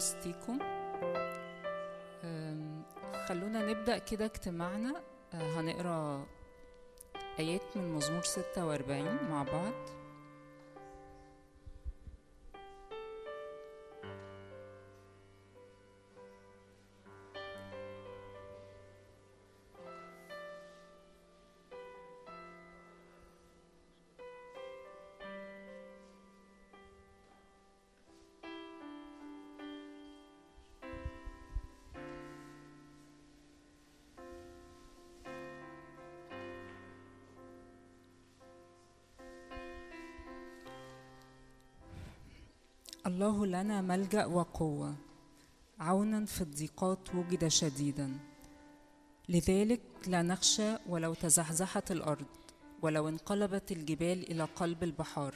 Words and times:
وسطيكم. 0.00 0.58
خلونا 3.28 3.66
نبدأ 3.70 3.98
كده 3.98 4.24
اجتماعنا. 4.24 5.02
أه، 5.34 5.60
هنقرأ 5.60 6.26
آيات 7.38 7.76
من 7.76 7.94
مزمور 7.94 8.22
46 8.22 9.18
مع 9.30 9.42
بعض. 9.42 9.72
لنا 43.46 43.80
ملجأ 43.80 44.26
وقوة. 44.26 44.96
عونا 45.78 46.24
في 46.24 46.40
الضيقات 46.40 47.14
وجد 47.14 47.48
شديدا. 47.48 48.18
لذلك 49.28 49.80
لا 50.06 50.22
نخشى 50.22 50.76
ولو 50.88 51.14
تزحزحت 51.14 51.90
الأرض 51.90 52.26
ولو 52.82 53.08
انقلبت 53.08 53.72
الجبال 53.72 54.30
إلى 54.30 54.44
قلب 54.44 54.82
البحار. 54.82 55.34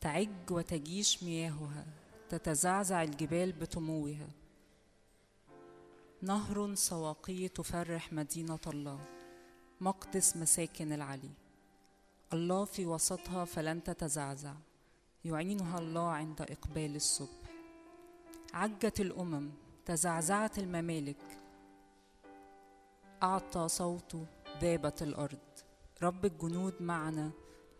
تعج 0.00 0.50
وتجيش 0.50 1.22
مياهها 1.22 1.86
تتزعزع 2.28 3.02
الجبال 3.02 3.52
بطموها. 3.52 4.28
نهر 6.22 6.74
سواقي 6.74 7.48
تفرح 7.48 8.12
مدينة 8.12 8.58
الله. 8.66 9.00
مقدس 9.80 10.36
مساكن 10.36 10.92
العلي. 10.92 11.30
الله 12.32 12.64
في 12.64 12.86
وسطها 12.86 13.44
فلن 13.44 13.82
تتزعزع. 13.82 14.54
يعينها 15.24 15.78
الله 15.78 16.08
عند 16.08 16.40
إقبال 16.40 16.96
الصبح. 16.96 17.48
عجت 18.54 19.00
الأمم 19.00 19.50
تزعزعت 19.86 20.58
الممالك. 20.58 21.38
أعطى 23.22 23.68
صوته 23.68 24.26
ذابت 24.60 25.02
الأرض. 25.02 25.38
رب 26.02 26.24
الجنود 26.24 26.74
معنا 26.80 27.30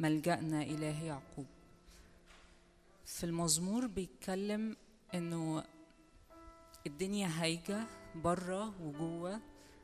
ملجأنا 0.01 0.63
إله 0.63 1.05
يعقوب. 1.05 1.47
في 3.07 3.25
المزمور 3.25 3.87
بيتكلم 3.87 4.77
إنه 5.15 5.65
الدنيا 6.87 7.29
هايجة 7.29 7.87
بره 8.15 8.83
وجوه. 8.83 9.41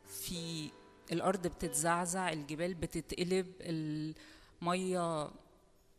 في 0.06 0.70
الأرض 1.12 1.47
بتتزعزع 1.47 2.32
الجبال 2.32 2.75
بتتقلب 2.75 3.47
المية 3.60 5.30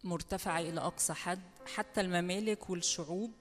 مرتفعة 0.06 0.60
إلى 0.60 0.82
أقصى 0.82 1.14
حد 1.14 1.42
حتى 1.76 2.02
الممالك 2.02 2.70
والشعوب 2.70 3.32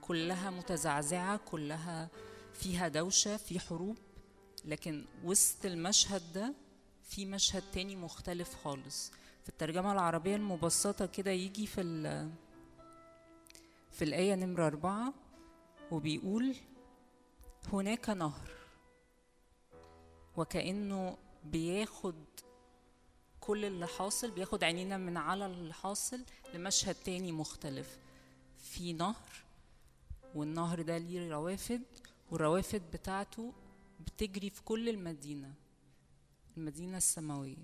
كلها 0.00 0.50
متزعزعة 0.50 1.36
كلها 1.36 2.08
فيها 2.54 2.88
دوشة 2.88 3.36
في 3.36 3.60
حروب. 3.60 3.98
لكن 4.64 5.04
وسط 5.24 5.64
المشهد 5.64 6.32
ده 6.32 6.54
في 7.02 7.26
مشهد 7.26 7.62
تاني 7.72 7.96
مختلف 7.96 8.54
خالص. 8.64 9.10
في 9.42 9.48
الترجمة 9.48 9.92
العربية 9.92 10.36
المبسطة 10.36 11.06
كده 11.06 11.30
يجي 11.30 11.66
في 11.66 11.80
ال 11.80 12.30
في 13.90 14.04
الآية 14.04 14.34
نمرة 14.34 14.66
أربعة 14.66 15.12
وبيقول 15.90 16.56
هناك 17.72 18.10
نهر 18.10 18.50
وكأنه 20.36 21.16
بياخد 21.44 22.14
كل 23.46 23.64
اللي 23.64 23.86
حاصل 23.86 24.30
بياخد 24.30 24.64
عينينا 24.64 24.96
من 24.96 25.16
على 25.16 25.46
اللي 25.46 25.74
حاصل 25.74 26.20
لمشهد 26.54 26.94
تاني 26.94 27.32
مختلف. 27.32 27.98
في 28.58 28.92
نهر 28.92 29.44
والنهر 30.34 30.82
ده 30.82 30.98
ليه 30.98 31.30
روافد 31.32 31.82
والروافد 32.30 32.82
بتاعته 32.92 33.52
بتجري 34.06 34.50
في 34.50 34.62
كل 34.62 34.88
المدينة 34.88 35.54
المدينة 36.56 36.96
السماوية. 36.96 37.56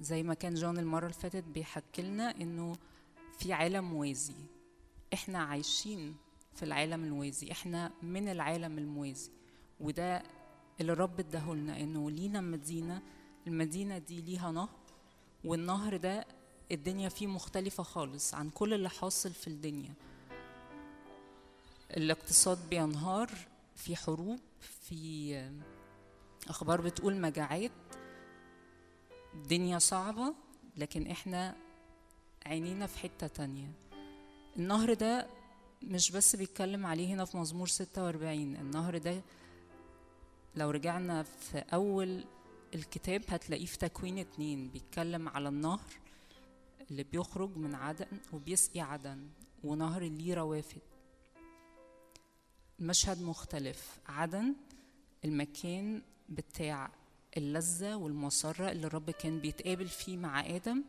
زي 0.00 0.22
ما 0.22 0.34
كان 0.34 0.54
جون 0.54 0.78
المرة 0.78 1.02
اللي 1.06 1.18
فاتت 1.18 1.44
بيحكي 1.44 2.02
لنا 2.02 2.30
إنه 2.40 2.76
في 3.38 3.52
عالم 3.52 3.84
موازي 3.84 4.34
إحنا 5.14 5.38
عايشين 5.38 6.16
في 6.54 6.62
العالم 6.62 7.04
الموازي 7.04 7.52
إحنا 7.52 7.92
من 8.02 8.28
العالم 8.28 8.78
الموازي. 8.78 9.30
وده 9.80 10.22
اللي 10.80 10.92
الرب 10.92 11.20
اداهولنا 11.20 11.80
إنه 11.80 12.10
لينا 12.10 12.40
مدينة 12.40 13.02
المدينة 13.46 13.98
دي 13.98 14.20
ليها 14.20 14.50
نهر 14.52 14.68
والنهر 15.44 15.96
ده 15.96 16.26
الدنيا 16.72 17.08
فيه 17.08 17.26
مختلفة 17.26 17.82
خالص 17.82 18.34
عن 18.34 18.50
كل 18.50 18.74
اللي 18.74 18.90
حاصل 18.90 19.30
في 19.32 19.46
الدنيا. 19.46 19.94
الاقتصاد 21.96 22.68
بينهار 22.70 23.30
في 23.74 23.96
حروب 23.96 24.38
في 24.60 25.50
أخبار 26.48 26.80
بتقول 26.80 27.16
مجاعات. 27.20 27.70
الدنيا 29.34 29.78
صعبة 29.78 30.34
لكن 30.76 31.06
إحنا 31.06 31.56
عينينا 32.46 32.86
في 32.86 32.98
حتة 32.98 33.26
تانية. 33.26 33.70
النهر 34.56 34.94
ده 34.94 35.26
مش 35.82 36.10
بس 36.10 36.36
بيتكلم 36.36 36.86
عليه 36.86 37.14
هنا 37.14 37.24
في 37.24 37.36
مزمور 37.36 37.66
46 37.68 38.56
النهر 38.56 38.98
ده 38.98 39.20
لو 40.54 40.70
رجعنا 40.70 41.22
في 41.22 41.58
أول 41.58 42.24
الكتاب 42.76 43.22
هتلاقيه 43.28 43.66
في 43.66 43.78
تكوين 43.78 44.18
اتنين 44.18 44.68
بيتكلم 44.68 45.28
على 45.28 45.48
النهر 45.48 45.80
اللي 46.90 47.02
بيخرج 47.02 47.56
من 47.56 47.74
عدن 47.74 48.06
وبيسقي 48.32 48.80
عدن 48.80 49.28
ونهر 49.64 50.02
ليه 50.02 50.34
روافد. 50.34 50.80
المشهد 52.80 53.22
مختلف. 53.22 53.98
عدن 54.06 54.54
المكان 55.24 56.02
بتاع 56.28 56.90
اللذة 57.36 57.94
والمسرة 57.94 58.70
اللي 58.72 58.86
الرب 58.86 59.10
كان 59.10 59.40
بيتقابل 59.40 59.88
فيه 59.88 60.16
مع 60.16 60.40
آدم. 60.46 60.84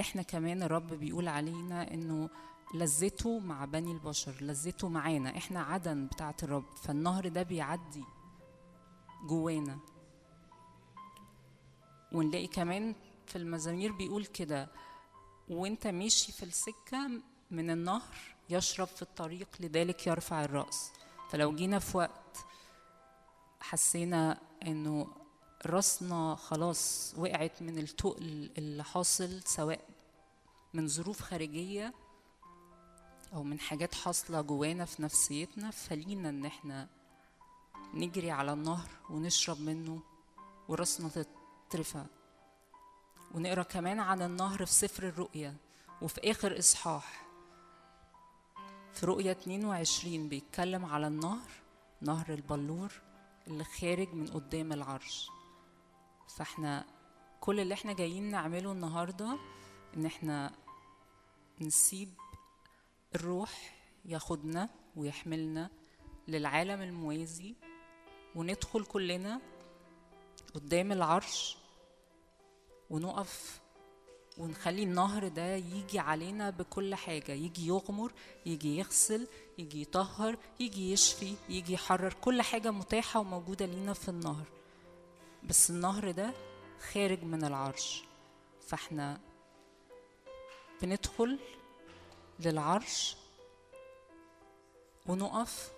إحنا 0.00 0.22
كمان 0.22 0.62
الرب 0.62 0.94
بيقول 0.94 1.28
علينا 1.28 1.94
إنه 1.94 2.30
لذته 2.74 3.38
مع 3.38 3.64
بني 3.64 3.92
البشر 3.92 4.34
لذته 4.40 4.88
معانا. 4.88 5.36
إحنا 5.36 5.60
عدن 5.62 6.06
بتاعت 6.06 6.44
الرب 6.44 6.76
فالنهر 6.76 7.28
ده 7.28 7.42
بيعدي. 7.42 8.04
جوانا. 9.24 9.78
ونلاقي 12.12 12.46
كمان 12.46 12.94
في 13.26 13.36
المزامير 13.36 13.92
بيقول 13.92 14.26
كده 14.26 14.68
وانت 15.48 15.86
ماشي 15.86 16.32
في 16.32 16.42
السكة 16.42 17.10
من 17.50 17.70
النهر 17.70 18.16
يشرب 18.50 18.86
في 18.86 19.02
الطريق 19.02 19.48
لذلك 19.60 20.06
يرفع 20.06 20.44
الرأس. 20.44 20.90
فلو 21.30 21.54
جينا 21.54 21.78
في 21.78 21.96
وقت 21.96 22.38
حسينا 23.60 24.40
إنه 24.66 25.06
راسنا 25.66 26.34
خلاص 26.34 27.14
وقعت 27.18 27.62
من 27.62 27.78
التقل 27.78 28.50
اللي 28.58 28.84
حاصل 28.84 29.40
سواء 29.44 29.80
من 30.74 30.88
ظروف 30.88 31.20
خارجية 31.20 31.94
أو 33.34 33.42
من 33.42 33.60
حاجات 33.60 33.94
حاصلة 33.94 34.40
جوانا 34.40 34.84
في 34.84 35.02
نفسيتنا 35.02 35.70
فلينا 35.70 36.28
إن 36.28 36.44
إحنا 36.44 36.88
نجري 37.94 38.30
على 38.30 38.52
النهر 38.52 38.88
ونشرب 39.10 39.60
منه 39.60 40.00
وراسنا 40.68 41.10
تترفع. 41.70 42.04
ونقرأ 43.34 43.62
كمان 43.62 44.00
عن 44.00 44.22
النهر 44.22 44.66
في 44.66 44.72
سفر 44.72 45.08
الرؤيا 45.08 45.56
وفي 46.02 46.30
آخر 46.30 46.58
إصحاح. 46.58 47.26
في 48.92 49.06
رؤيا 49.06 49.32
22 49.32 50.28
بيتكلم 50.28 50.84
على 50.84 51.06
النهر 51.06 51.48
نهر 52.00 52.34
البلور 52.34 52.92
اللي 53.46 53.64
خارج 53.64 54.08
من 54.14 54.26
قدام 54.26 54.72
العرش. 54.72 55.30
فإحنا 56.36 56.84
كل 57.40 57.60
اللي 57.60 57.74
إحنا 57.74 57.92
جايين 57.92 58.30
نعمله 58.30 58.72
النهارده 58.72 59.38
إن 59.96 60.06
إحنا 60.06 60.52
نسيب 61.60 62.08
الروح 63.14 63.74
ياخدنا 64.04 64.68
ويحملنا 64.96 65.70
للعالم 66.28 66.80
الموازي 66.82 67.54
وندخل 68.34 68.84
كلنا 68.84 69.40
قدام 70.54 70.92
العرش 70.92 71.56
ونقف 72.90 73.60
ونخلي 74.38 74.82
النهر 74.82 75.28
ده 75.28 75.54
يجي 75.56 75.98
علينا 75.98 76.50
بكل 76.50 76.94
حاجة. 76.94 77.32
يجي 77.32 77.66
يغمر 77.66 78.12
يجي 78.46 78.78
يغسل 78.78 79.26
يجي 79.58 79.82
يطهر 79.82 80.36
يجي 80.60 80.92
يشفي 80.92 81.34
يجي 81.48 81.72
يحرر. 81.72 82.12
كل 82.12 82.42
حاجة 82.42 82.70
متاحة 82.70 83.20
وموجودة 83.20 83.66
لينا 83.66 83.92
في 83.92 84.08
النهر. 84.08 84.44
بس 85.44 85.70
النهر 85.70 86.10
ده 86.10 86.32
خارج 86.92 87.22
من 87.22 87.44
العرش. 87.44 88.02
فاحنا 88.66 89.20
بندخل 90.82 91.38
للعرش 92.40 93.16
ونقف 95.06 95.72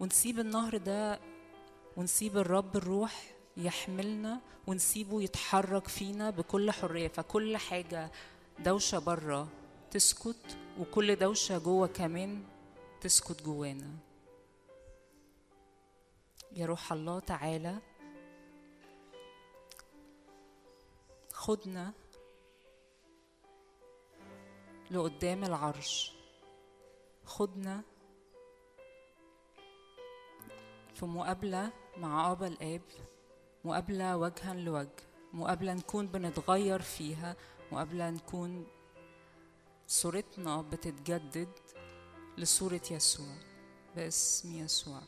ونسيب 0.00 0.38
النهر 0.38 0.76
ده 0.76 1.20
ونسيب 1.96 2.36
الرب 2.36 2.76
الروح 2.76 3.34
يحملنا 3.56 4.40
ونسيبه 4.66 5.22
يتحرك 5.22 5.88
فينا 5.88 6.30
بكل 6.30 6.70
حرية. 6.70 7.08
فكل 7.08 7.56
حاجة 7.56 8.10
دوشة 8.58 8.98
بره 8.98 9.48
تسكت 9.90 10.58
وكل 10.78 11.16
دوشة 11.16 11.58
جوه 11.58 11.86
كمان 11.86 12.44
تسكت 13.00 13.42
جوانا. 13.42 13.96
يا 16.52 16.66
روح 16.66 16.92
الله 16.92 17.18
تعالى 17.20 17.78
خدنا 21.32 21.92
لقدام 24.90 25.44
العرش. 25.44 26.12
خدنا 27.24 27.82
في 31.00 31.06
مقابلة 31.06 31.72
مع 31.96 32.32
أبا 32.32 32.46
الآب 32.46 32.82
مقابلة 33.64 34.16
وجها 34.16 34.54
لوجه 34.54 34.88
مقابلة 35.32 35.74
نكون 35.74 36.06
بنتغير 36.06 36.82
فيها 36.82 37.36
مقابلة 37.72 38.10
نكون 38.10 38.66
صورتنا 39.86 40.62
بتتجدد 40.62 41.48
لصورة 42.38 42.80
يسوع 42.90 43.34
باسم 43.96 44.54
يسوع. 44.54 45.00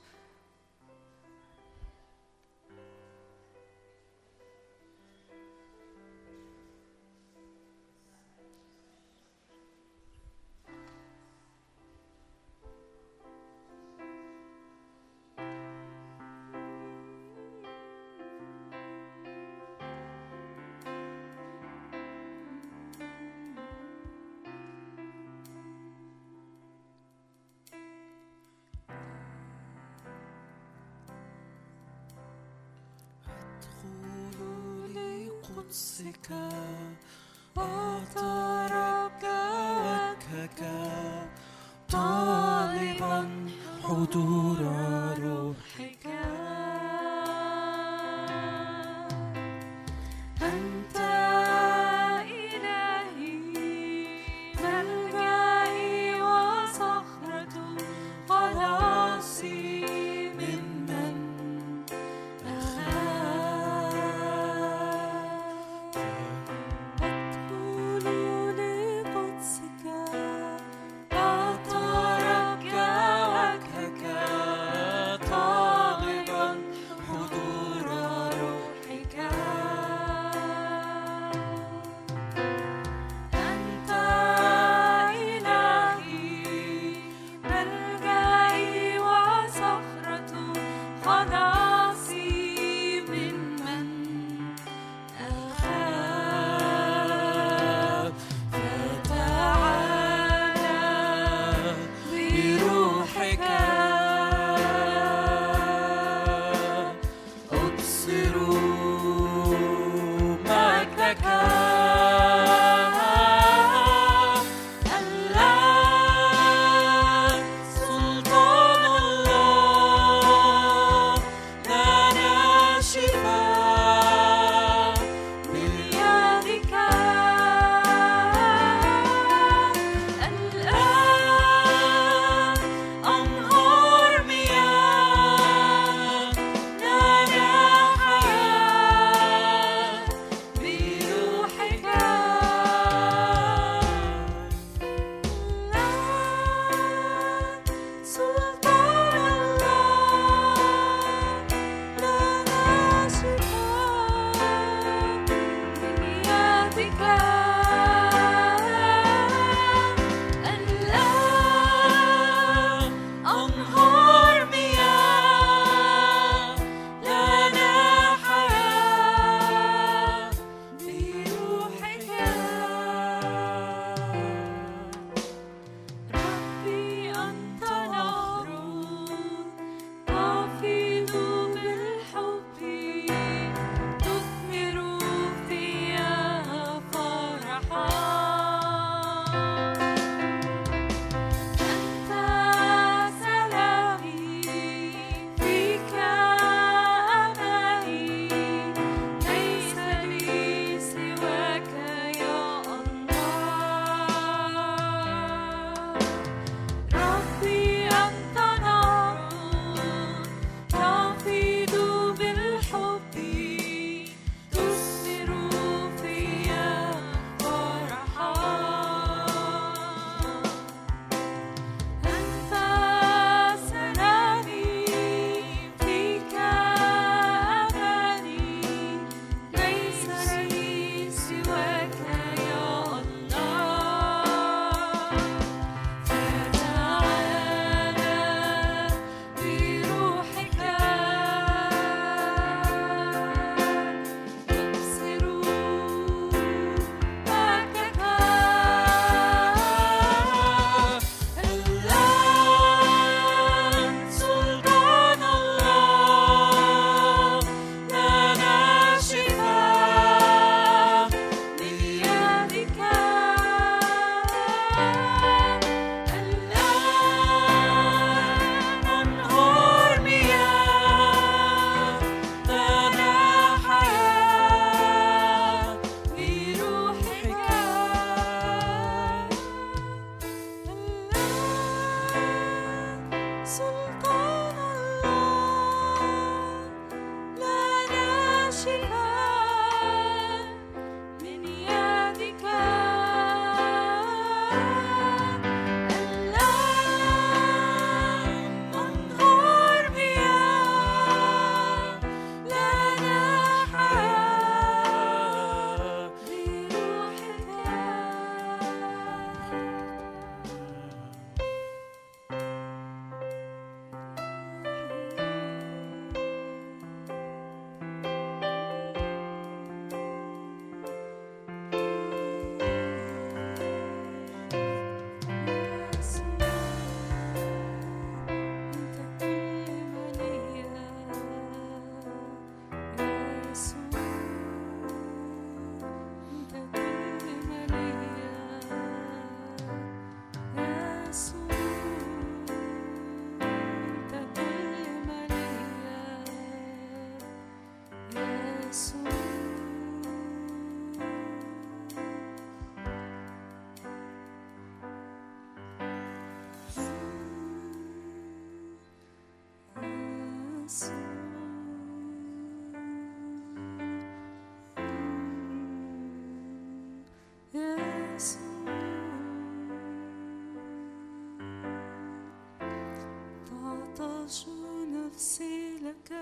نفسي 374.00 375.78
لك 375.84 376.12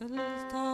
فلتغمرني 0.00 0.73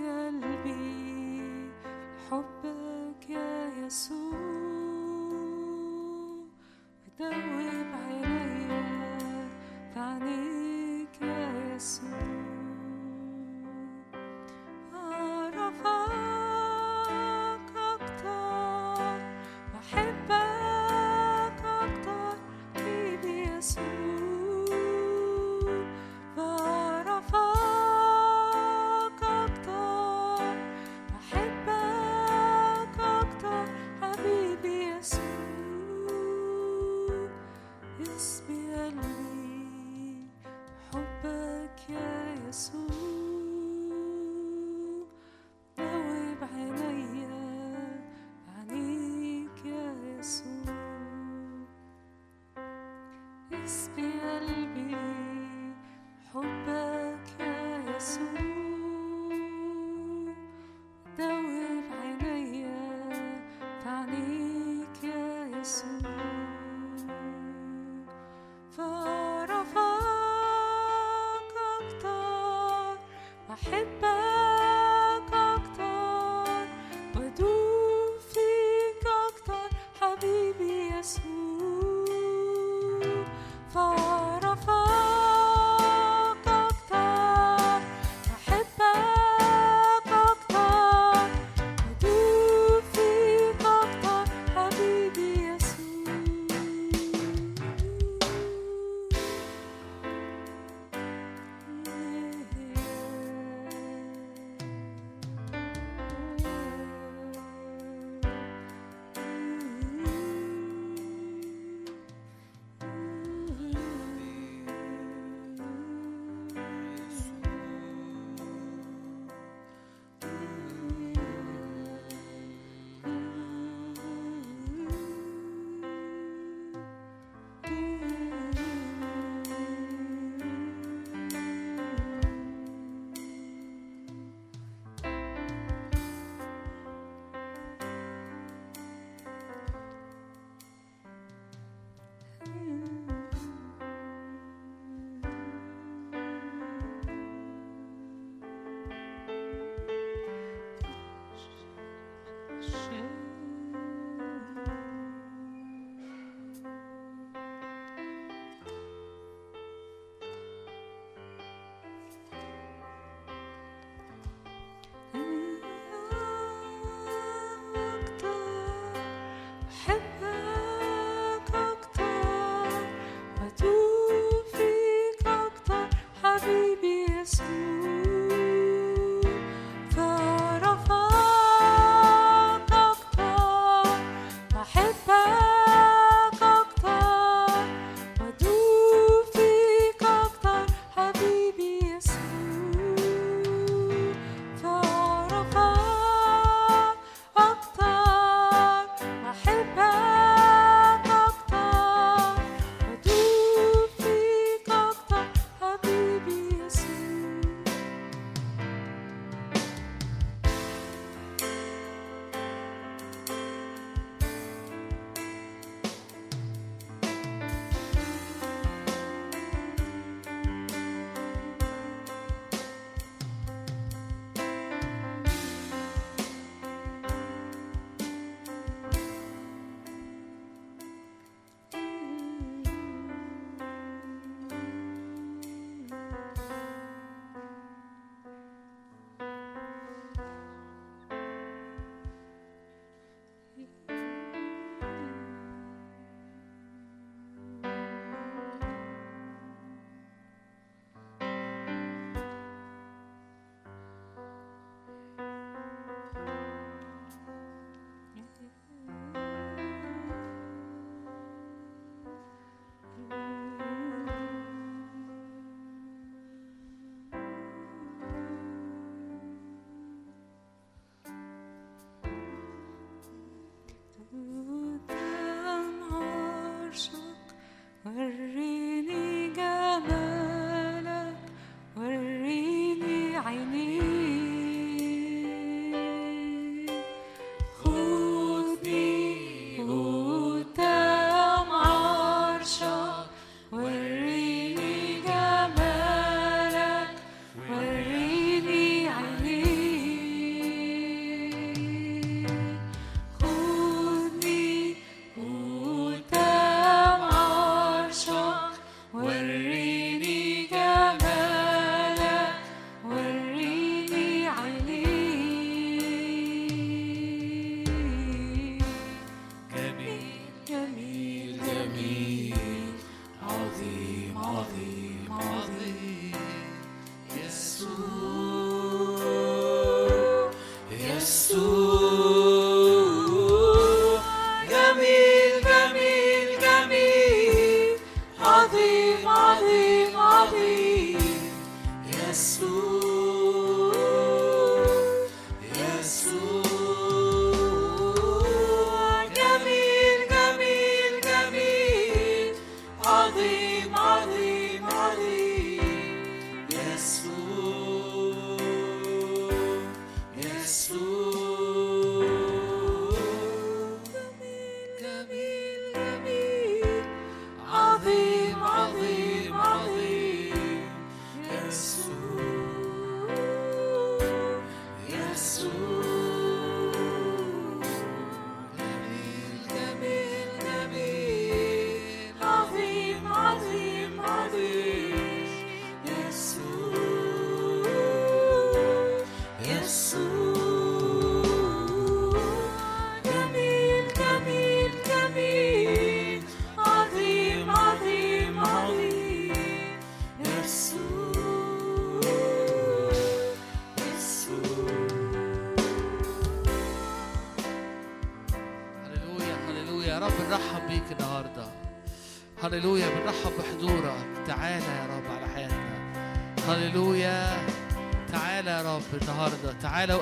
Arr. 277.97 278.30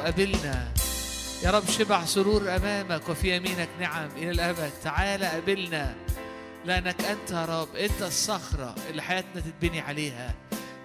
تعالى 0.10 0.32
وقابلنا 0.32 0.74
يا 1.44 1.52
رب 1.52 1.70
شبع 1.70 2.06
سرور 2.06 2.56
أمامك 2.56 3.10
وفي 3.10 3.36
يمينك 3.36 3.70
نعم. 3.80 4.10
إلى 4.18 4.32
الأبد. 4.32 4.72
تعالى 4.84 5.26
قابلنا. 5.26 5.96
لأنك 6.66 7.02
أنت 7.02 7.32
يا 7.32 7.46
رب 7.46 7.76
أنت 7.76 8.02
الصخرة 8.02 8.76
اللي 8.90 9.02
حياتنا 9.02 9.42
تتبني 9.42 9.80
عليها. 9.80 10.36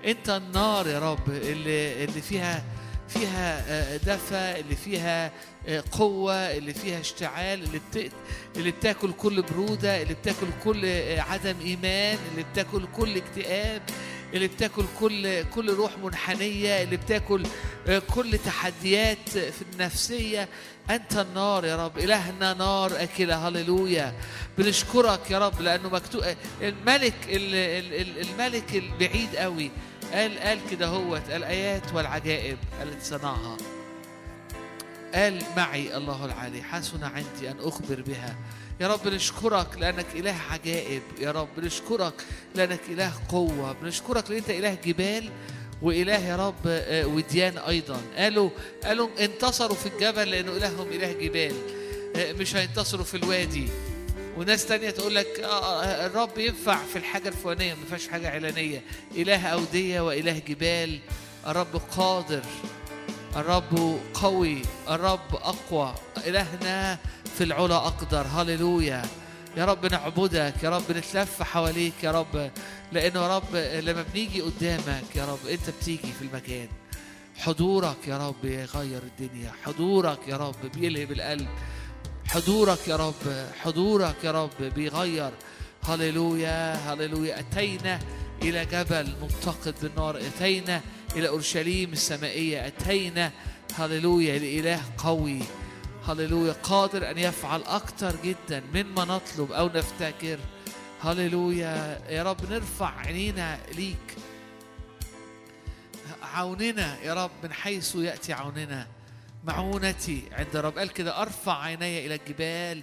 أنت 0.05 0.31
النار 0.31 0.87
يا 0.89 0.99
رب 0.99 1.29
اللي 1.29 2.05
اللي 2.05 2.21
فيها 2.21 2.65
فيها 3.09 3.65
آه، 3.69 3.97
دفى 3.97 4.61
اللي 4.61 4.77
فيها 4.77 5.31
آه، 5.69 5.85
قوة 5.93 6.35
اللي 6.35 6.75
فيها 6.75 7.01
اشتعال 7.01 7.63
اللي 7.63 7.81
بت... 7.95 8.13
اللي 8.57 8.71
بتاكل 8.71 9.13
كل 9.13 9.43
برودة 9.43 10.03
اللي 10.03 10.15
بتاكل 10.15 10.47
كل 10.65 10.81
آه، 10.85 11.21
عدم 11.21 11.55
إيمان 11.65 12.19
اللي 12.33 12.45
بتاكل 12.53 12.87
كل 12.97 13.17
اكتئاب 13.17 13.83
اللي 14.35 14.49
بتاكل 14.49 14.85
كل 15.01 15.43
كل 15.43 15.71
روح 15.71 15.99
منحنية 15.99 16.83
اللي 16.83 16.97
بتاكل 16.97 17.43
كل 18.15 18.39
تحديات 18.39 19.29
في 19.29 19.63
النفسية. 19.73 20.49
أنت 20.91 21.17
النار 21.17 21.65
يا 21.65 21.87
رب 21.87 21.99
إلهنا 21.99 22.55
نار 22.55 22.93
أكلة 23.03 23.49
هللويا. 23.49 24.15
بنشكرك 24.59 25.31
يا 25.31 25.39
رب 25.39 25.61
لأنه 25.61 25.89
مكتوب 25.89 26.23
الملك 26.63 27.15
الملك 27.29 28.75
البعيد 28.75 29.37
قوي. 29.37 29.71
قال 30.13 30.39
قال 30.39 30.59
كده 30.71 30.87
هوت 30.87 31.31
الآيات 31.31 31.93
والعجائب 31.95 32.59
التي 32.83 33.05
صنعها. 33.05 33.57
قال 35.15 35.43
معي 35.57 35.97
الله 35.97 36.25
العلي 36.25 36.63
حسن 36.63 37.05
عندي 37.05 37.51
أن 37.51 37.57
أخبر 37.61 38.03
بها. 38.03 38.37
يا 38.81 38.89
رب 38.89 39.09
نشكرك 39.09 39.79
لأنك 39.79 40.07
إله 40.15 40.37
عجائب 40.51 41.03
يا 41.21 41.31
رب. 41.31 41.49
نشكرك 41.59 42.25
لأنك 42.55 42.81
إله 42.89 43.13
قوة. 43.29 43.73
بنشكرك 43.83 44.31
لأن 44.31 44.39
أنت 44.39 44.51
إله 44.51 44.75
جبال. 44.75 45.31
وإله 45.85 46.19
يا 46.29 46.37
رب 46.37 46.67
آه، 46.67 47.07
وديان 47.07 47.59
أيضا. 47.59 48.01
قالوا 48.17 48.51
قالوا 48.85 49.09
انتصروا 49.21 49.77
في 49.77 49.87
الجبل 49.87 50.31
لأنه 50.31 50.53
إلههم 50.57 50.89
إله 50.93 51.13
جبال. 51.13 51.55
آه، 52.17 52.33
مش 52.33 52.57
هينتصروا 52.57 53.05
في 53.05 53.17
الوادي. 53.17 53.69
وناس 54.37 54.67
تانية 54.67 54.91
تقول 54.91 55.15
لك 55.15 55.41
آه، 55.41 55.83
آه، 55.85 56.07
الرب 56.07 56.39
ينفع 56.39 56.79
في 56.93 56.97
الحاجة 56.99 57.29
الفلانية 57.29 57.75
ما 57.75 57.85
فيهاش 57.89 58.09
حاجة 58.09 58.31
علانية 58.31 58.83
إله 59.17 59.47
أودية 59.47 60.01
وإله 60.01 60.39
جبال. 60.49 60.99
الرب 61.47 61.81
قادر. 61.97 62.43
الرب 63.37 63.99
قوي. 64.15 64.63
الرب 64.91 65.35
أقوى. 65.35 65.95
إلهنا 66.27 66.99
في 67.39 67.45
العلا 67.45 67.77
أقدر. 67.77 68.27
هللويا. 68.27 69.03
يا 69.57 69.65
رب 69.65 69.87
نعبدك 69.87 70.55
يا 70.63 70.71
رب 70.71 70.93
نتلف 70.93 71.43
حواليك 71.43 71.95
يا 72.03 72.11
رب 72.11 72.51
لأنه 72.93 73.23
يا 73.23 73.37
رب 73.37 73.57
لما 73.57 74.05
بنيجي 74.15 74.41
قدامك 74.41 75.17
يا 75.17 75.25
رب 75.25 75.47
أنت 75.51 75.71
بتيجي 75.71 76.13
في 76.19 76.23
المكان. 76.23 76.69
حضورك 77.37 77.97
يا 78.09 78.29
رب 78.29 78.45
يغير 78.45 79.03
الدنيا 79.03 79.53
حضورك 79.65 80.19
يا 80.29 80.37
رب 80.37 80.55
بيلهب 80.75 81.13
القلب. 81.13 81.49
حضورك 82.27 82.89
يا 82.89 82.97
رب 82.97 83.47
حضورك 83.63 84.25
يا 84.25 84.31
رب 84.31 84.63
بيغير. 84.75 85.31
هللويا 85.83 86.75
هللويا. 86.75 87.41
أتينا 87.41 88.01
إلى 88.43 88.65
جبل 88.65 89.13
متقد 89.23 89.75
بالنار 89.83 90.17
أتينا 90.17 90.81
إلى 91.17 91.29
أورشليم 91.29 91.93
السمائية 91.93 92.67
أتينا 92.67 93.33
هللويا 93.79 94.39
لإله 94.39 94.81
قوي. 94.99 95.41
هللويا 96.07 96.53
قادر 96.53 97.11
أن 97.11 97.19
يفعل 97.19 97.63
أكثر 97.63 98.17
جدا 98.25 98.63
مما 98.75 99.05
نطلب 99.05 99.53
أو 99.53 99.69
نفتكر. 99.69 100.39
هللويا 101.03 102.01
يا 102.09 102.23
رب 102.23 102.51
نرفع 102.51 102.99
عينينا 102.99 103.59
ليك. 103.75 104.17
عوننا 106.23 107.01
يا 107.01 107.15
رب 107.15 107.31
من 107.43 107.53
حيث 107.53 107.97
يأتي 107.97 108.33
عوننا. 108.33 108.87
معونتي 109.45 110.23
عند 110.33 110.57
الرب 110.57 110.79
قال 110.79 110.93
كده 110.93 111.23
أرفع 111.23 111.63
عيني 111.63 112.07
إلى 112.07 112.15
الجبال 112.15 112.83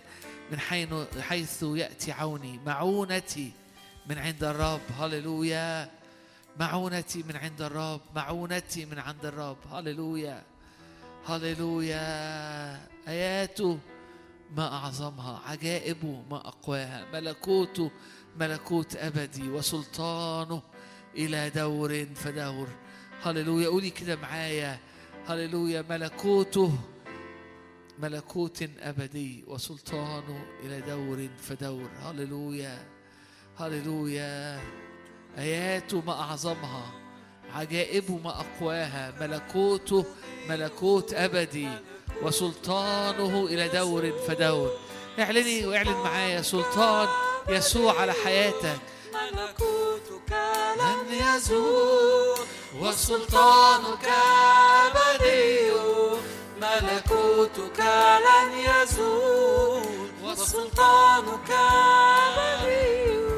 من 0.51 0.59
حيث 1.21 1.63
يأتي 1.63 2.11
عوني. 2.11 2.59
معونتي 2.65 3.51
من 4.09 4.17
عند 4.17 4.43
الرب. 4.43 4.81
هللويا. 4.99 5.89
معونتي 6.59 7.23
من 7.23 7.35
عند 7.35 7.61
الرب. 7.61 8.01
معونتي 8.15 8.85
من 8.85 8.99
عند 8.99 9.25
الرب. 9.25 9.57
هللويا. 9.71 10.43
هللويا. 11.25 12.87
آياته 13.07 13.79
ما 14.57 14.73
أعظمها 14.73 15.41
عجائبه 15.45 16.23
ما 16.31 16.37
أقواها. 16.37 17.05
ملكوته 17.13 17.91
ملكوت 18.39 18.95
أبدي 18.95 19.49
وسلطانه 19.49 20.61
إلى 21.15 21.49
دور 21.49 22.05
فدور. 22.05 22.67
هللويا. 23.23 23.67
قولي 23.67 23.89
كده 23.89 24.15
معايا. 24.15 24.79
هللويا. 25.27 25.85
ملكوته 25.89 26.77
ملكوت 27.99 28.69
أبدي 28.79 29.43
وسلطانه 29.47 30.45
إلى 30.63 30.81
دور 30.81 31.29
فدور. 31.37 31.89
هللويا. 31.89 32.87
هللويا. 33.57 34.61
آياته 35.37 36.01
ما 36.01 36.13
أعظمها. 36.13 37.00
عجائبه 37.55 38.19
ما 38.23 38.29
أقواها 38.39 39.13
ملكوته 39.21 40.05
ملكوت 40.49 41.13
أبدي 41.13 41.69
وسلطانه 42.21 43.45
إلى 43.45 43.67
دور 43.67 44.11
فدور 44.27 44.71
اعلني 45.19 45.65
واعلن 45.65 45.91
معايا 45.91 46.41
سلطان 46.41 47.07
يسوع 47.49 48.01
على 48.01 48.13
حياتك. 48.13 48.79
ملكوتك 49.13 50.31
لن 50.79 51.13
يزول 51.13 52.39
وسلطانك 52.81 54.05
أبدي. 54.85 55.71
ملكوتك 56.61 57.79
لن 58.25 58.51
يزول 58.59 60.09
وسلطانك 60.23 61.51
أبدي. 61.51 63.30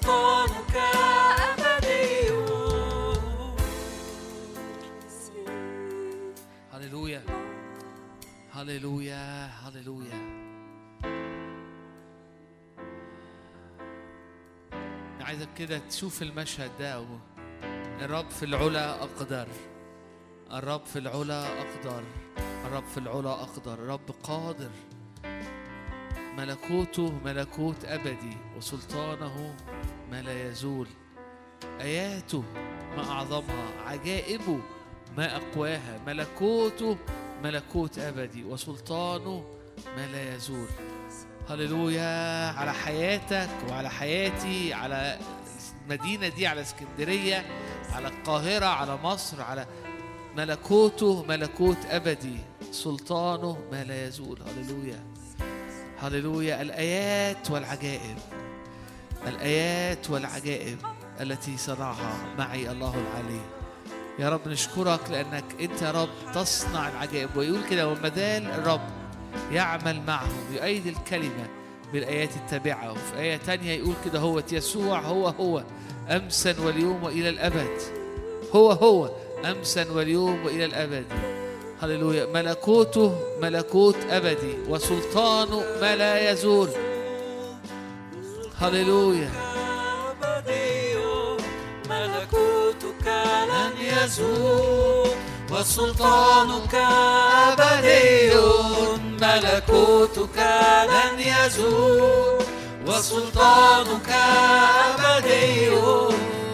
وسلطانك 0.00 0.76
أبدي. 0.76 2.30
هللويا. 6.72 7.22
هللويا. 8.52 9.46
هللويا. 9.46 10.40
عايزك 15.20 15.48
كده 15.58 15.78
تشوف 15.78 16.22
المشهد 16.22 16.70
ده. 16.78 17.04
الرب 18.00 18.30
في 18.30 18.44
العلا 18.44 19.02
أقدر. 19.02 19.48
الرب 20.52 20.84
في 20.86 20.98
العلا 20.98 21.46
أقدر. 21.60 22.02
الرب 22.66 22.84
في 22.84 22.98
العلا 22.98 23.32
أقدر. 23.32 23.74
الرب 23.74 24.10
قادر. 24.22 24.70
ملكوته 26.36 27.12
ملكوت 27.24 27.84
أبدي. 27.84 28.36
وسلطانه 28.56 29.56
ما 30.10 30.22
لا 30.22 30.48
يزول. 30.50 30.86
آياته 31.80 32.44
ما 32.96 33.10
أعظمها 33.10 33.70
عجائبه 33.86 34.58
ما 35.16 35.36
أقواها 35.36 36.00
ملكوته 36.06 36.96
ملكوت 37.44 37.98
أبدي 37.98 38.44
وسلطانه 38.44 39.44
ما 39.96 40.06
لا 40.06 40.34
يزول. 40.34 40.68
هللويا 41.48 42.50
على 42.50 42.72
حياتك 42.72 43.50
وعلى 43.68 43.90
حياتي 43.90 44.74
على 44.74 45.18
المدينة 45.82 46.28
دي 46.28 46.46
على 46.46 46.60
اسكندرية 46.60 47.44
على 47.92 48.08
القاهرة 48.08 48.66
على 48.66 48.96
مصر 48.96 49.42
على 49.42 49.66
ملكوته 50.36 51.24
ملكوت 51.28 51.78
أبدي 51.90 52.36
سلطانه 52.72 53.58
ما 53.72 53.84
لا 53.84 54.06
يزول. 54.06 54.38
هللويا. 54.42 55.04
هللويا. 55.98 56.62
الآيات 56.62 57.50
والعجائب. 57.50 58.16
الآيات 59.26 60.10
والعجائب 60.10 60.78
التي 61.20 61.56
صنعها 61.56 62.14
معي 62.38 62.70
الله 62.70 62.94
العلي 62.94 63.40
يا 64.18 64.28
رب 64.28 64.48
نشكرك 64.48 65.00
لأنك 65.10 65.44
أنت 65.60 65.82
يا 65.82 65.90
رب 65.90 66.08
تصنع 66.34 66.88
العجائب. 66.88 67.36
ويقول 67.36 67.60
كده 67.70 67.88
وما 67.88 68.12
الرب 68.38 68.80
يعمل 69.52 70.02
معهم 70.06 70.54
يؤيد 70.54 70.86
الكلمة 70.86 71.46
بالآيات 71.92 72.36
التابعة. 72.36 72.92
وفي 72.92 73.18
آية 73.18 73.36
تانية 73.36 73.72
يقول 73.72 73.94
كده 74.04 74.18
هو 74.18 74.42
يسوع 74.52 75.00
هو 75.00 75.28
هو 75.28 75.64
أمسا 76.08 76.54
واليوم 76.60 77.04
وإلى 77.04 77.28
الأبد. 77.28 77.78
هو 78.54 78.72
هو 78.72 79.10
أمسا 79.44 79.90
واليوم 79.90 80.44
وإلى 80.44 80.64
الأبد. 80.64 81.06
هللويا. 81.82 82.26
ملكوته 82.26 83.18
ملكوت 83.42 83.96
أبدي 84.10 84.54
وسلطانه 84.68 85.60
ما 85.80 85.96
لا 85.96 86.30
يزول. 86.30 86.68
هللويا 88.60 89.30
ملكوتك 91.90 93.06
لن 93.50 93.72
يزول 93.80 95.10
وسلطانك 95.50 96.74
أبدي. 96.74 98.34
ملكوتك 99.20 100.38
لن 100.92 101.20
يزول 101.20 102.42
وسلطانك 102.86 104.10
أبدي. 104.88 105.70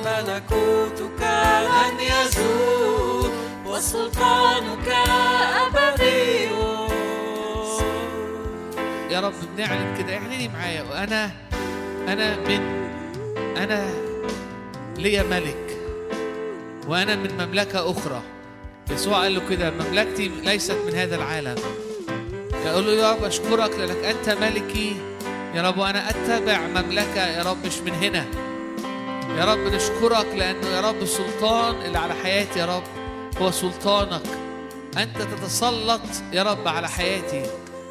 ملكوتك 0.05 1.23
لن 1.67 2.01
يزول 2.01 3.31
وسلطانك 3.67 4.89
أبدي. 5.67 6.47
يا 9.11 9.21
رب 9.21 9.35
بنعلن 9.57 9.95
كده 9.99 10.17
اعلني 10.17 10.49
معايا. 10.49 10.83
وأنا 10.83 11.31
أنا 12.09 12.37
من 12.37 12.61
أنا 13.57 13.91
ليا 14.99 15.23
ملك 15.23 15.77
وأنا 16.89 17.17
من 17.17 17.47
مملكة 17.47 17.91
أخرى. 17.91 18.23
يسوع 18.91 19.23
قال 19.23 19.35
له 19.35 19.49
كده 19.51 19.71
مملكتي 19.71 20.29
ليست 20.29 20.77
من 20.87 20.95
هذا 20.95 21.17
العالم. 21.17 21.55
يقول 22.65 22.87
له 22.87 22.93
يا 22.93 23.13
رب 23.13 23.25
أشكرك 23.25 23.79
لأنك 23.79 24.05
أنت 24.05 24.29
ملكي. 24.29 24.97
يا 25.55 25.63
رب 25.63 25.79
وأنا 25.79 26.11
أتبع 26.11 26.61
مملكة. 26.61 27.27
يا 27.27 27.43
رب 27.43 27.67
مش 27.67 27.79
من 27.79 27.93
هنا. 27.93 28.25
يا 29.39 29.45
رب 29.45 29.59
نشكرك 29.59 30.27
لأنه 30.37 30.67
يا 30.67 30.81
رب 30.81 31.03
السلطان 31.03 31.75
اللي 31.75 31.99
على 31.99 32.15
حياتي. 32.15 32.59
يا 32.59 32.65
رب 32.77 32.83
هو 33.43 33.51
سلطانك. 33.51 34.23
أنت 34.99 35.19
تتسلط 35.23 36.01
يا 36.33 36.43
رب 36.43 36.69
على 36.69 36.89
حياتي. 36.89 37.43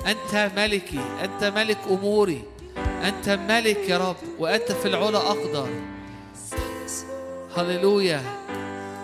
أنت 0.08 0.52
ملكي. 0.58 1.00
أنت 1.24 1.44
ملك 1.44 1.80
أموري. 1.90 2.55
أنت 2.78 3.30
ملك 3.30 3.90
يا 3.90 3.98
رب 3.98 4.16
وأنت 4.40 4.72
في 4.72 4.88
العلا 4.88 5.18
أقدر. 5.18 5.70
هللويا. 7.58 8.24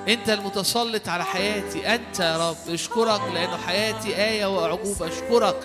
أنت 0.07 0.29
المتسلط 0.29 1.09
على 1.09 1.23
حياتي. 1.25 1.95
أنت 1.95 2.19
يا 2.19 2.49
رب 2.49 2.73
اشكرك 2.73 3.21
لأنه 3.33 3.57
حياتي 3.57 4.15
آية 4.15 4.45
واعجوبه 4.45 5.07
اشكرك 5.07 5.59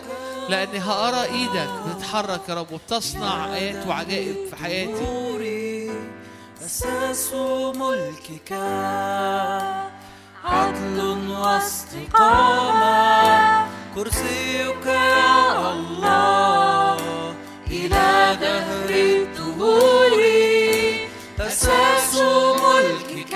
لاني 0.48 0.78
هارى 0.78 1.22
إيدك 1.32 1.70
بتتحرك 1.86 2.48
يا 2.48 2.54
رب 2.54 2.72
وبتصنع 2.72 3.54
آيات 3.54 3.86
وعجائب 3.86 4.36
في 4.50 4.56
حياتي. 4.56 5.06
أساس 6.66 7.32
ملكك 7.74 8.52
عدل 10.44 11.28
واستقامة. 11.30 12.86
كرسيك 13.94 14.86
أساس 21.66 22.14
ملكك. 22.62 23.34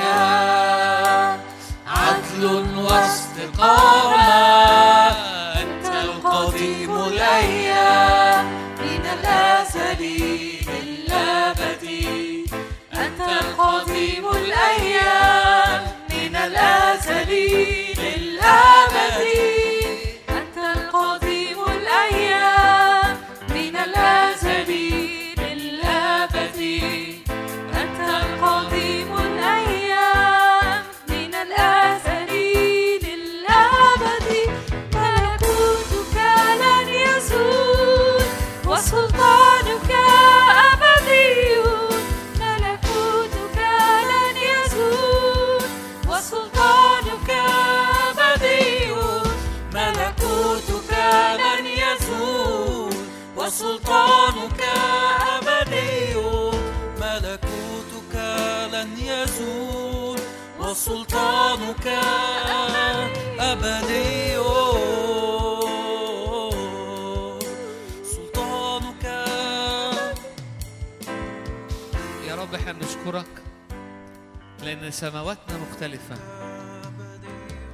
عدل 1.87 2.45
واستقامة. 2.77 4.31
أنت 5.63 5.87
القديم 6.05 6.93
الأيام 7.07 8.47
من 8.79 9.05
الأزل 9.19 10.03
للأبد 10.69 11.85
أنت 12.95 13.21
القديم 13.21 14.25
الأيام 14.29 15.83
من 16.11 16.37
الأزل 16.37 17.31
للأبد 17.99 19.40
لأن 74.63 74.91
سماواتنا 74.91 75.59
مختلفة. 75.59 76.17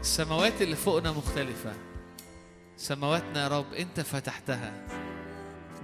السماوات 0.00 0.62
اللي 0.62 0.76
فوقنا 0.76 1.12
مختلفة. 1.12 1.72
سماواتنا 2.76 3.42
يا 3.42 3.48
رب 3.48 3.74
أنت 3.74 4.00
فتحتها. 4.00 4.72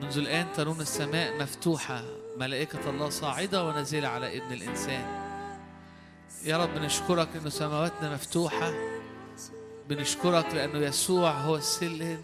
منذ 0.03 0.19
الآن 0.19 0.47
ترون 0.57 0.81
السماء 0.81 1.43
مفتوحة. 1.43 2.03
ملائكة 2.37 2.91
الله 2.91 3.09
صاعدة 3.09 3.65
ونازله 3.65 4.09
على 4.09 4.39
ابن 4.39 4.53
الإنسان. 4.53 5.22
يا 6.45 6.57
رب 6.57 6.79
نشكرك 6.79 7.29
إنه 7.37 7.49
سماواتنا 7.51 8.15
مفتوحة. 8.15 8.73
بنشكرك 9.89 10.55
لأنه 10.55 10.79
يسوع 10.79 11.31
هو 11.31 11.57
السلم. 11.57 12.23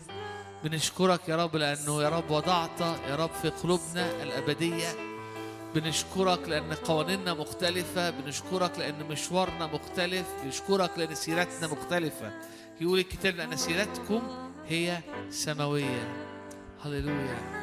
بنشكرك 0.64 1.28
يا 1.28 1.36
رب 1.36 1.56
لأنه 1.56 2.02
يا 2.02 2.08
رب 2.08 2.30
وضعت 2.30 2.80
يا 2.80 3.16
رب 3.16 3.30
في 3.42 3.48
قلوبنا 3.48 4.22
الأبدية. 4.22 4.88
بنشكرك 5.74 6.48
لأن 6.48 6.72
قوانيننا 6.72 7.34
مختلفة. 7.34 8.10
بنشكرك 8.10 8.78
لأن 8.78 9.08
مشوارنا 9.10 9.66
مختلف. 9.66 10.26
بنشكرك 10.44 10.90
لأن 10.96 11.14
سيرتنا 11.14 11.66
مختلفة. 11.66 12.32
يقول 12.80 12.98
الكتاب 12.98 13.40
أن 13.40 13.56
سيرتكم 13.56 14.22
هي 14.68 14.98
سماوية. 15.30 16.26
هللويا 16.84 17.57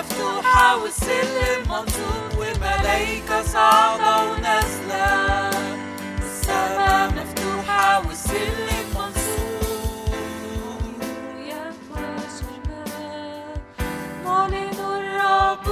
مفتوحة 0.00 0.76
والسلم 0.82 1.60
منصوب 1.68 2.38
وملايكة 2.38 3.42
صاعدة 3.42 4.30
ونازلة 4.30 5.50
والسما 6.20 7.06
مفتوحة 7.06 8.06
والسلم 8.08 8.86
منصوب 8.94 10.12
يا 11.48 11.72
وشمال 11.90 13.60
نعلن 14.24 14.80
الرب 14.80 15.66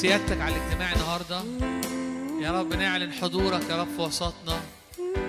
سيادتك 0.00 0.40
على 0.40 0.56
الاجتماع 0.56 0.92
النهارده. 0.92 1.40
يا 2.46 2.60
رب 2.60 2.74
نعلن 2.74 3.12
حضورك 3.12 3.70
يا 3.70 3.80
رب 3.80 3.88
في 3.96 4.02
وسطنا. 4.02 4.60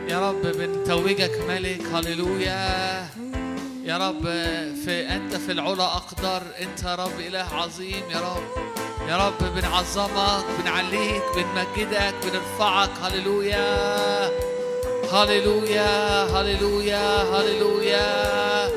يا 0.07 0.30
رب 0.30 0.41
بنتوجك 0.41 1.41
ملك 1.47 1.82
هللويا. 1.93 3.07
يا 3.84 3.97
رب 3.97 4.24
في 4.86 5.07
أنت 5.09 5.36
في 5.36 5.51
العلا 5.51 5.84
أقدر 5.84 6.41
أنت 6.61 6.84
يا 6.84 6.95
رب 6.95 7.20
إله 7.20 7.47
عظيم 7.53 8.03
يا 8.11 8.20
رب. 8.20 8.43
يا 9.09 9.28
رب 9.28 9.55
بنعظمك 9.55 10.45
بنعليك 10.59 11.24
بنمجدك 11.36 12.15
بنرفعك 12.24 12.91
هللويا. 13.01 14.30
هللويا 15.11 16.24
هللويا 16.24 17.24
هللويا. 17.24 18.70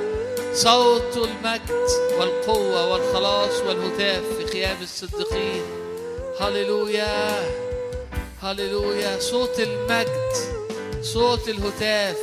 صوت 0.55 1.17
المجد 1.17 1.87
والقوة 2.19 2.93
والخلاص 2.93 3.61
والهتاف 3.61 4.23
في 4.39 4.47
خيام 4.47 4.77
الصديقين. 4.83 5.82
هللويا 6.41 7.51
هللويا 8.43 9.19
صوت 9.21 9.61
المجد 9.61 10.33
صوت 11.03 11.49
الهتاف 11.49 12.17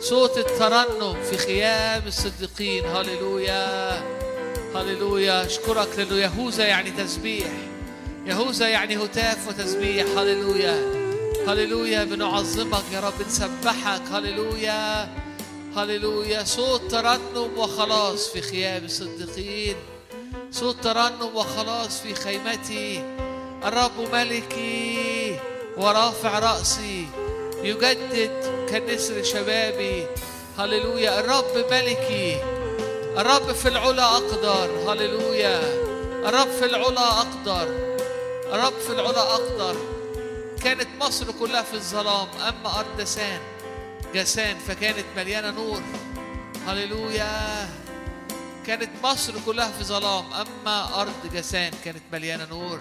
صوت 0.00 0.38
الترنم 0.38 1.22
في 1.30 1.36
خيام 1.36 2.02
الصديقين 2.06 2.84
هللويا 2.84 3.92
هللويا 4.74 5.46
اشكرك 5.46 5.88
لأنه 5.98 6.14
يهوذا 6.16 6.66
يعني 6.66 6.90
تسبيح 6.90 7.48
يهوذا 8.26 8.68
يعني 8.68 8.96
هتاف 8.96 9.48
وتسبيح 9.48 10.06
هللويا 10.18 11.00
هللويا 11.48 12.04
بنعظمك 12.04 12.84
يا 12.92 13.00
رب 13.00 13.26
نسبحك 13.26 14.02
هللويا 14.12 15.08
هللويا 15.76 16.44
صوت 16.44 16.90
ترنم 16.90 17.58
وخلاص 17.58 18.28
في 18.28 18.40
خيام 18.40 18.84
الصديقين 18.84 19.76
صوت 20.50 20.76
ترنم 20.84 21.30
وخلاص 21.36 22.00
في 22.00 22.14
خيمتي 22.14 23.04
الرب 23.64 24.12
ملكي 24.12 25.38
ورافع 25.76 26.38
رأسي 26.38 27.06
يجدد 27.62 28.66
كالنسر 28.70 29.22
شبابي. 29.22 30.06
هللويا. 30.58 31.20
الرب 31.20 31.66
ملكي. 31.70 32.42
الرب 33.18 33.52
في 33.52 33.68
العلا 33.68 34.04
أقدر. 34.04 34.92
هللويا. 34.92 35.60
الرب 36.28 36.50
في 36.50 36.64
العلا 36.64 37.08
أقدر. 37.08 37.68
الرب 38.52 38.78
في 38.86 38.92
العلا 38.92 39.22
أقدر. 39.22 39.76
كانت 40.64 40.88
مصر 41.00 41.26
كلها 41.40 41.62
في 41.62 41.74
الظلام 41.74 42.28
أما 42.48 42.78
أرض 42.78 42.96
دسان 42.98 43.40
جسان 44.14 44.58
فكانت 44.58 45.06
مليانة 45.16 45.50
نور. 45.50 45.82
هللويا. 46.66 47.68
كانت 48.66 48.90
مصر 49.04 49.32
كلها 49.46 49.72
في 49.78 49.84
ظلام 49.84 50.24
أما 50.32 51.00
أرض 51.00 51.32
جسان 51.34 51.72
كانت 51.84 52.02
مليانة 52.12 52.46
نور. 52.50 52.80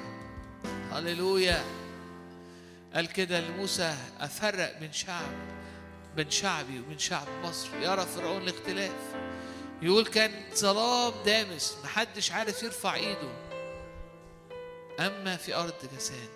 هللويا. 0.91 1.63
قال 2.93 3.07
كده 3.07 3.39
لموسى 3.39 3.95
أفرق 4.19 4.79
بين 4.79 4.93
شعب 4.93 5.31
بين 6.15 6.29
شعبي 6.29 6.79
وبين 6.79 6.99
شعب 6.99 7.27
مصر. 7.43 7.69
يرى 7.81 8.05
فرعون 8.05 8.41
الاختلاف. 8.41 9.15
يقول 9.81 10.05
كان 10.05 10.31
ظلام 10.55 11.13
دامس 11.25 11.77
محدش 11.83 12.31
عارف 12.31 12.63
يرفع 12.63 12.95
ايده. 12.95 13.31
أما 14.99 15.37
في 15.37 15.55
أرض 15.55 15.73
جسان 15.95 16.27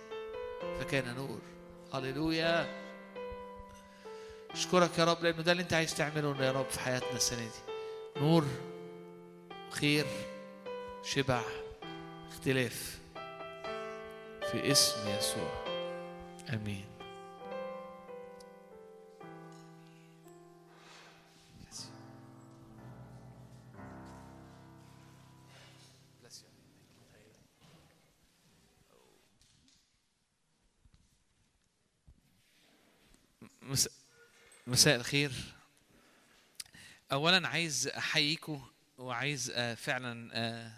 فكان 0.79 1.15
نور. 1.15 1.39
هللويا. 1.93 2.83
أشكرك 4.51 4.99
يا 4.99 5.05
رب 5.05 5.23
لأنه 5.23 5.41
ده 5.41 5.51
اللي 5.51 5.63
أنت 5.63 5.73
عايز 5.73 5.95
تعمله 5.95 6.45
يا 6.45 6.51
رب 6.51 6.69
في 6.69 6.79
حياتنا 6.79 7.15
السنة 7.15 7.39
دي. 7.39 7.73
نور 8.21 8.45
خير 9.71 10.05
شبع 11.03 11.41
اختلاف. 12.31 13.02
في 14.53 14.71
اسم 14.71 15.09
يسوع. 15.09 15.63
آمين. 16.53 16.85
مس- 33.61 33.89
مساء 34.67 34.95
الخير. 34.95 35.31
اولا 37.11 37.47
عايز 37.47 37.87
احييكم 37.87 38.61
وعايز 38.97 39.51
آه، 39.55 39.73
فعلا 39.75 40.29
آه، 40.33 40.71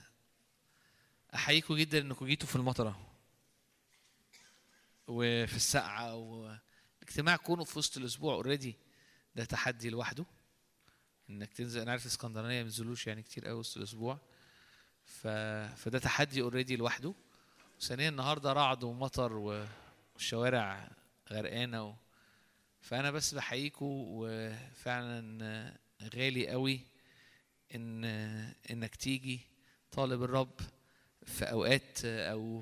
احييكم 1.36 1.76
جدا 1.76 1.98
انكم 2.00 2.26
جيتوا 2.26 2.48
في 2.48 2.56
المطرة. 2.56 3.05
وفي 5.08 5.56
السقعه 5.56 6.16
والاجتماع 6.16 7.36
كونه 7.36 7.64
في 7.64 7.80
وسط 7.80 7.98
الأسبوع 7.98 8.34
already 8.34 8.76
ده 9.36 9.46
تحدي 9.46 9.90
لوحده. 9.90 10.26
إنك 11.30 11.54
تنزل 11.54 11.82
أنا 11.82 11.92
عارف 11.92 12.06
اسكندرانية 12.06 12.58
ما 12.58 12.62
بينزلوش 12.62 13.08
يعني 13.08 13.24
كتير 13.24 13.48
قوي 13.48 13.60
وسط 13.60 13.78
الأسبوع. 13.78 14.20
ف... 15.06 15.28
فده 15.76 16.00
تحدي 16.00 16.42
already 16.42 16.76
لوحده. 16.76 17.14
ثانيا 17.82 18.10
النهارده 18.10 18.54
رعد 18.54 18.84
ومطر 18.84 19.34
والشوارع 19.34 20.92
غرقانة 21.32 21.84
و... 21.90 21.96
فأنا 22.82 23.12
بس 23.12 23.34
بحييكم 23.34 23.86
وفعلا 23.90 25.78
غالي 26.16 26.50
قوي 26.50 26.82
ان 27.76 28.04
إنك 28.72 28.96
تيجي 28.96 29.40
طالب 29.92 30.24
الرب 30.24 30.60
في 31.26 31.46
أوقات 31.46 32.06
أو 32.06 32.62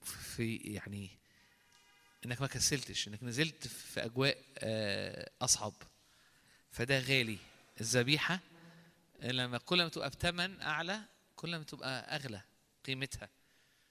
في 0.00 0.56
يعني 0.56 1.19
إنك 2.26 2.40
ما 2.40 2.46
كسلتش 2.46 3.08
إنك 3.08 3.22
نزلت 3.22 3.66
في 3.66 4.04
أجواء 4.04 4.38
آه، 4.58 5.30
أصعب. 5.42 5.72
فده 6.70 6.98
غالي. 6.98 7.38
الذبيحة 7.80 8.40
لما 9.22 9.58
كل 9.58 9.82
ما 9.82 9.88
تبقى 9.88 10.10
بثمن 10.10 10.60
أعلى 10.60 11.00
كل 11.36 11.56
ما 11.56 11.62
تبقى 11.64 12.16
أغلى 12.16 12.42
قيمتها. 12.84 13.28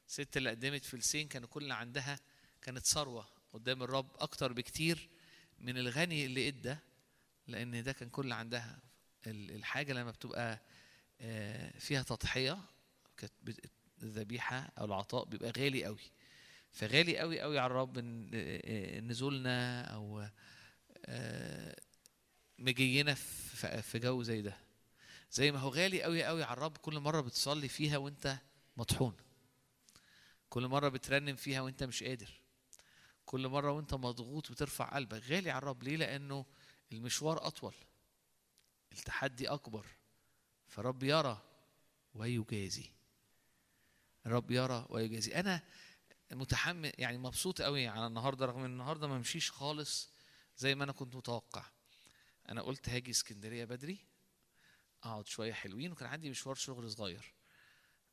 الست 0.07 0.37
اللي 0.37 0.49
قدمت 0.49 0.85
فلسين 0.85 1.27
كانوا 1.27 1.47
كل 1.47 1.71
عندها 1.71 2.19
كانت 2.61 2.85
ثروة 2.85 3.27
قدام 3.53 3.83
الرب 3.83 4.07
أكتر 4.19 4.53
بكتير 4.53 5.09
من 5.59 5.77
الغني 5.77 6.25
اللي 6.25 6.47
إدى 6.47 6.75
لأن 7.47 7.83
ده 7.83 7.91
كان 7.91 8.09
كل 8.09 8.31
عندها. 8.31 8.79
ال- 9.27 9.51
الحاجة 9.51 9.93
لما 9.93 10.11
بتبقى 10.11 10.59
آه، 11.21 11.79
فيها 11.79 12.03
تضحية 12.03 12.57
كانت 13.17 13.31
الذبيحة 14.03 14.69
أو 14.79 14.85
العطاء 14.85 15.25
بيبقى 15.25 15.51
غالي 15.57 15.85
قوي 15.85 16.11
فغالي 16.71 17.17
قوي 17.17 17.39
قوي 17.41 17.59
على 17.59 17.71
الرب 17.71 17.97
نزولنا 19.07 19.81
أو 19.81 20.29
آه، 21.05 21.75
مجينا 22.59 23.13
في 23.81 23.99
جو 23.99 24.23
زي 24.23 24.41
ده. 24.41 24.57
زي 25.31 25.51
ما 25.51 25.59
هو 25.59 25.69
غالي 25.69 26.03
قوي 26.03 26.23
قوي 26.23 26.43
على 26.43 26.53
الرب 26.53 26.77
كل 26.77 26.99
مرة 26.99 27.21
بتصلي 27.21 27.67
فيها 27.67 27.97
وأنت 27.97 28.37
مطحون. 28.77 29.15
كل 30.49 30.67
مرة 30.67 30.89
بترنم 30.89 31.35
فيها 31.35 31.61
وأنت 31.61 31.83
مش 31.83 32.03
قادر. 32.03 32.41
كل 33.25 33.47
مرة 33.47 33.71
وأنت 33.71 33.93
مضغوط 33.93 34.51
بترفع 34.51 34.85
قلبك. 34.95 35.23
غالي 35.23 35.51
على 35.51 35.57
الرب. 35.57 35.83
ليه؟ 35.83 35.97
لأنه 35.97 36.45
المشوار 36.91 37.47
أطول. 37.47 37.75
التحدي 38.91 39.47
أكبر. 39.47 39.85
فرب 40.67 41.03
يرى 41.03 41.41
ويجازي. 42.13 42.91
الرب 44.25 44.51
يرى 44.51 44.85
ويجازي. 44.89 45.35
أنا 45.35 45.61
متحمس 46.31 46.91
يعني 46.97 47.17
مبسوط 47.17 47.61
قوي 47.61 47.87
على 47.87 48.07
النهارده 48.07 48.45
رغم 48.45 48.59
إن 48.59 48.71
النهارده 48.71 49.07
ما 49.07 49.17
مشيش 49.17 49.51
خالص 49.51 50.09
زي 50.57 50.75
ما 50.75 50.83
أنا 50.83 50.91
كنت 50.91 51.15
متوقع. 51.15 51.65
أنا 52.49 52.61
قلت 52.61 52.89
هاجي 52.89 53.11
إسكندرية 53.11 53.65
بدري 53.65 53.97
أقعد 55.03 55.27
شوية 55.27 55.53
حلوين 55.53 55.91
وكان 55.91 56.09
عندي 56.09 56.29
مشوار 56.29 56.55
شغل 56.55 56.91
صغير. 56.91 57.33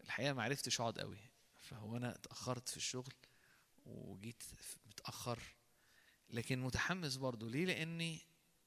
الحقيقة 0.04 0.32
ما 0.32 0.42
عرفتش 0.42 0.80
أقعد 0.80 0.98
قوي. 0.98 1.18
فهو 1.58 1.96
أنا 1.96 2.14
اتأخرت 2.14 2.68
في 2.68 2.76
الشغل 2.76 3.12
وجيت 3.86 4.42
متأخر. 4.86 5.38
لكن 6.30 6.60
متحمس 6.60 7.16
برضو 7.16 7.48
ليه؟ 7.48 7.64
لأني 7.64 8.20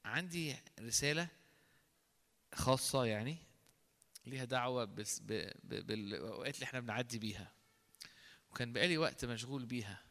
عندي 0.05 0.55
رسالة 0.79 1.27
خاصة 2.53 3.05
يعني 3.05 3.37
ليها 4.25 4.45
دعوة 4.45 4.85
بالأوقات 4.85 6.55
اللي 6.55 6.63
إحنا 6.63 6.79
بنعدي 6.79 7.19
بيها. 7.19 7.58
وكان 8.51 8.73
بقالي 8.73 8.97
وقت 8.97 9.25
مشغول 9.25 9.65
بيها. 9.65 10.03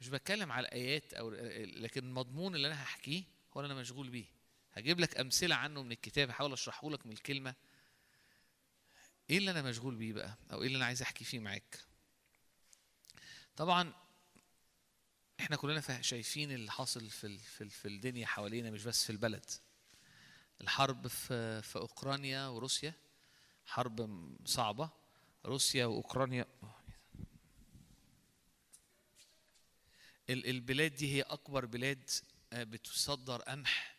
مش 0.00 0.08
بتكلم 0.08 0.52
على 0.52 0.68
الآيات 0.68 1.14
أو 1.14 1.30
لكن 1.64 2.04
المضمون 2.04 2.54
اللي 2.54 2.66
أنا 2.68 2.82
هحكيه 2.82 3.24
هو 3.56 3.60
أنا 3.60 3.74
مشغول 3.74 4.08
بيه. 4.08 4.24
هجيب 4.72 5.00
لك 5.00 5.20
أمثلة 5.20 5.54
عنه 5.54 5.82
من 5.82 5.92
الكتاب 5.92 6.30
هحاول 6.30 6.52
أشرحه 6.52 6.90
لك 6.90 7.06
من 7.06 7.12
الكلمة. 7.12 7.54
إيه 9.30 9.38
اللي 9.38 9.50
أنا 9.50 9.62
مشغول 9.62 9.94
بيه 9.94 10.12
بقى؟ 10.12 10.38
أو 10.52 10.60
إيه 10.60 10.66
اللي 10.66 10.76
أنا 10.76 10.84
عايز 10.84 11.02
أحكي 11.02 11.24
فيه 11.24 11.38
معاك؟ 11.38 11.84
طبعا 13.56 13.94
إحنا 15.40 15.56
كلنا 15.56 16.02
شايفين 16.02 16.52
اللي 16.52 16.70
حاصل 16.72 17.10
في 17.10 17.38
في 17.38 17.68
في 17.68 17.88
الدنيا 17.88 18.26
حوالينا 18.26 18.70
مش 18.70 18.84
بس 18.84 19.04
في 19.04 19.10
البلد. 19.10 19.50
الحرب 20.60 21.06
في 21.06 21.62
في 21.62 21.76
أوكرانيا 21.78 22.46
وروسيا 22.46 22.94
حرب 23.66 24.28
صعبة. 24.44 24.90
روسيا 25.46 25.86
وأوكرانيا 25.86 26.46
البلاد 30.30 30.94
دي 30.94 31.12
هي 31.14 31.22
أكبر 31.22 31.66
بلاد 31.66 32.10
آه، 32.52 32.64
بتصدر 32.64 33.42
قمح 33.42 33.96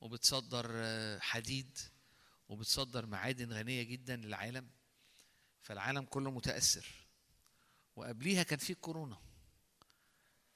وبتصدر 0.00 0.70
آه، 0.74 1.18
حديد 1.18 1.78
وبتصدر 2.48 3.06
معادن 3.06 3.52
غنية 3.52 3.82
جدا 3.82 4.16
للعالم. 4.16 4.70
فالعالم 5.62 6.04
كله 6.04 6.30
متأثر. 6.30 6.86
وقبليها 7.96 8.42
كان 8.42 8.58
في 8.58 8.74
كورونا 8.74 9.18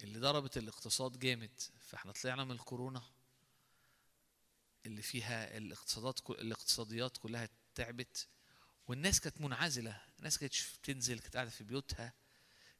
اللي 0.02 0.18
ضربت 0.18 0.56
الاقتصاد 0.56 1.18
جامد. 1.18 1.60
فاحنا 1.80 2.12
طلعنا 2.12 2.44
من 2.44 2.50
الكورونا 2.50 3.02
اللي 4.86 5.02
فيها 5.02 5.56
الاقتصادات 5.56 6.30
الاقتصاديات 6.30 7.16
كلها 7.16 7.48
تعبت. 7.74 8.28
والناس 8.88 9.20
كانت 9.20 9.40
منعزلة. 9.40 10.00
الناس 10.18 10.38
كانتش 10.38 10.76
بتنزل 10.76 11.18
كانت 11.18 11.34
قاعدة 11.36 11.50
في 11.50 11.64
بيوتها. 11.64 12.12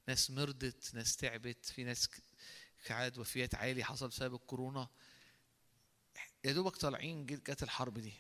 ناس 0.09 0.31
مرضت 0.31 0.95
ناس 0.95 1.17
تعبت 1.17 1.67
في 1.67 1.85
ناس 1.85 2.09
كعاد 2.85 3.19
وفيات 3.19 3.55
عالي 3.55 3.85
حصل 3.85 4.09
بسبب 4.09 4.35
الكورونا. 4.35 4.89
يا 6.45 6.53
دوبك 6.53 6.77
طالعين 6.77 7.27
جت 7.27 7.63
الحرب 7.63 7.99
دي. 7.99 8.13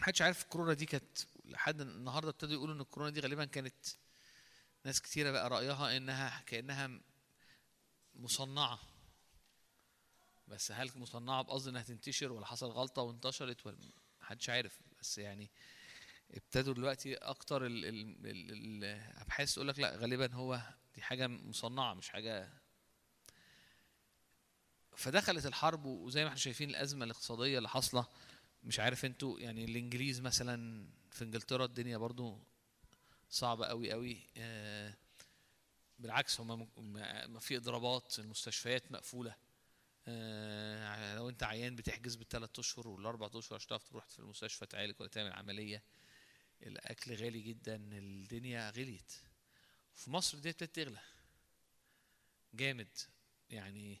محدش 0.00 0.22
عارف 0.22 0.42
الكورونا 0.42 0.72
دي 0.72 0.86
كانت 0.86 1.18
لحد 1.44 1.80
النهارده 1.80 2.30
ابتدوا 2.30 2.54
يقولوا 2.54 2.74
إن 2.74 2.80
الكورونا 2.80 3.10
دي 3.10 3.20
غالبا 3.20 3.44
كانت 3.44 3.86
ناس 4.84 5.00
كتيرة 5.02 5.30
بقى 5.30 5.50
رأيها 5.50 5.96
إنها 5.96 6.42
كأنها 6.46 7.00
مصنعة. 8.14 8.80
بس 10.48 10.72
هل 10.72 10.90
مصنعة 10.96 11.42
بقصد 11.42 11.68
إنها 11.68 11.82
تنتشر 11.82 12.32
ولا 12.32 12.46
حصل 12.46 12.66
غلطة 12.66 13.02
وانتشرت 13.02 13.66
ولا 13.66 13.78
محدش 14.20 14.50
عارف. 14.50 14.78
بس 15.00 15.18
يعني 15.18 15.50
ابتدوا 16.34 16.74
دلوقتي 16.74 17.14
أكتر 17.14 17.66
ال- 17.66 17.84
ال- 17.84 18.26
ال- 18.26 18.84
الأبحاث 18.84 19.54
تقول 19.54 19.68
لك 19.68 19.78
لا 19.78 19.96
غالبا 19.96 20.34
هو 20.34 20.60
دي 20.94 21.02
حاجة 21.02 21.26
مصنعة 21.26 21.94
مش 21.94 22.08
حاجة 22.08 22.52
فدخلت 24.96 25.46
الحرب 25.46 25.84
وزي 25.84 26.22
ما 26.22 26.28
إحنا 26.28 26.38
شايفين 26.38 26.70
الأزمة 26.70 27.04
الاقتصادية 27.04 27.58
اللي 27.58 27.68
حاصلة 27.68 28.06
مش 28.64 28.80
عارف 28.80 29.04
أنتوا 29.04 29.40
يعني 29.40 29.64
الإنجليز 29.64 30.20
مثلا 30.20 30.86
في 31.10 31.24
إنجلترا 31.24 31.64
الدنيا 31.64 31.96
برضو 31.96 32.38
صعبة 33.30 33.66
قوي 33.66 33.92
قوي 33.92 34.26
آه، 34.36 34.94
بالعكس 35.98 36.40
هم 36.40 36.68
ما 37.32 37.38
في 37.40 37.56
إضرابات 37.56 38.18
المستشفيات 38.18 38.92
مقفولة 38.92 39.36
آه، 40.06 41.14
لو 41.16 41.28
انت 41.28 41.42
عيان 41.42 41.76
بتحجز 41.76 42.14
بالثلاث 42.14 42.58
أشهر 42.58 42.88
والأربع 42.88 43.30
أشهر 43.34 43.54
عشان 43.54 43.68
تعرف 43.68 43.88
تروح 43.88 44.06
في 44.06 44.18
المستشفى 44.18 44.66
تعالج 44.66 44.94
ولا 45.00 45.08
تعمل 45.08 45.32
عملية 45.32 45.82
الأكل 46.64 47.14
غالي 47.14 47.40
جدا 47.40 47.74
الدنيا 47.92 48.70
غليت. 48.70 49.12
في 49.94 50.10
مصر 50.10 50.38
دي 50.38 50.50
ابتدت 50.50 50.76
تغلى. 50.76 51.00
جامد. 52.54 52.98
يعني 53.50 54.00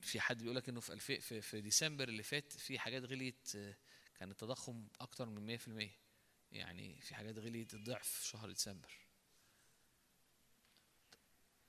في 0.00 0.20
حد 0.20 0.42
بيقول 0.42 0.56
لك 0.56 0.68
إنه 0.68 0.80
في 0.80 0.92
الف... 0.92 1.12
في 1.12 1.40
في 1.40 1.60
ديسمبر 1.60 2.08
اللي 2.08 2.22
فات 2.22 2.52
في 2.52 2.78
حاجات 2.78 3.02
غليت 3.04 3.52
كان 4.18 4.30
التضخم 4.30 4.86
أكتر 5.00 5.26
من 5.28 5.58
100% 5.58 5.90
يعني 6.52 7.00
في 7.00 7.14
حاجات 7.14 7.38
غليت 7.38 7.74
الضعف 7.74 8.08
في 8.08 8.26
شهر 8.26 8.48
ديسمبر. 8.50 8.92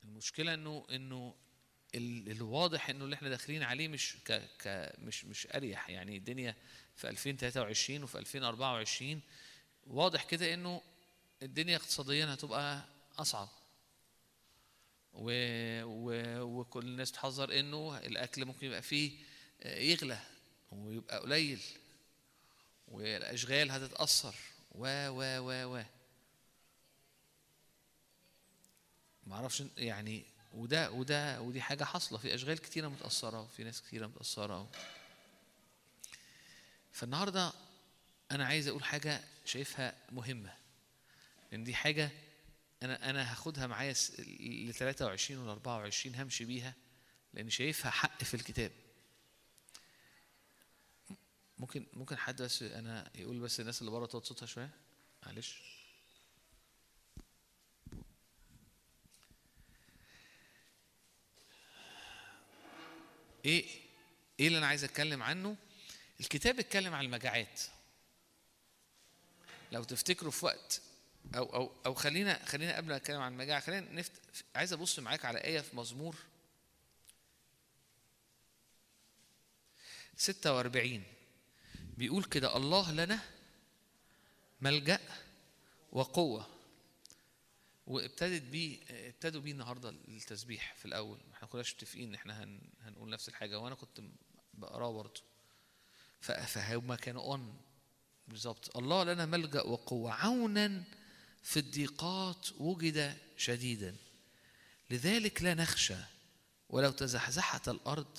المشكلة 0.04 0.54
إنه 0.54 0.86
إنه 0.92 1.36
ال- 1.96 2.32
الواضح 2.32 2.90
إنه 2.90 3.04
اللي 3.06 3.16
إحنا 3.16 3.30
داخلين 3.30 3.64
عليه 3.64 3.88
مش 3.88 4.18
ك 4.26 4.32
ك 4.62 4.94
مش 5.00 5.26
مش 5.26 5.48
أريح. 5.48 5.90
يعني 5.90 6.18
الدنيا 6.18 6.56
في 6.96 7.10
2023 7.10 8.04
وفي 8.04 8.18
2024 8.18 9.22
واضح 9.88 10.24
كده 10.24 10.54
إنه 10.54 10.82
الدنيا 11.44 11.76
اقتصاديا 11.76 12.34
هتبقى 12.34 12.86
أصعب. 13.18 13.50
و... 15.14 15.32
و... 15.84 16.42
وكل 16.42 16.86
الناس 16.86 17.12
بتحذر 17.12 17.60
إنه 17.60 17.98
الأكل 17.98 18.46
ممكن 18.46 18.68
يبقى 18.68 18.82
فيه 18.82 19.12
آه، 19.62 19.80
يغلى 19.80 20.20
ويبقى 20.72 21.20
قليل 21.20 21.62
والأشغال 22.88 23.72
هتتأثر. 23.72 24.36
و 24.72 25.08
و 25.10 25.22
و 25.40 25.78
و. 25.78 25.84
ما 29.24 29.36
أعرفش 29.36 29.64
يعني 29.78 30.26
وده 30.54 30.92
وده 30.92 31.42
ودي 31.42 31.62
حاجة 31.62 31.84
حاصلة. 31.84 32.18
في 32.18 32.36
أشغال 32.36 32.58
كتيرة 32.58 32.88
متأثرة 32.88 33.42
وفي 33.42 33.64
ناس 33.64 33.82
كتيرة 33.82 34.08
متأثرة. 34.08 34.72
فالنهاردة 36.92 37.54
أنا 38.32 38.46
عايز 38.46 38.68
أقول 38.68 38.84
حاجة 38.84 39.22
شايفها 39.50 39.95
مهمة 40.12 40.54
لأن 41.52 41.64
دي 41.64 41.76
حاجة 41.76 42.12
أنا 42.84 43.10
أنا 43.10 43.32
هاخدها 43.32 43.68
معايا 43.68 43.93
ل 44.39 44.74
23 44.74 45.41
ولا 45.41 45.52
24 45.52 46.16
همشي 46.16 46.45
بيها 46.45 46.76
لأن 47.34 47.50
شايفها 47.50 47.91
حق 47.91 48.24
في 48.24 48.34
الكتاب. 48.34 48.72
ممكن 51.58 51.86
ممكن 51.93 52.18
حد 52.18 52.41
بس 52.41 52.64
أنا 52.64 53.12
يقول 53.16 53.39
بس 53.39 53.60
الناس 53.60 53.82
اللي 53.82 53.91
بره 53.91 54.06
توطي 54.06 54.28
صوتها 54.28 54.45
شوية؟ 54.45 54.70
معلش. 55.26 55.62
إيه 63.45 63.66
إيه 64.39 64.47
اللي 64.47 64.58
أنا 64.58 64.68
عايز 64.68 64.84
أتكلم 64.84 65.24
عنه؟ 65.24 65.56
الكتاب 66.20 66.60
اتكلم 66.60 66.93
عن 66.93 67.06
المجاعات. 67.06 67.62
لو 69.72 69.84
تفتكروا 69.84 70.32
في 70.32 70.45
وقت 70.45 70.82
أو 71.36 71.55
أو 71.55 71.72
أو 71.86 71.93
خلينا 71.93 72.45
خلينا 72.45 72.78
قبل 72.78 72.88
ما 72.89 72.95
اتكلم 72.95 73.22
عن 73.22 73.32
المجاعة 73.32 73.59
خلينا 73.59 73.91
نفت 73.93 74.11
عايز 74.55 74.74
أبص 74.74 74.99
معاك 74.99 75.26
على 75.26 75.39
آية 75.43 75.59
في 75.61 75.76
مزمور 75.76 76.15
46 80.17 81.03
بيقول 81.97 82.24
كده 82.24 82.57
الله 82.57 82.91
لنا 82.91 83.20
ملجأ 84.61 84.99
وقوة. 85.91 86.47
وابتدت 87.88 88.41
بيه 88.41 88.80
ابتدوا 88.89 89.41
بيه 89.41 89.51
النهارده 89.51 89.89
التسبيح 89.89 90.76
في 90.76 90.86
الأول. 90.86 91.17
إحنا 91.34 91.47
كناش 91.47 91.74
متفقين 91.76 92.07
إن 92.09 92.15
إحنا 92.15 92.43
هن 92.43 92.61
هنقول 92.82 93.09
نفس 93.09 93.30
الحاجة 93.30 93.59
وأنا 93.59 93.76
كنت 93.76 94.01
بقراه 94.53 94.91
برضه. 94.91 95.22
ف- 96.22 96.32
فهم 96.32 96.95
كانوا 96.95 97.22
اون 97.24 97.61
بالظبط. 98.30 98.78
الله 98.78 99.04
لنا 99.04 99.26
ملجأ 99.26 99.62
وقوة. 99.62 100.14
عونا 100.14 100.84
في 101.44 101.60
الضيقات 101.60 102.48
وجد 102.58 103.18
شديدا. 103.38 103.96
لذلك 104.90 105.44
لا 105.44 105.54
نخشى 105.54 105.98
ولو 106.70 106.92
تزحزحت 106.92 107.70
الأرض 107.70 108.18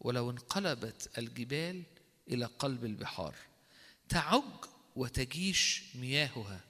ولو 0.00 0.30
انقلبت 0.30 1.18
الجبال 1.18 1.82
إلى 2.28 2.44
قلب 2.44 2.84
البحار. 2.84 3.34
تعج 4.08 4.64
وتجيش 4.96 5.82
مياهها. 5.94 6.60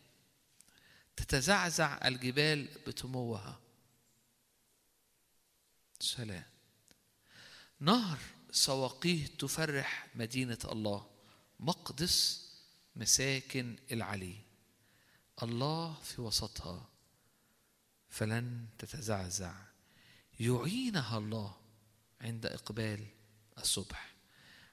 تتزعزع 1.17 2.09
الجبال 2.09 2.69
بتموها 2.87 3.61
سلام. 6.01 6.45
نهر 7.81 8.19
سواقيه 8.51 9.27
تفرح 9.27 10.07
مدينة 10.15 10.59
الله. 10.65 11.07
مقدس 11.61 12.52
مساكن 12.97 13.77
العلي. 13.93 14.37
الله 15.43 15.95
في 15.95 16.21
وسطها. 16.21 16.89
فلن 18.09 18.67
تتزعزع. 18.79 19.55
يعينها 20.41 21.19
الله 21.19 21.57
عند 22.21 22.47
إقبال 22.47 23.07
الصبح. 23.59 24.15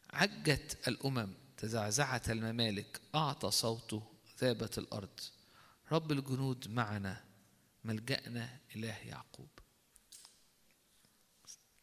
عجت 0.10 0.88
الأمم 0.88 1.34
تزعزعت 1.58 2.30
الممالك. 2.30 3.02
أعطى 3.16 3.52
صوته 3.52 4.14
ذابت 4.40 4.78
الأرض. 4.78 5.20
رب 5.92 6.12
الجنود 6.12 6.68
معنا. 6.70 7.26
ملجأنا 7.84 8.60
إله 8.76 8.98
يعقوب. 8.98 9.50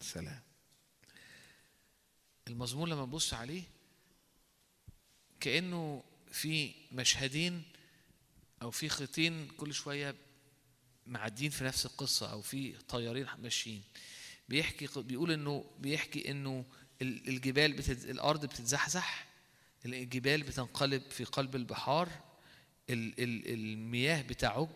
سلام. 0.01 0.43
المزمور 2.49 2.89
لما 2.89 3.03
نبص 3.03 3.35
عليه 3.35 3.65
كأنه 5.41 6.05
في 6.37 6.75
مشهدين 6.93 7.63
أو 8.63 8.71
في 8.71 8.89
خيطين 8.89 9.49
كل 9.49 9.75
شوية 9.75 10.15
معدين 11.07 11.51
في 11.51 11.65
نفس 11.65 11.87
القصة 11.87 12.33
أو 12.33 12.43
في 12.43 12.73
طيارين 12.89 13.27
ماشيين. 13.43 13.83
بيحكي 14.49 14.89
بيقول 14.97 15.33
إنه 15.33 15.65
بيحكي 15.79 16.31
ال- 17.03 17.29
الجبال 17.29 17.73
بتت... 17.73 18.05
الأرض 18.05 18.47
بتتزحزح 18.47 19.27
الجبال 19.85 20.43
بتنقلب 20.43 21.03
في 21.11 21.25
قلب 21.25 21.57
البحار 21.57 22.09
ال... 22.91 23.23
ال... 23.23 23.53
المياه 23.53 24.23
بتعج 24.23 24.69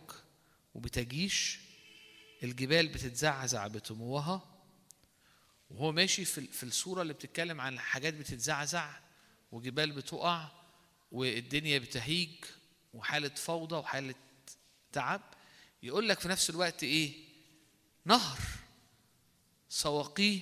وبتجيش 0.75 1.59
الجبال 2.43 2.89
بتتزعزع 2.89 3.67
بتموها 3.67 4.61
وهو 5.71 5.93
ماشي 5.93 6.25
في 6.25 6.47
في 6.47 6.63
الصورة 6.63 7.03
اللي 7.03 7.13
بتتكلم 7.13 7.61
عن 7.61 7.79
حاجات 7.79 8.15
بتتزعزع 8.15 8.91
وجبال 9.53 9.93
بتقع 9.93 10.60
والدنيا 11.11 11.79
بتهيج 11.79 12.31
وحالة 12.95 13.29
فوضى 13.29 13.77
وحالة 13.77 14.15
تعب 14.93 15.21
يقول 15.83 16.09
لك 16.09 16.21
في 16.21 16.29
نفس 16.29 16.51
الوقت 16.51 16.83
إيه؟ 16.83 17.13
نهر 18.05 18.39
سواقيه 19.69 20.41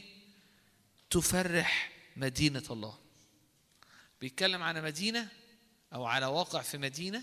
تفرح 1.10 1.92
مدينة 2.16 2.64
الله. 2.70 2.98
بيتكلم 4.20 4.62
على 4.62 4.80
مدينة 4.82 5.28
أو 5.94 6.04
على 6.04 6.26
واقع 6.26 6.62
في 6.62 6.78
مدينة 6.78 7.22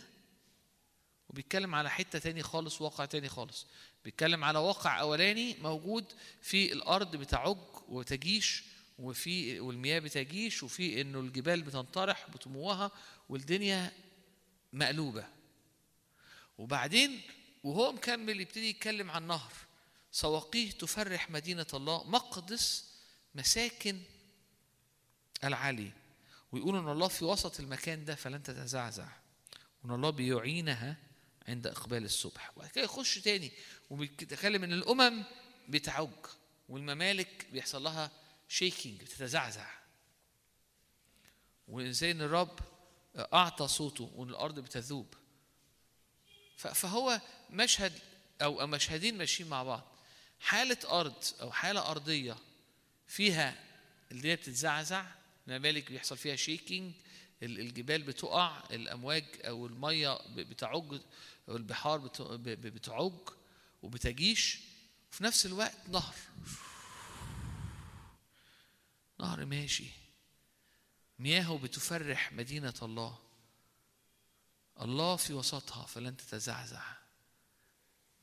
وبيتكلم 1.29 1.75
على 1.75 1.89
حتة 1.89 2.19
تاني 2.19 2.43
خالص 2.43 2.81
واقع 2.81 3.05
تاني 3.05 3.29
خالص. 3.29 3.67
بيتكلم 4.05 4.43
على 4.43 4.59
واقع 4.59 4.99
أولاني 4.99 5.55
موجود 5.61 6.05
في 6.41 6.73
الأرض 6.73 7.15
بتعج 7.15 7.57
وتجيش 7.87 8.63
وفي 8.99 9.59
والمياه 9.59 9.99
بتجيش 9.99 10.63
وفي 10.63 11.01
إنه 11.01 11.19
الجبال 11.19 11.61
بتنطرح 11.61 12.29
بتموها 12.29 12.91
والدنيا 13.29 13.91
مقلوبة. 14.73 15.27
وبعدين 16.57 17.21
وهو 17.63 17.91
مكمل 17.91 18.41
يبتدي 18.41 18.69
يتكلم 18.69 19.11
عن 19.11 19.27
نهر. 19.27 19.53
سواقيه 20.11 20.71
تفرح 20.71 21.29
مدينة 21.29 21.67
الله 21.73 22.03
مقدس 22.03 22.91
مساكن 23.35 24.01
العلي 25.43 25.91
ويقولوا 26.51 26.81
إن 26.81 26.89
الله 26.89 27.07
في 27.07 27.25
وسط 27.25 27.59
المكان 27.59 28.05
ده 28.05 28.15
فلن 28.15 28.43
تتزعزع 28.43 29.07
وإن 29.83 29.93
الله 29.93 30.09
بيعينها 30.09 30.97
عند 31.47 31.67
إقبال 31.67 32.05
الصبح. 32.05 32.51
وبعد 32.57 32.69
كده 32.69 32.83
يخش 32.83 33.19
تاني 33.19 33.51
وبيتكلم 33.89 34.63
إن 34.63 34.73
الأمم 34.73 35.23
بتعج 35.69 36.09
والممالك 36.69 37.47
بيحصل 37.51 37.83
لها 37.83 38.11
شيكينج 38.49 39.01
بتتزعزع. 39.01 39.67
وازاي 41.67 42.11
ان 42.11 42.21
الرب 42.21 42.59
أعطى 43.17 43.67
صوته 43.67 44.11
وان 44.15 44.29
الأرض 44.29 44.59
بتذوب 44.59 45.13
فهو 46.57 47.21
مشهد 47.49 47.93
أو 48.41 48.67
مشهدين 48.67 49.17
ماشيين 49.17 49.49
مع 49.49 49.63
بعض. 49.63 49.83
حالة 50.39 50.77
أرض 50.99 51.23
أو 51.41 51.51
حالة 51.51 51.91
أرضية 51.91 52.37
فيها 53.07 53.63
اللي 54.11 54.27
هي 54.31 54.35
بتتزعزع 54.35 55.05
الممالك 55.47 55.91
بيحصل 55.91 56.17
فيها 56.17 56.35
شيكينج 56.35 56.93
الجبال 57.43 58.03
بتقع 58.03 58.63
الأمواج 58.71 59.25
أو 59.41 59.67
المية 59.67 60.13
ب- 60.17 60.39
بتعج 60.39 60.99
أو 61.49 61.55
البحار 61.55 61.97
بتعج 62.45 63.11
وبتجيش. 63.83 64.59
وفي 65.11 65.23
نفس 65.23 65.45
الوقت 65.45 65.77
نهر. 65.89 66.15
نهر 69.19 69.45
ماشي. 69.45 69.85
مياهه 71.19 71.57
بتفرح 71.57 72.33
مدينة 72.33 72.73
الله. 72.81 73.17
الله 74.81 75.15
في 75.15 75.33
وسطها 75.33 75.85
فلن 75.85 76.17
تتزعزع. 76.17 76.83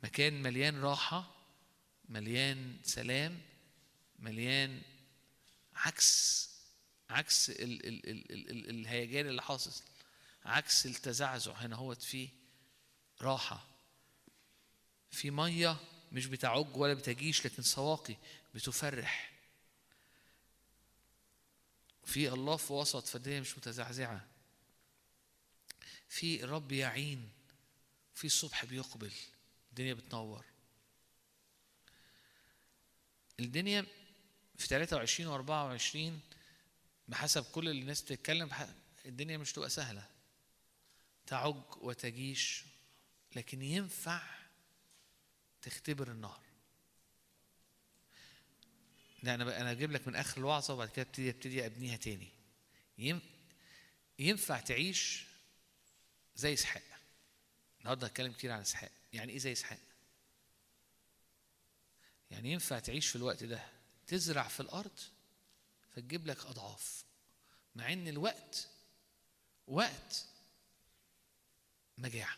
مكان 0.05 0.43
مليان 0.43 0.81
راحة 0.81 1.35
مليان 2.09 2.79
سلام 2.83 3.41
مليان 4.19 4.83
عكس 5.75 6.49
عكس 7.11 7.51
ال 7.51 7.87
ال 7.87 8.11
ال 8.11 8.33
ال 8.33 8.51
ال 8.51 8.71
الهيجان 8.71 9.27
اللي 9.27 9.43
حاصل 9.43 9.83
عكس 10.45 10.87
التزعزع. 10.87 11.53
هنا 11.53 11.77
هو 11.77 11.95
فيه 11.95 12.29
راحة. 13.21 13.67
في 15.11 15.31
مية 15.31 15.77
مش 16.13 16.27
بتعج 16.27 16.77
ولا 16.77 16.95
بتجيش 16.95 17.47
لكن 17.47 17.63
سواقي 17.63 18.17
بتفرح. 18.55 19.32
في 22.05 22.29
الله 22.29 22.57
في 22.57 22.73
وسط 22.73 23.07
فالدنيا 23.07 23.41
مش 23.41 23.59
متزعزعة. 23.59 24.27
في 26.09 26.45
الرب 26.45 26.73
يعين 26.73 27.31
في 28.15 28.27
الصبح 28.27 28.65
بيقبل 28.65 29.13
الدنيا 29.71 29.95
بتنور. 29.95 30.45
الدنيا 33.41 33.87
في 34.59 34.67
23 34.67 35.29
و 35.29 35.35
24 35.35 36.21
بحسب 37.09 37.45
كل 37.45 37.69
اللي 37.69 37.83
الناس 37.83 38.03
بتتكلم 38.03 38.51
الدنيا 39.07 39.37
مش 39.37 39.53
تبقى 39.53 39.71
سهلة. 39.71 40.07
تعج 41.27 41.63
وتجيش 41.77 42.65
لكن 43.37 43.63
ينفع 43.63 44.23
تختبر 45.63 46.11
النهر. 46.11 46.52
ده 49.23 49.35
أنا 49.35 49.61
أنا 49.61 49.71
أجيب 49.71 49.93
لك 49.93 50.09
من 50.09 50.15
آخر 50.17 50.39
الوعظة 50.39 50.75
وبعد 50.75 50.89
كده 50.89 51.03
ابتدي 51.07 51.31
ابتدي 51.31 51.67
أبنيها 51.67 51.97
تاني. 51.97 52.29
ينفع 54.19 54.61
تعيش 54.61 55.25
زي 56.37 56.53
إسحاق. 56.53 56.83
النهارده 57.81 58.07
هتكلم 58.07 58.33
كتير 58.33 58.51
عن 58.51 58.61
إسحاق. 58.61 58.91
يعني 59.13 59.33
إيه 59.33 59.39
زي 59.39 59.53
إسحاق؟ 59.53 59.79
يعني 62.31 62.53
ينفع 62.53 62.79
تعيش 62.79 63.09
في 63.09 63.17
الوقت 63.17 63.45
ده 63.45 63.67
تزرع 64.07 64.49
في 64.49 64.61
الأرض 64.61 65.01
فتجيب 65.93 66.27
لك 66.27 66.47
أضعاف. 66.47 67.05
مع 67.75 67.93
إن 67.93 68.09
الوقت 68.09 68.69
وقت 69.67 70.27
مجاعة. 71.99 72.37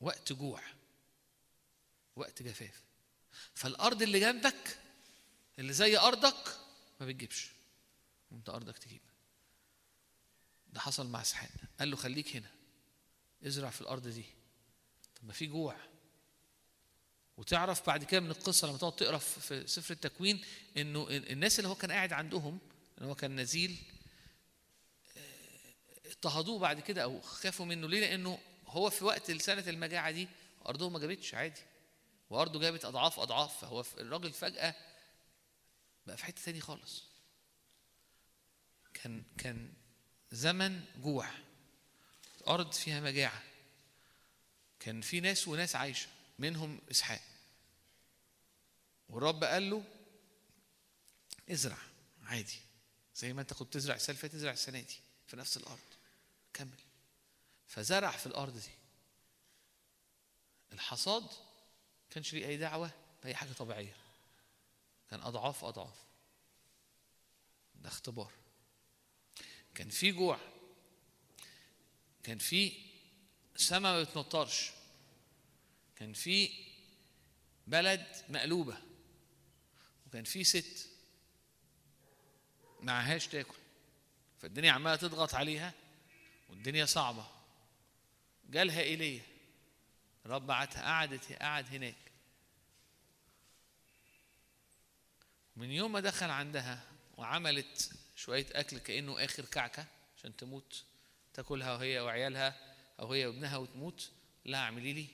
وقت 0.00 0.32
جوع. 0.32 0.62
وقت 2.16 2.42
جفاف. 2.42 2.82
فالأرض 3.54 4.02
اللي 4.02 4.20
جنبك 4.20 4.78
اللي 5.58 5.72
زي 5.72 5.98
أرضك 5.98 6.56
ما 7.00 7.06
بتجيبش. 7.06 7.50
وأنت 8.30 8.48
أرضك 8.48 8.78
تجيب. 8.78 9.00
ده 10.72 10.80
حصل 10.80 11.06
مع 11.06 11.20
إسحاق. 11.20 11.50
قال 11.78 11.90
له 11.90 11.96
خليك 11.96 12.36
هنا. 12.36 12.50
ازرع 13.46 13.70
في 13.70 13.80
الأرض 13.80 14.08
دي. 14.08 14.24
طب 15.16 15.24
ما 15.26 15.32
في 15.32 15.46
جوع. 15.46 15.76
وتعرف 17.36 17.86
بعد 17.86 18.04
كده 18.04 18.20
من 18.20 18.30
القصة 18.30 18.68
لما 18.68 18.78
تقعد 18.78 18.96
تقرأ 18.96 19.18
في 19.18 19.40
في 19.40 19.66
سفر 19.66 19.94
التكوين 19.94 20.40
إنه 20.76 21.06
الناس 21.10 21.58
اللي 21.58 21.68
هو 21.68 21.74
كان 21.74 21.92
قاعد 21.92 22.12
عندهم 22.12 22.58
اللي 22.98 23.08
هو 23.08 23.14
كان 23.14 23.40
نزيل 23.40 23.76
آه، 25.16 25.74
اضطهدوه 26.06 26.58
بعد 26.58 26.80
كده 26.80 27.02
أو 27.02 27.20
خافوا 27.20 27.66
منه. 27.66 27.88
ليه؟ 27.88 28.00
لأنه 28.00 28.38
هو 28.66 28.90
في 28.90 29.04
وقت 29.04 29.30
سنه 29.30 29.64
المجاعة 29.68 30.10
دي 30.10 30.28
أرضهم 30.66 30.92
ما 30.92 30.98
جابتش. 30.98 31.34
عادي. 31.34 31.60
وارضه 32.32 32.60
جابت 32.60 32.84
أضعاف 32.84 33.20
أضعاف 33.20 33.60
فهو 33.60 33.84
الراجل 33.98 34.32
فجأة 34.32 34.74
بقى 36.06 36.16
في 36.16 36.24
حتة 36.24 36.42
تاني 36.42 36.60
خالص. 36.60 37.04
كان 38.94 39.24
كان 39.38 39.72
زمن 40.30 40.84
جوع 40.96 41.28
ارض 42.48 42.72
فيها 42.72 43.00
مجاعة. 43.00 43.42
كان 44.80 45.00
في 45.00 45.20
ناس 45.20 45.48
وناس 45.48 45.76
عايشة 45.76 46.08
منهم 46.38 46.80
إسحاق. 46.90 47.20
والرب 49.08 49.44
قال 49.44 49.70
له 49.70 49.84
ازرع 51.50 51.78
عادي 52.22 52.60
زي 53.14 53.32
ما 53.32 53.40
أنت 53.42 53.52
كنت 53.52 53.74
تزرع 53.74 53.94
السنة 53.94 54.16
اللي 54.16 54.28
تزرع 54.28 54.52
السنة 54.52 54.80
دي 54.80 54.96
في 55.26 55.36
نفس 55.36 55.56
الأرض. 55.56 55.78
كمل. 56.54 56.80
فزرع 57.66 58.10
في 58.10 58.26
الأرض 58.26 58.58
دي. 58.58 58.70
الحصاد 60.72 61.51
كانش 62.14 62.34
ليه 62.34 62.46
أي 62.46 62.56
دعوة؟ 62.56 62.90
باي 63.22 63.34
حاجة 63.34 63.52
طبيعية. 63.52 63.96
كان 65.10 65.20
أضعاف 65.20 65.64
أضعاف. 65.64 66.04
ده 67.74 67.88
اختبار. 67.88 68.32
كان 69.74 69.88
في 69.88 70.12
جوع. 70.12 70.38
كان 72.22 72.38
في 72.38 72.72
سما 73.56 73.92
ما 73.92 74.02
بتمطرش 74.02 74.70
كان 75.96 76.12
في 76.12 76.50
بلد 77.66 78.06
مقلوبة. 78.28 78.76
وكان 80.06 80.24
في 80.24 80.44
ست 80.44 80.88
معهاش 82.80 83.26
تاكل. 83.26 83.58
فالدنيا 84.40 84.72
عمالة 84.72 84.96
تضغط 84.96 85.34
عليها 85.34 85.72
والدنيا 86.50 86.84
صعبة. 86.84 87.26
جالها 88.50 88.80
إيليا. 88.80 89.22
رب 90.26 90.46
بعتها 90.46 90.82
قعدت 90.82 91.32
قعد 91.32 91.66
هناك. 91.66 92.01
من 95.56 95.70
يوم 95.70 95.92
ما 95.92 96.00
دخل 96.00 96.30
عندها 96.30 96.84
وعملت 97.16 97.92
شوية 98.16 98.46
أكل 98.52 98.78
كأنه 98.78 99.24
آخر 99.24 99.44
كعكة 99.44 99.86
عشان 100.16 100.36
تموت 100.36 100.84
تاكلها 101.34 101.72
وهي 101.72 102.00
وعيالها 102.00 102.74
أو 103.00 103.12
هي 103.12 103.26
وابنها 103.26 103.56
وتموت 103.56 104.10
لا 104.44 104.58
اعملي 104.58 104.92
لي. 104.92 105.06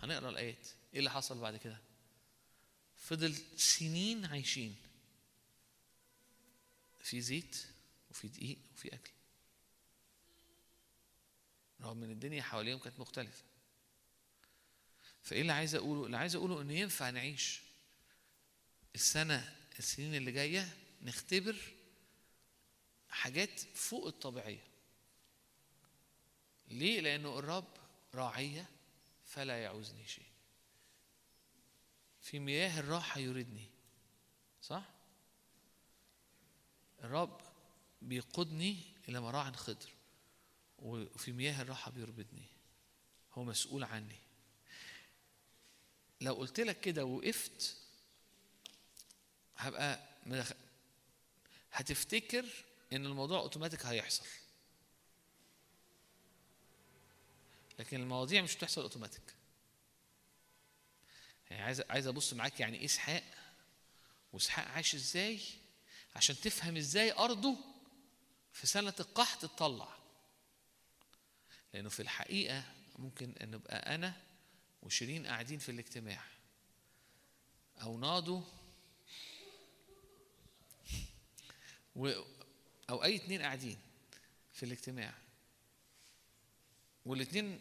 هنقرأ 0.00 0.28
الآيات. 0.30 0.68
إيه 0.92 0.98
اللي 0.98 1.10
حصل 1.10 1.40
بعد 1.40 1.56
كده؟ 1.56 1.78
فضل 2.96 3.34
سنين 3.56 4.24
عايشين. 4.24 4.76
في 7.00 7.20
زيت 7.20 7.66
وفي 8.10 8.28
دقيق 8.28 8.58
وفي 8.72 8.94
أكل. 8.94 9.10
رغم 11.80 12.02
إن 12.02 12.10
الدنيا 12.10 12.42
حواليهم 12.42 12.78
كانت 12.78 13.00
مختلفة. 13.00 13.42
فإيه 15.22 15.40
اللي 15.40 15.52
عايز 15.52 15.74
أقوله؟ 15.74 16.06
اللي 16.06 16.16
عايز 16.16 16.34
أقوله 16.34 16.60
ان 16.60 16.70
ينفع 16.70 17.10
نعيش 17.10 17.60
السنة 18.94 19.57
السنين 19.78 20.14
اللي 20.14 20.32
جاية 20.32 20.76
نختبر 21.02 21.56
حاجات 23.08 23.60
فوق 23.60 24.06
الطبيعية. 24.06 24.64
ليه؟ 26.68 27.00
لأنه 27.00 27.38
الرب 27.38 27.76
راعية 28.14 28.68
فلا 29.24 29.62
يعوزني 29.62 30.06
شيء. 30.06 30.28
في 32.20 32.38
مياه 32.38 32.80
الراحة 32.80 33.20
يردني 33.20 33.70
صح؟ 34.62 34.84
الرب 37.00 37.40
بيقودني 38.02 38.76
إلى 39.08 39.20
مراعٍ 39.20 39.52
خضر 39.52 39.90
وفي 40.78 41.32
مياه 41.32 41.62
الراحة 41.62 41.90
بيربطني. 41.90 42.46
هو 43.32 43.44
مسؤول 43.44 43.84
عني. 43.84 44.18
لو 46.20 46.34
قلت 46.34 46.60
لك 46.60 46.80
كده 46.80 47.04
وقفت 47.04 47.77
هبقى. 49.58 50.00
هتفتكر 51.72 52.44
إن 52.92 53.06
الموضوع 53.06 53.38
اوتوماتيك 53.40 53.86
هيحصل. 53.86 54.24
لكن 57.78 58.00
المواضيع 58.00 58.42
مش 58.42 58.56
بتحصل 58.56 58.82
اوتوماتيك 58.82 59.34
يعني 61.50 61.62
عايز 61.62 61.80
عايز 61.80 62.06
أبص 62.06 62.32
معاك 62.34 62.60
يعني 62.60 62.78
إيه 62.78 62.84
إسحاق؟ 62.84 63.24
وإسحاق 64.32 64.68
عاش 64.68 64.94
إزاي؟ 64.94 65.40
عشان 66.16 66.36
تفهم 66.40 66.76
إزاي 66.76 67.12
أرضه 67.12 67.56
في 68.52 68.66
سنة 68.66 68.94
القحط 69.00 69.42
تطلع. 69.42 69.88
لأنه 71.74 71.88
في 71.88 72.00
الحقيقة 72.00 72.64
ممكن 72.98 73.32
إن 73.42 73.50
نبقى 73.50 73.94
أنا 73.94 74.22
وشيرين 74.82 75.26
قاعدين 75.26 75.58
في 75.58 75.68
الاجتماع. 75.70 76.24
أو 77.82 77.98
ناضوا 77.98 78.42
و 81.98 82.24
أو 82.90 83.04
أي 83.04 83.16
اتنين 83.16 83.42
قاعدين 83.42 83.78
في 84.52 84.62
الاجتماع. 84.62 85.14
والاتنين 87.04 87.60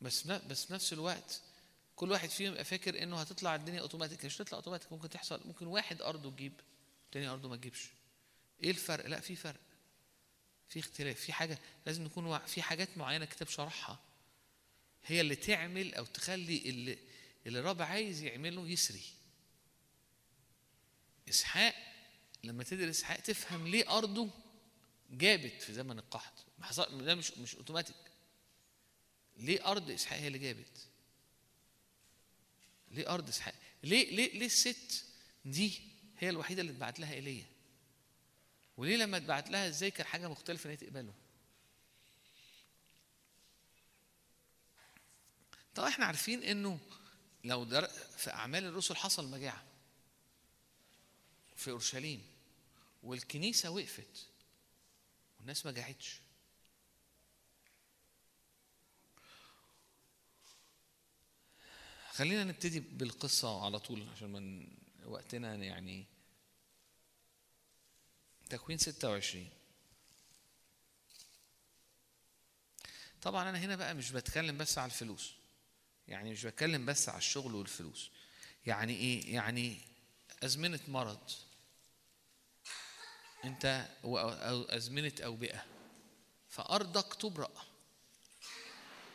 بس 0.00 0.26
بس 0.26 0.64
في 0.64 0.72
نفس 0.72 0.92
الوقت 0.92 1.40
كل 1.96 2.10
واحد 2.10 2.28
فيهم 2.28 2.52
يبقى 2.52 2.64
فاكر 2.64 3.02
إنه 3.02 3.20
هتطلع 3.20 3.54
الدنيا 3.54 3.80
اوتوماتيك 3.80 4.24
مش 4.24 4.36
هتطلع 4.40 4.58
اوتوماتيك 4.58 4.92
ممكن 4.92 5.08
تحصل 5.08 5.40
ممكن 5.46 5.66
واحد 5.66 6.02
أرضه 6.02 6.30
تجيب 6.30 6.52
تاني 7.12 7.28
أرضه 7.28 7.48
ما 7.48 7.56
تجيبش. 7.56 7.88
إيه 8.62 8.70
الفرق؟ 8.70 9.06
لا 9.06 9.20
في 9.20 9.36
فرق. 9.36 9.60
في 10.68 10.78
اختلاف 10.80 11.20
في 11.20 11.32
حاجة 11.32 11.58
لازم 11.86 12.04
نكون 12.04 12.38
في 12.38 12.62
حاجات 12.62 12.98
معينة 12.98 13.24
الكتاب 13.24 13.48
شرحها 13.48 14.00
هي 15.06 15.20
اللي 15.20 15.36
تعمل 15.36 15.94
أو 15.94 16.04
تخلي 16.04 16.58
اللي 16.58 16.98
اللي 17.46 17.58
الرب 17.58 17.82
عايز 17.82 18.22
يعمله 18.22 18.68
يسري. 18.68 19.02
إسحاق 21.28 21.89
لما 22.44 22.64
تدرس 22.64 22.96
اسحاق 22.96 23.20
تفهم 23.20 23.66
ليه 23.66 23.98
أرضه 23.98 24.30
جابت 25.10 25.62
في 25.62 25.72
زمن 25.72 25.98
القحط. 25.98 26.32
ده 26.92 27.14
مش 27.14 27.32
مش 27.32 27.54
اوتوماتيك 27.54 27.96
ليه 29.36 29.70
أرض 29.70 29.90
إسحاق 29.90 30.18
هي 30.18 30.26
اللي 30.26 30.38
جابت؟ 30.38 30.86
ليه 32.90 33.14
أرض 33.14 33.28
إسحاق؟ 33.28 33.54
ليه 33.82 34.10
ليه 34.16 34.38
ليه 34.38 34.46
الست 34.46 35.04
دي 35.44 35.80
هي 36.18 36.30
الوحيدة 36.30 36.60
اللي 36.60 36.72
اتبعت 36.72 37.00
لها 37.00 37.14
إيليا؟ 37.14 37.46
وليه 38.76 38.96
لما 38.96 39.16
اتبعت 39.16 39.50
لها 39.50 39.68
إزاي 39.68 39.90
كان 39.90 40.06
حاجة 40.06 40.28
مختلفة 40.28 40.64
إن 40.64 40.70
هي 40.70 40.76
تقبله؟ 40.76 41.14
طبعا 45.74 45.88
إحنا 45.88 46.06
عارفين 46.06 46.42
إنه 46.42 46.78
لو 47.44 47.64
در 47.64 47.88
في 48.16 48.30
أعمال 48.30 48.64
الرسل 48.64 48.96
حصل 48.96 49.30
مجاعة 49.30 49.64
في 51.56 51.70
أورشليم. 51.70 52.29
والكنيسة 53.02 53.70
وقفت 53.70 54.26
والناس 55.38 55.66
ما 55.66 55.72
جاعتش. 55.72 56.20
خلينا 62.12 62.44
نبتدي 62.44 62.80
بالقصة 62.80 63.64
على 63.64 63.78
طول 63.78 64.08
عشان 64.16 64.32
من 64.32 64.68
وقتنا 65.04 65.54
يعني 65.54 66.06
تكوين 68.50 68.78
26 68.78 69.48
طبعا 73.22 73.50
أنا 73.50 73.58
هنا 73.58 73.76
بقى 73.76 73.94
مش 73.94 74.10
بتكلم 74.12 74.58
بس 74.58 74.78
على 74.78 74.86
الفلوس. 74.90 75.32
يعني 76.08 76.30
مش 76.30 76.46
بتكلم 76.46 76.86
بس 76.86 77.08
على 77.08 77.18
الشغل 77.18 77.54
والفلوس. 77.54 78.10
يعني 78.66 78.92
إيه؟ 78.96 79.34
يعني 79.34 79.78
أزمنة 80.42 80.80
مرض. 80.88 81.30
أنت 83.44 83.88
أو 84.04 84.18
أزمنة 84.64 85.12
أوبئة. 85.24 85.64
فأرضك 86.48 87.14
تبرأ. 87.14 87.50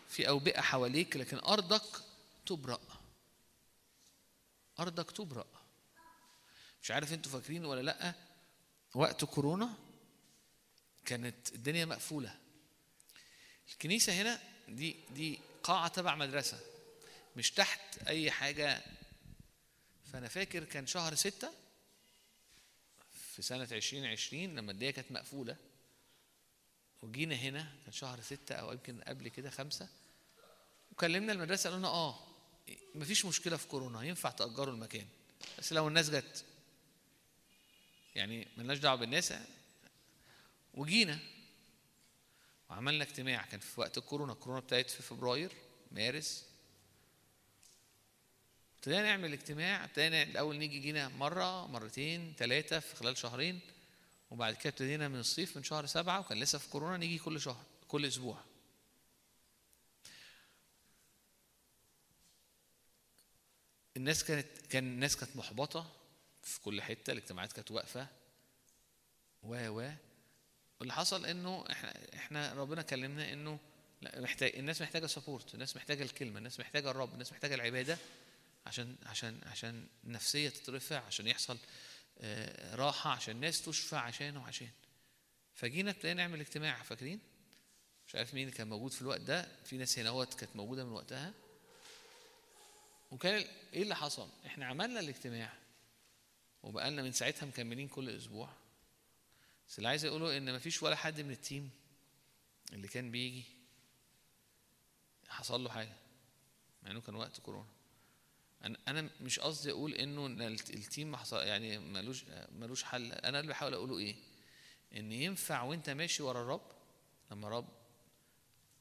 في 0.10 0.28
أوبئة 0.30 0.62
حواليك 0.62 1.18
لكن 1.18 1.38
أرضك 1.38 2.02
تبرأ. 2.46 2.80
أرضك 4.80 5.12
تبرأ. 5.12 5.46
مش 6.84 6.92
عارف 6.92 7.14
أنتوا 7.14 7.32
فاكرين 7.32 7.66
ولا 7.66 7.82
لأ 7.82 8.14
وقت 8.96 9.26
كورونا 9.26 9.74
كانت 11.06 11.54
الدنيا 11.56 11.86
مقفولة. 11.86 12.38
الكنيسة 13.72 14.14
هنا 14.22 14.40
دي 14.68 14.96
دي 15.10 15.40
قاعة 15.64 15.88
تبع 15.88 16.16
مدرسة 16.16 16.60
مش 17.36 17.52
تحت 17.52 17.98
أي 18.08 18.32
حاجة. 18.32 18.82
فأنا 20.14 20.28
فاكر 20.28 20.64
كان 20.64 20.88
شهر 20.88 21.16
ستة 21.16 21.52
في 23.36 23.42
سنة 23.42 23.68
عشرين 23.72 24.06
عشرين 24.06 24.56
لما 24.56 24.72
الدنيا 24.72 24.92
كانت 24.92 25.12
مقفولة 25.12 25.58
وجينا 27.02 27.36
هنا 27.36 27.76
كان 27.84 27.92
شهر 27.94 28.22
ستة 28.22 28.56
أو 28.56 28.72
يمكن 28.72 29.02
قبل 29.02 29.28
كده 29.28 29.50
خمسة 29.50 29.90
وكلمنا 30.92 31.32
المدرسة 31.32 31.70
قالوا 31.70 31.80
لنا 31.80 31.88
آه 31.88 32.20
مفيش 32.96 33.26
مشكلة 33.26 33.58
في 33.58 33.68
كورونا 33.68 34.04
ينفع 34.04 34.30
تأجروا 34.30 34.74
المكان. 34.74 35.08
بس 35.60 35.74
لو 35.74 35.88
الناس 35.88 36.10
جت 36.10 36.46
يعني 38.16 38.48
ملناش 38.58 38.78
دعوة 38.78 38.96
بالناس 38.96 39.34
وجينا 40.74 41.20
وعملنا 42.70 43.04
اجتماع. 43.04 43.46
كان 43.46 43.60
في 43.60 43.80
وقت 43.80 43.98
الكورونا 43.98 44.34
الكورونا 44.34 44.60
ابتدت 44.60 44.90
في 44.90 45.04
فبراير 45.04 45.52
مارس 45.92 46.46
ابتدينا 48.86 49.04
نعمل 49.04 49.34
اجتماع 49.34 49.84
ابتدينا 49.84 50.24
الأول 50.24 50.58
نيجي 50.58 50.80
جينا 50.80 51.08
مرة 51.08 51.68
مرتين 51.68 52.34
ثلاثة 52.38 52.80
في 52.80 52.96
خلال 52.96 53.18
شهرين 53.18 53.60
وبعد 54.32 54.54
كده 54.54 54.70
ابتدينا 54.70 55.08
من 55.08 55.20
الصيف 55.20 55.58
من 55.58 55.64
شهر 55.64 55.86
سبعة 55.86 56.20
وكان 56.20 56.40
لسه 56.40 56.58
في 56.60 56.70
كورونا 56.70 56.98
نيجي 56.98 57.18
كل 57.18 57.42
شهر 57.42 57.64
كل 57.88 58.06
أسبوع. 58.06 58.38
الناس 63.98 64.24
كانت 64.24 64.48
كان 64.70 64.84
الناس 64.84 65.16
كانت 65.18 65.36
محبطة 65.36 65.92
في 66.44 66.62
كل 66.62 66.82
حتة 66.82 67.12
الاجتماعات 67.12 67.54
كانت 67.54 67.72
واقفة. 67.72 68.08
و 69.44 69.68
و. 69.68 69.92
واللي 70.80 70.94
حصل 70.94 71.26
إنه 71.26 71.66
إحنا 71.72 71.94
إحنا 72.16 72.54
ربنا 72.54 72.82
كلمنا 72.82 73.34
إنه 73.34 73.60
لا 74.02 74.22
محتاج 74.22 74.52
الناس 74.56 74.82
محتاجة 74.82 75.06
سبورت 75.06 75.54
الناس 75.54 75.76
محتاجة 75.76 76.04
الكلمة 76.04 76.38
الناس 76.38 76.60
محتاجة 76.60 76.92
الرب 76.92 77.14
الناس 77.14 77.32
محتاجة 77.32 77.56
العبادة. 77.56 77.98
عشان 78.66 78.95
عشان 79.05 79.41
عشان 79.45 79.88
النفسيه 80.03 80.49
تترفع 80.49 80.99
عشان 80.99 81.28
يحصل 81.28 81.57
آه، 82.18 82.76
راحة 82.76 83.09
عشان 83.09 83.36
الناس 83.36 83.61
تشفى 83.61 83.95
عشان 83.95 84.38
وعشان. 84.38 84.70
فجينا 85.53 85.91
ابتدينا 85.91 86.13
نعمل 86.13 86.39
اجتماع 86.39 86.84
فاكرين؟ 86.84 87.20
مش 88.07 88.16
عارف 88.16 88.34
مين 88.34 88.49
كان 88.49 88.70
موجود 88.70 88.91
في 88.91 89.01
الوقت 89.01 89.22
ده 89.22 89.63
في 89.63 89.78
ناس 89.78 89.99
هنا 89.99 90.09
وقت 90.09 90.34
كانت 90.34 90.55
موجودة 90.55 90.86
من 90.86 90.91
وقتها. 90.91 91.34
وكان 93.11 93.45
إيه 93.74 93.82
اللي 93.84 93.95
حصل؟ 93.95 94.30
إحنا 94.45 94.66
عملنا 94.66 94.99
الاجتماع 94.99 95.53
وبقالنا 96.63 97.01
من 97.01 97.11
ساعتها 97.11 97.45
مكملين 97.45 97.88
كل 97.88 98.09
أسبوع. 98.09 98.49
بس 99.68 99.78
اللي 99.78 99.89
عايز 99.89 100.05
أقوله 100.05 100.38
إن 100.38 100.55
مفيش 100.55 100.84
ولا 100.84 100.95
حد 100.95 101.22
من 101.22 101.32
ال 101.32 101.39
team 101.39 101.70
اللي 102.74 102.88
كان 102.88 103.11
بيجي 103.11 103.43
حصل 105.28 105.63
له 105.63 105.70
حاجة 105.70 105.93
مع 106.84 106.91
إنه 106.91 107.01
كان 107.01 107.16
وقت 107.16 107.39
كورونا. 107.39 107.75
أنا 108.66 108.78
أنا 108.88 109.09
مش 109.22 109.39
قصدي 109.39 109.72
أقول 109.72 109.93
إنه 109.93 110.26
ال 110.50 110.63
team 110.63 111.18
يعني 111.34 111.80
ملوش 111.80 112.24
ملوش 112.51 112.84
حل. 112.84 113.11
أنا 113.11 113.39
اللي 113.39 113.49
بحاول 113.51 113.74
أقوله 113.74 113.97
إيه؟ 113.97 114.16
إن 114.95 115.11
ينفع 115.11 115.61
وأنت 115.61 115.89
ماشي 115.89 116.24
ورا 116.24 116.41
الرب 116.41 116.72
لما 117.32 117.47
الرب 117.47 117.68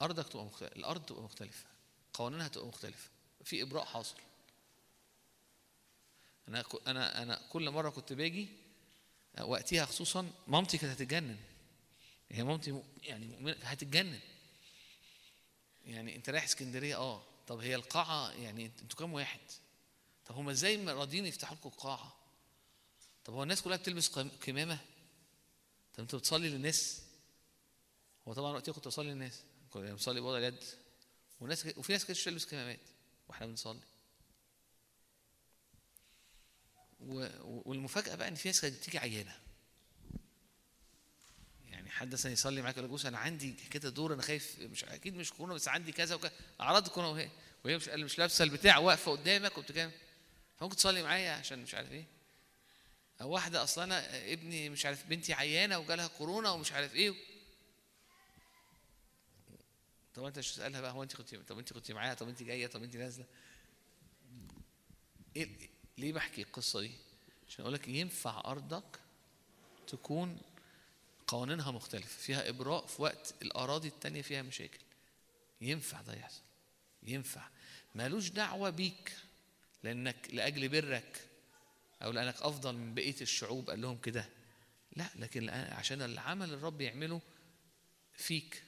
أرضك 0.03 0.29
تبقى 0.29 0.45
مختلفة 0.45 0.77
الأرض 0.77 1.05
تبقى 1.05 1.23
مختلفة 1.23 1.67
قوانينها 2.15 2.49
تبقى 2.49 2.67
مختلفة 2.67 3.11
في 3.45 3.63
إبراء 3.63 3.85
حاصل. 3.85 4.17
أنا 6.49 6.65
أنا 6.87 7.23
أنا 7.23 7.41
كل 7.49 7.71
مرة 7.71 7.91
كنت 7.91 8.13
باجي 8.13 8.49
وقتها 9.41 9.85
خصوصا 9.85 10.31
مامتي 10.47 10.79
كانت 10.79 10.93
هتتجنن. 10.93 11.39
هي 12.31 12.45
مامتي 12.45 12.83
يعني 13.03 13.27
مؤمنة 13.27 13.57
هتتجنن. 13.63 14.21
يعني 15.85 16.17
أنت 16.17 16.31
رايح 16.31 16.45
اسكندرية؟ 16.45 16.97
آه. 16.97 17.23
طب 17.47 17.59
هي 17.59 17.75
القاعة 17.75 18.31
يعني 18.31 18.67
أنتوا 18.83 18.99
كام 18.99 19.13
واحد؟ 19.13 19.41
طب 20.27 20.35
هما 20.35 20.53
إزاي 20.53 20.85
راضيين 20.85 21.27
يفتحوا 21.27 21.57
لكم 21.57 21.69
القاعه 21.69 22.17
طب 23.25 23.33
هو 23.35 23.43
الناس 23.43 23.63
كلها 23.63 23.77
بتلبس 23.77 24.19
كمامه 24.41 24.79
طب 25.95 26.01
انت 26.01 26.15
بتصلي 26.15 26.49
للناس؟ 26.49 27.03
هو 28.29 28.33
طبعا 28.33 28.53
وقتها 28.53 28.73
كنت 28.73 28.89
بصلي 28.89 29.11
للناس 29.11 29.43
كنت 29.71 29.91
بصلي 29.91 30.21
بوضع 30.21 30.39
اليد 30.39 30.65
وناس 31.41 31.67
وفي 31.77 31.93
ناس 31.93 32.05
كانت 32.05 32.19
تلبس 32.19 32.47
كمامات 32.47 32.81
وإحنا 33.29 33.47
بنصلي. 33.47 33.81
والمفاجأة 37.01 38.15
بقى 38.15 38.29
إن 38.29 38.35
في 38.35 38.49
ناس 38.49 38.61
كانت 38.61 38.77
بتيجي 38.77 38.99
عيانة. 38.99 39.39
يعني 41.71 41.91
حد 41.91 42.13
مثلا 42.13 42.33
يصلي 42.33 42.63
معاك 42.63 42.77
يقول 42.77 43.01
أنا 43.07 43.19
عندي 43.19 43.53
كده 43.53 43.89
دور 43.91 44.15
أنا 44.15 44.23
خايف 44.23 44.59
مش 44.61 44.85
أكيد 44.85 45.15
مش 45.15 45.33
كورونا 45.33 45.55
بس 45.55 45.69
عندي 45.69 45.93
كذا 45.93 46.15
وكذا. 46.15 46.33
أعراض 46.61 46.89
كورونا 46.89 47.13
وهي 47.13 47.31
وهي 47.65 47.77
مش 47.77 47.89
مش 47.89 48.19
لابسة 48.19 48.45
البتاع 48.45 48.79
واقفة 48.79 49.13
قدامك 49.13 49.59
وبتتكلم. 49.59 49.93
فممكن 50.59 50.77
تصلي 50.77 51.03
معايا 51.03 51.33
عشان 51.33 51.59
مش 51.63 51.75
عارف 51.75 51.93
إيه. 51.93 52.05
أو 53.21 53.31
واحدة 53.31 53.63
أصلا 53.63 53.85
أنا 53.85 54.33
ابني 54.33 54.71
مش 54.71 54.87
عارف 54.87 55.07
بنتي 55.07 55.33
عيانة 55.33 55.79
وجالها 55.79 56.07
كورونا 56.07 56.51
ومش 56.51 56.73
عارف 56.73 56.95
إيه. 56.95 57.15
طب 60.15 60.25
أنت 60.25 60.39
مش 60.39 60.53
تسالها 60.53 60.81
بقى 60.81 60.93
هو 60.93 61.03
أنت 61.03 61.17
كنت 61.17 61.35
طب 61.35 61.59
أنت 61.59 61.73
كنت 61.73 61.93
معايا 61.93 62.15
طب 62.15 62.29
أنت 62.29 62.43
جاية 62.43 62.67
طب 62.67 62.83
أنت 62.83 62.97
نازلة. 62.97 63.27
إيه 65.37 65.71
ليه 65.99 66.13
بحكي 66.13 66.43
القصة 66.43 66.81
دي؟ 66.81 66.91
عشان 67.49 67.61
أقول 67.63 67.75
لك 67.75 67.89
ينفع 67.89 68.43
أرضك 68.45 69.01
تكون 69.87 70.41
قوانينها 71.27 71.71
مختلفة 71.71 72.19
فيها 72.23 72.49
إبراء 72.49 72.87
في 72.87 73.03
وقت 73.03 73.35
الأراضي 73.43 73.89
التانية 73.89 74.23
فيها 74.23 74.43
مشاكل. 74.43 74.79
ينفع 75.61 76.03
ده 76.03 76.15
يحصل. 76.15 76.43
ينفع. 77.03 77.49
مالوش 77.95 78.29
دعوة 78.29 78.71
بيك. 78.71 79.17
لأنك 79.85 80.17
لأجل 80.33 80.69
برك 80.69 81.21
أو 82.03 82.11
لأنك 82.11 82.35
أفضل 82.43 82.75
من 82.75 82.95
بقية 82.95 83.17
الشعوب 83.21 83.71
قال 83.71 83.81
لهم 83.81 83.99
كده. 83.99 84.29
لا 84.97 85.07
لكن 85.17 85.49
عشان 85.51 86.03
العمل 86.03 86.53
الرب 86.55 86.81
يعمله 86.81 87.21
فيك 88.15 88.63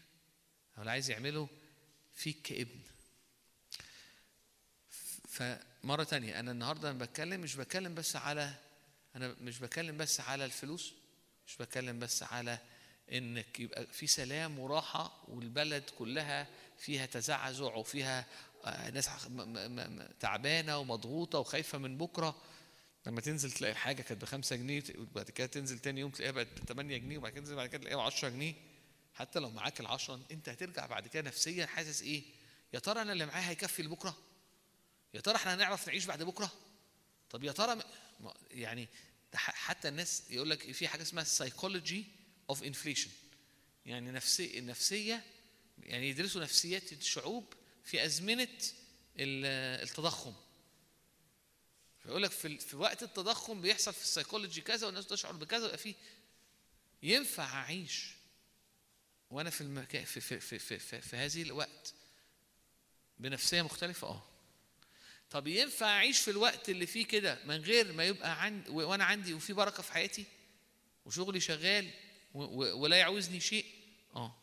أو 0.77 0.81
اللي 0.81 0.91
عايز 0.91 1.11
يعمله 1.11 1.49
فيك 2.15 2.43
كابن. 2.43 2.81
فمرة 5.29 6.05
تانية 6.05 6.41
أنا 6.41 6.51
النهاردة 6.51 6.91
أنا 6.91 6.99
بتكلم 6.99 7.41
مش 7.41 7.55
بتكلم 7.57 7.95
بس 7.95 8.17
على 8.17 8.55
أنا 9.17 9.37
مش 9.41 9.59
بتكلم 9.59 9.97
بس 9.97 10.21
على 10.21 10.45
الفلوس 10.45 10.95
مش 11.47 11.57
بتكلم 11.57 11.99
بس 11.99 12.23
على 12.23 12.59
إنك 13.13 13.61
يبقى 13.61 13.87
في 13.87 14.07
سلام 14.07 14.59
وراحة 14.59 15.25
والبلد 15.29 15.91
كلها 15.99 16.47
فيها 16.79 17.07
تزعزع 17.07 17.75
وفيها 17.75 18.27
ناس 18.67 19.11
تعبانة 20.21 20.79
ومضغوطة 20.79 21.39
وخايفة 21.39 21.79
من 21.79 21.99
بكرة. 21.99 22.43
لما 23.07 23.21
تنزل 23.21 23.51
تلاقي 23.51 23.73
الحاجة 23.73 24.03
كانت 24.03 24.23
بخمسة 24.23 24.57
جنيه 24.57 24.83
وبعد 24.99 25.31
كده 25.31 25.47
تنزل 25.47 25.79
تاني 25.79 26.01
يوم 26.01 26.11
تلاقيها 26.11 26.33
بقت 26.33 26.63
بثمانية 26.63 26.97
جنيه 26.97 27.19
وبعد 27.19 27.33
كده 27.33 27.41
تنزل 27.41 27.57
بعد 27.57 27.69
كده 27.69 27.79
تلاقيها 27.79 27.97
بعشرة 27.97 28.29
جنيه. 28.29 28.55
حتى 29.15 29.39
لو 29.39 29.51
معاك 29.51 29.81
العشرة 29.81 30.21
انت 30.31 30.49
هترجع 30.49 30.87
بعد 30.87 31.09
كده 31.09 31.23
نفسيا 31.23 31.67
حاسس 31.67 32.03
إيه؟ 32.03 32.23
يا 32.75 32.79
ترى 32.79 33.03
أنا 33.03 33.13
اللي 33.13 33.27
معايا 33.27 33.49
هيكفي 33.49 33.83
لبكرة؟ 33.83 34.17
يا 35.15 35.21
ترى 35.21 35.37
إحنا 35.37 35.55
هنعرف 35.55 35.89
نعيش 35.89 36.05
بعد 36.05 36.23
بكرة؟ 36.23 36.53
طب 37.31 37.45
يا 37.45 37.53
ترى 37.53 37.83
يعني 38.51 38.89
حتى 39.35 39.89
الناس 39.89 40.23
يقول 40.31 40.51
لك 40.51 40.73
في 40.73 40.89
حاجة 40.89 41.03
اسمها 41.03 41.25
psychology 41.25 41.97
of 42.51 42.63
inflation 42.63 43.11
يعني 43.87 44.11
نفسي 44.11 44.59
النفسيه 44.59 45.23
يعني 45.83 46.09
يدرسوا 46.11 46.43
نفسيات 46.43 46.93
الشعوب 46.93 47.45
في 47.87 48.05
أزمنة 48.05 48.49
ال- 49.19 49.83
التضخم. 49.83 50.35
فيقول 52.03 52.23
لك 52.23 52.31
في, 52.31 52.59
في 52.59 52.77
وقت 52.77 53.03
التضخم 53.03 53.61
بيحصل 53.61 53.93
في 53.93 54.03
السيكولوجي 54.03 54.61
كذا 54.61 54.87
والناس 54.87 55.07
تشعر 55.07 55.33
بكذا 55.33 55.63
ويبقى 55.63 55.79
في 55.79 55.95
ينفع 57.03 57.45
أعيش 57.45 58.07
وأنا 59.31 59.51
في 59.51 59.61
المكان 59.61 60.05
في 60.05 60.21
في 60.21 60.41
في 60.41 60.59
في, 60.59 60.79
في, 60.79 61.01
في 61.01 61.17
هذه 61.17 61.43
الوقت 61.43 61.95
بنفسية 63.19 63.63
مختلفة؟ 63.63 64.07
آه. 64.09 64.23
طب 65.31 65.47
ينفع 65.47 65.87
أعيش 65.87 66.21
في 66.21 66.31
الوقت 66.31 66.69
اللي 66.69 66.87
فيه 66.87 67.07
كده 67.07 67.39
من 67.45 67.57
غير 67.61 67.93
ما 67.93 68.05
يبقى 68.05 68.43
عندي 68.43 68.71
وأنا 68.71 69.05
عندي 69.05 69.35
وفي 69.35 69.53
بركة 69.53 69.83
في 69.83 69.93
حياتي 69.93 70.25
وشغلي 71.05 71.41
شغال 71.41 71.91
ولا 72.35 72.97
يعوزني 72.97 73.41
شيء؟ 73.41 73.67
آه. 74.17 74.37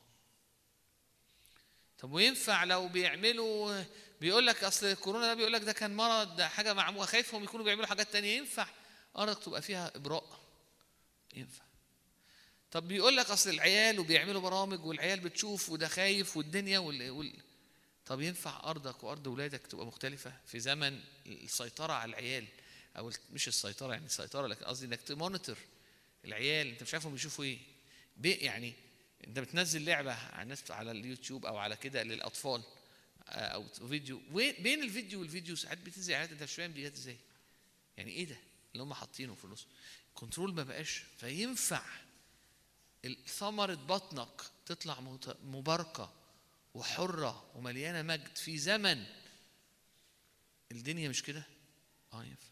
طب 2.04 2.12
وينفع 2.12 2.64
لو 2.64 2.88
بيعملوا 2.88 3.84
بيقول 4.22 4.48
لك 4.48 4.64
أصل 4.64 4.86
الكورونا 4.86 5.28
ده 5.28 5.34
بيقول 5.34 5.54
لك 5.54 5.62
ده 5.62 5.74
كان 5.74 5.96
مرض 5.96 6.36
ده 6.36 6.48
حاجة 6.48 6.74
معمولة 6.74 7.06
خايفهم 7.06 7.44
يكونوا 7.44 7.66
بيعملوا 7.66 7.86
حاجات 7.88 8.14
تانية 8.14 8.38
ينفع؟ 8.38 8.68
ارضك 9.18 9.44
تبقى 9.44 9.62
فيها 9.62 9.92
إبراء 9.96 10.40
ينفع. 11.36 11.64
طب 12.72 12.88
بيقول 12.88 13.18
لك 13.18 13.30
أصل 13.30 13.50
العيال 13.50 14.00
وبيعملوا 14.00 14.42
برامج 14.42 14.86
والعيال 14.86 15.20
بتشوف 15.20 15.70
وده 15.70 15.88
خايف 15.88 16.38
والدنيا 16.38 16.80
وال... 16.80 17.10
وال... 17.10 17.34
طب 18.06 18.22
ينفع 18.22 18.60
أرضك 18.64 19.04
وأرض 19.04 19.28
ولادك 19.28 19.68
تبقى 19.68 19.86
مختلفة 19.86 20.34
في 20.46 20.60
زمن 20.60 21.00
السيطرة 21.26 21.94
على 21.94 22.10
العيال؟ 22.10 22.46
أو 22.98 23.12
مش 23.32 23.48
السيطرة 23.48 23.94
يعني 23.94 24.06
السيطرة 24.06 24.48
لكن 24.48 24.66
قصدي 24.66 24.86
إنك 24.86 25.02
ت 25.02 25.09
monitor 25.09 25.58
العيال 26.26 26.68
أنت 26.68 26.84
مش 26.84 26.94
عارفهم 26.94 27.12
بيشوفوا 27.12 27.46
إيه؟ 27.46 27.60
يعني 28.24 28.74
انت 29.28 29.40
بتنزل 29.40 29.86
لعبة 29.86 30.14
على 30.14 30.44
الناس 30.44 30.72
على 30.72 30.92
اليوتيوب 30.92 31.46
أو 31.46 31.58
على 31.58 31.76
كده 31.76 32.04
للأطفال 32.04 32.64
آه، 33.30 33.40
أو 33.40 33.68
فيديو. 33.68 34.22
بين 34.34 34.84
الفيديو 34.84 35.20
والفيديو 35.20 35.56
ساعات 35.56 35.78
بتنزل 35.78 36.14
اعلانات 36.14 36.32
انت 36.32 36.44
مش 36.44 36.54
فاهم 36.54 36.72
دي 36.72 36.88
إزاي. 36.88 37.18
يعني 37.98 38.12
إيه 38.12 38.26
ده؟ 38.26 38.38
اللي 38.74 38.84
هم 38.84 38.94
حاطينه 38.94 39.36
في 39.36 39.46
النص. 39.46 39.68
control 40.14 40.54
ما 40.54 40.64
بقاش. 40.64 41.04
فينفع 41.18 41.84
ثمرة 43.28 43.74
بطنك 43.74 44.42
تطلع 44.66 45.00
مباركة 45.44 46.14
وحرة 46.74 47.52
ومليانة 47.56 48.02
مجد 48.02 48.36
في 48.36 48.58
زمن. 48.58 49.06
الدنيا 50.72 51.10
مش 51.10 51.24
كده؟ 51.24 51.44
آه 52.14 52.24
ينفع. 52.24 52.48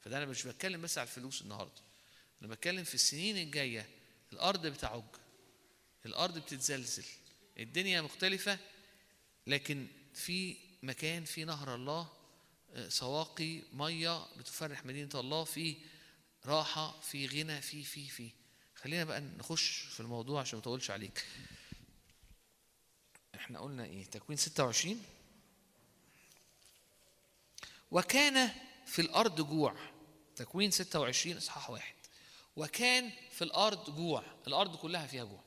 فده 0.00 0.16
أنا 0.16 0.26
مش 0.26 0.46
بتكلم 0.46 0.82
بس 0.82 0.98
على 0.98 1.08
الفلوس 1.08 1.42
النهارده. 1.42 1.82
أنا 2.42 2.48
بتكلم 2.54 2.84
في 2.84 2.94
السنين 2.94 3.36
الجاية. 3.36 3.88
الأرض 4.32 4.66
بتعج. 4.66 5.04
الأرض 6.06 6.38
بتتزلزل 6.38 7.04
الدنيا 7.58 8.00
مختلفة 8.02 8.58
لكن 9.46 9.86
في 10.14 10.56
مكان 10.82 11.24
في 11.24 11.44
نهر 11.44 11.74
الله 11.74 12.12
آه، 12.74 12.88
سواقي 12.88 13.62
مية 13.72 14.26
بتفرح 14.36 14.86
مدينة 14.86 15.10
الله 15.14 15.44
في 15.44 15.76
راحة 16.46 17.00
في 17.00 17.26
غنى 17.26 17.60
في 17.60 17.82
في 17.84 18.08
في. 18.08 18.30
خلينا 18.74 19.04
بقى 19.04 19.20
نخش 19.20 19.70
في 19.70 20.00
الموضوع 20.00 20.40
عشان 20.40 20.56
ما 20.58 20.62
أطولش 20.62 20.90
عليك. 20.90 21.26
إحنا 23.34 23.58
قلنا 23.58 23.84
إيه؟ 23.84 24.04
تكوين 24.04 24.36
26 24.38 25.02
وكان 27.90 28.50
في 28.86 29.02
الأرض 29.02 29.40
جوع. 29.48 29.76
تكوين 30.36 30.70
26 30.70 31.36
إصحاح 31.36 31.70
واحد. 31.70 31.94
وكان 32.56 33.10
في 33.30 33.42
الأرض 33.44 33.96
جوع. 33.96 34.24
الأرض 34.46 34.76
كلها 34.76 35.06
فيها 35.06 35.24
جوع. 35.24 35.43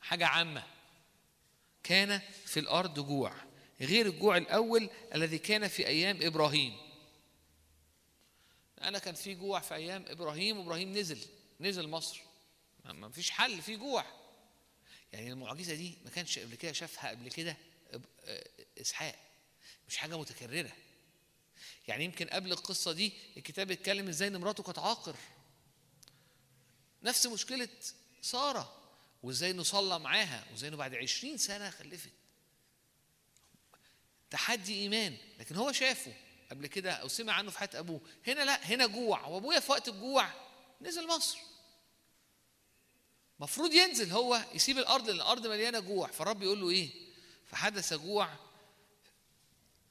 حاجة 0.00 0.26
عامة. 0.26 0.64
كان 1.82 2.20
في 2.44 2.60
الأرض 2.60 3.06
جوع 3.06 3.32
غير 3.80 4.06
الجوع 4.06 4.36
الأول 4.36 4.90
الذي 5.14 5.38
كان 5.38 5.68
في 5.68 5.86
أيام 5.86 6.18
إبراهيم. 6.22 6.76
أنا 8.82 8.98
كان 8.98 9.14
في 9.14 9.34
جوع 9.34 9.60
في 9.60 9.74
أيام 9.74 10.04
إبراهيم 10.08 10.58
وإبراهيم 10.58 10.92
نزل 10.98 11.18
نزل 11.60 11.88
مصر. 11.88 12.20
ما- 12.84 13.08
فيش 13.10 13.30
حل 13.30 13.62
في 13.62 13.76
جوع. 13.76 14.04
يعني 15.12 15.32
المعجزة 15.32 15.74
دي 15.74 15.98
ما 16.04 16.10
كانش 16.10 16.38
قبل 16.38 16.54
كده 16.54 16.72
شافها 16.72 17.10
قبل 17.10 17.30
كده 17.30 17.56
آه، 18.24 18.44
إسحاق. 18.80 19.14
مش 19.88 19.96
حاجة 19.96 20.18
متكررة. 20.18 20.72
يعني 21.88 22.04
يمكن 22.04 22.26
قبل 22.26 22.52
القصة 22.52 22.92
دي 22.92 23.12
الكتاب 23.36 23.66
بيتكلم 23.66 24.08
إزاي 24.08 24.28
إن 24.28 24.36
مراته 24.36 24.62
كانت 24.62 24.78
عاقر 24.78 25.16
نفس 27.02 27.26
مشكلة 27.26 27.68
سارة. 28.22 28.77
وازاي 29.22 29.50
انه 29.50 29.62
صلى 29.62 29.98
معاها 29.98 30.44
وازاي 30.52 30.70
بعد 30.70 30.94
عشرين 30.94 31.36
سنة 31.36 31.70
خلفت. 31.70 32.12
تحدي 34.30 34.74
إيمان 34.74 35.16
لكن 35.38 35.56
هو 35.56 35.72
شافه 35.72 36.12
قبل 36.50 36.66
كده 36.66 36.92
أو 36.92 37.08
سمع 37.08 37.32
عنه 37.32 37.50
في 37.50 37.58
حياة 37.58 37.70
أبوه. 37.74 38.00
هنا 38.26 38.44
لا 38.44 38.64
هنا 38.64 38.86
جوع. 38.86 39.26
وابويا 39.26 39.60
في 39.60 39.72
وقت 39.72 39.88
الجوع 39.88 40.30
نزل 40.80 41.06
مصر. 41.06 41.38
مفروض 43.40 43.72
ينزل 43.72 44.12
هو 44.12 44.44
يسيب 44.54 44.78
الأرض 44.78 45.06
لأن 45.06 45.16
الأرض 45.16 45.46
مليانة 45.46 45.80
جوع. 45.80 46.06
فالرب 46.06 46.42
يقول 46.42 46.60
له 46.60 46.70
إيه؟ 46.70 46.90
فحدث 47.46 47.94
جوع 47.94 48.28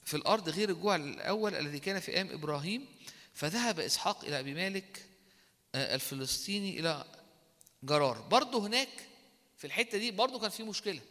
في 0.06 0.14
الأرض 0.14 0.50
غير 0.50 0.70
الجوع 0.70 0.96
الأول 0.96 1.56
الذي 1.56 1.80
كان 1.80 2.00
في 2.00 2.12
آيام 2.12 2.32
إبراهيم. 2.32 2.86
فذهب 3.34 3.80
إسحاق 3.80 4.26
إلى 4.26 4.40
أبي 4.40 4.54
مالك 4.54 5.06
آه، 5.76 5.96
الفلسطيني 5.96 6.80
إلى 6.80 7.06
جرار. 7.84 8.22
برضه 8.22 8.68
هناك 8.68 9.08
في 9.58 9.68
الحتة 9.68 9.98
دي 9.98 10.12
برضه 10.12 10.40
كان 10.40 10.50
في 10.50 10.64
مشكلة. 10.64 11.02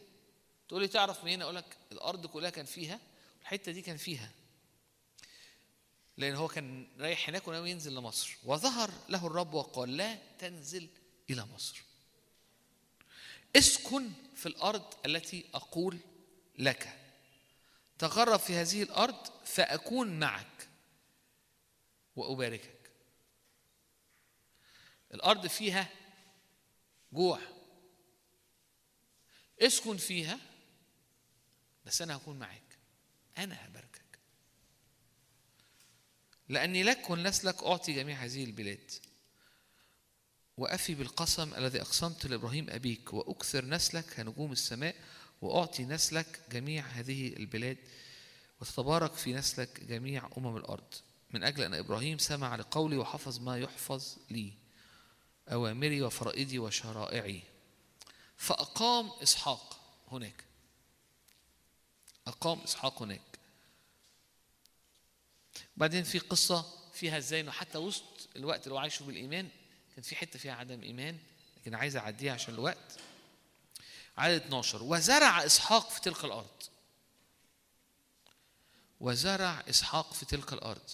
تقول 0.68 0.82
لي 0.82 0.88
تعرف 0.88 1.24
منين؟ 1.24 1.42
أقول 1.42 1.56
لك 1.56 1.76
الأرض 1.92 2.26
كلها 2.26 2.50
كان 2.50 2.66
فيها 2.66 3.00
والحته 3.38 3.72
دي 3.72 3.82
كان 3.82 3.96
فيها. 3.96 4.30
لأن 6.16 6.34
هو 6.34 6.48
كان 6.48 6.88
رايح 6.98 7.28
هناك 7.28 7.48
وناوي 7.48 7.70
ينزل 7.70 7.94
لمصر. 7.94 8.36
وظهر 8.44 8.90
له 9.08 9.26
الرب 9.26 9.54
وقال 9.54 9.96
لا 9.96 10.18
تنزل 10.38 10.88
إلى 11.30 11.46
مصر. 11.54 11.82
اسكن 13.56 14.12
في 14.34 14.46
الأرض 14.46 14.94
التي 15.06 15.44
أقول 15.54 15.98
لك. 16.58 16.98
تغرب 17.98 18.38
في 18.38 18.54
هذه 18.54 18.82
الأرض 18.82 19.26
فأكون 19.44 20.18
معك 20.18 20.68
وأباركك. 22.16 22.90
الأرض 25.14 25.46
فيها 25.46 25.88
جوع. 27.12 27.55
اسكن 29.60 29.96
فيها 29.96 30.38
بس 31.86 32.02
أنا 32.02 32.16
هكون 32.16 32.38
معاك. 32.38 32.78
أنا 33.38 33.66
هباركك. 33.66 34.18
لأني 36.48 36.82
لك 36.82 37.10
ولنسلك 37.10 37.62
أعطي 37.62 37.92
جميع 37.92 38.16
هذه 38.16 38.44
البلاد. 38.44 38.90
وأفي 40.56 40.94
بالقسم 40.94 41.54
الذي 41.54 41.80
أقسمت 41.80 42.26
لإبراهيم 42.26 42.70
أبيك 42.70 43.14
وأكثر 43.14 43.64
نسلك 43.64 44.04
كنجوم 44.14 44.52
السماء 44.52 44.96
وأعطي 45.40 45.84
نسلك 45.84 46.40
جميع 46.52 46.86
هذه 46.86 47.36
البلاد 47.36 47.78
وتتبارك 48.60 49.12
في 49.12 49.32
نسلك 49.32 49.84
جميع 49.84 50.30
أمم 50.38 50.56
الأرض. 50.56 50.94
من 51.30 51.44
أجل 51.44 51.62
أن 51.62 51.74
إبراهيم 51.74 52.18
سمع 52.18 52.56
لقولي 52.56 52.96
وحفظ 52.96 53.40
ما 53.40 53.58
يحفظ 53.58 54.16
لي 54.30 54.52
أوامري 55.48 56.02
وفرائدي 56.02 56.58
وشرائعي. 56.58 57.42
فأقام 58.36 59.10
إسحاق 59.22 59.80
هناك. 60.12 60.44
أقام 62.26 62.60
إسحاق 62.60 63.02
هناك. 63.02 63.38
بعدين 65.76 66.04
في 66.04 66.18
قصة 66.18 66.72
فيها 66.92 67.18
إزاي 67.18 67.40
إنه 67.40 67.50
حتى 67.50 67.78
وسط 67.78 68.28
الوقت 68.36 68.62
اللي 68.64 68.74
هو 68.74 68.78
عايشه 68.78 69.04
بالإيمان 69.04 69.48
كان 69.94 70.02
في 70.02 70.16
حتة 70.16 70.38
فيها 70.38 70.54
عدم 70.54 70.82
إيمان 70.82 71.18
لكن 71.56 71.74
عايز 71.74 71.96
أعديها 71.96 72.32
عشان 72.32 72.54
الوقت. 72.54 72.98
عدد 74.18 74.40
12 74.40 74.82
وزرع 74.82 75.44
إسحاق 75.44 75.90
في 75.90 76.00
تلك 76.00 76.24
الأرض. 76.24 76.62
وزرع 79.00 79.64
إسحاق 79.70 80.12
في 80.12 80.26
تلك 80.26 80.52
الأرض. 80.52 80.90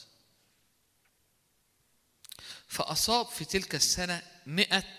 فأصاب 2.68 3.26
في 3.26 3.44
تلك 3.44 3.74
السنة 3.74 4.22
مئة 4.46 4.98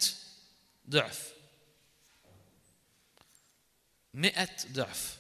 ضعف. 0.90 1.33
مئة 4.14 4.50
ضعف. 4.72 5.18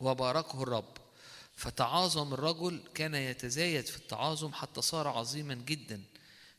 وباركه 0.00 0.62
الرب. 0.62 0.96
فتعاظم 1.56 2.34
الرجل 2.34 2.82
كان 2.94 3.14
يتزايد 3.14 3.86
في 3.86 3.96
التعاظم 3.96 4.52
حتى 4.52 4.82
صار 4.82 5.08
عظيما 5.08 5.54
جدا. 5.54 6.02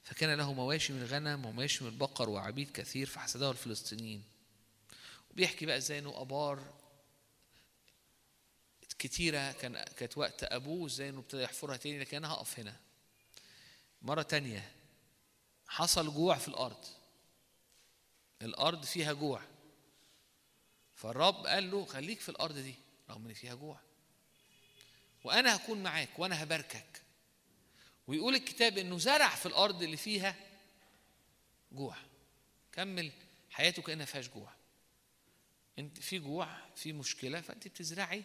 فكان 0.03 0.37
له 0.37 0.53
مواشي 0.53 0.93
من 0.93 1.01
الغنم 1.01 1.45
ومواشي 1.45 1.83
من 1.83 1.89
البقر 1.89 2.29
وعبيد 2.29 2.71
كثير 2.71 3.07
فحسده 3.07 3.51
الفلسطينيين. 3.51 4.23
وبيحكي 5.31 5.65
بقى 5.65 5.77
إزاي 5.77 5.99
إنه 5.99 6.21
أبار 6.21 6.73
كتيرة 8.99 9.51
كان 9.51 9.83
كانت 9.83 10.17
وقت 10.17 10.43
أبوه 10.43 10.87
إزاي 10.87 11.09
إنه 11.09 11.19
ابتدى 11.19 11.41
يحفرها 11.41 11.77
تاني 11.77 11.99
لكن 11.99 12.17
أنا 12.17 12.33
هقف 12.33 12.59
هنا. 12.59 12.75
مرة 14.01 14.21
تانية 14.21 14.71
حصل 15.67 16.13
جوع 16.13 16.37
في 16.37 16.47
الأرض. 16.47 16.85
الأرض 18.41 18.85
فيها 18.85 19.13
جوع. 19.13 19.41
فالرب 21.03 21.47
قال 21.47 21.71
له 21.71 21.85
خليك 21.85 22.19
في 22.19 22.29
الأرض 22.29 22.57
دي 22.57 22.75
رغم 23.09 23.25
إن 23.27 23.33
فيها 23.33 23.55
جوع. 23.55 23.79
وأنا 25.23 25.55
هكون 25.55 25.83
معاك 25.83 26.19
وأنا 26.19 26.43
هباركك. 26.43 27.01
ويقول 28.07 28.35
الكتاب 28.35 28.77
إنه 28.77 28.97
زرع 28.97 29.35
في 29.35 29.45
الأرض 29.45 29.83
اللي 29.83 29.97
فيها 29.97 30.35
جوع. 31.71 31.95
كمل 32.71 33.11
حياته 33.51 33.81
كأنها 33.81 34.05
فيهاش 34.05 34.29
جوع. 34.29 34.51
أنت 35.79 35.99
في 35.99 36.19
جوع 36.19 36.57
في 36.75 36.93
مشكلة 36.93 37.41
فأنت 37.41 37.67
بتزرعي. 37.67 38.23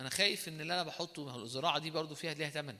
أنا 0.00 0.08
خايف 0.08 0.48
إن 0.48 0.60
اللي 0.60 0.74
أنا 0.74 0.82
بحطه 0.82 1.36
الزراعة 1.42 1.78
دي 1.78 1.90
برضو 1.90 2.14
فيها 2.14 2.34
ليها 2.34 2.50
ثمن 2.50 2.78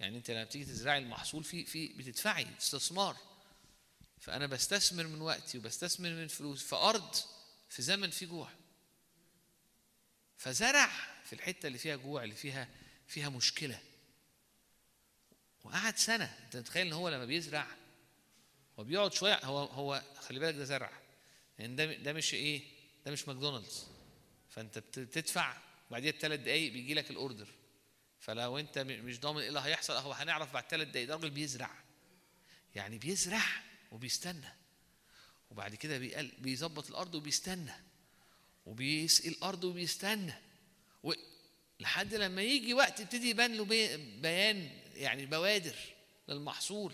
يعني 0.00 0.16
أنت 0.16 0.30
لما 0.30 0.44
بتيجي 0.44 0.64
تزرعي 0.64 0.98
المحصول 0.98 1.44
في 1.44 1.64
في 1.64 1.88
بتدفعي 1.88 2.46
استثمار. 2.58 3.16
فأنا 4.20 4.46
بستثمر 4.46 5.06
من 5.06 5.20
وقتي 5.20 5.58
وبستثمر 5.58 6.08
من 6.08 6.28
فلوس. 6.28 6.62
في 6.64 6.76
ارض 6.76 7.14
في 7.68 7.82
زمن 7.82 8.10
فيه 8.10 8.26
جوع. 8.26 8.50
فزرع 10.36 10.90
في 11.24 11.32
الحتة 11.32 11.66
اللي 11.66 11.78
فيها 11.78 11.96
جوع 11.96 12.24
اللي 12.24 12.34
فيها 12.34 12.68
فيها 13.06 13.28
مشكلة. 13.28 13.80
وقعد 15.64 15.96
سنة. 15.96 16.38
أنت 16.44 16.56
متخيل 16.56 16.86
إن 16.86 16.92
هو 16.92 17.08
لما 17.08 17.24
بيزرع 17.24 17.66
هو 18.78 18.84
بيقعد 18.84 19.12
شوية 19.14 19.44
هو 19.44 19.64
هو 19.64 20.02
خلي 20.20 20.40
بالك 20.40 20.54
ده 20.54 20.64
زرع. 20.64 20.92
يعني 21.58 21.76
ده 21.76 21.84
ده 21.94 22.12
مش 22.12 22.34
إيه؟ 22.34 22.62
ده 23.06 23.12
مش 23.12 23.28
ماكدونالدز. 23.28 23.86
فأنت 24.50 24.78
بت- 24.78 24.98
بتدفع 24.98 25.56
بعديها 25.90 26.12
بثلاث 26.12 26.40
دقايق 26.40 26.72
بيجي 26.72 26.94
لك 26.94 27.10
الأوردر. 27.10 27.48
فلو 28.20 28.58
أنت 28.58 28.78
م- 28.78 28.86
مش 29.04 29.20
ضامن 29.20 29.40
إيه 29.40 29.48
اللي 29.48 29.60
هيحصل 29.60 29.92
هو 29.94 30.12
هنعرف 30.12 30.52
بعد 30.52 30.64
ثلاث 30.68 30.88
دقايق 30.88 31.08
ده 31.08 31.14
راجل 31.14 31.30
بيزرع. 31.30 31.70
يعني 32.74 32.98
بيزرع 32.98 33.42
وبيستنى. 33.92 34.55
وبعد 35.50 35.74
كده 35.74 35.98
بيقل 35.98 36.32
بيظبط 36.38 36.88
الأرض 36.88 37.14
وبيستنى. 37.14 37.72
وبيسقي 38.66 39.28
الأرض 39.28 39.64
وبيستنى. 39.64 40.34
لحد 41.80 42.14
لما 42.14 42.42
يجي 42.42 42.74
وقت 42.74 43.00
يبتدي 43.00 43.30
يبان 43.30 43.54
له 43.54 43.64
بي... 43.64 43.96
بيان 44.20 44.70
يعني 44.94 45.26
بوادر 45.26 45.76
للمحصول. 46.28 46.92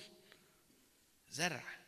زرع. 1.30 1.78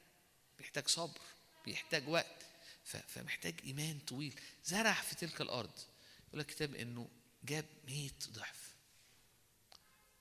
بيحتاج 0.59 0.89
صبر. 0.89 1.21
بيحتاج 1.65 2.09
وقت. 2.09 2.47
فمحتاج 2.85 3.55
إيمان 3.65 3.99
طويل. 3.99 4.41
زرع 4.65 4.93
في 4.93 5.15
تلك 5.15 5.41
الأرض. 5.41 5.81
يقول 6.29 6.41
لك 6.41 6.49
الكتاب 6.49 6.75
إنه 6.75 7.09
جاب 7.45 7.65
100 7.87 8.11
ضعف. 8.31 8.75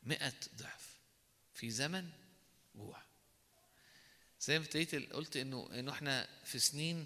100 0.04 0.34
ضعف. 0.58 0.94
في 1.54 1.70
زمن 1.70 2.10
جوع 2.76 3.02
زي 4.44 4.60
ما 4.60 4.66
ابتديت 4.66 5.14
قلت 5.14 5.38
انه 5.38 5.70
إنه 5.74 5.92
إحنا 5.92 6.28
في 6.46 6.60
سنين 6.60 7.06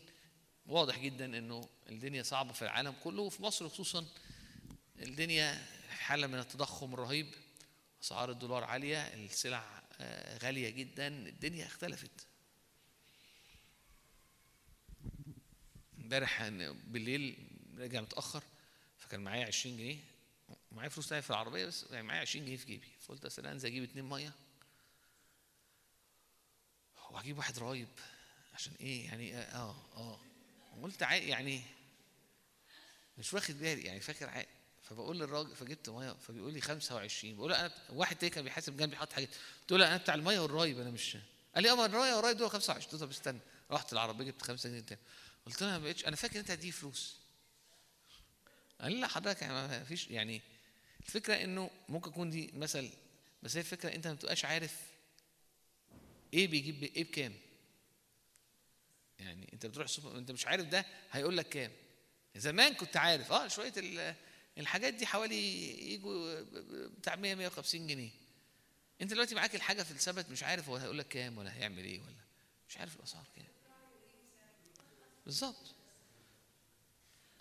واضح 0.65 0.99
جدا 0.99 1.26
إنه 1.38 1.69
الدنيا 1.89 2.23
صعبة 2.23 2.53
في 2.53 2.61
العالم 2.61 2.95
كله 3.03 3.22
وفي 3.22 3.43
مصر 3.43 3.69
خصوصا 3.69 4.05
الدنيا 4.99 5.65
حالة 5.89 6.27
من 6.27 6.39
التضخم 6.39 6.93
الرهيب 6.93 7.27
أسعار 8.03 8.31
الدولار 8.31 8.64
عالية 8.64 9.01
السلع 9.01 9.84
آه، 9.99 10.38
غالية 10.38 10.69
جدا 10.69 11.07
الدنيا 11.07 11.65
اختلفت. 11.65 12.27
امبارح 15.97 16.47
بالليل 16.88 17.47
راجع 17.77 18.01
متأخر 18.01 18.43
فكان 18.97 19.19
معايا 19.19 19.45
20 19.45 19.77
جنيه 19.77 19.97
معايا 20.72 20.89
فلوس 20.89 21.09
تانية 21.09 21.22
في 21.22 21.30
العربية 21.30 21.65
بس 21.65 21.85
يعني 21.91 22.07
معايا 22.07 22.22
20 22.22 22.45
جنيه 22.45 22.57
في 22.57 22.65
جيبي. 22.65 22.88
فقلت 23.01 23.26
أصل 23.26 23.45
أنزل 23.45 23.69
أجيب 23.69 23.84
اتنين 23.84 24.05
مية. 24.05 24.47
وهجيب 27.18 27.38
واحد 27.38 27.60
رايب 27.60 27.88
عشان 28.53 28.73
إيه؟ 28.81 29.06
يعني 29.06 29.38
آه 29.38 29.76
آه 29.98 30.19
قلت 30.84 31.03
عا- 31.03 31.15
يعني 31.15 31.61
مش 33.18 33.34
واخد 33.34 33.60
بالي 33.60 33.81
يعني 33.81 33.99
فاكر 33.99 34.30
عا- 34.30 34.45
فبقول 34.84 35.19
للراجل 35.19 35.56
فجبت 35.56 35.89
مية 35.89 36.11
فبيقول 36.27 36.53
لي 36.53 36.61
25 36.61 37.35
بقول 37.35 37.52
له 37.52 37.60
أنا 37.60 37.72
واحد 37.89 38.15
تاني 38.15 38.30
كان 38.30 38.44
بيحاسب 38.44 38.77
جنبي 38.77 38.95
حاطط 38.95 39.14
حاجات. 39.14 39.30
قلت 39.61 39.72
له 39.72 39.88
أنا 39.88 39.98
بتاع 39.98 40.14
المية 40.14 40.39
والرايب 40.39 40.80
أنا 40.80 40.91
مش 40.91 41.18
قال 41.56 41.64
لي 41.64 41.69
آه 41.72 41.85
الراية 41.85 42.14
والرايب 42.15 42.38
دول 42.38 42.49
25 42.49 42.84
قلت 42.84 42.94
له 42.94 42.99
طب 42.99 43.10
استنى. 43.10 43.39
رحت 43.72 43.94
العربية 43.94 44.26
جبت 44.26 44.41
5 44.41 44.69
جنيه 44.69 44.80
تاني. 44.80 45.02
قلت 45.45 45.61
له 45.61 45.69
أنا 45.69 45.77
ما 45.77 45.84
بقتش 45.84 46.06
أنا 46.06 46.15
فاكر 46.15 46.39
أنت 46.39 46.52
هتديني 46.52 46.72
فلوس. 46.72 47.15
قال 48.81 48.91
لي 48.91 48.99
لا 49.02 49.07
حضرتك 49.07 49.41
يعني 49.41 49.53
ما 49.53 49.84
فيش 49.84 50.07
يعني. 50.07 50.41
الفكرة 51.06 51.34
إنه 51.44 51.69
ممكن 51.89 52.10
يكون 52.11 52.30
دي 52.30 52.52
مثل 52.53 52.89
بس 53.44 53.56
هي 53.56 53.61
الفكرة 53.61 53.95
أنت 53.95 54.07
ما 54.07 54.14
بتبقاش 54.14 54.45
عارف 54.45 54.76
إيه 56.38 56.47
بيجيب 56.47 56.84
إيه 56.84 57.03
بكام؟ 57.03 57.34
يعني 59.19 59.49
انت 59.53 59.65
بتروح 59.65 59.85
السوبر 59.85 60.18
انت 60.18 60.31
مش 60.31 60.47
عارف 60.47 60.65
ده 60.68 60.85
هيقول 61.11 61.38
لك 61.38 61.49
كام. 61.49 61.72
زمان 62.35 62.73
كنت 62.73 62.97
عارف 62.97 63.31
آه 63.31 63.47
شوية 63.47 63.73
ال- 63.77 64.15
الحاجات 64.57 64.93
دي 64.93 65.05
حوالي 65.05 65.93
يجوا 65.93 66.41
بتاع 66.88 67.15
100 67.15 67.35
150 67.35 67.88
جنيه. 67.88 68.09
انت 69.01 69.11
دلوقتي 69.11 69.35
معاك 69.35 69.55
الحاجة 69.55 69.84
في 69.84 69.91
الثبت 69.91 70.30
مش 70.30 70.43
عارف 70.43 70.69
هو 70.69 70.76
هيقول 70.76 70.97
لك 70.97 71.07
كام 71.07 71.38
ولا 71.38 71.55
هيعمل 71.57 71.84
إيه 71.84 71.99
ولا 72.01 72.15
مش 72.69 72.77
عارف 72.77 72.95
الأسعار 72.95 73.26
كام. 73.35 73.45
بالظبط. 75.26 75.73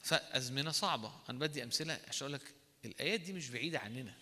فأزمنة 0.02 0.70
صعبة. 0.70 1.12
أنا 1.31 1.39
بدي 1.39 1.62
أمثلة 1.62 2.01
عشان 2.09 2.27
أقول 2.27 2.32
لك 2.32 2.55
الآيات 2.85 3.20
دي 3.20 3.32
مش 3.32 3.48
بعيدة 3.51 3.78
عننا. 3.78 4.14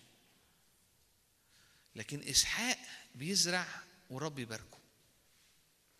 لكن 1.95 2.19
إسحاق 2.29 2.77
بيزرع 3.15 3.65
ورب 4.09 4.39
يباركه 4.39 4.77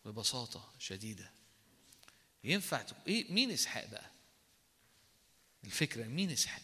ببساطة 0.04 0.72
شديدة. 0.78 1.30
ينفع 2.44 2.82
تق- 2.82 3.06
إيه 3.06 3.32
مين 3.32 3.50
اسحاق 3.50 3.86
بقى؟ 3.90 4.10
الفكرة 5.64 6.04
مين 6.04 6.30
اسحاق 6.30 6.62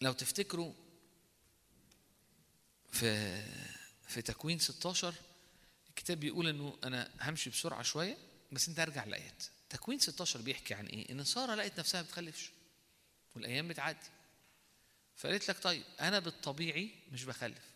لو 0.00 0.12
تفتكروا 0.12 0.72
في 2.92 3.42
في 4.08 4.22
تكوين 4.22 4.58
16 4.58 5.14
الكتاب 5.88 6.20
بيقول 6.20 6.48
إنه 6.48 6.78
أنا 6.84 7.10
همشي 7.20 7.50
بسرعة 7.50 7.82
شوية 7.82 8.16
بس 8.52 8.68
أنت 8.68 8.78
أرجع 8.78 9.04
الايات 9.04 9.44
تكوين 9.70 9.98
16 9.98 10.40
بيحكي 10.42 10.74
عن 10.74 10.86
إيه؟ 10.86 11.10
إن 11.12 11.24
سارة 11.24 11.54
لقت 11.54 11.78
نفسها 11.78 12.02
ما 12.02 12.06
بتخلفش 12.06 12.50
والأيام 13.34 13.68
بتعدي. 13.68 14.06
فقالت 15.16 15.48
لك 15.50 15.58
طيب 15.62 15.82
أنا 16.00 16.18
بالطبيعي 16.18 16.90
مش 17.12 17.24
بخلف. 17.24 17.69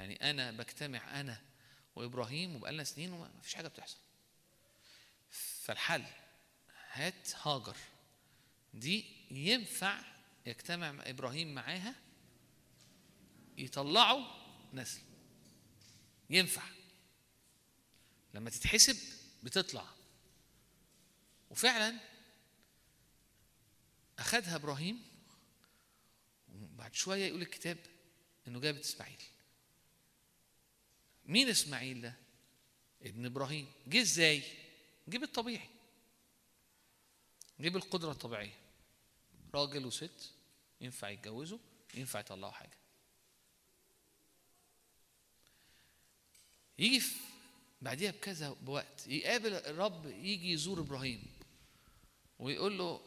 يعني 0.00 0.30
أنا 0.30 0.50
بجتمع 0.50 1.20
أنا 1.20 1.40
وإبراهيم 1.96 2.56
وبقالنا 2.56 2.84
سنين 2.84 3.12
وما 3.12 3.40
فيش 3.42 3.54
حاجة 3.54 3.68
بتحصل. 3.68 3.98
فالحل 5.30 6.04
هات 6.92 7.36
هاجر. 7.42 7.76
دي 8.74 9.04
ينفع 9.30 10.00
يجتمع 10.46 10.92
مع 10.92 11.10
إبراهيم 11.10 11.54
معاها 11.54 11.94
يطلعوا 13.58 14.24
نسل. 14.72 15.00
ينفع. 16.30 16.62
لما 18.34 18.50
تتحسب 18.50 18.96
بتطلع. 19.42 19.86
وفعلا 21.50 22.00
اخذها 24.18 24.56
إبراهيم 24.56 25.02
وبعد 26.48 26.94
شوية 26.94 27.24
يقول 27.26 27.42
الكتاب 27.42 27.78
إنه 28.48 28.60
جابت 28.60 28.84
اسماعيل 28.84 29.22
مين 31.30 31.48
إسماعيل 31.48 32.00
ده؟ 32.00 32.14
ابن 33.02 33.26
إبراهيم. 33.26 33.72
جه 33.86 34.00
إزاي؟ 34.00 34.42
جه 35.08 35.18
بالطبيعي. 35.18 35.68
جه 37.60 37.68
بالقدرة 37.68 38.10
الطبيعية. 38.12 38.58
راجل 39.54 39.86
وست 39.86 40.32
ينفع 40.80 41.08
يتجوزوا 41.08 41.58
ينفع 41.94 42.20
يطلعوا 42.20 42.52
حاجة. 42.52 42.78
يجي 46.78 47.02
بعديها 47.82 48.10
بكذا 48.10 48.50
بوقت 48.50 49.06
يقابل 49.06 49.54
الرب 49.54 50.06
يجي 50.06 50.52
يزور 50.52 50.80
إبراهيم. 50.80 51.22
ويقول 52.38 52.78
له 52.78 53.00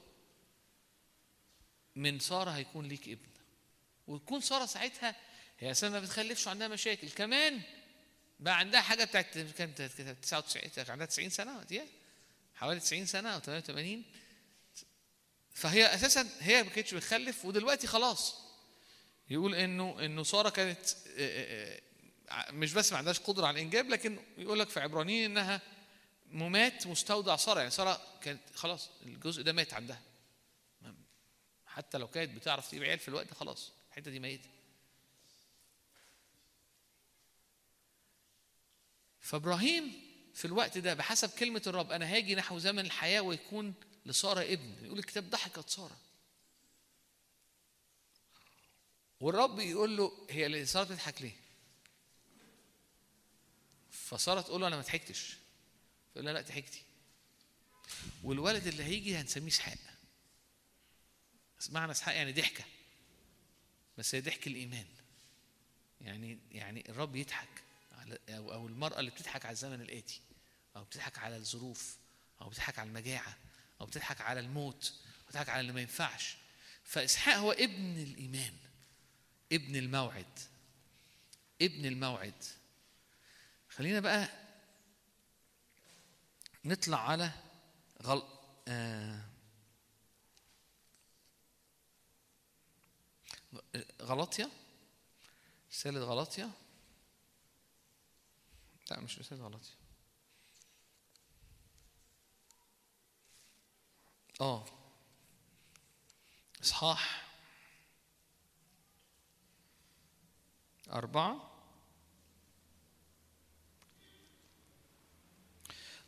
من 1.95 2.19
سارة 2.19 2.51
هيكون 2.51 2.87
ليك 2.87 3.09
ابن. 3.09 3.29
وتكون 4.07 4.41
سارة 4.41 4.65
ساعتها 4.65 5.15
هي 5.59 5.71
أساسا 5.71 5.89
ما 5.89 5.99
بتخلفش 5.99 6.47
وعندها 6.47 6.67
مشاكل. 6.67 7.09
كمان 7.09 7.61
بقى 8.39 8.57
عندها 8.57 8.81
حاجة 8.81 9.03
بتاعت 9.03 9.37
كانت 9.37 9.81
99 9.81 10.69
كان 10.69 10.85
عندها 10.89 11.05
90 11.05 11.29
سنة 11.29 11.57
وقتها 11.57 11.85
حوالي 12.55 12.79
90 12.79 13.05
سنة 13.05 13.29
أو 13.29 13.39
88 13.39 14.03
فهي 15.53 15.95
أساسا 15.95 16.29
هي 16.39 16.63
ما 16.63 16.69
كانتش 16.69 16.93
بتخلف 16.93 17.45
ودلوقتي 17.45 17.87
خلاص. 17.87 18.43
يقول 19.29 19.55
انه 19.55 20.05
إنه 20.05 20.23
سارة 20.23 20.49
كانت 20.49 20.79
آه، 21.17 21.81
آه، 22.31 22.51
مش 22.51 22.73
بس 22.73 22.91
ما 22.91 22.97
عندهاش 22.97 23.19
قدرة 23.19 23.47
على 23.47 23.55
الإنجاب 23.55 23.89
لكن 23.89 24.19
يقول 24.37 24.59
لك 24.59 24.69
في 24.69 24.79
عبرانيين 24.79 25.31
إنها 25.31 25.61
ممات 26.31 26.87
مستودع 26.87 27.35
سارة. 27.35 27.59
يعني 27.59 27.71
سارة 27.71 28.01
كانت 28.21 28.41
خلاص 28.55 28.89
الجزء 29.05 29.43
ده 29.43 29.53
مات 29.53 29.73
عندها. 29.73 30.01
حتى 31.65 31.97
لو 31.97 32.07
كانت 32.07 32.35
بتعرف 32.35 32.71
تجيب 32.71 32.83
عيال 32.83 32.99
في 32.99 33.07
الوقت 33.07 33.27
ده 33.27 33.35
خلاص 33.35 33.71
الحتة 33.89 34.11
دي 34.11 34.19
ميتة. 34.19 34.49
فابراهيم 39.23 40.01
في 40.33 40.45
الوقت 40.45 40.77
ده 40.77 40.93
بحسب 40.93 41.29
كلمة 41.29 41.61
الرب 41.67 41.91
أنا 41.91 42.05
هاجي 42.15 42.35
نحو 42.35 42.59
زمن 42.59 42.79
الحياة 42.85 43.21
ويكون 43.21 43.73
لسارة 44.05 44.41
ابن. 44.41 44.85
يقول 44.85 44.99
الكتاب 44.99 45.29
ضحكت 45.29 45.69
ساره 45.69 45.97
والرب 49.19 49.59
يقول 49.59 49.97
له 49.97 50.27
هي 50.29 50.45
اللي 50.45 50.65
سارة 50.65 50.83
بتضحك 50.83 51.21
ليه؟ 51.21 51.35
فسارة 53.91 54.41
تقول 54.41 54.61
له 54.61 54.67
أنا 54.67 54.75
ما 54.75 54.81
ضحكتش. 54.81 55.37
فيقول 56.13 56.25
لها 56.25 56.33
لا 56.33 56.41
ضحكتي. 56.41 56.83
والولد 58.23 58.67
اللي 58.67 58.83
هيجي 58.83 59.17
هنسميه 59.17 59.47
إسحاق. 59.47 59.77
معنى 61.69 61.91
إسحاق 61.91 62.15
يعني 62.15 62.31
ضحكة. 62.31 62.63
بس 63.97 64.15
هي 64.15 64.21
ضحك 64.21 64.47
الإيمان. 64.47 64.85
يعني 66.01 66.39
يعني 66.51 66.89
الرب 66.89 67.15
يضحك. 67.15 67.62
أو 68.29 68.67
المرأة 68.67 68.99
اللي 68.99 69.11
بتضحك 69.11 69.45
على 69.45 69.53
الزمن 69.53 69.81
الآتي 69.81 70.21
أو 70.75 70.83
بتضحك 70.83 71.17
على 71.17 71.35
الظروف 71.37 71.97
أو 72.41 72.49
بتضحك 72.49 72.79
على 72.79 72.87
المجاعة 72.87 73.37
أو 73.81 73.85
بتضحك 73.85 74.21
على 74.21 74.39
الموت 74.39 74.93
أو 75.21 75.27
بتضحك 75.27 75.49
على 75.49 75.59
اللي 75.61 75.71
ما 75.73 75.81
ينفعش. 75.81 76.35
فإسحاق 76.83 77.35
هو 77.35 77.51
ابن 77.51 77.97
الإيمان 77.97 78.53
ابن 79.51 79.75
الموعد 79.75 80.39
ابن 81.61 81.85
الموعد. 81.85 82.43
خلينا 83.69 83.99
بقى 83.99 84.29
نطلع 86.65 87.09
على 87.09 87.31
غل... 88.03 88.23
آه 88.67 89.19
غلطية 94.01 94.49
رسالة 95.71 95.99
غلطية. 95.99 96.49
لا 98.91 98.99
مش 98.99 99.19
رسالة 99.19 99.43
غلطية 99.43 99.73
آه. 104.41 104.65
إصحاح 106.63 107.23
أربعة. 110.91 111.49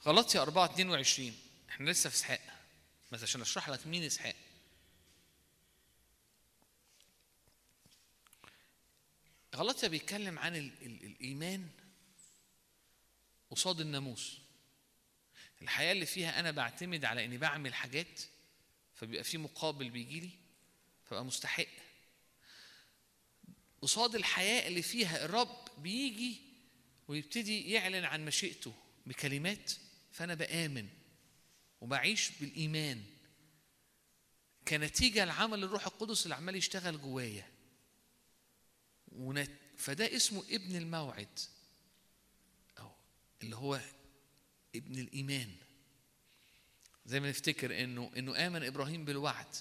غلطية 0.05 0.41
أربعة 0.41 0.65
اتنين 0.65 0.89
وعشرين. 0.89 1.37
إحنا 1.69 1.89
لسه 1.89 2.09
في 2.09 2.15
إسحاق. 2.15 2.41
بس 3.11 3.23
عشان 3.23 3.41
أشرح 3.41 3.69
لك 3.69 3.87
مين 3.87 4.03
إسحاق. 4.03 4.35
غلطية 9.55 9.87
بيتكلم 9.87 10.39
عن 10.39 10.55
ال 10.55 10.71
ال 10.85 11.03
الإيمان. 11.05 11.69
قصاد 13.55 13.81
الناموس. 13.81 14.37
الحياة 15.61 15.91
اللي 15.91 16.05
فيها 16.05 16.39
أنا 16.39 16.51
بعتمد 16.51 17.05
على 17.05 17.25
إني 17.25 17.37
بعمل 17.37 17.73
حاجات 17.73 18.21
فبيبقى 18.95 19.23
في 19.23 19.37
مقابل 19.37 19.89
بيجي 19.89 20.19
لي 20.19 20.29
فبقى 21.05 21.25
مستحق. 21.25 21.67
قصاد 23.81 24.15
الحياة 24.15 24.67
اللي 24.67 24.81
فيها 24.81 25.25
الرب 25.25 25.67
بيجي 25.77 26.41
ويبتدي 27.07 27.71
يعلن 27.71 28.03
عن 28.03 28.25
مشيئته 28.25 28.73
بكلمات 29.05 29.71
فأنا 30.11 30.33
بآمن 30.33 30.89
وبعيش 31.81 32.29
بالإيمان 32.29 33.03
كنتيجة 34.67 35.25
لعمل 35.25 35.63
الروح 35.63 35.85
القدس 35.85 36.23
اللي 36.23 36.35
عمال 36.35 36.55
يشتغل 36.55 37.01
جوايا. 37.01 37.51
فده 39.77 40.15
اسمه 40.15 40.43
ابن 40.49 40.75
الموعد. 40.75 41.39
اللي 43.45 43.55
هو 43.55 43.79
ابن 44.75 44.99
الإيمان. 44.99 45.55
زي 47.05 47.19
ما 47.19 47.29
نفتكر 47.29 47.83
إنه 47.83 48.11
إنه 48.17 48.47
آمن 48.47 48.63
إبراهيم 48.63 49.05
بالوعد 49.05 49.55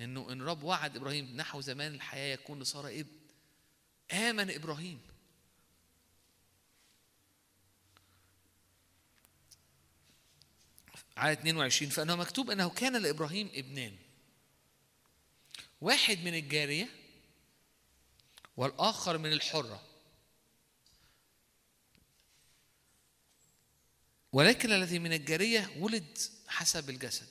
إنه 0.00 0.32
إن 0.32 0.42
رب 0.42 0.62
وعد 0.62 0.96
إبراهيم 0.96 1.36
نحو 1.36 1.60
زمان 1.60 1.94
الحياة 1.94 2.34
يكون 2.34 2.62
لساره 2.62 2.88
ابن. 2.88 3.16
آمن 4.12 4.50
إبراهيم. 4.50 5.00
عدد 11.16 11.38
22 11.38 11.90
فإنه 11.90 12.16
مكتوب 12.16 12.50
إنه 12.50 12.70
كان 12.70 13.02
لإبراهيم 13.02 13.50
ابنان. 13.54 13.96
واحد 15.80 16.18
من 16.18 16.34
الجارية 16.34 16.88
والآخر 18.56 19.18
من 19.18 19.32
الحرة. 19.32 19.85
ولكن 24.36 24.72
الذي 24.72 24.98
من 24.98 25.12
الجارية 25.12 25.70
ولد 25.78 26.18
حسب 26.48 26.90
الجسد. 26.90 27.28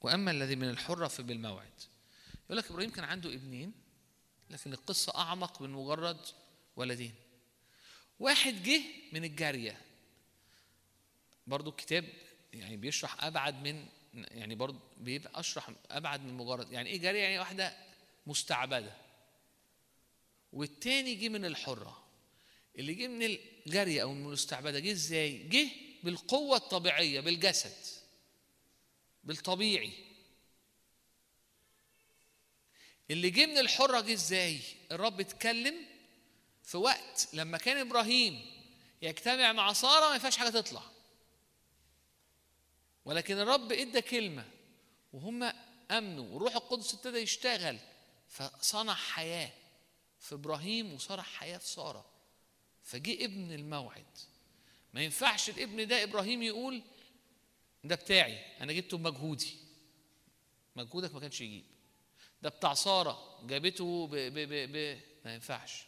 وأما 0.00 0.30
الذي 0.30 0.56
من 0.56 0.70
الحرة 0.70 1.08
فبالموعد 1.08 1.72
يقول 2.44 2.58
لك 2.58 2.70
إبراهيم 2.70 2.90
كان 2.90 3.04
عنده 3.04 3.34
ابنين 3.34 3.72
لكن 4.50 4.72
القصة 4.72 5.12
أعمق 5.16 5.62
من 5.62 5.70
مجرد 5.70 6.20
ولدين. 6.76 7.14
واحد 8.18 8.62
جه 8.62 8.82
من 9.12 9.24
الجارية. 9.24 9.80
برضو 11.46 11.70
الكتاب 11.70 12.04
يعني 12.52 12.76
بيشرح 12.76 13.24
أبعد 13.24 13.54
من 13.54 13.86
يعني 14.14 14.54
برضو 14.54 14.78
بيبقى 14.96 15.40
أشرح 15.40 15.70
أبعد 15.90 16.20
من 16.20 16.34
مجرد. 16.34 16.72
يعني 16.72 16.90
إيه 16.90 16.98
جارية؟ 17.00 17.22
يعني 17.22 17.38
واحدة 17.38 17.76
مستعبدة. 18.26 18.96
والتاني 20.52 21.14
جه 21.14 21.28
من 21.28 21.44
الحرة. 21.44 22.01
اللي 22.78 22.94
جه 22.94 23.06
من 23.08 23.22
الجاريه 23.66 24.02
أو 24.02 24.12
من 24.12 24.26
المستعبدة 24.26 24.78
جه 24.78 24.92
إزاي؟ 24.92 25.38
جه 25.38 25.68
بالقوة 26.02 26.56
الطبيعية 26.56 27.20
بالجسد 27.20 27.76
بالطبيعي. 29.24 29.92
اللي 33.10 33.30
جه 33.30 33.46
من 33.46 33.58
الحرة 33.58 34.00
جه 34.00 34.12
إزاي؟ 34.12 34.60
الرب 34.92 35.20
اتكلم 35.20 35.86
في 36.62 36.76
وقت 36.76 37.28
لما 37.32 37.58
كان 37.58 37.76
إبراهيم 37.76 38.46
يجتمع 39.02 39.52
مع 39.52 39.72
سارة 39.72 40.08
ما 40.08 40.14
ينفعش 40.14 40.36
حاجة 40.36 40.50
تطلع. 40.50 40.82
ولكن 43.04 43.38
الرب 43.38 43.72
إدى 43.72 44.00
كلمة 44.00 44.44
وهم 45.12 45.52
أمنوا 45.90 46.34
والروح 46.34 46.56
القدس 46.56 46.94
ابتدى 46.94 47.18
يشتغل 47.18 47.78
فصنع 48.28 48.94
حياة 48.94 49.52
في 50.20 50.34
إبراهيم 50.34 50.94
وصنع 50.94 51.22
حياة 51.22 51.58
في 51.58 51.68
سارة. 51.68 52.11
فجه 52.82 53.24
ابن 53.24 53.52
الموعد. 53.52 54.04
ما 54.94 55.02
ينفعش 55.02 55.50
الابن 55.50 55.86
ده 55.86 56.02
إبراهيم 56.02 56.42
يقول 56.42 56.82
ده 57.84 57.94
بتاعي 57.94 58.38
أنا 58.60 58.72
جبته 58.72 58.96
بمجهودي. 58.98 59.54
مجهودك 60.76 61.14
ما 61.14 61.20
كانش 61.20 61.40
يجيب. 61.40 61.64
ده 62.42 62.48
بتاع 62.48 62.74
سارة 62.74 63.40
جابته 63.46 64.06
ب 64.06 64.10
ب 64.14 64.34
ب 64.34 64.72
ب 64.72 65.00
ما 65.24 65.34
ينفعش. 65.34 65.84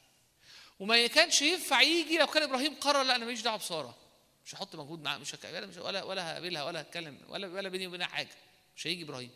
وما 0.80 1.06
كانش 1.06 1.42
ينفع 1.42 1.82
يجي 1.82 2.18
لو 2.18 2.26
كان 2.26 2.42
إبراهيم 2.42 2.74
قرر 2.74 3.02
لا 3.02 3.16
أنا 3.16 3.24
ماليش 3.24 3.42
دعوة 3.42 3.58
بسارة. 3.58 3.98
مش 4.46 4.54
هحط 4.54 4.76
مجهود 4.76 5.02
معاه 5.02 5.18
مش 5.18 5.34
هك... 5.34 5.44
ولا 5.44 5.82
ولا 5.82 6.02
ولا 6.02 6.32
هقابلها 6.32 6.64
ولا 6.64 6.80
هتكلم 6.80 7.20
ولا 7.28 7.46
ولا 7.46 7.68
بيني 7.68 7.86
وبينها 7.86 8.06
حاجة. 8.06 8.34
مش 8.76 8.86
هيجي 8.86 9.02
إبراهيم. 9.02 9.30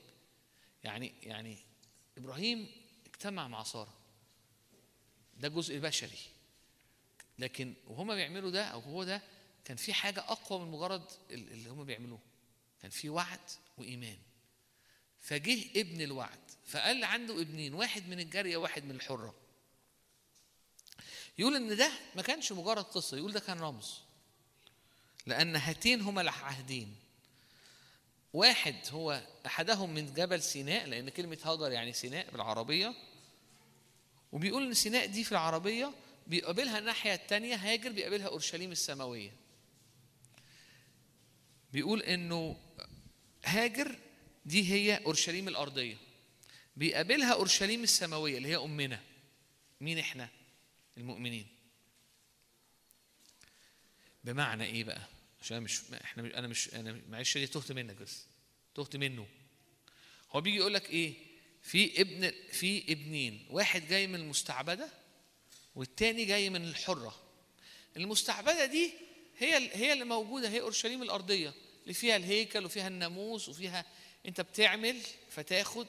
يعني 0.85 1.14
يعني 1.22 1.59
إبراهيم 2.18 2.70
اجتمع 3.06 3.48
مع 3.48 3.64
سارة. 3.64 3.94
ده 5.36 5.48
جزء 5.48 5.78
بشري. 5.78 6.18
لكن 7.39 7.74
وهما 7.86 8.15
بيعملوا 8.15 8.51
ده 8.51 8.65
أو 8.65 8.81
هو 8.81 9.05
ده 9.05 9.23
كان 9.65 9.77
في 9.77 9.93
حاجة 9.93 10.20
أقوى 10.20 10.60
من 10.60 10.70
مجرد 10.70 11.02
اللي 11.31 11.70
هما 11.70 11.85
بيعملوه. 11.85 12.20
كان 12.82 12.90
في 12.90 13.09
وعد 13.09 13.40
وإيمان. 13.78 14.19
فجه 15.20 15.81
ابن 15.81 16.01
الوعد 16.01 16.39
فقال 16.66 17.05
عنده 17.05 17.40
ابنين 17.40 17.74
واحد 17.74 18.09
من 18.09 18.20
الجارية 18.20 18.56
واحد 18.56 18.85
من 18.85 18.90
الحرة. 18.90 19.35
يقول 21.39 21.56
إن 21.56 21.77
ده 21.77 21.93
ما 22.16 22.23
كانش 22.23 22.52
مجرد 22.52 22.85
قصة 22.85 23.16
يقول 23.16 23.32
ده 23.32 23.40
كان 23.40 23.60
رمز. 23.60 24.01
لأن 25.27 25.56
هاتين 25.56 26.01
هما 26.01 26.20
العهدين. 26.20 26.97
واحد 28.32 28.77
هو 28.90 29.23
أحدهم 29.47 29.94
من 29.94 30.15
جبل 30.15 30.43
سيناء 30.43 30.86
لأن 30.86 31.09
كلمة 31.09 31.39
هاجر 31.44 31.73
يعني 31.73 31.93
سيناء 31.93 32.31
بالعربية. 32.31 32.94
وبيقول 34.32 34.66
إن 34.66 34.74
سيناء 34.74 35.06
دي 35.06 35.24
في 35.24 35.32
العربية 35.32 35.93
بيقابلها 36.28 36.78
الناحية 36.78 37.14
الثانية 37.14 37.55
هاجر 37.56 37.92
بيقابلها 37.92 38.26
أورشليم 38.26 38.72
السماوية. 38.72 39.32
بيقول 41.72 42.02
إنه 42.02 42.60
هاجر 43.44 43.98
دي 44.44 44.70
هي 44.72 44.96
أورشليم 44.96 45.48
الأرضية. 45.48 45.96
بيقابلها 46.76 47.32
أورشليم 47.32 47.82
السماوية 47.82 48.38
اللي 48.38 48.48
هي 48.48 48.56
أمنا. 48.56 49.02
مين 49.80 49.98
إحنا؟ 49.98 50.28
المؤمنين. 50.98 51.46
بمعنى 54.24 54.64
إيه 54.64 54.84
بقى؟ 54.84 55.02
عشان 55.40 55.62
مش 55.62 55.80
إحنا 56.05 56.38
أنا 56.38 56.46
مش 56.48 56.74
أنا 56.74 57.00
معلش 57.09 57.38
دي 57.38 57.46
تهت 57.46 57.72
منك 57.72 57.94
بس. 57.96 58.26
تهت 58.74 58.96
منه. 58.96 59.26
هو 60.30 60.40
بيجي 60.40 60.56
يقول 60.56 60.74
لك 60.74 60.90
إيه؟ 60.90 61.14
في 61.62 62.00
ابن 62.00 62.32
في 62.52 62.92
ابنين. 62.92 63.46
واحد 63.50 63.88
جاي 63.88 64.06
من 64.06 64.14
المستعبدة 64.14 64.98
والتاني 65.74 66.24
جاي 66.24 66.51
من 66.51 66.65
الحرة. 66.65 67.15
المستعبدة 67.97 68.66
دي 68.66 68.93
هي 69.39 69.77
هي 69.77 69.93
اللي 69.93 70.05
موجودة 70.05 70.49
هي 70.49 70.61
أورشليم 70.61 71.03
الأرضية. 71.03 71.55
اللي 71.82 71.95
فيها 71.95 72.16
الهيكل 72.16 72.65
وفيها 72.65 72.89
الناموس 72.89 73.49
وفيها 73.49 73.85
أنت 74.27 74.40
بتعمل 74.40 75.01
فتاخد. 75.31 75.86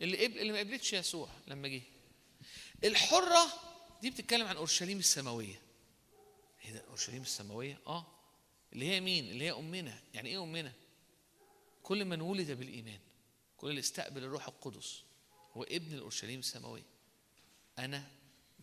اللي 0.00 0.26
اللي 0.26 0.52
ما 0.52 0.58
قبلتش 0.58 0.92
يسوع 0.92 1.28
لما 1.46 1.68
جه. 1.68 1.82
الحرة 2.84 3.46
دي 4.02 4.10
بتتكلم 4.10 4.46
عن 4.46 4.56
أورشليم 4.56 4.98
السماوية. 4.98 5.60
إيه 6.64 6.72
ده؟ 6.72 6.84
أورشليم 6.88 7.22
السماوية؟ 7.22 7.80
آه. 7.86 8.06
اللي 8.72 8.86
هي 8.86 9.00
مين؟ 9.00 9.30
اللي 9.30 9.44
هي 9.44 9.52
أمنا. 9.52 9.98
يعني 10.14 10.28
إيه 10.28 10.42
أمنا؟ 10.42 10.72
كل 11.82 12.04
من 12.04 12.20
ولد 12.20 12.50
بالإيمان. 12.50 12.98
كل 13.56 13.70
اللي 13.70 13.80
استقبل 13.80 14.24
الروح 14.24 14.48
القدس. 14.48 15.02
هو 15.52 15.62
ابن 15.62 15.94
الأورشليم 15.94 16.38
السماوية. 16.40 16.86
أنا 17.78 18.10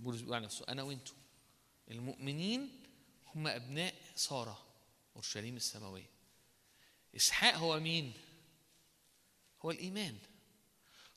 بولس 0.02 0.22
بيقول 0.22 0.36
عن 0.36 0.42
نفسه 0.42 0.66
أنا 0.70 0.84
وأنتم 0.84 1.14
المؤمنين 1.92 2.84
هم 3.36 3.48
أبناء 3.48 3.96
سارة 4.16 4.66
أورشليم 5.16 5.56
السماوية. 5.56 6.10
إسحاق 7.16 7.54
هو 7.54 7.80
مين؟ 7.80 8.14
هو 9.62 9.72
الإيمان. 9.72 10.18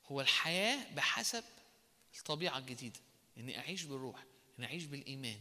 هو 0.06 0.20
الحياة 0.20 0.94
بحسب 0.94 1.44
الطبيعة 2.18 2.58
الجديدة. 2.58 3.00
إني 3.38 3.58
أعيش 3.58 3.82
بالروح 3.82 4.24
إني 4.58 4.66
أعيش 4.66 4.84
بالإيمان. 4.84 5.40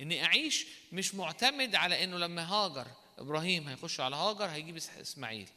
إني 0.00 0.24
أعيش 0.24 0.66
مش 0.92 1.14
معتمد 1.14 1.74
على 1.74 2.04
إنه 2.04 2.18
لما 2.18 2.44
هاجر 2.44 2.86
إبراهيم 3.18 3.68
هيخش 3.68 4.00
على 4.00 4.16
هاجر 4.16 4.44
هيجيب 4.44 4.76
إسماعيل. 4.76 5.48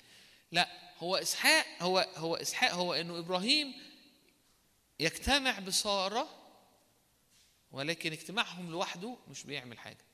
لا 0.52 0.94
هو 0.98 1.16
إسحاق 1.16 1.66
هو 1.82 2.10
هو 2.16 2.36
إسحاق 2.36 2.72
هو 2.72 2.94
إنه 2.94 3.20
إبراهيم 3.20 3.74
يجتمع 5.00 5.60
بسارة 5.60 6.43
ولكن 7.74 8.12
اجتماعهم 8.12 8.72
لوحده 8.72 9.18
مش 9.30 9.44
بيعمل 9.44 9.80
حاجة. 9.80 10.06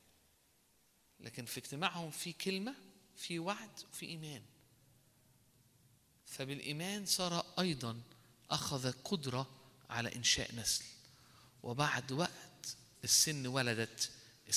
لكن 1.19 1.45
في 1.45 1.57
اجتماعهم 1.59 2.11
في 2.11 2.33
كلمة 2.33 2.75
في 3.15 3.39
وعد 3.39 3.69
وفي 3.91 4.05
إيمان. 4.05 4.41
فبالإيمان 6.25 7.05
ساره 7.05 7.45
أيضا 7.59 8.01
أخذ 8.51 8.91
قدرة 8.91 9.49
على 9.89 10.15
إنشاء 10.15 10.55
نسل. 10.55 10.85
وبعد 11.63 12.11
وقت 12.11 12.77
السن 13.03 13.47
ولدت 13.47 14.11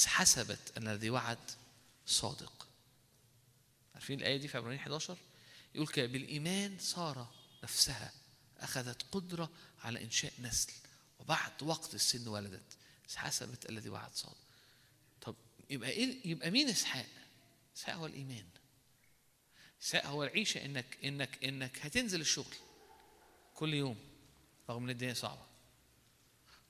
حسبت 0.06 0.72
أن 0.76 0.88
الذي 0.88 1.10
وعد 1.10 1.50
صادق. 2.06 2.68
عارفين 3.94 4.18
الآية 4.18 4.36
دي 4.36 4.48
في 4.48 4.56
عبرانيين 4.56 4.80
11 4.80 5.16
يقول 5.74 5.86
كده 5.86 6.06
بالإيمان 6.06 6.78
سارة 6.78 7.34
نفسها 7.62 8.12
أخذت 8.58 9.02
قدرة 9.12 9.50
على 9.84 10.04
إنشاء 10.04 10.32
نسل. 10.38 10.72
وبعد 11.18 11.62
وقت 11.62 11.94
السن 11.94 12.28
ولدت 12.28 12.76
حسبت 13.16 13.68
الذي 13.68 13.88
وعد 13.88 14.14
صادق 14.14 14.36
طب 15.20 15.34
يبقى 15.70 15.90
إيه 15.90 16.16
يبقى 16.30 16.50
مين 16.50 16.68
إسحاق؟ 16.68 17.06
إسحاق 17.76 17.94
هو 17.96 18.06
الإيمان. 18.06 18.44
إسحاق 19.82 20.06
هو 20.06 20.24
العيشة 20.24 20.64
إنك 20.64 20.98
إنك 21.04 21.44
إنك 21.44 21.78
هتنزل 21.86 22.20
الشغل 22.20 22.54
كل 23.54 23.74
يوم 23.74 23.96
رغم 24.70 24.84
إن 24.84 24.90
الدنيا 24.90 25.14
صعبة. 25.14 25.46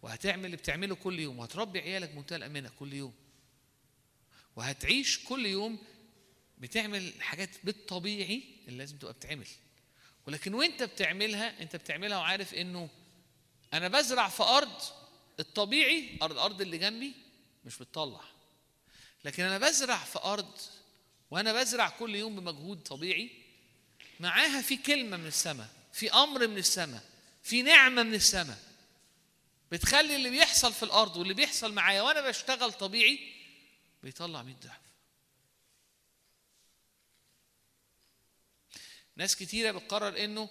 وهتعمل 0.02 0.44
اللي 0.44 0.56
بتعمله 0.56 0.94
كل 0.94 1.20
يوم 1.20 1.38
وهتربي 1.38 1.78
عيالك 1.80 2.10
بمنتهى 2.10 2.36
الأمانة 2.36 2.70
كل 2.78 2.92
يوم. 2.92 3.14
وهتعيش 4.56 5.24
كل 5.24 5.46
يوم 5.46 5.78
بتعمل 6.58 7.22
حاجات 7.22 7.50
بالطبيعي 7.64 8.42
اللي 8.68 8.78
لازم 8.78 8.98
تبقى 8.98 9.12
بتعمل. 9.12 9.46
ولكن 10.26 10.54
وأنت 10.54 10.82
بتعملها 10.82 11.62
أنت 11.62 11.76
بتعملها 11.76 12.18
وعارف 12.18 12.54
إنه 12.54 12.88
أنا 13.72 13.88
بزرع 13.88 14.28
في 14.28 14.42
أرض 14.42 15.01
الطبيعي 15.40 16.18
ارض 16.22 16.32
الأرض 16.32 16.60
اللي 16.60 16.78
جنبي 16.78 17.12
مش 17.64 17.78
بتطلع. 17.78 18.24
لكن 19.24 19.42
أنا 19.42 19.58
بزرع 19.58 19.96
في 19.98 20.18
أرض 20.18 20.58
وأنا 21.30 21.52
بزرع 21.52 21.88
كل 21.88 22.14
يوم 22.14 22.36
بمجهود 22.40 22.82
طبيعي 22.82 23.30
معاها 24.20 24.62
في 24.62 24.76
كلمة 24.76 25.16
من 25.16 25.26
السماء 25.26 25.68
في 25.92 26.12
أمر 26.12 26.46
من 26.46 26.58
السماء 26.58 27.04
في 27.42 27.62
نعمة 27.62 28.02
من 28.02 28.14
السماء 28.14 28.58
بتخلي 29.72 30.16
اللي 30.16 30.30
بيحصل 30.30 30.72
في 30.72 30.82
الأرض 30.82 31.16
واللي 31.16 31.34
بيحصل 31.34 31.72
معايا 31.72 32.02
وأنا 32.02 32.20
بشتغل 32.28 32.72
طبيعي 32.72 33.32
بيطلع 34.02 34.42
100 34.42 34.54
ضعف. 34.54 34.80
ناس 39.16 39.36
كتيرة 39.36 39.70
بتقرر 39.70 40.24
إنه 40.24 40.48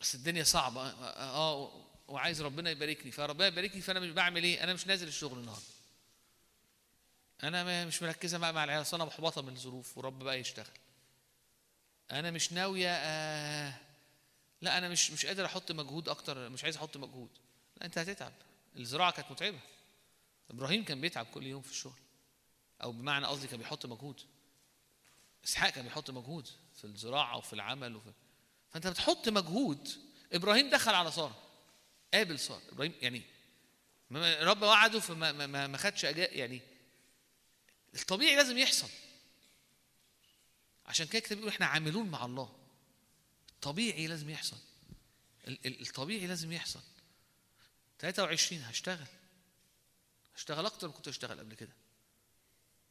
بس 0.00 0.14
الدنيا 0.14 0.44
صعبة 0.44 0.80
آه, 0.82 0.92
آه 1.34 1.87
وعايز 2.08 2.42
ربنا 2.42 2.70
يباركني. 2.70 3.10
فربنا 3.10 3.46
يباركني 3.46 3.80
فأنا 3.80 4.00
مش 4.00 4.10
بعمل 4.10 4.44
إيه؟ 4.44 4.64
أنا 4.64 4.74
مش 4.74 4.86
نازل 4.86 5.08
الشغل 5.08 5.38
النهارده. 5.38 5.66
أنا 7.42 7.84
مش 7.84 8.02
مركزة 8.02 8.38
بقى 8.38 8.52
مع 8.52 8.64
العيال 8.64 8.86
أنا 8.94 9.04
محبطة 9.04 9.42
من 9.42 9.52
الظروف 9.52 9.98
ورب 9.98 10.18
بقى 10.18 10.40
يشتغل. 10.40 10.66
أنا 12.10 12.30
مش 12.30 12.52
ناوية 12.52 12.90
آه 12.90 13.74
لا 14.62 14.78
أنا 14.78 14.88
مش 14.88 15.10
مش 15.10 15.26
قادر 15.26 15.44
أحط 15.44 15.72
مجهود 15.72 16.08
أكتر 16.08 16.48
مش 16.48 16.64
عايز 16.64 16.76
أحط 16.76 16.96
مجهود. 16.96 17.30
لا 17.76 17.86
أنت 17.86 17.98
هتتعب. 17.98 18.32
الزراعة 18.76 19.12
كانت 19.12 19.30
متعبة. 19.30 19.60
إبراهيم 20.50 20.84
كان 20.84 21.00
بيتعب 21.00 21.26
كل 21.26 21.46
يوم 21.46 21.62
في 21.62 21.70
الشغل. 21.70 21.98
أو 22.82 22.92
بمعنى 22.92 23.26
قصدي 23.26 23.48
كان 23.48 23.58
بيحط 23.58 23.86
مجهود. 23.86 24.20
إسحاق 25.44 25.70
كان 25.70 25.84
بيحط 25.84 26.10
مجهود 26.10 26.48
في 26.74 26.84
الزراعة 26.84 27.36
وفي 27.36 27.52
العمل 27.52 27.96
وفي 27.96 28.12
فأنت 28.70 28.86
بتحط 28.86 29.28
مجهود. 29.28 29.88
إبراهيم 30.32 30.70
دخل 30.70 30.94
على 30.94 31.10
سارة. 31.10 31.47
قابل 32.14 32.38
ساره 32.38 32.62
إبراهيم 32.72 32.92
يعني 33.00 33.22
ما- 34.10 34.42
رب 34.44 34.62
وعده 34.62 35.00
فما 35.00 35.32
ما, 35.32 35.46
ما, 35.46 35.66
ما 35.66 35.78
خدش 35.78 36.04
يعني 36.04 36.60
الطبيعي 37.94 38.36
لازم 38.36 38.58
يحصل. 38.58 38.88
عشان 40.86 41.06
كده 41.06 41.18
الكتاب 41.18 41.38
بيقول 41.38 41.52
إحنا 41.52 41.66
عاملون 41.66 42.06
مع 42.08 42.24
الله. 42.24 42.58
الطبيعي 43.50 44.06
لازم 44.06 44.30
يحصل. 44.30 44.56
ال- 45.48 45.66
ال- 45.66 45.80
الطبيعي 45.80 46.26
لازم 46.26 46.52
يحصل. 46.52 46.80
23 47.98 48.62
هشتغل. 48.62 49.06
هشتغل 50.36 50.66
أكتر 50.66 50.86
من 50.88 50.92
كنت 50.92 51.08
اشتغل 51.08 51.38
قبل 51.38 51.54
كده. 51.54 51.72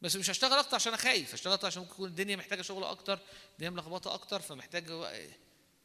بس 0.02 0.16
مش 0.16 0.30
هشتغل 0.30 0.54
أكتر 0.60 0.76
عشان 0.76 0.94
أنا 0.94 1.02
خايف 1.02 1.34
هشتغل 1.34 1.54
أكتر 1.54 1.68
عشان 1.68 1.82
ممكن 1.82 1.94
تكون 1.94 2.10
الدنيا 2.10 2.36
محتاجة 2.36 2.62
شغل 2.62 2.84
أكتر 2.84 3.20
الدنيا 3.54 3.70
ملخبطة 3.70 4.14
أكتر 4.14 4.42
فمحتاج 4.42 4.92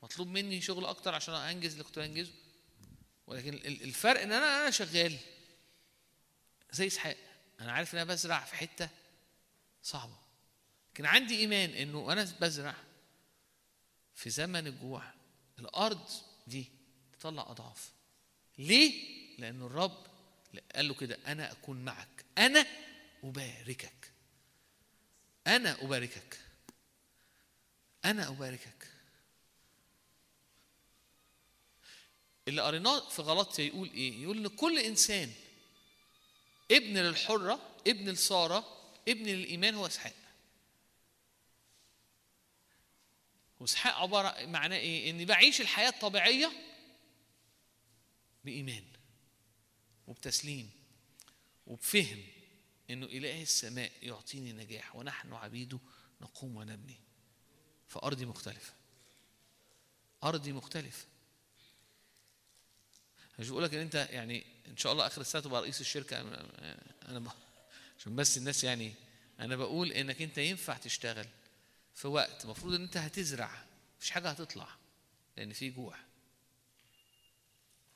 مطلوب 0.03 0.29
مني 0.29 0.61
شغل 0.61 0.85
أكتر 0.87 1.15
عشان 1.15 1.35
أنجز 1.35 1.73
اللي 1.73 1.85
كنت 1.85 1.99
بنجزه. 1.99 2.33
ولكن 3.27 3.55
ال- 3.55 3.83
الفرق 3.83 4.21
إن 4.21 4.33
أنا 4.33 4.63
أنا 4.63 4.71
شغال. 4.71 5.17
زي 6.73 6.87
إسحاق. 6.87 7.17
أنا 7.61 7.73
عارف 7.73 7.95
إن 7.95 7.99
أنا 8.01 8.13
بزرع 8.13 8.45
في 8.45 8.55
حتة 8.55 8.89
صعبة. 9.83 10.17
لكن 10.95 11.07
عندي 11.07 11.39
إيمان 11.39 11.71
إنه 11.71 12.13
أنا 12.13 12.33
بزرع 12.41 12.75
في 14.15 14.31
زمن 14.31 14.67
الجوع 14.67 15.03
الأرض 15.59 16.09
دي 16.47 16.71
تطلع 17.21 17.43
أضعاف. 17.51 17.93
ليه؟ 18.59 19.13
لأن 19.39 19.63
الرب 19.63 20.07
قال 20.75 20.89
له 20.89 20.95
كده 20.95 21.19
أنا 21.27 21.53
أكون 21.53 21.85
معك. 21.85 22.25
أنا 22.39 22.67
أباركك. 23.25 24.13
أنا 25.47 25.83
أباركك. 25.83 26.39
أنا 28.05 28.29
أباركك. 28.29 28.92
اللي 32.49 32.63
قريناه 32.63 33.09
في 33.09 33.23
غلطية 33.23 33.67
يقول 33.67 33.91
إيه؟ 33.91 34.23
يقول 34.23 34.39
إن 34.39 34.49
كل 34.49 34.79
إنسان 34.79 35.33
ابن 36.71 36.99
للحرة 36.99 37.71
ابن 37.87 38.09
لسارة 38.11 38.93
ابن 39.09 39.27
للإيمان 39.27 39.75
هو 39.75 39.87
إسحاق. 39.87 40.15
وإسحاق 43.61 43.95
عبارة 43.95 44.47
معناه 44.47 44.77
إيه؟ 44.77 45.11
اني 45.11 45.25
بعيش 45.25 45.61
الحياة 45.61 45.89
الطبيعية 45.89 46.53
بإيمان 48.45 48.85
وبتسليم 50.07 50.71
وبفهم 51.67 52.23
إنه 52.91 53.07
إله 53.07 53.43
السماء 53.43 53.93
يعطيني 54.03 54.53
نجاح 54.53 54.97
ونحن 54.97 55.33
عبيده 55.33 55.79
نقوم 56.21 56.57
ونبني. 56.57 57.01
فأرضي 57.89 58.27
مختلفة. 58.27 58.73
أرضي 60.25 60.53
مختلفة. 60.53 61.07
مش 63.39 63.49
بقول 63.49 63.63
لك 63.65 63.75
إن 63.75 63.81
أنت 63.81 63.95
يعني 63.95 64.45
إن 64.69 64.77
شاء 64.77 64.93
الله 64.93 65.07
آخر 65.07 65.21
السنة 65.21 65.43
تبقى 65.43 65.61
رئيس 65.63 65.81
الشركة. 65.81 66.21
أنا. 66.21 67.33
عشان 67.99 68.17
بس 68.17 68.39
الناس 68.39 68.65
يعني 68.65 68.95
أنا 69.41 69.57
بقول 69.57 69.93
إنك 69.93 70.23
أنت 70.23 70.39
ينفع 70.39 70.77
تشتغل 70.77 71.27
في 71.95 72.09
وقت 72.09 72.45
المفروض 72.45 72.75
إن 72.75 72.83
أنت 72.83 72.97
هتزرع 72.97 73.65
مفيش 73.99 74.11
حاجة 74.11 74.31
هتطلع 74.31 74.69
لأن 75.37 75.53
في 75.53 75.71
جوع. 75.71 75.97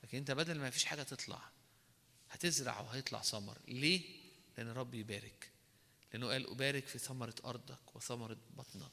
لكن 0.04 0.18
أنت 0.18 0.30
بدل 0.30 0.58
ما 0.58 0.70
فيش 0.70 0.84
حاجة 0.84 1.02
تطلع 1.02 1.42
هتزرع 2.30 2.80
وهيطلع 2.80 3.22
ثمر. 3.22 3.58
ليه؟ 3.68 4.02
لأن 4.58 4.68
الرب 4.68 4.94
يبارك. 4.94 5.50
لأنه 6.12 6.28
قال 6.28 6.50
أبارك 6.50 6.86
في 6.86 6.98
ثمرة 6.98 7.34
أرضك 7.44 7.96
وثمرة 7.96 8.36
بطنك 8.56 8.92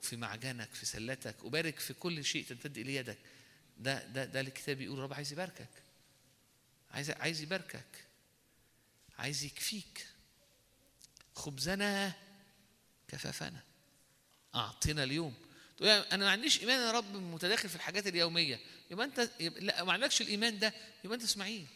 في 0.00 0.16
معجنك 0.16 0.74
في 0.74 0.86
سلتك 0.86 1.36
أبارك 1.44 1.78
في 1.78 1.94
كل 1.94 2.24
شيء 2.24 2.44
تمتد 2.44 2.78
إليه 2.78 2.98
يدك. 3.00 3.18
ده 3.78 4.04
ده 4.06 4.24
ده 4.24 4.40
الكتاب 4.40 4.76
بيقول 4.76 4.98
الرب 4.98 5.14
عايز 5.14 5.32
يباركك. 5.32 5.68
عايز 6.90 7.10
عايز 7.10 7.40
يباركك. 7.40 8.04
عايز 9.18 9.44
يكفيك. 9.44 10.06
خبزنا 11.34 12.12
كفافنا. 13.08 13.60
أعطنا 14.54 15.04
اليوم. 15.04 15.34
تقول 15.76 15.88
يعني 15.88 16.04
أنا 16.12 16.24
ما 16.24 16.30
عنديش 16.30 16.60
إيمان 16.60 16.80
يا 16.80 16.92
رب 16.92 17.14
متداخل 17.16 17.68
في 17.68 17.76
الحاجات 17.76 18.06
اليومية. 18.06 18.60
يبقى 18.90 19.10
يبقى 19.40 19.60
لا 19.60 19.84
ما 19.84 19.92
عندكش 19.92 20.20
الإيمان 20.20 20.58
ده 20.58 20.74
يبقى 21.04 21.14
أنت 21.16 21.24
إسماعيل. 21.24 21.66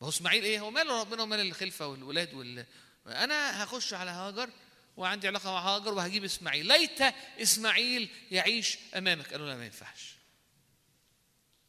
ما 0.00 0.06
هو 0.06 0.08
إسماعيل 0.08 0.44
إيه؟ 0.44 0.60
هو 0.60 0.70
ماله 0.70 1.00
ربنا 1.00 1.22
ومال 1.22 1.40
الخلفة 1.40 1.86
والولاد 1.86 2.34
وال؟ 2.34 2.66
أنا 3.06 3.64
هخش 3.64 3.94
على 3.94 4.10
هاجر 4.10 4.50
وعندي 4.96 5.26
علاقة 5.26 5.52
مع 5.52 5.60
هاجر 5.60 5.94
وهجيب 5.94 6.24
إسماعيل. 6.24 6.66
ليت 6.66 7.00
إسماعيل 7.42 8.08
يعيش 8.30 8.78
أمامك. 8.96 9.32
قالوا 9.32 9.46
لا 9.48 9.56
ما 9.56 9.64
ينفعش. 9.64 10.13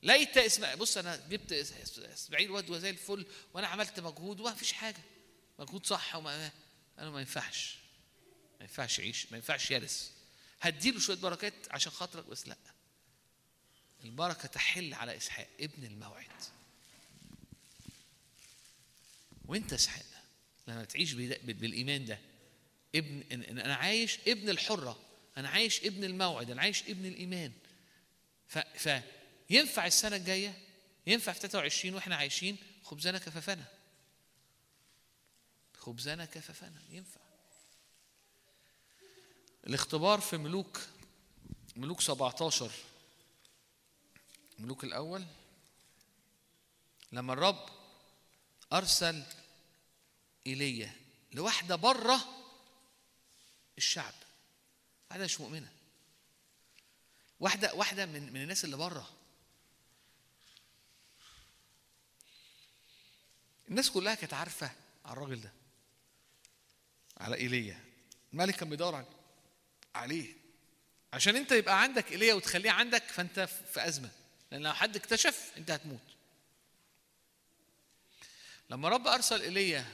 ليت 0.03 0.37
اسماعيل 0.37 0.77
بص 0.79 0.97
أنا 0.97 1.15
جبت 1.29 1.51
إسماعيل 1.51 2.51
واد 2.51 2.77
زي 2.77 2.89
الفل 2.89 3.25
وأنا 3.53 3.67
عملت 3.67 3.99
مجهود 3.99 4.39
وما 4.39 4.53
فيش 4.53 4.71
حاجة. 4.73 5.01
مجهود 5.59 5.85
صح 5.85 6.15
وما 6.15 6.51
أنا 6.99 7.09
ما 7.09 7.19
ينفعش. 7.19 7.75
ما 8.59 8.65
ينفعش 8.65 8.99
يعيش 8.99 9.31
ما 9.31 9.37
ينفعش 9.37 9.71
يرث 9.71 10.11
هديله 10.61 10.99
شوية 10.99 11.17
بركات 11.17 11.53
عشان 11.71 11.91
خاطرك 11.91 12.25
بس 12.25 12.47
لأ. 12.47 12.57
البركة 14.03 14.47
تحل 14.47 14.93
على 14.93 15.17
إسحاق 15.17 15.47
ابن 15.59 15.83
الموعد. 15.83 16.27
وأنت 19.45 19.73
إسحاق 19.73 20.05
لما 20.67 20.85
تعيش 20.85 21.13
بالإيمان 21.13 22.05
ده 22.05 22.19
ابن 22.95 23.23
أنا 23.59 23.75
عايش 23.75 24.19
ابن 24.27 24.49
الحرة 24.49 24.99
أنا 25.37 25.49
عايش 25.49 25.83
ابن 25.83 26.03
الموعد 26.03 26.51
أنا 26.51 26.61
عايش 26.61 26.83
ابن 26.83 27.05
الإيمان. 27.05 27.51
ف, 28.47 28.57
ف 28.57 28.89
ينفع 29.49 29.85
السنة 29.85 30.15
الجاية؟ 30.15 30.61
ينفع 31.07 31.31
في 31.31 31.39
23 31.39 31.95
وإحنا 31.95 32.15
عايشين؟ 32.15 32.57
خبزنا 32.83 33.17
كفافنا 33.17 33.65
خبزنا 35.77 36.25
كفافنا 36.25 36.81
ينفع. 36.89 37.21
الاختبار 39.67 40.19
في 40.19 40.37
ملوك 40.37 40.81
ملوك 41.75 42.01
17 42.01 42.71
ملوك 44.59 44.83
الأول. 44.83 45.25
لما 47.11 47.33
الرب 47.33 47.69
أرسل 48.73 49.23
إيليا 50.47 50.93
لواحدة 51.33 51.75
بره 51.75 52.19
الشعب. 53.77 54.13
واحدة 55.09 55.25
مش 55.25 55.41
مؤمنة. 55.41 55.71
واحدة 57.39 57.73
واحدة 57.73 58.05
من 58.05 58.33
من 58.33 58.41
الناس 58.41 58.65
اللي 58.65 58.77
بره. 58.77 59.14
الناس 63.69 63.91
كلها 63.91 64.15
كانت 64.15 64.33
عارفة 64.33 64.71
على 65.05 65.13
الراجل 65.13 65.41
ده. 65.41 65.51
على 67.17 67.35
إيليا. 67.35 67.79
الملك 68.33 68.55
كان 68.55 68.69
بيدور 68.69 69.05
عليه. 69.95 70.33
عشان 71.13 71.35
أنت 71.35 71.51
يبقى 71.51 71.81
عندك 71.81 72.11
إيليا 72.11 72.33
وتخليه 72.33 72.71
عندك 72.71 73.03
فأنت 73.03 73.39
في 73.73 73.87
أزمة. 73.87 74.11
لأن 74.51 74.61
لو 74.61 74.73
حد 74.73 74.95
اكتشف 74.95 75.51
أنت 75.57 75.71
هتموت. 75.71 75.99
لما 78.69 78.89
رب 78.89 79.07
أرسل 79.07 79.41
إيليا 79.41 79.85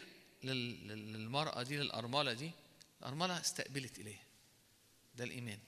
للمرأة 0.43 1.64
دي 1.64 1.77
للأرملة 1.77 2.34
دي 2.34 2.52
الأرملة 3.02 3.39
استقبلت 3.39 3.98
إيليا. 3.98 4.23
ده 5.15 5.23
الإيمان. 5.23 5.60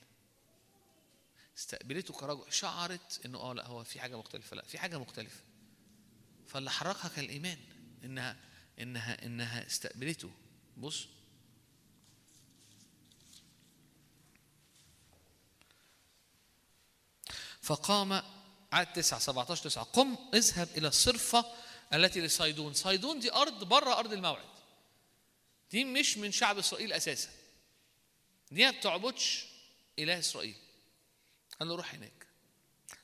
استقبلته 1.58 2.14
كرجل. 2.14 2.52
شعرت 2.52 3.20
إنه 3.26 3.38
آه 3.38 3.52
لا 3.54 3.66
هو 3.66 3.84
في 3.84 4.00
حاجة 4.00 4.18
مختلفة. 4.18 4.56
لا 4.56 4.62
في 4.64 4.78
حاجة 4.78 4.98
مختلفة. 4.98 5.40
فاللي 6.46 6.70
حركها 6.70 7.08
كان 7.08 7.24
الإيمان. 7.24 7.58
إنها 8.04 8.36
إنها 8.80 9.26
إنها 9.26 9.66
استقبلته. 9.66 10.30
بص. 10.76 11.06
فقام 17.62 18.22
عدد 18.72 18.92
9 18.92 19.18
17 19.18 19.62
9 19.64 19.84
قم 19.84 20.16
اذهب 20.34 20.68
إلى 20.76 20.88
الصرفة 20.88 21.46
التي 21.94 22.20
لصيدون. 22.20 22.72
صيدون 22.74 23.20
دي 23.20 23.32
أرض 23.32 23.64
بره 23.64 23.98
أرض 23.98 24.12
الموعد. 24.12 24.54
دي 25.70 25.84
مش 25.84 26.18
من 26.18 26.32
شعب 26.32 26.58
إسرائيل 26.58 26.92
أساسا. 26.92 27.28
دي 28.50 28.64
ما 28.64 28.70
بتعبدش 28.70 29.46
إله 29.98 30.18
إسرائيل. 30.18 30.54
قال 31.60 31.68
له 31.68 31.76
روح 31.76 31.94
هناك. 31.94 32.26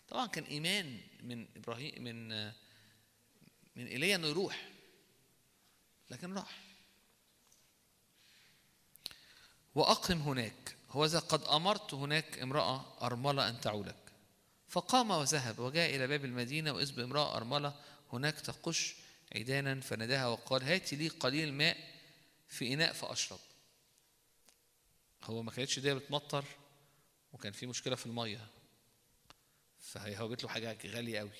طبعا 0.09 0.27
كان 0.27 0.45
إيمان 0.45 1.01
من 1.23 1.49
إبراهيم 1.57 2.03
من 2.05 2.29
من 3.77 3.87
إيليا 3.87 4.17
إنه 4.17 4.27
يروح. 4.27 4.69
لكن 6.11 6.35
راح. 6.35 6.61
وأقم 9.75 10.19
هناك. 10.19 10.77
هوذا 10.91 11.19
قد 11.19 11.43
أمرت 11.43 11.95
هناك 11.95 12.39
امرأة 12.39 12.97
أرملة 13.03 13.49
أن 13.49 13.61
تعولك 13.61 13.97
فقام 14.69 15.11
وذهب 15.11 15.59
وجاء 15.59 15.97
إلى 15.97 16.07
باب 16.07 16.25
المدينة 16.25 16.73
وإذ 16.73 16.93
بامرأة 16.93 17.37
أرملة 17.37 17.81
هناك 18.13 18.41
تقش 18.41 18.95
عيدانا 19.35 19.81
فناداها 19.81 20.27
وقال 20.27 20.63
هاتي 20.63 20.97
لي 20.97 21.09
قليل 21.09 21.53
ماء 21.55 21.77
في 22.49 22.75
إناء 22.75 22.93
فأشرب. 22.93 23.39
هو 25.25 25.43
ما 25.43 25.51
كانتش 25.51 25.79
دي 25.79 25.95
بتمطر 25.95 26.45
وكان 27.33 27.53
في 27.53 27.67
مشكلة 27.67 27.97
في 27.97 28.07
المية. 28.07 28.47
فهي 29.81 30.19
هوبت 30.19 30.43
له 30.43 30.49
حاجة 30.49 30.79
غالية 30.87 31.19
قوي 31.19 31.31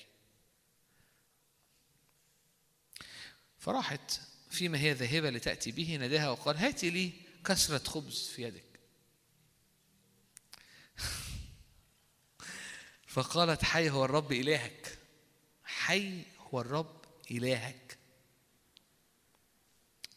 فراحت 3.57 4.21
فيما 4.51 4.77
هي 4.79 4.93
ذاهبة 4.93 5.29
لتأتي 5.29 5.71
به 5.71 5.95
ناداها 5.95 6.29
وقال 6.29 6.57
هاتي 6.57 6.89
لي 6.89 7.11
كسرة 7.45 7.89
خبز 7.89 8.27
في 8.35 8.43
يدك. 8.43 8.79
فقالت 13.07 13.63
حي 13.63 13.89
هو 13.89 14.05
الرب 14.05 14.31
إلهك. 14.31 14.97
حي 15.63 16.21
هو 16.37 16.61
الرب 16.61 17.01
إلهك. 17.31 17.97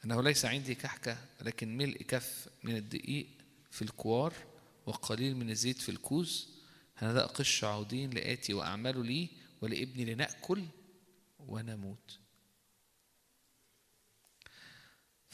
أنه 0.04 0.22
ليس 0.22 0.44
عندي 0.44 0.74
كحكة 0.74 1.18
ولكن 1.40 1.76
ملء 1.76 2.02
كف 2.02 2.48
من 2.62 2.76
الدقيق 2.76 3.26
في 3.70 3.82
الكوار 3.82 4.34
وقليل 4.86 5.36
من 5.36 5.50
الزيت 5.50 5.82
في 5.82 5.88
الكوز. 5.88 6.48
هذا 6.94 7.24
أقش 7.24 7.64
عودين 7.64 8.10
لآتي 8.10 8.54
وأعمل 8.54 9.06
لي 9.06 9.28
ولابني 9.60 10.04
لنأكل 10.04 10.64
ونموت. 11.38 12.23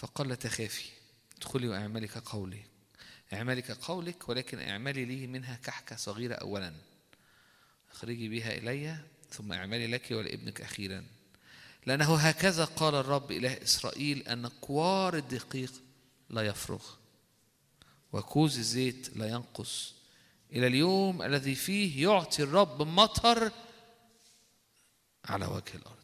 فقال 0.01 0.39
تخافي 0.39 0.89
ادخلي 1.36 1.68
واعملي 1.68 2.09
كقولي 2.09 2.62
اعملي 3.32 3.62
كقولك 3.62 4.28
ولكن 4.28 4.59
اعملي 4.59 5.05
لي 5.05 5.27
منها 5.27 5.56
كحكة 5.64 5.97
صغيرة 5.97 6.35
أولا. 6.35 6.74
اخرجي 7.93 8.28
بها 8.28 8.59
إلي 8.59 9.05
ثم 9.31 9.52
اعملي 9.52 9.86
لك 9.86 10.10
ولابنك 10.10 10.60
أخيرا. 10.60 11.06
لأنه 11.86 12.16
هكذا 12.16 12.64
قال 12.64 12.94
الرب 12.94 13.32
إله 13.32 13.62
إسرائيل 13.62 14.28
أن 14.28 14.48
كوار 14.48 15.16
الدقيق 15.16 15.72
لا 16.31 16.43
يفرغ 16.43 16.85
وكوز 18.12 18.59
الزيت 18.59 19.16
لا 19.16 19.28
ينقص. 19.28 19.94
إلى 20.52 20.66
اليوم 20.66 21.22
الذي 21.22 21.55
فيه 21.55 22.02
يعطي 22.02 22.43
الرب 22.43 22.82
مطر 22.82 23.52
على 25.24 25.47
وجه 25.47 25.74
الأرض. 25.74 25.99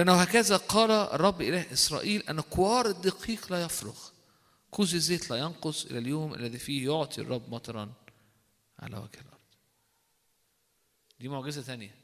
لأنه 0.00 0.22
هكذا 0.22 0.56
قال 0.56 0.90
الرب 0.90 1.42
إله 1.42 1.72
إسرائيل 1.72 2.22
أن 2.22 2.40
كوار 2.40 2.86
الدقيق 2.86 3.52
لا 3.52 3.64
يفرغ. 3.64 3.98
كوز 4.70 4.94
الزيت 4.94 5.30
لا 5.30 5.36
ينقص 5.36 5.84
إلى 5.84 5.98
اليوم 5.98 6.34
الذي 6.34 6.58
فيه 6.58 6.84
يعطي 6.84 7.20
الرب 7.20 7.50
مطرا 7.50 7.92
على 8.78 8.96
وجه 8.96 9.20
الأرض. 9.20 9.40
دي 11.20 11.28
معجزة 11.28 11.62
ثانية. 11.62 11.94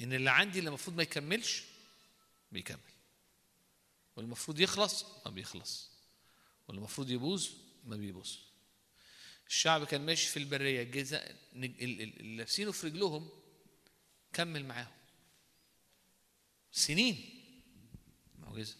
إن 0.00 0.12
اللي 0.12 0.30
عندي 0.30 0.58
اللي 0.58 0.68
المفروض 0.68 0.96
ما 0.96 1.02
يكملش 1.02 1.64
بيكمل. 2.52 2.78
والمفروض 4.16 4.60
يخلص 4.60 5.04
ما 5.26 5.30
بيخلص. 5.30 5.90
والمفروض 6.68 7.10
يبوظ 7.10 7.48
ما 7.84 7.96
بيبوظ. 7.96 8.30
الشعب 9.46 9.84
كان 9.84 10.06
ماشي 10.06 10.28
في 10.28 10.36
البرية 10.36 10.82
لابسينه 12.20 12.72
في 12.72 12.86
رجلهم 12.86 13.28
كمل 14.32 14.64
معاهم. 14.64 14.99
سنين. 16.72 17.30
معجزة 18.38 18.76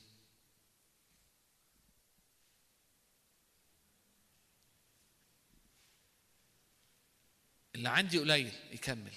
اللي 7.75 7.89
عندي 7.89 8.19
قليل 8.19 8.53
يكمل. 8.71 9.13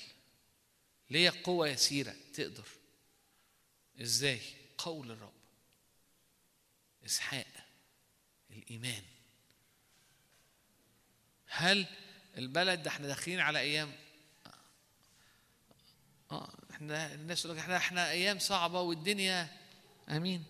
ليا 1.10 1.32
قوة 1.44 1.68
يسيرة 1.68 2.16
تقدر. 2.34 2.68
إزاي؟ 4.02 4.42
قول 4.78 5.12
الرب. 5.12 5.34
إسحاق 7.06 7.48
الإيمان. 8.50 9.04
هل 11.46 11.88
البلد 12.38 12.84
ده 12.84 12.90
إحنا 12.90 13.08
داخلين 13.08 13.40
على 13.40 13.60
أيام؟ 13.60 13.96
آه. 16.32 16.63
إحنا 16.74 17.14
الناس 17.14 17.46
يقول 17.46 17.58
لك 17.58 17.64
إحنا 17.64 17.78
إحنا 17.78 18.10
أيام 18.12 18.40
صعبة 18.40 18.82
والدنيا 18.82 19.58
آمين. 20.10 20.46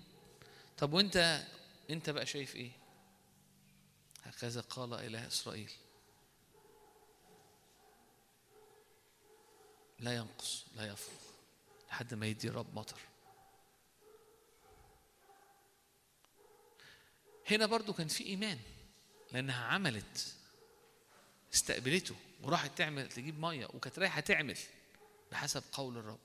طب 0.78 0.94
وانت 0.94 1.44
انت 1.90 2.10
بقى 2.10 2.26
شايف 2.26 2.56
إيه؟ 2.56 2.72
هكذا 4.24 4.62
قال 4.62 4.94
إله 4.94 5.28
إسرائيل. 5.28 5.72
لا 10.00 10.16
ينقص 10.16 10.66
لا 10.76 10.88
يفرغ 10.88 11.20
لحد 11.90 12.14
ما 12.14 12.26
يدي 12.26 12.48
الرب 12.48 12.76
مطر. 12.76 13.00
هنا 17.52 17.66
برضو 17.66 17.94
كان 17.94 18.08
في 18.08 18.26
إيمان 18.26 18.60
لأنها 19.32 19.66
عملت 19.66 20.36
استقبلته 21.54 22.16
وراحت 22.44 22.78
تعمل 22.78 23.10
تجيب 23.10 23.40
مية 23.40 23.66
وكانت 23.66 24.00
رايحة 24.00 24.20
تعمل. 24.22 24.58
بحسب 25.34 25.64
قول 25.72 25.98
الرب. 25.98 26.20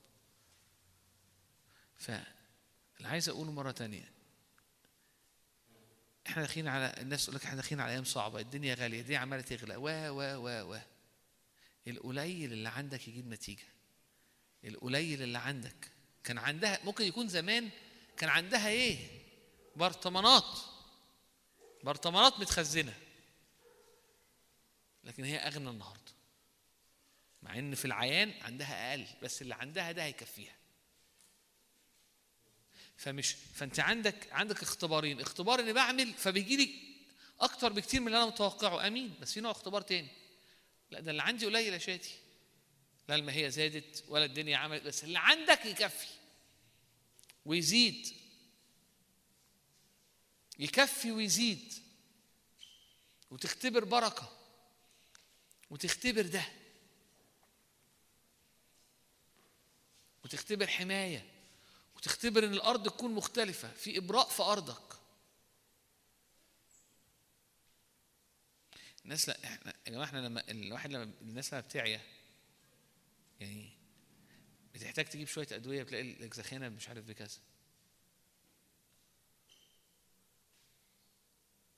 فاللي 1.97 3.07
عايز 3.07 3.29
أقوله 3.29 3.51
مرة 3.51 3.71
تانية 3.71 4.11
إحنا 6.27 6.41
داخلين 6.41 6.67
على 6.67 6.93
الناس 7.01 7.23
تقول 7.23 7.35
لك 7.35 7.43
إحنا 7.43 7.55
داخلين 7.55 7.81
على 7.81 7.91
أيام 7.91 8.03
صعبة 8.03 8.39
الدنيا 8.39 8.75
غالية 8.75 9.01
دي 9.01 9.17
عمالة 9.17 9.41
تغلى 9.41 9.75
و 9.75 9.83
و 9.87 10.21
و 10.21 10.73
و. 10.73 10.79
القليل 11.87 12.53
اللي 12.53 12.69
عندك 12.69 13.07
يجيب 13.07 13.27
نتيجة. 13.27 13.67
القليل 14.63 15.21
اللي 15.21 15.37
عندك 15.37 15.91
كان 16.23 16.37
عندها 16.37 16.79
ممكن 16.83 17.05
يكون 17.05 17.27
زمان 17.27 17.69
كان 18.17 18.29
عندها 18.29 18.69
إيه؟ 18.69 19.21
برطمانات. 19.75 20.59
برطمانات 21.83 22.39
متخزنة. 22.39 22.93
لكن 25.03 25.23
هي 25.23 25.37
أغنى 25.37 25.69
النهارده. 25.69 26.08
مع 27.41 27.59
إن 27.59 27.75
في 27.75 27.85
العيان 27.85 28.33
عندها 28.41 28.91
أقل 28.91 29.07
بس 29.21 29.41
اللي 29.41 29.55
عندها 29.55 29.91
ده 29.91 30.03
هيكفيها. 30.03 30.55
فمش 32.97 33.35
فأنت 33.53 33.79
عندك 33.79 34.33
عندك 34.33 34.61
اختبارين 34.61 35.21
اختبار 35.21 35.59
إني 35.59 35.73
بعمل 35.73 36.13
فبيجي 36.13 36.57
لي 36.57 36.89
أكتر 37.39 37.73
بكتير 37.73 38.01
من 38.01 38.07
اللي 38.07 38.17
أنا 38.17 38.25
متوقعه 38.25 38.87
آمين. 38.87 39.13
بس 39.21 39.33
في 39.33 39.41
نوع 39.41 39.51
اختبار 39.51 39.81
تاني. 39.81 40.07
لا 40.91 40.99
ده 40.99 41.11
اللي 41.11 41.23
عندي 41.23 41.45
قليل 41.45 41.73
يا 41.73 41.77
شاتي 41.77 42.15
لا 43.07 43.33
هي 43.33 43.51
زادت 43.51 44.03
ولا 44.07 44.25
الدنيا 44.25 44.57
عملت 44.57 44.83
بس 44.83 45.03
اللي 45.03 45.19
عندك 45.19 45.65
يكفي. 45.65 46.07
ويزيد. 47.45 48.07
يكفي 50.59 51.11
ويزيد. 51.11 51.73
وتختبر 53.29 53.83
بركة. 53.83 54.37
وتختبر 55.69 56.21
ده. 56.21 56.58
وتختبر 60.29 60.67
حماية 60.67 61.25
وتختبر 61.95 62.45
إن 62.45 62.53
الأرض 62.53 62.89
تكون 62.89 63.13
مختلفة 63.13 63.71
في 63.73 63.97
إبراء 63.97 64.27
في 64.29 64.41
أرضك. 64.43 64.99
الناس 69.05 69.29
لا 69.29 69.43
إحنا 69.45 69.73
يا 69.87 69.91
جماعة 69.91 70.05
إحنا 70.05 70.19
لما 70.19 70.51
الواحد 70.51 70.91
لما 70.91 71.03
الناس 71.21 71.53
لما 71.53 71.61
بتعيا 71.61 72.01
يعني 73.39 73.69
بتحتاج 74.73 75.05
تجيب 75.05 75.27
شوية 75.27 75.47
أدوية 75.51 75.83
بتلاقي 75.83 76.01
الاجزخانه 76.01 76.69
مش 76.69 76.89
عارف 76.89 77.05
بكذا. 77.05 77.39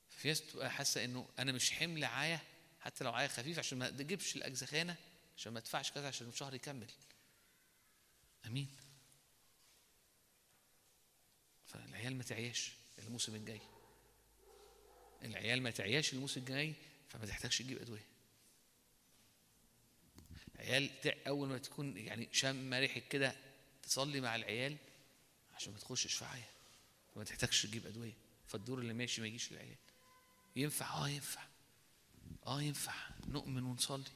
في 0.09 0.27
ناس 0.27 0.41
بتبقى 0.41 0.71
حاسة 0.71 1.03
إنه 1.05 1.29
أنا 1.39 1.51
مش 1.51 1.71
حمل 1.71 2.03
عايه 2.03 2.43
حتى 2.79 3.03
لو 3.03 3.13
عيا 3.13 3.27
خفيف 3.27 3.59
عشان 3.59 3.77
ما 3.77 3.89
تجيبش 3.89 4.35
الاجزخانه 4.35 4.95
عشان 5.37 5.53
ما 5.53 5.59
تدفعش 5.59 5.91
كذا 5.91 6.07
عشان 6.07 6.27
الشهر 6.27 6.53
يكمل. 6.53 6.87
أمين. 8.45 8.67
فالعيال 11.67 12.15
ما 12.15 12.23
تعياش 12.23 12.71
الموسم 12.99 13.35
الجاي. 13.35 13.61
العيال 15.23 15.61
ما 15.61 15.71
تعياش 15.71 16.13
الموسم 16.13 16.39
الجاي 16.39 16.73
فما 17.09 17.25
تحتاجش 17.25 17.57
تجيب 17.59 17.77
أدوية. 17.81 18.05
عيال 20.59 21.01
تع- 21.01 21.17
أول 21.27 21.47
ما 21.49 21.57
تكون 21.57 21.97
يعني 21.97 22.29
شم 22.31 22.73
ريحة 22.73 22.99
كده 22.99 23.35
تصلي 23.83 24.21
مع 24.21 24.35
العيال 24.35 24.77
عشان 25.55 25.73
ما 25.73 25.79
تخشش 25.79 26.13
في 26.13 26.25
عيا 26.25 26.49
فما 27.15 27.23
تحتاجش 27.23 27.63
تجيب 27.65 27.85
أدوية. 27.85 28.13
فالدور 28.47 28.79
اللي 28.79 28.93
ماشي 28.93 29.21
ما 29.21 29.27
يجيش 29.27 29.51
للعيال. 29.51 29.77
ينفع؟ 30.55 30.85
آه 31.05 31.09
ينفع. 31.09 31.41
آه 32.47 32.61
ينفع. 32.61 32.93
نؤمن 33.27 33.63
ونصلي. 33.63 34.11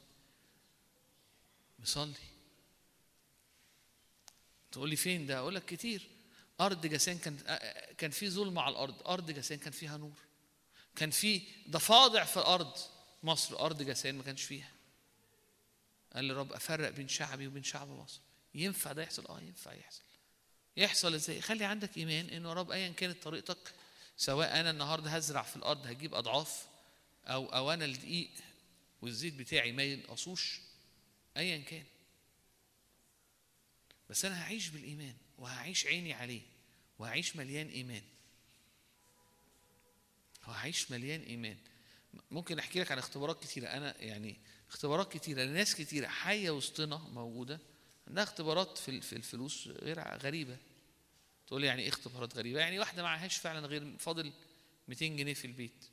نصلي. 1.80 2.14
تقول 4.76 4.90
لي 4.90 4.96
فين 4.96 5.26
ده؟ 5.26 5.38
أقول 5.38 5.54
لك 5.54 5.64
كتير. 5.64 6.08
أرض 6.60 6.86
جسان 6.86 7.18
كان 7.18 7.38
آه، 7.46 7.92
كان 7.92 8.10
في 8.10 8.30
ظلم 8.30 8.58
على 8.58 8.72
الأرض. 8.72 9.08
أرض 9.08 9.30
جسان 9.30 9.58
كان 9.58 9.72
فيها 9.72 9.96
نور. 9.96 10.18
كان 10.96 11.10
في 11.10 11.42
ضفادع 11.70 12.24
في 12.24 12.36
الأرض. 12.36 12.72
مصر 13.22 13.60
أرض 13.60 13.82
جسان 13.82 14.14
ما 14.14 14.22
كانش 14.22 14.42
فيها. 14.42 14.70
قال 16.14 16.24
لي 16.24 16.32
رب 16.32 16.52
أفرق 16.52 16.90
بين 16.90 17.08
شعبي 17.08 17.46
وبين 17.46 17.62
شعب 17.62 17.88
مصر. 17.88 18.20
ينفع 18.54 18.92
ده 18.92 19.02
يحصل؟ 19.02 19.26
آه 19.26 19.40
ينفع 19.40 19.72
يحصل. 19.72 20.02
يحصل 20.76 21.14
إزاي؟ 21.14 21.40
خلي 21.40 21.64
عندك 21.64 21.96
إيمان 21.96 22.28
إنه 22.28 22.52
رب 22.52 22.70
ايا 22.70 22.88
كانت 22.88 23.22
طريقتك 23.22 23.74
سواء 24.16 24.60
أنا 24.60 24.70
النهارده 24.70 25.10
هزرع 25.10 25.42
في 25.42 25.56
الأرض 25.56 25.86
هجيب 25.86 26.14
أضعاف 26.14 26.66
أو 27.26 27.46
أو 27.46 27.72
أنا 27.72 27.84
الدقيق 27.84 28.30
والزيت 29.02 29.34
بتاعي 29.34 29.72
ما 29.72 29.82
ينقصوش 29.82 30.60
ايا 31.36 31.58
كان. 31.58 31.84
بس 34.10 34.24
أنا 34.24 34.42
هعيش 34.42 34.68
بالإيمان 34.68 35.14
وهعيش 35.38 35.86
عيني 35.86 36.12
عليه 36.12 36.42
وهعيش 36.98 37.36
مليان 37.36 37.68
إيمان. 37.68 38.02
وهعيش 40.48 40.90
مليان 40.90 41.20
إيمان. 41.20 41.56
ممكن 42.30 42.58
أحكي 42.58 42.80
لك 42.80 42.92
عن 42.92 42.98
اختبارات 42.98 43.42
كتيرة. 43.42 43.66
أنا 43.68 44.02
يعني 44.02 44.36
اختبارات 44.68 45.12
كتيرة 45.12 45.42
لناس 45.42 45.74
كتيرة. 45.74 46.08
حية 46.08 46.50
وسطنا 46.50 46.96
موجودة. 46.96 47.60
عندها 48.08 48.24
اختبارات 48.24 48.78
في 48.78 49.12
الفلوس 49.12 49.68
غير 49.68 50.00
غريبة. 50.18 50.56
تقول 51.46 51.60
لي 51.60 51.66
يعني 51.66 51.82
إيه 51.82 51.88
اختبارات 51.88 52.36
غريبة؟ 52.36 52.60
يعني 52.60 52.78
واحدة 52.78 53.02
معهاش 53.02 53.36
فعلا 53.36 53.66
غير 53.66 53.98
فاضل 53.98 54.32
200 54.88 55.06
جنيه 55.06 55.34
في 55.34 55.44
البيت. 55.44 55.84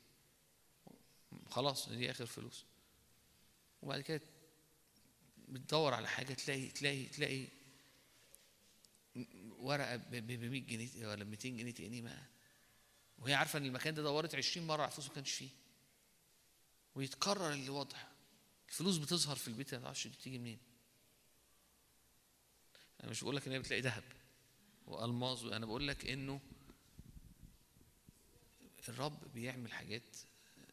خلاص 1.50 1.88
دي 1.88 2.10
آخر 2.10 2.26
فلوس. 2.26 2.64
وبعد 3.82 4.00
كده 4.00 4.20
بتدور 5.48 5.94
على 5.94 6.08
حاجة 6.08 6.34
تلاقي 6.34 6.68
تلاقي 6.68 7.04
تلاقي 7.04 7.46
ورقة 9.64 9.96
ب 9.96 10.14
100 10.30 10.60
جنيه 10.60 11.06
ولا 11.08 11.24
200 11.24 11.48
جنيه 11.48 11.70
تاني 11.72 12.02
ما 12.02 12.26
وهي 13.18 13.34
عارفة 13.34 13.58
إن 13.58 13.64
المكان 13.64 13.94
ده 13.94 14.02
دورت 14.02 14.34
20 14.34 14.66
مرة 14.66 14.82
على 14.82 14.90
فلوس 14.90 15.08
ما 15.08 15.14
كانش 15.14 15.32
فيه. 15.32 15.48
ويتكرر 16.94 17.52
اللي 17.52 17.68
واضح 17.70 18.08
الفلوس 18.68 18.96
بتظهر 18.96 19.36
في 19.36 19.48
البيت 19.48 19.74
ما 19.74 19.80
تعرفش 19.80 20.06
بتيجي 20.06 20.38
منين. 20.38 20.58
أنا 23.02 23.10
مش 23.10 23.22
بقول 23.22 23.36
لك 23.36 23.46
إن 23.46 23.52
هي 23.52 23.58
بتلاقي 23.58 23.82
ذهب 23.82 24.04
وألماظ 24.86 25.46
أنا 25.46 25.66
بقول 25.66 25.88
لك 25.88 26.06
إنه 26.06 26.40
الرب 28.88 29.32
بيعمل 29.34 29.72
حاجات 29.72 30.16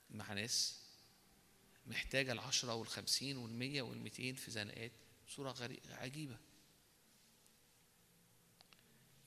مع 0.09 0.34
ناس 0.34 0.81
محتاجة 1.88 2.31
العشرة 2.31 2.73
والخمسين 2.76 3.38
والمية 3.38 3.81
والميتين 3.81 4.35
في 4.35 4.51
زنقات 4.51 4.91
بصورة 5.27 5.51
غري... 5.51 5.80
عجيبة. 5.89 6.38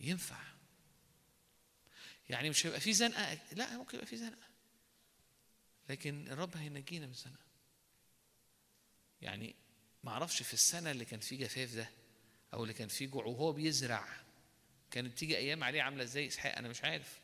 ينفع. 0.01 0.41
يعني 2.29 2.51
مش 2.51 2.66
هيبقى 2.66 2.81
في 2.81 2.93
زنقة 2.93 3.39
لا 3.53 3.79
ممكن 3.79 3.95
يبقى 3.95 4.07
في 4.07 4.16
زنقة. 4.16 4.49
لكن 5.89 6.29
الرب 6.29 6.57
هينجينا 6.57 7.07
من 7.07 7.12
الزنقة. 7.12 7.45
يعني 9.23 9.55
ما 10.05 10.11
أعرفش 10.11 10.43
في 10.43 10.55
السنة 10.55 10.91
اللي 10.91 11.05
كان 11.05 11.21
فيه 11.21 11.39
جفاف 11.39 11.75
ده 11.75 11.91
أو 12.55 12.62
اللي 12.62 12.75
كان 12.75 12.89
فيه 12.89 13.07
جوع 13.07 13.25
وهو 13.25 13.53
بيزرع 13.53 14.09
كانت 14.91 15.19
تيجي 15.19 15.37
أيام 15.37 15.65
عليه 15.65 15.83
عاملة 15.83 16.05
إزاي 16.05 16.27
إسحاق؟ 16.27 16.57
أنا 16.59 16.69
مش 16.69 16.85
عارف. 16.85 17.21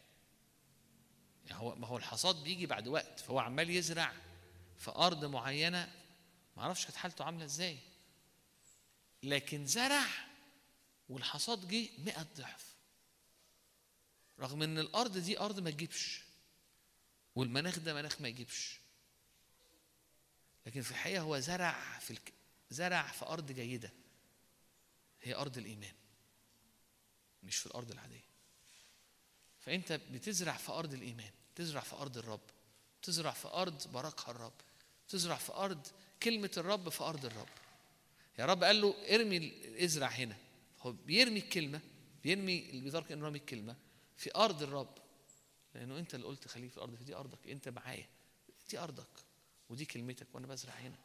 يعني 1.47 1.61
هو 1.63 1.75
ما 1.75 1.87
هو 1.87 1.97
الحصاد 1.97 2.45
بيجي 2.45 2.67
بعد 2.67 2.89
وقت 2.89 3.21
فهو 3.21 3.39
عمال 3.39 3.71
يزرع 3.71 4.13
في 4.79 4.91
أرض 4.91 5.25
معينة 5.25 5.93
ما 6.57 6.63
أعرفش 6.63 6.85
كانت 6.85 6.97
حالته 6.97 7.25
عاملة 7.25 7.45
إزاي. 7.45 7.79
لكن 9.23 9.67
زرع 9.67 10.07
والحصاد 11.11 11.69
جه 11.69 11.89
100 11.99 12.27
ضعف. 12.37 12.75
رغم 14.39 14.63
إن 14.63 14.79
الأرض 14.79 15.19
دي 15.19 15.39
أرض 15.41 15.61
ما 15.61 15.71
تجيبش 15.71 16.23
والمناخ 17.35 17.79
ده 17.79 17.95
مناخ 17.95 18.21
ما 18.21 18.29
يجيبش. 18.29 18.81
لكن 20.67 20.83
في 20.83 20.91
الحقيقة 20.91 21.21
هو 21.23 21.39
زرع 21.39 21.99
في 21.99 22.11
الك... 22.11 22.33
زرع 22.71 23.07
في 23.07 23.25
أرض 23.27 23.53
جيدة. 23.53 23.93
هي 25.23 25.35
أرض 25.35 25.59
الإيمان 25.59 25.95
مش 27.43 27.57
في 27.57 27.67
الأرض 27.67 27.91
العادية. 27.91 28.25
فأنت 29.61 29.93
بتزرع 29.93 30.57
في 30.57 30.73
أرض 30.73 30.95
الإيمان 30.95 31.31
تزرع 31.55 31.81
في 31.81 31.97
أرض 31.97 32.19
الرب 32.19 32.41
تزرع 33.03 33.31
في 33.33 33.49
أرض 33.49 33.93
باركها 33.93 34.31
الرب 34.31 34.53
تزرع 35.09 35.37
في 35.37 35.53
أرض 35.53 35.87
كلمة 36.23 36.51
الرب 36.57 36.89
في 36.89 37.05
أرض 37.05 37.25
الرب. 37.25 37.49
يا 38.39 38.47
رب 38.47 38.65
قال 38.65 38.81
له 38.81 39.15
ارمي 39.15 39.53
ازرع 39.85 40.09
هنا. 40.09 40.37
هو 40.83 40.93
بيرمي 40.93 41.39
الكلمة 41.39 41.81
بيرمي 42.23 42.71
اللي 42.71 42.81
بيدرك 42.81 43.13
انه 43.13 43.25
رامي 43.25 43.39
الكلمة 43.39 43.77
في 44.17 44.35
أرض 44.37 44.63
الرب. 44.63 44.99
لأنه 45.75 45.99
أنت 45.99 46.15
اللي 46.15 46.27
قلت 46.27 46.49
خليه 46.49 46.69
في 46.69 46.77
الأرض 46.77 46.95
في 46.95 47.05
دي 47.05 47.15
أرضك. 47.15 47.49
أنت 47.49 47.69
معايا 47.69 48.07
دي 48.71 48.79
أرضك. 48.79 49.09
ودي 49.69 49.85
كلمتك 49.85 50.27
وأنا 50.33 50.47
بزرع 50.47 50.75
هنا. 50.75 50.99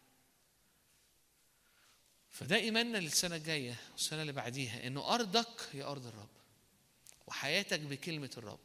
فده 2.30 2.56
إيماننا 2.56 2.97
للسنة 2.97 3.35
الجاية 3.35 3.76
والسنة 3.91 4.22
اللي 4.22 4.34
بعديها 4.34 4.88
إنه 4.88 5.14
أرضك 5.14 5.69
هي 5.72 5.84
أرض 5.84 6.07
الرب 6.07 6.30
وحياتك 7.27 7.80
بكلمة 7.80 8.31
الرب. 8.38 8.60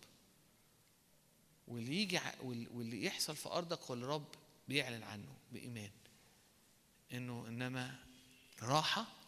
واللي 1.68 2.02
يجي 2.02 2.20
واللي 2.42 3.04
يحصل 3.04 3.36
في 3.36 3.48
أرضك 3.48 3.82
هو 3.82 3.94
الرب 3.94 4.34
بيعلن 4.68 5.02
عنه 5.02 5.36
بإيمان. 5.52 5.90
إنه 7.12 7.46
إنما 7.48 7.98
راحة 8.62 9.19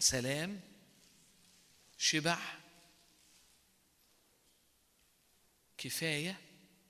سلام 0.00 0.60
شبع 1.98 2.38
كفاية 5.78 6.40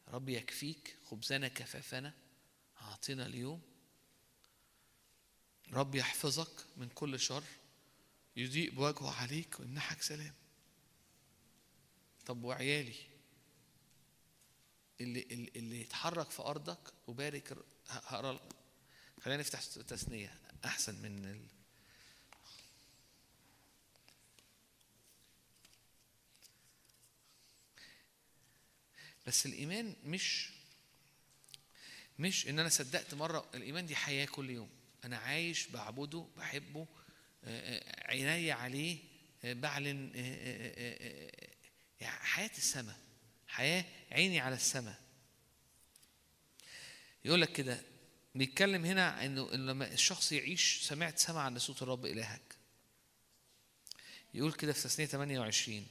رب 0.08 0.28
يكفيك 0.28 0.96
خبزنا 1.04 1.48
كفافنا 1.48 2.14
اعطنا 2.80 3.26
اليوم 3.26 3.62
رب 5.72 5.94
يحفظك 5.94 6.66
من 6.76 6.88
كل 6.88 7.20
شر 7.20 7.44
يضيء 8.36 8.70
بوجهه 8.70 9.20
عليك 9.22 9.60
ويمنحك 9.60 10.02
سلام 10.02 10.34
طب 12.26 12.44
وعيالي 12.44 12.94
اللي 15.00 15.22
اللي, 15.56 15.80
يتحرك 15.80 16.30
في 16.30 16.42
أرضك 16.42 16.92
وبارك 17.06 17.56
هقرأ. 17.88 18.40
خلينا 19.20 19.40
نفتح 19.40 19.64
تثنيه 19.64 20.40
أحسن 20.64 21.02
من 21.02 21.24
ال... 21.24 21.59
بس 29.30 29.46
الإيمان 29.46 29.94
مش 30.04 30.50
مش 32.18 32.48
إن 32.48 32.58
أنا 32.58 32.68
صدقت 32.68 33.14
مرة 33.14 33.50
الإيمان 33.54 33.86
دي 33.86 33.96
حياة 33.96 34.24
كل 34.26 34.50
يوم. 34.50 34.68
أنا 35.04 35.18
عايش 35.18 35.66
بعبده 35.66 36.26
بحبه 36.36 36.86
آه، 37.44 37.78
آه، 37.78 38.06
عيني 38.10 38.52
عليه 38.52 38.98
آه، 39.44 39.52
بعلن 39.52 40.10
يعني 42.00 42.18
حياة 42.18 42.50
السماء 42.58 42.98
حياة 43.46 43.84
عيني 44.12 44.40
على 44.40 44.54
السماء. 44.54 45.00
يقول 47.24 47.40
لك 47.40 47.52
كده 47.52 47.82
بيتكلم 48.34 48.84
هنا 48.84 49.24
إنه 49.24 49.50
لما 49.50 49.92
الشخص 49.92 50.32
يعيش 50.32 50.80
سمعت 50.82 51.18
سمع 51.18 51.40
عن 51.40 51.58
صوت 51.58 51.82
الرب 51.82 52.06
إلهك. 52.06 52.56
يقول 54.34 54.52
كده 54.52 54.72
في 54.72 54.82
تثنيه 54.82 55.06
28 55.06 55.86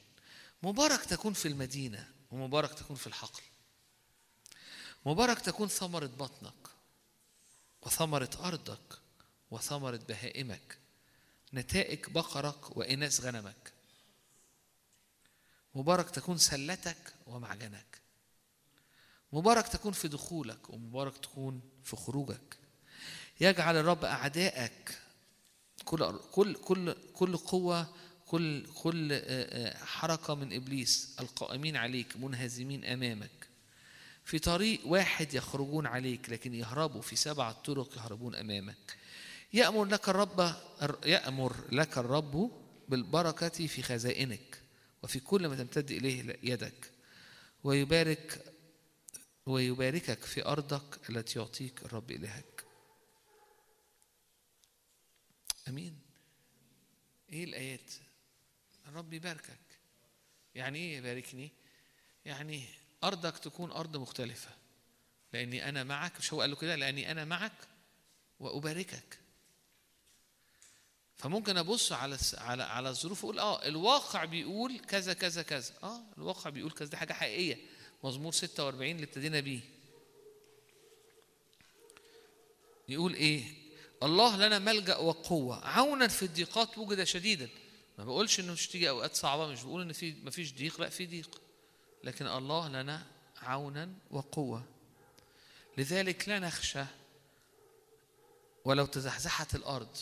مبارك 0.62 1.04
تكون 1.04 1.32
في 1.32 1.48
المدينة. 1.48 2.19
ومبارك 2.30 2.74
تكون 2.74 2.96
في 2.96 3.06
الحقل. 3.06 3.42
مبارك 5.06 5.40
تكون 5.40 5.68
ثمرة 5.68 6.06
بطنك 6.06 6.68
وثمرة 7.82 8.30
أرضك 8.44 8.98
وثمرة 9.50 9.96
بهائمك 9.96 10.78
نتائج 11.54 12.10
بقرك 12.10 12.76
وإناث 12.76 13.20
غنمك. 13.20 13.72
مبارك 15.74 16.10
تكون 16.10 16.38
سلتك 16.38 17.14
ومعجنك. 17.26 18.00
مبارك 19.32 19.68
تكون 19.68 19.92
في 19.92 20.08
دخولك 20.08 20.70
ومبارك 20.70 21.18
تكون 21.18 21.60
في 21.84 21.96
خروجك. 21.96 22.56
يجعل 23.40 23.76
الرب 23.76 24.04
أعدائك 24.04 24.98
كل 25.84 26.18
كل 26.32 26.54
كل 26.54 26.96
كل 27.12 27.36
قوة 27.36 27.94
كل 28.30 28.66
كل 28.74 29.12
آه، 29.12 29.18
آه، 29.22 29.84
حركة 29.84 30.34
من 30.34 30.52
إبليس 30.52 31.16
القائمين 31.20 31.76
عليك 31.76 32.16
منهزمين 32.16 32.84
أمامك. 32.84 33.48
في 34.24 34.38
طريق 34.38 34.86
واحد 34.86 35.34
يخرجون 35.34 35.86
عليك 35.86 36.30
لكن 36.30 36.54
يهربوا 36.54 37.02
في 37.02 37.16
سبعة 37.16 37.52
طرق 37.52 37.96
يهربون 37.96 38.34
أمامك. 38.34 38.96
يأمر 39.52 39.84
لك 39.84 40.08
الرب 40.08 40.54
يأمر 41.06 41.56
لك 41.72 41.98
الرب 41.98 42.50
بالبركة 42.88 43.66
في 43.66 43.82
خزائنك 43.82 44.62
وفي 45.02 45.20
كل 45.20 45.46
ما 45.46 45.56
تمتد 45.56 45.90
إليه 45.90 46.36
يدك 46.42 46.90
ويبارك 47.64 48.44
ويباركك 49.46 50.24
في 50.24 50.46
أرضك 50.46 51.10
التي 51.10 51.38
يعطيك 51.38 51.82
الرب 51.84 52.10
إلهك. 52.10 52.64
أمين. 55.68 55.98
إيه 57.32 57.44
الآيات؟ 57.44 57.90
الرب 58.90 59.12
يباركك. 59.12 59.58
يعني 60.54 60.78
إيه 60.78 60.96
يباركني؟ 60.96 61.50
يعني 62.24 62.64
أرضك 63.04 63.38
تكون 63.38 63.70
أرض 63.70 63.96
مختلفة. 63.96 64.50
لأني 65.32 65.68
أنا 65.68 65.84
معك 65.84 66.18
مش 66.18 66.32
هو 66.32 66.40
قال 66.40 66.50
له 66.50 66.56
كده؟ 66.56 66.76
لأني 66.76 67.10
أنا 67.10 67.24
معك 67.24 67.52
وأباركك. 68.40 69.18
فممكن 71.16 71.56
أبص 71.56 71.92
على 71.92 72.18
على 72.38 72.62
على 72.62 72.88
الظروف 72.88 73.24
وأقول 73.24 73.38
آه 73.38 73.66
الواقع 73.66 74.24
بيقول 74.24 74.78
كذا 74.78 75.12
كذا 75.12 75.42
كذا. 75.42 75.74
آه 75.82 76.02
الواقع 76.18 76.50
بيقول 76.50 76.70
كذا. 76.70 76.88
دي 76.88 76.96
حاجة 76.96 77.12
حقيقية. 77.12 77.66
مزمور 78.04 78.32
46 78.32 78.90
اللي 78.90 79.04
ابتدينا 79.04 79.40
بيه. 79.40 79.60
يقول 82.88 83.14
إيه؟ 83.14 83.44
الله 84.02 84.36
لنا 84.36 84.58
ملجأ 84.58 84.96
وقوة. 84.96 85.66
عونا 85.66 86.08
في 86.08 86.22
الضيقات 86.22 86.78
وجد 86.78 87.04
شديدا. 87.04 87.48
ما 88.00 88.06
بقولش 88.06 88.40
إنه 88.40 88.52
مش 88.52 88.68
تيجي 88.68 88.88
أوقات 88.88 89.14
صعبة 89.14 89.46
مش 89.46 89.62
بقول 89.62 89.82
إن 89.82 89.92
في 89.92 90.12
ما 90.12 90.30
فيش 90.30 90.54
ضيق 90.54 90.80
لأ 90.80 90.88
في 90.88 91.06
ضيق. 91.06 91.40
لكن 92.04 92.26
الله 92.26 92.68
لنا 92.68 93.06
عونا 93.42 93.92
وقوة. 94.10 94.64
لذلك 95.78 96.28
لا 96.28 96.38
نخشى 96.38 96.84
ولو 98.64 98.86
تزحزحت 98.86 99.54
الأرض 99.54 99.96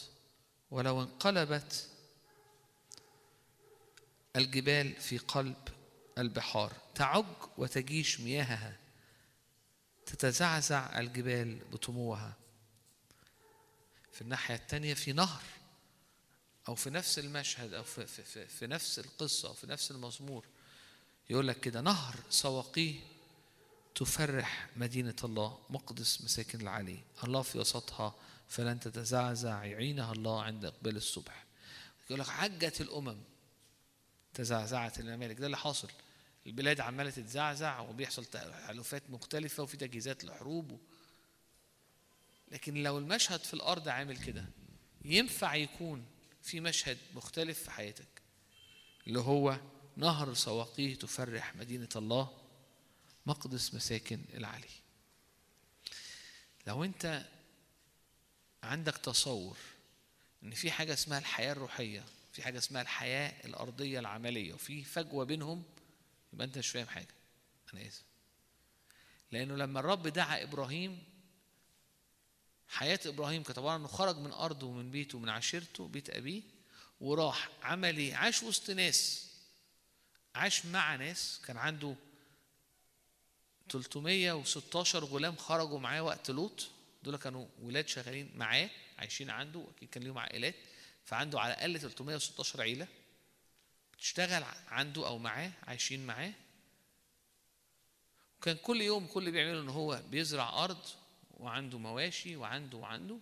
ولو 0.70 1.02
انقلبت 1.02 1.88
الجبال 4.36 4.92
في 4.94 5.18
قلب 5.18 5.68
البحار. 6.18 6.72
تعج 6.94 7.24
وتجيش 7.56 8.20
مياهها. 8.20 8.76
تتزعزع 10.06 10.98
الجبال 10.98 11.58
بطموها 11.72 12.32
في 14.12 14.22
الناحية 14.22 14.54
الثانية 14.54 14.94
في 14.94 15.12
نهر. 15.12 15.42
أو 16.68 16.74
في 16.74 16.90
نفس 16.90 17.18
المشهد 17.18 17.74
أو 17.74 17.82
في, 17.82 18.06
في, 18.06 18.22
في, 18.22 18.46
في 18.46 18.66
نفس 18.66 18.98
القصة 18.98 19.48
أو 19.48 19.54
في 19.54 19.66
نفس 19.66 19.90
المزمور 19.90 20.44
يقول 21.30 21.48
لك 21.48 21.60
كده 21.60 21.80
نهر 21.80 22.16
سواقيه 22.30 22.94
تفرح 23.94 24.68
مدينة 24.76 25.14
الله 25.24 25.58
مقدس 25.70 26.22
مساكن 26.22 26.60
العلي. 26.60 26.98
الله 27.24 27.42
في 27.42 27.58
وسطها 27.58 28.14
فلن 28.48 28.80
تتزعزع 28.80 29.64
يعينها 29.64 30.12
الله 30.12 30.42
عند 30.42 30.64
إقبال 30.64 30.96
الصبح. 30.96 31.44
يقول 32.06 32.20
لك 32.20 32.30
عجت 32.30 32.80
الأمم 32.80 33.18
تزعزعت 34.34 35.00
الممالك. 35.00 35.36
ده 35.40 35.46
اللي 35.46 35.56
حاصل. 35.56 35.88
البلاد 36.46 36.80
عمالة 36.80 37.10
تتزعزع 37.10 37.80
وبيحصل 37.80 38.24
تحالفات 38.24 39.02
مختلفة 39.10 39.62
وفي 39.62 39.76
تجهيزات 39.76 40.24
لحروب. 40.24 40.80
لكن 42.50 42.82
لو 42.82 42.98
المشهد 42.98 43.40
في 43.40 43.54
الأرض 43.54 43.88
عامل 43.88 44.16
كده 44.16 44.44
ينفع 45.04 45.54
يكون 45.54 46.04
في 46.42 46.60
مشهد 46.60 46.98
مختلف 47.14 47.62
في 47.62 47.70
حياتك 47.70 48.22
اللي 49.06 49.20
هو 49.20 49.60
نهر 49.96 50.34
سواقيه 50.34 50.94
تفرح 50.94 51.56
مدينة 51.56 51.88
الله 51.96 52.38
مقدس 53.26 53.74
مساكن 53.74 54.20
العلي. 54.34 54.68
لو 56.66 56.84
انت 56.84 57.28
عندك 58.62 58.96
تصور 58.96 59.58
ان 60.42 60.50
في 60.50 60.70
حاجة 60.70 60.92
اسمها 60.92 61.18
الحياة 61.18 61.52
الروحية 61.52 62.04
في 62.32 62.42
حاجة 62.42 62.58
اسمها 62.58 62.82
الحياة 62.82 63.46
الأرضية 63.46 63.98
العملية 63.98 64.54
وفي 64.54 64.84
فجوة 64.84 65.24
بينهم 65.24 65.62
يبقى 66.32 66.46
انت 66.46 66.58
مش 66.58 66.68
فاهم 66.68 66.86
حاجة. 66.86 67.14
أنا 67.74 67.88
آسف. 67.88 68.04
لأنه 69.32 69.56
لما 69.56 69.80
الرب 69.80 70.06
دعا 70.08 70.42
إبراهيم 70.42 71.02
حياة 72.68 73.00
إبراهيم 73.06 73.42
كانت 73.42 73.58
عباره 73.58 73.76
إنه 73.76 73.88
خرج 73.88 74.16
من 74.18 74.32
أرضه 74.32 74.66
ومن 74.66 74.90
بيته 74.90 75.18
ومن 75.18 75.28
عشيرته 75.28 75.88
بيت 75.88 76.10
أبيه 76.10 76.42
وراح 77.00 77.48
عمل 77.62 77.96
إيه 77.96 78.14
عاش 78.14 78.42
وسط 78.42 78.70
ناس 78.70 79.28
عاش 80.34 80.66
مع 80.66 80.96
ناس. 80.96 81.40
كان 81.46 81.56
عنده 81.56 81.94
316 83.68 85.04
غلام 85.04 85.36
خرجوا 85.36 85.78
معاه 85.78 86.02
وقت 86.02 86.30
لوط. 86.30 86.68
دول 87.02 87.16
كانوا 87.16 87.46
ولاد 87.62 87.88
شغالين 87.88 88.30
معاه 88.36 88.70
عايشين 88.98 89.30
عنده 89.30 89.64
أكيد 89.76 89.88
كان 89.90 90.02
ليهم 90.02 90.18
عائلات. 90.18 90.54
فعنده 91.04 91.40
على 91.40 91.54
الأقل 91.54 91.80
316 91.80 92.60
عيلة 92.62 92.88
بتشتغل 93.92 94.44
عنده 94.68 95.06
أو 95.06 95.18
معاه 95.18 95.52
عايشين 95.62 96.06
معاه. 96.06 96.32
وكان 98.38 98.56
كل 98.56 98.80
يوم 98.82 99.06
كل 99.06 99.20
اللي 99.20 99.30
بيعمله 99.30 99.60
إن 99.60 99.68
هو 99.68 100.02
بيزرع 100.10 100.64
أرض 100.64 100.86
وعنده 101.38 101.78
مواشي 101.78 102.36
وعنده 102.36 102.78
وعنده. 102.78 103.18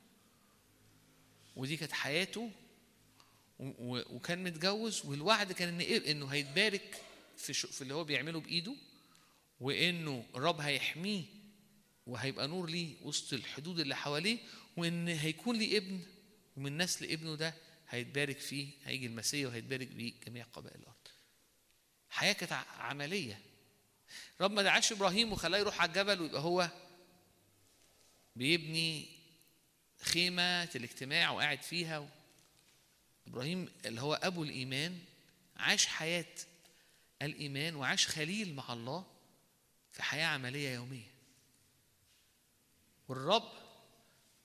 ودي 1.56 1.76
كانت 1.76 1.93
حياته. 1.93 2.51
وكان 3.60 4.44
متجوز 4.44 5.06
والوعد 5.06 5.52
كان 5.52 5.68
ان 5.68 5.80
إيه؟ 5.80 6.10
إنه 6.12 6.26
هيتبارك 6.26 7.02
في 7.36 7.52
في 7.52 7.82
اللي 7.82 7.94
هو 7.94 8.05
بيعمله 8.05 8.40
بإيده 8.40 8.74
وإنه 9.60 10.24
الرب 10.34 10.60
هيحميه 10.60 11.22
وهيبقى 12.06 12.48
نور 12.48 12.70
ليه 12.70 12.94
وسط 13.02 13.32
الحدود 13.32 13.80
اللي 13.80 13.97
حواليه 13.97 14.38
وإن 14.76 15.09
هيكون 15.09 15.56
ليه 15.59 15.76
ابن 15.78 16.01
ومن 16.56 16.76
نسل 16.78 17.10
ابنه 17.10 17.34
ده 17.34 17.55
هيتبارك 17.88 18.38
فيه 18.38 18.68
هيجي 18.84 19.06
المسيح 19.06 19.48
وهيتبارك 19.48 19.88
بيه 19.88 20.12
جميع 20.26 20.44
قبائل 20.52 20.76
الأرض. 20.80 20.94
حياة 22.10 22.32
كانت 22.32 22.52
عملية. 22.78 23.40
رب 24.40 24.51
ما 24.51 24.62
دعاش 24.62 24.93
إبراهيم 24.93 25.32
وخلاه 25.32 25.59
يروح 25.59 25.80
على 25.80 25.88
الجبل 25.88 26.20
ويبقى 26.20 26.40
هو 26.40 26.70
بيبني 28.37 29.09
خيمة 30.01 30.65
الاجتماع 30.65 31.31
وقاعد 31.31 31.63
فيها. 31.63 32.09
إبراهيم 33.27 33.69
اللي 33.85 34.01
هو 34.01 34.15
أبو 34.15 34.43
الإيمان 34.43 34.99
عاش 35.57 35.87
حياة 35.87 36.35
الإيمان 37.23 37.75
وعاش 37.75 38.07
خليل 38.07 38.55
مع 38.55 38.73
الله 38.73 39.07
في 39.93 40.03
حياة 40.03 40.27
عملية 40.27 40.75
يومية. 40.75 41.11
والرب 43.09 43.53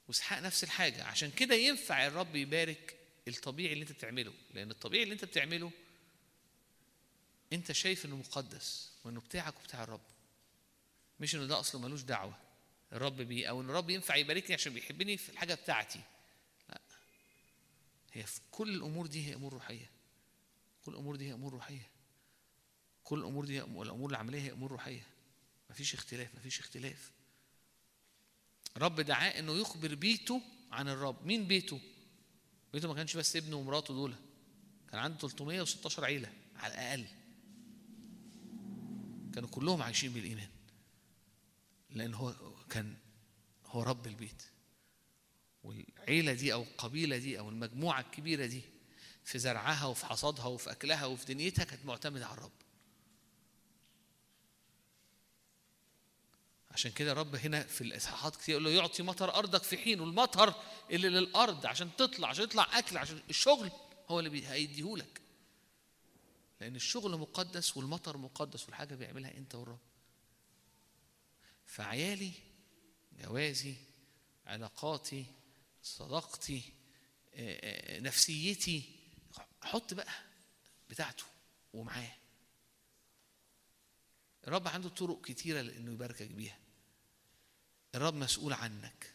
واسحاق 0.08 0.40
نفس 0.40 0.64
الحاجة. 0.64 1.04
عشان 1.04 1.32
كده 1.32 1.56
ينفع 1.56 2.08
الرب 2.08 2.36
يبارك 2.36 2.98
الطبيعي 3.28 3.74
اللي 3.74 3.84
انت 3.84 3.92
بتعمله. 3.92 4.34
لأن 4.54 4.72
الطبيعي 4.72 5.04
اللي 5.04 5.14
انت 5.14 5.26
بتعمله 5.26 5.72
انت 7.54 7.72
شايف 7.72 8.06
إنه 8.06 8.16
مقدس 8.16 8.92
وإنه 9.04 9.20
بتاعك 9.22 9.60
وبتاع 9.60 9.84
الرب. 9.84 10.02
مش 11.20 11.36
إنه 11.36 11.46
ده 11.46 11.60
أصله 11.60 11.82
ملوش 11.82 12.02
دعوة. 12.02 12.51
الرب 12.94 13.22
بيه 13.22 13.48
أو 13.48 13.62
إن 13.62 13.70
الرب 13.70 13.90
ينفع 13.90 14.16
يباركني 14.16 14.54
عشان 14.54 14.74
بيحبني 14.74 15.18
في 15.18 15.30
الحاجة 15.30 15.54
بتاعتي. 15.54 16.02
لا. 16.70 16.82
هي 18.14 18.24
في 18.24 18.40
كل 18.52 18.76
الأمور 18.76 19.08
دي 19.08 19.28
هي 19.28 19.36
أمور 19.36 19.54
روحية. 19.54 19.90
كل 20.86 20.92
الأمور 20.92 21.16
دي 21.16 21.30
هي 21.30 21.34
أمور 21.34 21.54
روحية. 21.54 21.90
كل 23.04 23.20
الأمور 23.20 23.46
دي 23.46 23.62
الأمور 23.62 24.10
العملية 24.10 24.42
هي 24.42 24.52
أمور 24.52 24.72
روحية. 24.72 25.08
مفيش 25.70 25.94
اختلاف 25.94 26.36
مفيش 26.36 26.60
اختلاف. 26.60 27.12
رب 28.78 29.02
دعاه 29.02 29.30
إنه 29.40 29.54
يخبر 29.54 29.96
بيته 29.96 30.42
عن 30.72 30.88
الرب. 30.88 31.26
مين 31.26 31.48
بيته؟ 31.48 31.82
بيته 32.74 32.88
ما 32.88 32.94
كانش 32.94 33.18
بس 33.18 33.36
ابنه 33.36 33.56
ومراته 33.56 33.94
دول. 33.94 34.16
كان 34.90 35.00
عنده 35.00 35.18
316 35.18 36.06
عيلة 36.06 36.34
على 36.56 36.74
الأقل. 36.74 37.06
كانوا 39.34 39.50
كلهم 39.50 39.82
عايشين 39.82 40.14
بالإيمان. 40.14 40.50
لأن 41.90 42.14
هو 42.14 42.30
كان 42.72 42.95
هو 43.65 43.84
رب 43.84 44.07
البيت. 44.07 44.43
والعيلة 45.64 46.34
دي 46.34 46.53
أو 46.53 46.61
القبيلة 46.61 47.18
دي 47.18 47.39
أو 47.39 47.49
المجموعة 47.49 47.99
الكبيرة 47.99 48.45
دي 48.45 48.61
في 49.23 49.39
زرعها 49.39 49.85
وفي 49.85 50.06
حصادها 50.06 50.45
وفي 50.45 50.72
أكلها 50.72 51.06
وفي 51.06 51.26
دنيتها 51.26 51.65
كانت 51.65 51.85
معتمدة 51.85 52.26
على 52.26 52.38
الرب. 52.38 52.52
عشان 56.72 56.91
كده 56.91 57.14
رب 57.14 57.35
هنا 57.35 57.64
في 57.64 57.81
الإصحاحات 57.81 58.35
كتير 58.35 58.52
يقول 58.52 58.64
له 58.64 58.69
يعطي 58.69 59.03
مطر 59.03 59.35
أرضك 59.35 59.64
في 59.64 59.77
حين 59.77 59.99
والمطر 59.99 60.53
اللي 60.91 61.10
للأرض 61.10 61.65
عشان 61.65 61.89
تطلع 61.98 62.27
عشان 62.27 62.43
يطلع 62.43 62.80
أكل 62.80 62.98
عشان 62.98 63.22
الشغل 63.30 63.72
هو 64.10 64.19
اللي 64.19 64.48
هيديهولك. 64.48 65.22
لأن 66.61 66.76
الشغل 66.76 67.18
مقدس 67.18 67.77
والمطر 67.77 68.18
مقدس 68.18 68.65
والحاجة 68.65 68.95
بيعملها 68.95 69.38
أنت 69.38 69.56
والرب. 69.56 69.80
فعيالي 71.65 72.31
جوازي 73.22 73.76
علاقاتي 74.45 75.26
صداقتي 75.84 76.64
آه، 77.34 77.98
آه، 77.98 77.99
نفسيتي 77.99 78.84
حط 79.61 79.93
بقى 79.93 80.14
بتاعته 80.89 81.23
ومعاه. 81.73 82.11
الرب 84.48 84.68
عنده 84.68 84.89
طرق 84.89 85.26
كتيرة 85.26 85.61
لأنه 85.61 85.91
يباركك 85.91 86.27
بيها. 86.27 86.57
الرب 87.95 88.14
مسؤول 88.14 88.53
عنك. 88.53 89.14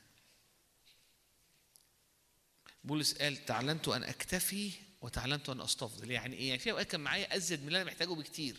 بولس 2.85 3.15
قال 3.15 3.45
تعلمت 3.45 3.89
أن 3.89 4.05
أكتفي 4.05 4.73
وتعلمت 5.01 5.49
أن 5.49 5.61
أستفضل. 5.61 6.11
يعني 6.11 6.37
إيه؟ 6.37 6.49
يعني 6.49 6.61
في 6.61 6.71
أوقات 6.71 6.91
كان 6.91 7.01
معايا 7.01 7.37
أزيد 7.37 7.61
من 7.61 7.67
اللي 7.67 7.83
أنا 7.83 7.91
محتاجه 7.91 8.09
بكتير. 8.15 8.57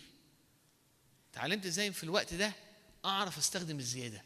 تعلمت 1.33 1.65
إزاي 1.65 1.93
في 1.93 2.03
الوقت 2.03 2.33
ده؟ 2.33 2.53
أعرف 3.05 3.37
أستخدم 3.37 3.79
الزيادة. 3.79 4.23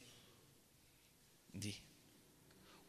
دي. 1.56 1.74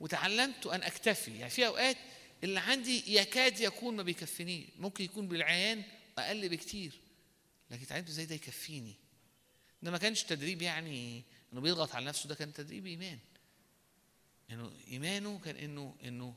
وتعلمت 0.01 0.66
أن 0.66 0.82
أكتفي. 0.82 1.39
يعني 1.39 1.51
في 1.51 1.66
أوقات 1.66 1.97
اللي 2.44 2.60
عندي 2.60 3.14
يكاد 3.16 3.60
يكون 3.60 3.97
ما 3.97 4.02
بيكفيني 4.02 4.68
ممكن 4.78 5.05
يكون 5.05 5.28
بالعيان 5.28 5.82
أقل 6.18 6.48
بكتير. 6.48 7.01
لكن 7.70 7.82
اتعلمت 7.82 8.09
إزاي 8.09 8.26
ده 8.26 8.34
يكفيني؟ 8.34 8.94
ده 9.82 9.90
ما 9.90 9.98
كانش 9.98 10.22
تدريب 10.22 10.62
يعني 10.62 11.22
إنه 11.52 11.60
بيضغط 11.60 11.94
على 11.94 12.05
نفسه. 12.06 12.28
ده 12.28 12.34
كان 12.34 12.52
تدريب 12.52 12.86
إيمان. 12.86 13.18
إنه 14.51 14.72
إيمانه 14.89 15.39
كان 15.39 15.56
إنه 15.56 15.97
إنه 16.05 16.34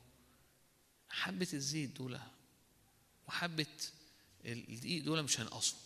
حبة 1.10 1.48
الزيت 1.52 1.90
دول 1.90 2.20
وحبة 3.28 3.66
الدقيق 4.44 5.04
دول 5.04 5.22
مش 5.22 5.40
هينقصوا. 5.40 5.78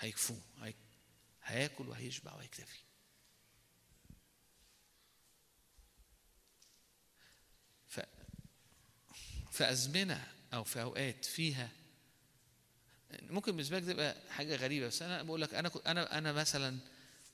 هيكفوه. 0.00 0.40
هي- 0.62 0.74
هياكل 1.44 1.88
وهيشبع 1.88 2.34
وهيكتفي 2.34 2.78
ف 7.88 8.00
في 9.58 9.70
أزمنة 9.70 10.32
أو 10.54 10.64
في 10.64 10.82
أوقات 10.82 11.24
فيها 11.24 11.70
ممكن 13.22 13.52
بالنسبة 13.52 13.78
لك 13.78 13.84
تبقى 13.84 14.16
حاجة 14.30 14.56
غريبة. 14.56 14.86
بس 14.86 15.02
أنا 15.02 15.22
بقول 15.22 15.42
لك 15.42 15.54
أنا 15.54 15.70
أنا 15.86 16.18
أنا 16.18 16.32
مثلا 16.32 16.78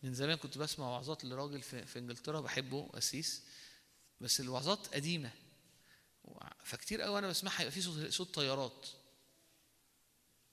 من 0.02 0.14
زمان 0.14 0.36
كنت 0.36 0.58
بسمع 0.58 0.88
وعظات 0.88 1.24
لراجل 1.24 1.62
في, 1.62 1.86
في 1.86 1.98
إنجلترا 1.98 2.40
بحبه 2.40 2.88
قسيس 2.88 3.42
بس 4.20 4.40
الوعظات 4.40 4.86
قديمة. 4.94 5.30
فكتير 6.64 7.02
قوي 7.02 7.18
أنا 7.18 7.28
بسمعها 7.28 7.60
يبقى 7.60 7.72
في 7.72 7.82
صوت, 7.82 8.08
صوت 8.08 8.34
طيارات. 8.34 8.86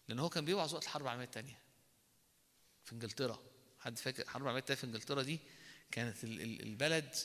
لأن 0.07 0.19
هو 0.19 0.30
كان 0.30 0.45
بيوعظ 0.45 0.73
وقت 0.73 0.84
الحرب 0.84 1.02
العالمية 1.03 1.26
الثانية 1.26 1.60
في 2.84 2.91
إنجلترا. 2.93 3.39
حد 3.80 3.98
فاكر 3.99 4.23
الحرب 4.23 4.41
العالمية 4.41 4.61
الثانية 4.61 4.80
في 4.80 4.88
إنجلترا 4.88 5.22
دي؟ 5.22 5.39
كانت 5.91 6.23
ال- 6.23 6.41
ال- 6.41 6.61
البلد 6.61 7.15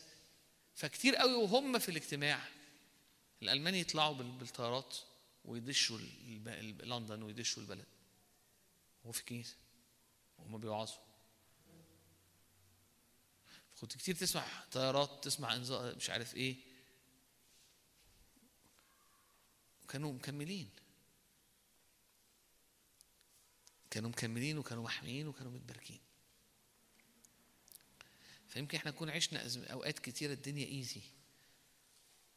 فكتير 0.74 1.16
قوي 1.16 1.34
وهم 1.34 1.78
في 1.78 1.88
الاجتماع. 1.88 2.48
الألمان 3.42 3.74
يطلعوا 3.74 4.14
بال- 4.14 4.30
بالطيارات 4.38 4.96
ويدشوا 5.44 5.98
لندن 6.84 7.22
ويدشوا 7.22 7.62
البلد. 7.62 7.86
هو 9.06 9.12
في 9.12 9.20
الكنيسة. 9.20 9.56
وهم 10.38 10.58
بيوعظوا. 10.58 11.06
كنت 13.80 13.96
كتير 13.96 14.14
تسمع 14.14 14.64
طيارات 14.72 15.24
تسمع 15.24 15.54
إنذار 15.54 15.96
مش 15.96 16.10
عارف 16.10 16.34
إيه. 16.34 16.56
كانوا 19.88 20.12
مكملين. 20.12 20.70
كانوا 23.90 24.10
مكملين 24.10 24.58
وكانوا 24.58 24.84
محميين 24.84 25.28
وكانوا 25.28 25.52
متباركين. 25.52 26.00
فيمكن 28.48 28.78
إحنا 28.78 28.90
نكون 28.90 29.10
عشنا 29.10 29.72
أوقات 29.72 29.98
كتيرة 29.98 30.32
الدنيا 30.32 30.66
ايزي 30.66 31.00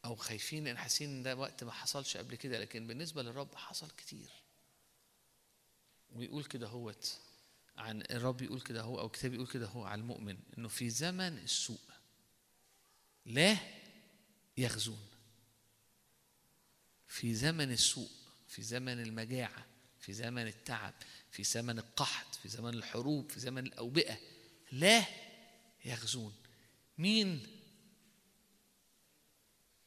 أو 0.05 0.15
خايفين 0.15 0.67
إن 0.67 0.77
حاسين 0.77 1.09
إن 1.09 1.23
ده 1.23 1.35
وقت 1.35 1.63
ما 1.63 1.71
حصلش 1.71 2.17
قبل 2.17 2.35
كده 2.35 2.59
لكن 2.59 2.88
بالنسبة 2.88 3.23
للرب 3.23 3.55
حصل 3.55 3.89
كتير. 3.97 4.30
ويقول 6.11 6.43
كده 6.45 6.67
هوت 6.67 7.19
عن 7.77 8.01
الرب 8.01 8.41
يقول 8.41 8.61
كده 8.61 8.81
هو 8.81 8.99
أو 8.99 9.05
الكتاب 9.05 9.34
يقول 9.34 9.47
كده 9.47 9.67
هو 9.67 9.84
على 9.84 10.01
المؤمن 10.01 10.38
إنه 10.57 10.67
في 10.67 10.89
زمن 10.89 11.38
السوء 11.38 11.80
لا 13.26 13.57
يخزون. 14.57 15.07
في 17.07 17.35
زمن 17.35 17.71
السوء 17.71 18.09
في 18.47 18.61
زمن 18.61 19.01
المجاعة 19.01 19.65
في 19.99 20.13
زمن 20.13 20.47
التعب 20.47 20.93
في 21.31 21.43
زمن 21.43 21.80
القحط 21.80 22.35
في 22.35 22.49
زمن 22.49 22.73
الحروب 22.73 23.31
في 23.31 23.39
زمن 23.39 23.65
الأوبئة 23.65 24.19
لا 24.71 25.05
يخزون. 25.85 26.35
مين 26.97 27.59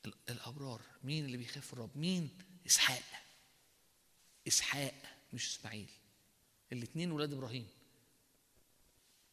الأبرار. 0.06 0.82
مين 1.04 1.24
اللي 1.24 1.36
بيخاف 1.36 1.72
الرب؟ 1.72 1.96
مين؟ 1.96 2.38
إسحاق. 2.66 3.02
إسحاق 4.48 4.94
مش 5.32 5.48
إسماعيل. 5.48 5.90
الاثنين 6.72 7.12
ولاد 7.12 7.32
إبراهيم. 7.32 7.68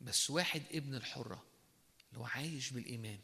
بس 0.01 0.29
واحد 0.29 0.63
ابن 0.71 0.95
الحرة 0.95 1.45
اللي 2.09 2.19
هو 2.19 2.25
عايش 2.25 2.71
بالإيمان 2.71 3.19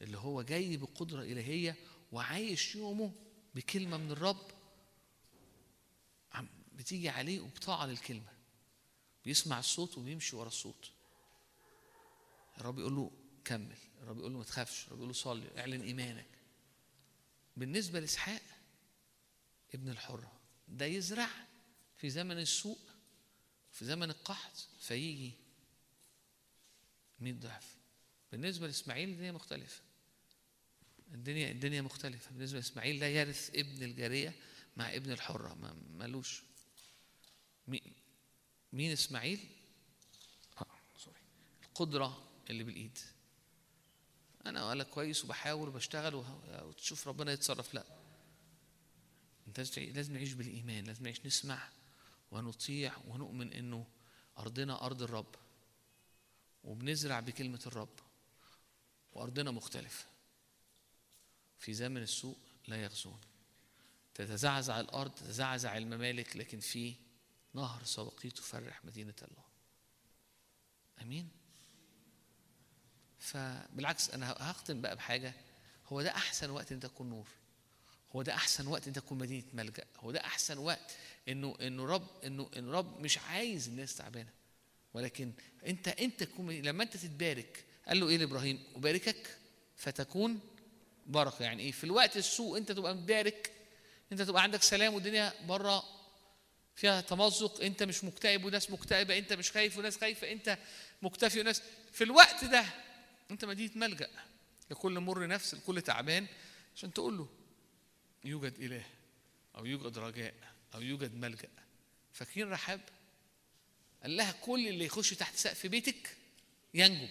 اللي 0.00 0.18
هو 0.18 0.42
جاي 0.42 0.76
بقدرة 0.76 1.22
إلهية 1.22 1.76
وعايش 2.12 2.74
يومه 2.74 3.12
بكلمة 3.54 3.96
من 3.96 4.10
الرب. 4.10 4.50
بتيجي 6.72 7.08
عليه 7.08 7.40
وبطاعه 7.40 7.86
للكلمة. 7.86 8.32
بيسمع 9.24 9.58
الصوت 9.58 9.98
وبيمشي 9.98 10.36
ورا 10.36 10.48
الصوت. 10.48 10.90
الرب 12.58 12.78
يقول 12.78 12.96
له 12.96 13.10
كمل. 13.44 13.78
الرب 14.02 14.18
يقول 14.18 14.32
له 14.32 14.38
ما 14.38 14.44
تخافش. 14.44 14.86
الرب 14.86 14.96
يقول 14.96 15.08
له 15.08 15.14
صلي. 15.14 15.60
اعلن 15.60 15.80
إيمانك. 15.80 16.37
بالنسبة 17.58 18.00
لإسحاق 18.00 18.42
ابن 19.74 19.88
الحرة 19.88 20.40
ده 20.68 20.84
يزرع 20.86 21.28
في 21.96 22.10
زمن 22.10 22.38
السوء 22.38 22.78
في 23.72 23.84
زمن 23.84 24.10
القحط 24.10 24.68
فيجي 24.80 25.32
100 27.20 27.32
ضعف. 27.32 27.76
بالنسبة 28.32 28.66
لإسماعيل 28.66 29.08
الدنيا 29.08 29.32
مختلفة. 29.32 29.82
الدنيا 31.14 31.50
الدنيا 31.50 31.82
مختلفة. 31.82 32.30
بالنسبة 32.30 32.58
لإسماعيل 32.58 33.00
لا 33.00 33.08
يرث 33.08 33.50
ابن 33.54 33.82
الجارية 33.82 34.34
مع 34.76 34.94
ابن 34.94 35.10
الحرة 35.12 35.54
ما 35.54 35.72
ملوش 35.90 36.42
مي- 37.68 37.92
مين 38.72 38.92
إسماعيل؟ 38.92 39.38
آه، 40.60 40.66
سوري 40.98 41.20
القدرة 41.64 42.30
اللي 42.50 42.64
بالإيد. 42.64 42.98
أنا 44.46 44.68
ولا 44.68 44.84
كويس 44.84 45.24
وبحاول 45.24 45.68
وبشتغل 45.68 46.14
وتشوف 46.48 47.08
ربنا 47.08 47.32
يتصرف. 47.32 47.74
لا. 47.74 47.84
أنت 49.48 49.78
لازم 49.78 50.12
نعيش 50.12 50.32
بالإيمان 50.32 50.84
لازم 50.84 51.04
نعيش 51.04 51.26
نسمع 51.26 51.68
ونطيع 52.30 52.96
ونؤمن 53.08 53.52
إنه 53.52 53.86
أرضنا 54.38 54.86
أرض 54.86 55.02
الرب. 55.02 55.34
وبنزرع 56.64 57.20
بكلمة 57.20 57.60
الرب. 57.66 58.00
وأرضنا 59.12 59.50
مختلفة. 59.50 60.04
في 61.58 61.74
زمن 61.74 62.02
السوء 62.02 62.36
لا 62.68 62.82
يغزون. 62.82 63.20
تتزعزع 64.14 64.80
الأرض 64.80 65.10
تتزعزع 65.10 65.76
الممالك 65.76 66.36
لكن 66.36 66.60
في 66.60 66.94
نهر 67.54 67.84
سواقيه 67.84 68.30
تفرح 68.30 68.84
مدينة 68.84 69.14
الله. 69.22 69.44
أمين؟ 71.02 71.37
فبالعكس 73.18 74.10
أنا 74.10 74.32
هختم 74.38 74.80
بقى 74.80 74.96
بحاجة. 74.96 75.34
هو 75.86 76.02
ده 76.02 76.10
أحسن 76.10 76.50
وقت 76.50 76.72
إن 76.72 76.80
تكون 76.80 77.10
نور. 77.10 77.28
هو 78.12 78.22
ده 78.22 78.34
أحسن 78.34 78.66
وقت 78.66 78.86
إن 78.86 78.92
تكون 78.92 79.18
مدينة 79.18 79.44
ملجأ. 79.52 79.84
هو 80.00 80.10
ده 80.10 80.20
أحسن 80.20 80.58
وقت 80.58 80.96
إنه 81.28 81.56
إنه 81.60 81.84
رب 81.84 82.06
إنه 82.24 82.50
إنه 82.56 82.72
رب 82.72 83.00
مش 83.00 83.18
عايز 83.18 83.68
الناس 83.68 83.96
تعبانة. 83.96 84.30
ولكن 84.94 85.32
أنت 85.66 85.88
أنت 85.88 86.22
تكون 86.22 86.50
لما 86.50 86.82
أنت 86.82 86.96
تتبارك 86.96 87.64
قال 87.88 88.00
له 88.00 88.08
إيه 88.08 88.16
لإبراهيم؟ 88.16 88.62
أباركك 88.76 89.36
فتكون 89.76 90.40
بركة. 91.06 91.42
يعني 91.42 91.62
إيه؟ 91.62 91.72
في 91.72 91.84
الوقت 91.84 92.16
السوء 92.16 92.58
أنت 92.58 92.72
تبقى 92.72 92.94
مبارك 92.94 93.52
أنت 94.12 94.22
تبقى 94.22 94.42
عندك 94.42 94.62
سلام 94.62 94.94
والدنيا 94.94 95.32
بره 95.46 95.84
فيها 96.74 97.00
تمزق. 97.00 97.60
أنت 97.64 97.82
مش 97.82 98.04
مكتئب 98.04 98.44
وناس 98.44 98.70
مكتئبة. 98.70 99.18
أنت 99.18 99.32
مش 99.32 99.52
خايف 99.52 99.78
وناس 99.78 99.98
خايفة. 99.98 100.32
أنت 100.32 100.58
مكتفي 101.02 101.40
وناس 101.40 101.62
في 101.92 102.04
الوقت 102.04 102.44
ده 102.44 102.64
انت 103.30 103.44
مدينة 103.44 103.72
ملجأ. 103.74 104.10
لكل 104.70 105.00
مر 105.00 105.26
نفس 105.26 105.54
لكل 105.54 105.82
تعبان 105.82 106.26
عشان 106.76 106.92
تقول 106.92 107.18
له 107.18 107.28
يوجد 108.24 108.54
إله 108.60 108.86
أو 109.56 109.66
يوجد 109.66 109.98
رجاء 109.98 110.34
أو 110.74 110.80
يوجد 110.80 111.14
ملجأ. 111.14 111.48
فاكرين 112.12 112.50
رحاب؟ 112.50 112.80
قال 114.02 114.16
لها 114.16 114.32
كل 114.32 114.68
اللي 114.68 114.84
يخش 114.84 115.10
تحت 115.10 115.36
سقف 115.36 115.66
بيتك 115.66 116.16
ينجو. 116.74 117.08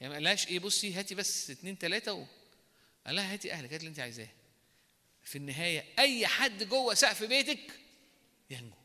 يعني 0.00 0.08
ما 0.08 0.14
قالهاش 0.14 0.48
إيه 0.48 0.58
بصي 0.58 0.94
هاتي 0.94 1.14
بس 1.14 1.50
اتنين 1.50 1.78
تلاتة 1.78 2.12
و... 2.12 2.26
قال 3.06 3.16
لها 3.16 3.32
هاتي 3.32 3.52
أهلك 3.52 3.72
هاتي 3.72 3.76
اللي 3.76 3.88
انت 3.88 3.98
عايزاه. 4.00 4.28
في 5.22 5.36
النهاية 5.38 5.84
أي 5.98 6.26
حد 6.26 6.62
جوه 6.62 6.94
سقف 6.94 7.24
بيتك 7.24 7.80
ينجو. 8.50 8.76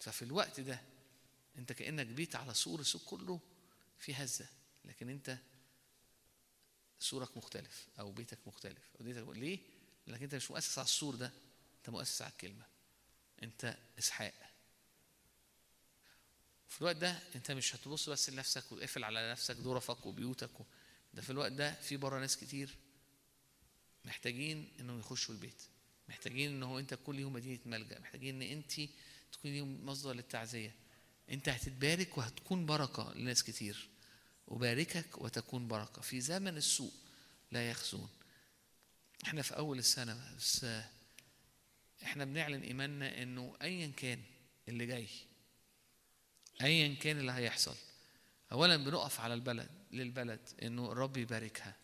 ففي 0.00 0.22
الوقت 0.22 0.60
ده 0.60 0.89
انت 1.58 1.72
كأنك 1.72 2.06
بيت 2.06 2.36
على 2.36 2.54
سور 2.54 2.80
السوق 2.80 3.04
كله 3.04 3.40
في 3.98 4.14
هزة 4.14 4.46
لكن 4.84 5.08
انت 5.08 5.38
سورك 7.00 7.36
مختلف 7.36 7.88
أو 7.98 8.12
بيتك 8.12 8.38
مختلف. 8.46 8.90
أو 9.00 9.04
بيتك 9.04 9.28
ليه؟ 9.28 9.58
لأنك 10.06 10.22
انت 10.22 10.34
مش 10.34 10.50
مؤسس 10.50 10.78
على 10.78 10.84
السور 10.84 11.14
ده 11.14 11.32
انت 11.78 11.90
مؤسس 11.90 12.22
على 12.22 12.30
الكلمة. 12.32 12.66
انت 13.42 13.76
إسحاق. 13.98 14.34
في 16.68 16.80
الوقت 16.80 16.96
ده 16.96 17.18
انت 17.34 17.50
مش 17.50 17.74
هتبص 17.74 18.08
بس 18.08 18.30
لنفسك 18.30 18.72
وتقفل 18.72 19.04
على 19.04 19.30
نفسك 19.30 19.56
ظرفك 19.56 20.06
وبيوتك 20.06 20.60
و... 20.60 20.64
ده 21.14 21.22
في 21.22 21.30
الوقت 21.30 21.52
ده 21.52 21.74
في 21.74 21.96
بره 21.96 22.18
ناس 22.20 22.36
كتير 22.36 22.76
محتاجين 24.04 24.72
إنهم 24.80 25.00
يخشوا 25.00 25.34
البيت. 25.34 25.62
محتاجين 26.08 26.50
إن 26.50 26.62
هو 26.62 26.78
انت 26.78 26.94
كل 26.94 27.18
يوم 27.18 27.32
مدينة 27.32 27.60
ملجأ. 27.66 27.98
محتاجين 28.00 28.42
إن 28.42 28.48
انت 28.48 28.72
تكون 29.32 29.84
مصدر 29.84 30.12
للتعزية. 30.12 30.74
انت 31.30 31.48
هتتبارك 31.48 32.18
وهتكون 32.18 32.66
بركة 32.66 33.12
لناس 33.14 33.44
كتير. 33.44 33.88
أباركك 34.48 35.18
وتكون 35.18 35.68
بركة. 35.68 36.02
في 36.02 36.20
زمن 36.20 36.56
السوء 36.56 36.92
لا 37.52 37.70
يخزون. 37.70 38.08
إحنا 39.24 39.42
في 39.42 39.56
أول 39.56 39.78
السنة 39.78 40.34
بس 40.36 40.66
إحنا 42.02 42.24
بنعلن 42.24 42.62
إيماننا 42.62 43.22
إنه 43.22 43.56
أيا 43.62 43.92
كان 43.96 44.22
اللي 44.68 44.86
جاي 44.86 45.06
أيا 46.62 46.94
كان 46.94 47.18
اللي 47.18 47.32
هيحصل. 47.32 47.76
أولا 48.52 48.76
بنقف 48.76 49.20
على 49.20 49.34
البلد 49.34 49.70
للبلد 49.92 50.40
إنه 50.62 50.92
الرب 50.92 51.16
يباركها 51.16 51.76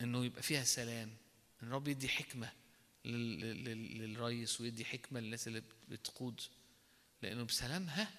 إنه 0.00 0.24
يبقى 0.24 0.42
فيها 0.42 0.64
سلام 0.64 1.16
إن 1.62 1.68
الرب 1.68 1.88
يدي 1.88 2.08
حكمة 2.08 2.52
لل- 3.04 3.40
لل- 3.64 3.98
للرئيس 3.98 4.60
ويدي 4.60 4.84
حكمة 4.84 5.20
للناس 5.20 5.48
اللي 5.48 5.62
بتقود. 5.88 6.40
لأنه 7.24 7.42
بسلامها 7.42 8.10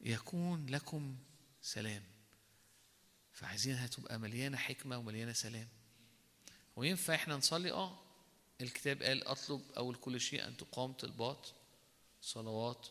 يكون 0.00 0.66
لكم 0.66 1.16
سلام. 1.62 2.02
فعايزينها 3.32 3.86
تبقى 3.86 4.18
مليانة 4.18 4.56
حكمة 4.56 4.98
ومليانة 4.98 5.32
سلام. 5.32 5.68
وينفع 6.76 7.14
إحنا 7.14 7.36
نصلي؟ 7.36 7.72
آه. 7.72 7.98
الكتاب 8.60 9.02
قال 9.02 9.26
أطلب 9.26 9.62
أول 9.76 9.96
كل 9.96 10.20
شيء 10.20 10.46
أن 10.46 10.56
تقام 10.56 10.92
طلبات 10.92 11.48
صلوات 12.22 12.86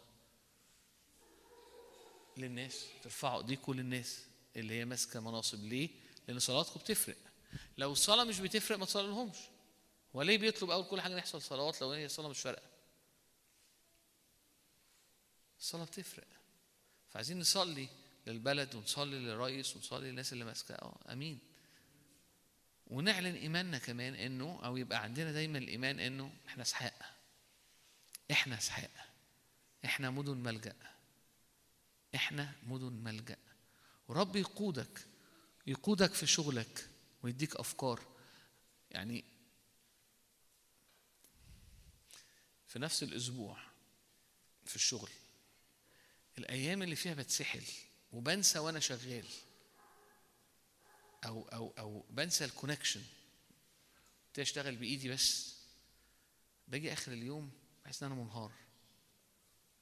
للناس 2.37 2.85
ترفعوا 3.03 3.41
إيديكم 3.41 3.73
للناس 3.73 4.23
اللي 4.55 4.73
هي 4.73 4.85
ماسكة 4.85 5.19
مناصب. 5.19 5.63
ليه؟ 5.65 5.89
لأن 6.27 6.39
صلاتكم 6.39 6.79
بتفرق. 6.79 7.17
لو 7.77 7.91
الصلاة 7.91 8.23
مش 8.23 8.39
بتفرق 8.39 8.77
ما 8.77 8.85
تصلي 8.85 9.07
لهمش 9.07 9.37
هو 10.15 10.21
ليه 10.21 10.37
بيطلب 10.37 10.69
أول 10.69 10.85
كل 10.85 11.01
حاجة 11.01 11.17
يحصل 11.17 11.41
صلوات 11.41 11.81
لو 11.81 11.91
هي 11.91 12.05
الصلاه 12.05 12.29
مش 12.29 12.39
فارقة؟ 12.39 12.76
الصلاة 15.59 15.85
بتفرق. 15.85 16.27
فعايزين 17.09 17.39
نصلي 17.39 17.89
للبلد 18.27 18.75
ونصلي 18.75 19.19
للرئيس 19.19 19.75
ونصلي 19.75 20.09
للناس 20.09 20.33
اللي 20.33 20.45
ماسكة. 20.45 20.75
آه 20.75 20.99
آمين. 21.11 21.39
ونعلن 22.87 23.35
إيماننا 23.35 23.77
كمان 23.77 24.15
إنه 24.15 24.59
أو 24.65 24.77
يبقى 24.77 25.03
عندنا 25.03 25.31
دايما 25.31 25.57
الإيمان 25.57 25.99
إنه 25.99 26.33
إحنا 26.47 26.61
أسحاق. 26.63 27.17
إحنا 28.31 28.57
أسحاق. 28.57 28.91
إحنا 29.85 30.09
مدن 30.09 30.37
ملجأ. 30.37 30.75
إحنا 32.15 32.55
مدن 32.63 32.93
ملجأ. 32.93 33.37
ورب 34.07 34.35
يقودك 34.35 35.07
يقودك 35.67 36.13
في 36.13 36.27
شغلك 36.27 36.89
ويديك 37.23 37.55
أفكار. 37.55 38.01
يعني 38.91 39.23
في 42.67 42.79
نفس 42.79 43.03
الأسبوع 43.03 43.57
في 44.65 44.75
الشغل 44.75 45.09
الأيام 46.37 46.83
اللي 46.83 46.95
فيها 46.95 47.13
بتسحل 47.13 47.63
وبنسى 48.11 48.59
وأنا 48.59 48.79
شغال. 48.79 49.25
أو 51.25 51.47
أو 51.47 51.73
أو 51.79 52.05
بنسى 52.09 52.45
الكونكشن 52.45 53.01
أشتغل 54.39 54.75
بإيدي 54.75 55.09
بس. 55.09 55.57
باجي 56.67 56.93
آخر 56.93 57.11
اليوم 57.11 57.51
بحس 57.85 58.03
إن 58.03 58.11
أنا 58.11 58.21
منهار. 58.21 58.51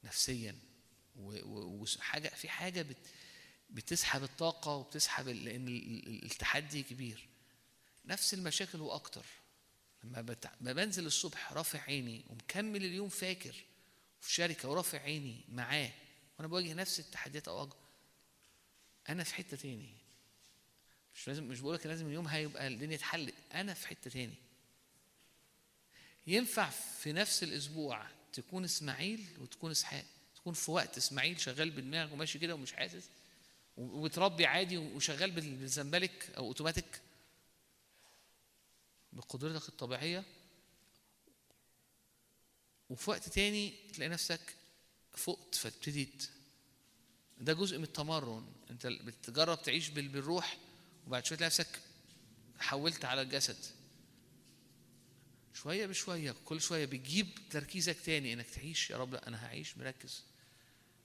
نفسيا. 0.03 0.60
وحاجه 1.15 2.27
في 2.30 2.49
حاجة 2.49 2.82
بت 2.82 2.98
بتسحب 3.69 4.23
الطاقة 4.23 4.76
وبتسحب 4.76 5.27
لأن 5.27 5.68
ال- 5.68 6.07
ال- 6.07 6.26
التحدي 6.26 6.84
كبير. 6.84 7.27
نفس 8.06 8.34
المشاكل 8.34 8.82
وأكتر. 8.82 9.26
لما 10.03 10.22
بنزل 10.73 11.06
الصبح 11.06 11.53
رافع 11.53 11.82
عيني 11.82 12.26
ومكمل 12.30 12.86
اليوم 12.86 13.10
فاكر. 13.10 13.56
في 14.22 14.34
شركة 14.34 14.69
ورافع 14.69 14.99
عيني 14.99 15.45
معاه. 15.49 15.91
وأنا 16.37 16.47
بواجه 16.47 16.73
نفس 16.73 16.99
التحديات 16.99 17.47
أو 17.47 17.63
أكبر 17.63 17.75
أنا 19.09 19.23
في 19.23 19.35
حتة 19.35 19.57
تاني. 19.57 19.89
مش 21.15 21.27
لازم 21.27 21.43
مش 21.43 21.59
بقولك 21.59 21.85
لازم 21.85 22.07
اليوم 22.07 22.27
هيبقى 22.27 22.67
الدنيا 22.67 22.95
اتحلت. 22.95 23.33
أنا 23.53 23.73
في 23.73 23.87
حتة 23.87 24.09
تاني. 24.09 24.33
ينفع 26.27 26.69
في 26.69 27.13
نفس 27.13 27.43
الأسبوع 27.43 28.07
تكون 28.33 28.63
إسماعيل 28.63 29.25
وتكون 29.39 29.71
إسحاق. 29.71 30.05
تكون 30.35 30.53
في 30.53 30.71
وقت 30.71 30.97
إسماعيل 30.97 31.39
شغال 31.41 31.71
بدماغه 31.71 32.13
وماشي 32.13 32.39
كده 32.39 32.53
ومش 32.55 32.73
حاسس. 32.73 33.09
وبتربي 33.77 34.45
عادي 34.45 34.77
وشغال 34.77 35.31
بال- 35.31 35.55
بالزنبلك 35.55 36.29
أو 36.37 36.45
أوتوماتيك. 36.45 37.01
بقدرتك 39.13 39.69
الطبيعية. 39.69 40.23
وفي 42.89 43.09
وقت 43.09 43.29
تاني 43.29 43.73
تلاقي 43.93 44.09
نفسك 44.09 44.55
فقت 45.17 45.55
فابتدي 45.55 46.05
ت- 46.05 46.29
ده 47.37 47.53
جزء 47.53 47.77
من 47.77 47.83
التمرن. 47.83 48.45
انت 48.71 48.87
بتجرب 48.87 49.61
تعيش 49.61 49.89
بال- 49.89 50.07
بالروح 50.07 50.57
وبعد 51.07 51.25
شوية 51.25 51.39
نفسك 51.41 51.79
حولت 52.59 53.05
على 53.05 53.21
الجسد. 53.21 53.57
شوية 55.53 55.85
بشوية 55.87 56.35
كل 56.45 56.61
شوية 56.61 56.85
بتجيب 56.85 57.27
تركيزك 57.49 57.97
تاني 58.05 58.33
انك 58.33 58.49
تعيش 58.49 58.89
يا 58.89 58.97
رب 58.97 59.13
لا 59.13 59.27
أنا 59.27 59.45
هعيش 59.45 59.77
مركز. 59.77 60.23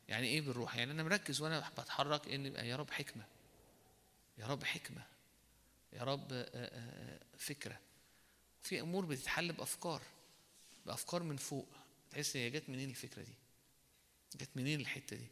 يعني 0.09 0.27
إيه 0.27 0.41
بالروح؟ 0.41 0.77
يعني 0.77 0.93
أنا 0.93 1.03
مركز 1.03 1.41
وأنا 1.41 1.69
بتحرك 1.79 2.29
ان 2.29 2.47
يا 2.47 2.77
رب 2.77 2.91
حكمة. 2.91 3.25
يا 4.39 4.47
رب 4.47 4.65
حكمة. 4.65 5.07
يا 5.93 6.03
رب 6.03 6.33
آه، 6.33 6.47
آه، 6.55 7.21
فكرة. 7.39 7.81
في 8.63 8.81
أمور 8.81 9.05
بتتحل 9.07 9.53
بأفكار 9.53 10.03
بأفكار 10.87 11.23
من 11.23 11.37
فوق. 11.37 11.69
تحس 12.11 12.37
هي 12.37 12.51
جت 12.51 12.69
منين 12.69 12.91
الفكرة 12.91 13.23
دي؟ 13.23 13.33
جت 14.37 14.51
منين 14.57 14.81
الحتة 14.81 15.17
دي؟ 15.17 15.27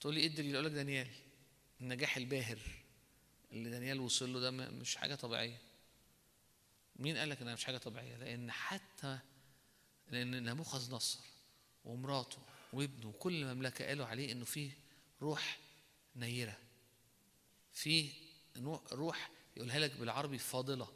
تقول 0.00 0.14
لي 0.14 0.20
إيه 0.20 0.26
الدليل؟ 0.26 0.54
أقول 0.54 0.66
لك 0.66 0.72
دانيال 0.72 1.08
النجاح 1.80 2.16
الباهر 2.16 2.58
اللي 3.52 3.70
دانيال 3.70 4.00
وصل 4.00 4.32
له 4.32 4.40
ده 4.40 4.50
مش 4.50 4.96
حاجة 4.96 5.14
طبيعية. 5.14 5.58
مين 6.96 7.16
قال 7.16 7.28
لك 7.30 7.42
إنها 7.42 7.54
مش 7.54 7.64
حاجة 7.64 7.78
طبيعية؟ 7.78 8.16
لأن 8.16 8.52
حتى 8.52 9.18
لأن 10.10 10.44
نبوخذ 10.44 10.94
نصر 10.94 11.18
ومراته 11.84 12.38
وابنه 12.72 13.08
وكل 13.08 13.42
المملكه 13.42 13.86
قالوا 13.86 14.06
عليه 14.06 14.32
إنه 14.32 14.44
فيه 14.44 14.70
روح 15.22 15.58
نيرة. 16.16 16.58
فيه 17.72 18.12
روح 18.92 19.30
يقولها 19.56 19.78
لك 19.78 19.96
بالعربي 19.96 20.38
فاضلة. 20.38 20.88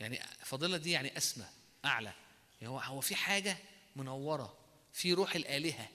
يعني 0.00 0.20
فاضلة 0.44 0.76
دي 0.76 0.90
يعني 0.90 1.16
أسمى 1.16 1.46
أعلى. 1.84 2.12
يعني 2.60 2.72
هو 2.72 2.78
هو 2.78 3.00
في 3.00 3.14
حاجة 3.14 3.56
منورة 3.98 4.58
في 4.92 5.12
روح 5.12 5.34
الآلهة. 5.34 5.88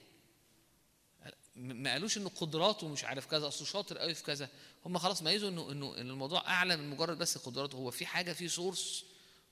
ما 1.56 1.92
قالوش 1.92 2.16
إنه 2.18 2.28
قدراته 2.28 2.88
مش 2.88 3.04
عارف 3.04 3.26
كذا 3.26 3.48
اصله 3.48 3.66
شاطر 3.66 3.98
قوي 3.98 4.14
في 4.14 4.22
كذا. 4.22 4.50
هم 4.86 4.98
خلاص 4.98 5.22
ميزوا 5.22 5.48
إنه 5.48 5.70
إنه 5.72 5.96
إن 5.96 6.10
الموضوع 6.10 6.48
أعلى 6.48 6.76
من 6.76 6.90
مجرد 6.90 7.18
بس 7.18 7.38
قدراته. 7.38 7.76
هو 7.76 7.90
في 7.90 8.06
حاجة 8.06 8.32
في 8.32 8.48
سورس 8.48 9.04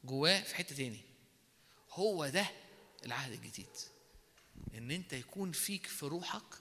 جواه 0.04 0.40
في 0.40 0.54
حتة 0.54 0.76
تاني. 0.76 1.00
هو 1.90 2.28
ده 2.28 2.46
العهد 3.06 3.32
الجديد. 3.32 3.76
إن 4.74 4.90
أنت 4.90 5.12
يكون 5.12 5.52
فيك 5.52 5.86
في 5.86 6.06
روحك 6.06 6.54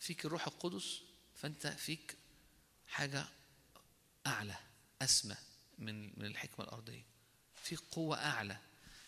فيك 0.00 0.24
الروح 0.24 0.46
القدس 0.46 1.00
فأنت 1.34 1.66
فيك 1.66 2.16
حاجة 2.86 3.24
أعلى 4.26 4.56
أسمى 5.02 5.36
من 5.78 6.20
من 6.20 6.26
الحكمة 6.26 6.64
الأرضية. 6.64 7.04
في 7.54 7.76
قوة 7.76 8.16
أعلى. 8.16 8.56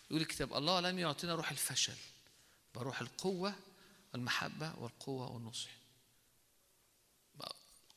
يقول 0.09 0.21
الكتاب 0.21 0.53
الله 0.53 0.79
لم 0.79 0.99
يعطينا 0.99 1.35
روح 1.35 1.51
الفشل 1.51 1.95
بل 2.75 2.81
روح 2.81 3.01
القوة 3.01 3.55
والمحبة 4.13 4.75
والقوة 4.79 5.31
والنصح. 5.31 5.69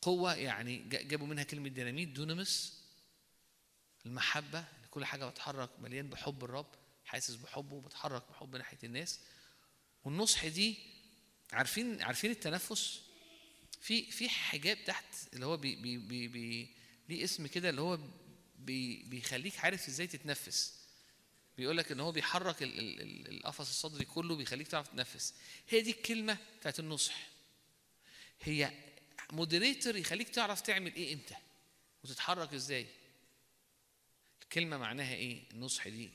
قوة 0.03 0.35
يعني 0.35 0.77
جا- 0.89 1.03
جابوا 1.03 1.27
منها 1.27 1.45
كلمة 1.45 1.69
ديناميت 1.69 2.09
dunamis 2.09 2.83
المحبة 4.07 4.59
إن 4.59 4.87
كل 4.91 5.05
حاجة 5.05 5.27
بتحرك 5.27 5.71
مليان 5.81 6.09
بحب 6.11 6.45
الرب 6.45 6.67
حاسس 7.05 7.35
بحبه 7.35 7.75
وبتحرك 7.77 8.23
بحب 8.31 8.57
ناحية 8.57 8.79
الناس. 8.85 9.21
والنصح 10.05 10.47
دي 10.47 10.77
عارفين 11.53 12.03
عارفين 12.03 12.31
التنفس؟ 12.31 13.01
في 13.81 14.11
في 14.11 14.29
حجاب 14.29 14.79
تحت 14.85 15.05
اللي 15.35 15.47
هو 15.47 15.57
بي 15.57 15.77
بي 15.77 15.99
بي 15.99 16.29
بي 16.29 16.75
ليه 17.09 17.25
اسم 17.25 17.47
كده 17.47 17.71
اللي 17.71 17.81
هو 17.81 17.99
بي 18.59 19.03
بيخليك 19.03 19.59
عارف 19.59 19.89
إزاي 19.89 20.07
تتنفس. 20.07 20.82
بيقول 21.57 21.77
لك 21.77 21.93
إن 21.93 22.01
هو 22.01 22.13
بيحرك 22.13 22.63
ال- 22.63 22.79
ال- 22.79 23.01
ال- 23.01 23.29
القفص 23.37 23.69
الصدري 23.69 24.05
كله 24.05 24.37
بيخليك 24.37 24.69
تعرف 24.69 24.89
تتنفس 24.89 25.35
هي 25.69 25.81
دي 25.81 25.91
الكلمة 25.91 26.39
بتاعت 26.61 26.79
النصح. 26.81 27.29
هي 28.43 28.73
moderator 29.33 29.97
يخليك 29.97 30.29
تعرف 30.29 30.61
تعمل 30.61 30.95
إيه 30.95 31.15
إمتى 31.15 31.35
وتتحرك 32.05 32.55
إزاي. 32.55 32.87
الكلمة 34.43 34.77
معناها 34.79 35.15
إيه؟ 35.15 35.51
النصح 35.51 35.89
دي. 35.89 36.11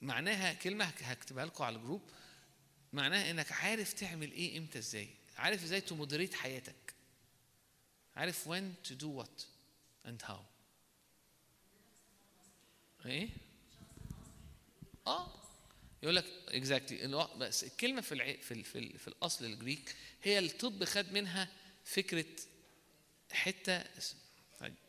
معناها 0.00 0.52
كلمة 0.52 0.84
هك- 0.84 1.02
هكتبها 1.02 1.46
لكم 1.46 1.64
على 1.64 1.76
الجروب. 1.76 2.02
معناها 2.92 3.30
إنك 3.30 3.52
عارف 3.52 3.92
تعمل 3.92 4.32
إيه 4.32 4.58
إمتى 4.58 4.78
إزاي. 4.78 5.08
عارف 5.36 5.62
إزاي 5.64 5.80
تمودريت 5.80 6.34
حياتك. 6.34 6.94
عارف 8.16 8.48
when 8.48 8.88
to 8.88 8.92
do 8.92 9.06
what 9.22 9.42
and 10.08 10.26
how. 10.28 10.40
إيه؟ 13.06 13.28
آه 15.06 15.32
يقول 16.02 16.16
لك 16.16 16.24
اكزاكتلي 16.48 17.26
بس 17.36 17.64
الكلمة 17.64 18.00
في. 18.00 18.36
في. 18.42 18.62
في. 18.62 18.98
في 18.98 19.08
الأصل 19.08 19.44
الجريك 19.44 19.96
هي 20.22 20.38
الطب 20.38 20.84
خد 20.84 21.12
منها 21.12 21.48
فكرة 21.84 22.26
حتة 23.32 23.84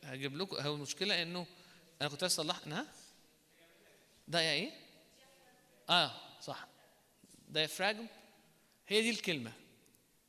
هجيب 0.03 0.37
لكم 0.37 0.55
هو 0.55 0.75
المشكلة 0.75 1.21
إنه 1.21 1.47
أنا 2.01 2.09
كنت 2.09 2.23
اصلح 2.23 2.59
إنها 2.65 2.87
ده 4.27 4.41
يا 4.41 4.53
إيه 4.53 4.71
آه 5.89 6.11
صح 6.41 6.67
diaphragm 7.53 8.01
هي 8.87 9.01
دي 9.01 9.09
الكلمة 9.09 9.53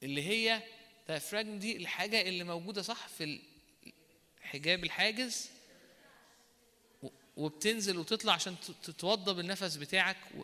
اللي 0.02 0.22
هي 0.22 0.62
diaphragm 1.08 1.34
دي 1.46 1.76
الحاجة 1.76 2.20
اللي 2.20 2.44
موجودة 2.44 2.82
صح 2.82 3.08
في 3.08 3.40
الحجاب 4.38 4.84
الحاجز 4.84 5.50
وبتنزل 7.38 7.98
وتطلع 7.98 8.32
عشان 8.32 8.56
ت- 8.84 8.90
توضب 8.90 9.38
النفس 9.38 9.76
بتاعك 9.76 10.16
و... 10.38 10.42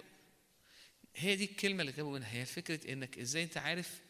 هي 1.16 1.36
دي 1.36 1.44
الكلمة 1.44 1.80
اللي 1.80 1.92
جابوا 1.92 2.12
منها. 2.18 2.32
هي 2.32 2.44
فكرة 2.46 2.92
إنك 2.92 3.18
إزاي 3.18 3.42
أنت 3.42 3.56
عارف 3.56 4.00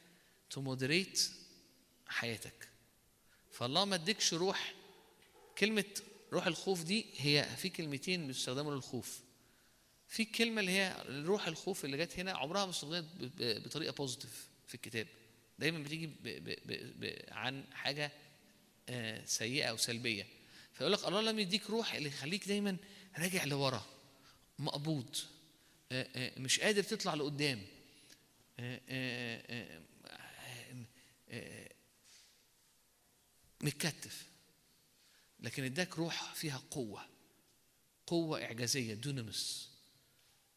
تمودريت 0.50 1.30
حياتك. 2.08 2.68
فالله 3.52 3.84
ما 3.84 3.94
أديكش 3.94 4.34
روح. 4.34 4.74
كلمة 5.58 5.84
روح 6.32 6.46
الخوف 6.46 6.82
دي 6.82 7.06
هي 7.16 7.48
في 7.56 7.68
كلمتين 7.68 8.26
بيستخدموا 8.26 8.74
للخوف. 8.74 9.20
في 10.08 10.22
الكلمة 10.22 10.60
اللي 10.60 10.72
هي 10.72 11.04
روح 11.08 11.46
الخوف 11.46 11.84
اللي 11.84 11.96
جت 11.96 12.18
هنا 12.18 12.32
عمرها 12.32 12.64
ما 12.64 12.70
استخدمت 12.70 13.04
بطريقة 13.40 13.92
بوزيتيف 13.92 14.48
في 14.68 14.74
الكتاب. 14.74 15.06
دايما 15.58 15.78
بتيجي 15.78 16.06
ب 16.06 16.12
ب 16.22 16.44
ب 16.66 17.00
ب 17.00 17.24
عن 17.32 17.64
حاجة 17.72 18.12
آه، 18.88 19.24
سيئة 19.24 19.64
أو 19.70 19.76
سلبية. 19.76 20.26
فيقول 20.74 20.92
لك 20.92 21.04
الله 21.08 21.20
لم 21.20 21.38
يديك 21.38 21.70
روح 21.70 21.94
اللي 21.94 22.08
يخليك 22.08 22.48
دايما 22.48 22.76
راجع 23.18 23.44
لورا 23.44 23.86
مقبوض 24.58 25.16
آه، 25.92 26.08
آه، 26.14 26.40
مش 26.40 26.60
قادر 26.60 26.82
تطلع 26.82 27.14
لقدام. 27.14 27.66
آه، 28.58 29.84
متكتف. 33.60 34.26
لكن 35.40 35.64
اداك 35.64 35.98
روح 35.98 36.34
فيها 36.34 36.62
قوة 36.70 37.08
قوة 38.06 38.44
إعجازية 38.44 38.94
دونمس 38.94 39.70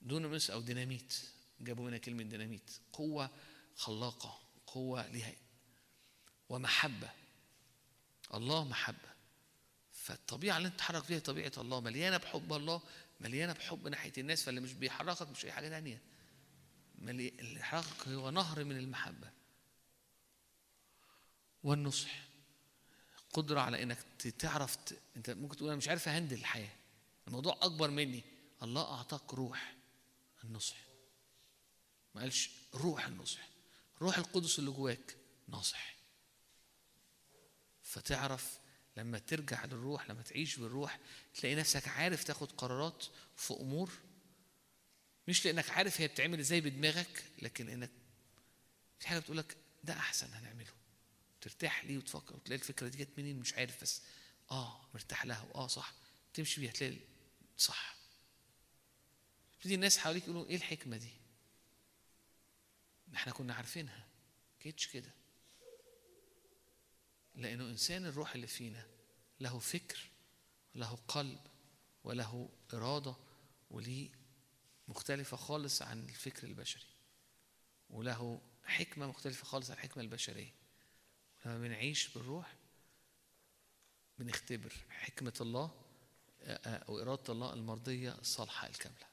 دونمس 0.02 0.50
أو 0.50 0.62
ديناميت. 0.62 1.14
جابوا 1.60 1.86
منها 1.86 1.98
كلمة 1.98 2.24
ديناميت. 2.24 2.72
قوة 2.94 3.30
خلاقة 3.76 4.40
قوة 4.68 5.08
ليها. 5.08 5.34
ومحبة. 6.50 7.10
الله 8.34 8.64
محبة. 8.64 9.17
فالطبيعة 10.08 10.58
اللي 10.58 10.68
انت 10.68 10.76
تتحرك 10.76 11.04
فيها 11.04 11.20
طبيعة 11.20 11.52
الله 11.58 11.82
مليانة 11.82 12.18
بحب 12.18 12.54
الله 12.54 12.82
مليانة 13.20 13.54
بحب 13.54 13.88
ناحية 13.88 14.14
الناس 14.18 14.44
فاللي 14.44 14.62
مش 14.62 14.74
بيحركك 14.74 15.30
مش 15.30 15.46
أي 15.46 15.52
حاجة 15.52 16.00
ملي... 17.00 17.30
اللي 17.30 17.60
يحركك 17.60 18.08
هو 18.08 18.30
نهر 18.30 18.64
من 18.64 18.78
المحبة. 18.78 19.32
والنصح. 21.64 22.20
قدرة 23.34 23.60
على 23.60 23.84
إنك 23.84 23.98
تعرف 24.40 24.76
ت... 24.76 25.00
أنت 25.16 25.30
ممكن 25.30 25.58
تقول 25.58 25.70
أنا 25.70 25.78
مش 25.78 25.88
عارف 25.88 26.08
أهندل 26.08 26.38
الحياة. 26.38 26.76
الموضوع 27.28 27.58
أكبر 27.62 27.90
مني. 27.90 28.24
الله 28.64 28.94
أعطاك 28.94 29.34
روح 29.34 29.76
النصح. 30.44 30.78
ما 32.16 32.22
قالش 32.22 32.50
روح 32.74 33.06
النصح. 33.06 33.48
روح 34.02 34.18
القدس 34.18 34.60
اللي 34.60 34.72
جواك 34.72 35.18
ناصح. 35.48 35.96
فتعرف 37.84 38.60
لما 38.98 39.20
ترجع 39.20 39.66
للروح 39.66 40.10
لما 40.10 40.22
تعيش 40.22 40.56
بالروح 40.56 41.00
تلاقي 41.36 41.56
نفسك 41.56 41.88
عارف 41.88 42.24
تاخد 42.24 42.52
قرارات 42.52 43.06
في 43.36 43.54
أمور 43.54 43.92
مش 45.28 45.46
لأنك 45.46 45.70
عارف 45.70 46.02
هي 46.02 46.08
بتعمل 46.08 46.40
إزاي 46.40 46.62
بدماغك 46.62 47.24
لكن 47.42 47.70
إنك 47.70 47.92
في 49.00 49.08
حاجة 49.08 49.20
بتقول 49.20 49.38
لك 49.38 49.58
ده 49.84 49.94
أحسن 49.94 50.34
هنعمله. 50.34 50.72
ترتاح 51.42 51.86
ليه 51.86 51.98
وتفكر. 51.98 52.36
وتلاقي 52.36 52.60
الفكرة 52.62 52.88
دي 52.88 52.98
جت 52.98 53.10
منين؟ 53.18 53.40
مش 53.40 53.54
عارف 53.54 53.82
بس. 53.82 54.02
آه 54.52 54.82
مرتاح 54.94 55.26
لها. 55.26 55.42
واه 55.54 55.68
صح. 55.68 55.94
تمشي 56.34 56.62
بيها 56.62 56.72
تلاقي 56.72 56.98
صح. 57.58 57.96
تبتدي 59.54 59.76
الناس 59.76 59.98
حواليك 59.98 60.24
يقولوا 60.24 60.46
إيه 60.46 60.56
الحكمة 60.56 60.98
دي؟ 60.98 61.12
إحنا 63.16 63.34
كنا 63.34 63.54
عارفينها. 63.54 64.08
كيتش 64.60 64.88
كده. 64.88 65.12
لأنه 67.38 67.64
إنسان 67.64 68.06
الروح 68.06 68.36
اللي 68.36 68.48
فينا 68.48 68.86
له 69.40 69.60
فكر 69.60 70.10
له 70.76 70.98
قلب 71.08 71.40
وله 72.04 72.50
إرادة 72.74 73.16
وليه 73.70 74.10
مختلفة 74.88 75.38
خالص 75.38 75.82
عن 75.82 76.04
الفكر 76.04 76.48
البشري 76.48 76.88
وله 77.90 78.42
حكمة 78.64 79.08
مختلفة 79.08 79.46
خالص 79.46 79.70
عن 79.70 79.78
الحكمة 79.78 80.04
البشرية 80.04 80.54
لما 81.46 81.58
بنعيش 81.60 82.08
بالروح 82.08 82.56
بنختبر 84.20 84.74
حكمة 84.90 85.34
الله 85.42 85.72
آه، 86.42 86.92
واراده 86.92 87.34
الله 87.34 87.54
المرضية 87.54 88.12
الصالحة 88.12 88.68
الكاملة 88.68 89.08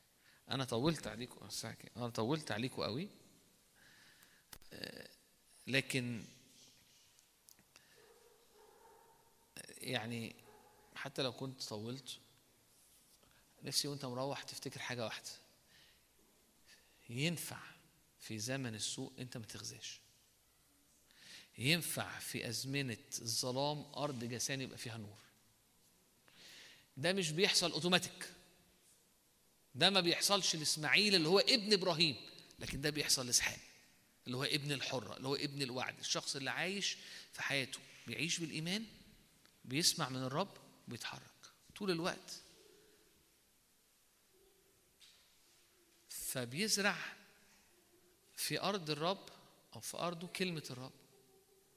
أنا 0.50 0.64
طولت 0.64 1.06
عليكم؟ 1.06 1.48
أنا 1.96 2.08
طولت 2.08 2.50
عليكم 2.50 2.82
قوي 2.82 3.08
لكن 5.66 6.24
يعني 9.84 10.34
حتى 10.94 11.22
لو 11.22 11.32
كنت 11.32 11.62
طولت 11.62 12.18
نفسي 13.62 13.88
وأنت 13.88 14.04
مروح 14.04 14.42
تفتكر 14.42 14.80
حاجة 14.80 15.04
واحدة. 15.04 15.30
ينفع 17.08 17.60
في 18.20 18.38
زمن 18.38 18.74
السوء 18.74 19.12
أنت 19.18 19.36
ما 19.36 19.46
تغزاش. 19.46 20.00
ينفع 21.58 22.18
في 22.18 22.48
أزمنة 22.48 22.96
الظلام 23.22 23.84
أرض 23.96 24.24
جسان 24.24 24.60
يبقى 24.60 24.78
فيها 24.78 24.96
نور. 24.96 25.18
ده 26.96 27.12
مش 27.12 27.30
بيحصل 27.30 27.72
أوتوماتيك. 27.72 28.30
ده 29.74 29.90
ما 29.90 30.00
بيحصلش 30.00 30.56
لإسماعيل 30.56 31.14
اللي 31.14 31.28
هو 31.28 31.38
ابن 31.38 31.72
إبراهيم 31.72 32.16
لكن 32.58 32.80
ده 32.80 32.90
بيحصل 32.90 33.26
لإسحاق 33.26 33.58
اللي 34.26 34.36
هو 34.36 34.44
ابن 34.44 34.72
الحرة 34.72 35.16
اللي 35.16 35.28
هو 35.28 35.34
ابن 35.34 35.62
الوعد 35.62 35.98
الشخص 35.98 36.36
اللي 36.36 36.50
عايش 36.50 36.96
في 37.32 37.42
حياته 37.42 37.78
بيعيش 38.06 38.38
بالإيمان 38.38 38.84
بيسمع 39.64 40.08
من 40.08 40.22
الرب 40.22 40.56
بيتحرك 40.88 41.52
طول 41.76 41.90
الوقت. 41.90 42.40
فبيزرع 46.08 46.96
في 48.36 48.60
أرض 48.60 48.90
الرب 48.90 49.28
أو 49.74 49.80
في 49.80 49.96
أرضه 49.96 50.26
كلمة 50.26 50.64
الرب 50.70 50.92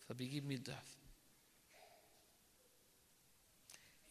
فبيجيب 0.09 0.45
100 0.45 0.57
ضعف. 0.57 0.97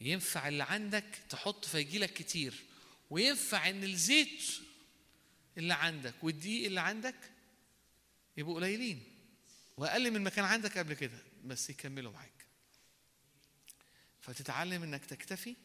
ينفع 0.00 0.48
اللي 0.48 0.64
عندك 0.64 1.18
تحط 1.28 1.64
فيجي 1.64 1.98
لك 1.98 2.12
كتير. 2.12 2.64
وينفع 3.10 3.68
إن 3.70 3.84
الزيت 3.84 4.42
اللي 5.58 5.74
عندك 5.74 6.14
والدقيق 6.22 6.66
اللي 6.66 6.80
عندك 6.80 7.30
يبقوا 8.36 8.54
قليلين 8.54 9.02
وأقل 9.76 10.10
من 10.10 10.22
ما 10.22 10.30
كان 10.30 10.44
عندك 10.44 10.78
قبل 10.78 10.94
كده 10.94 11.18
بس 11.44 11.70
يكملوا 11.70 12.12
معاك. 12.12 12.35
فتتعلم 14.26 14.82
إنك 14.82 15.04
تكتفي 15.04 15.56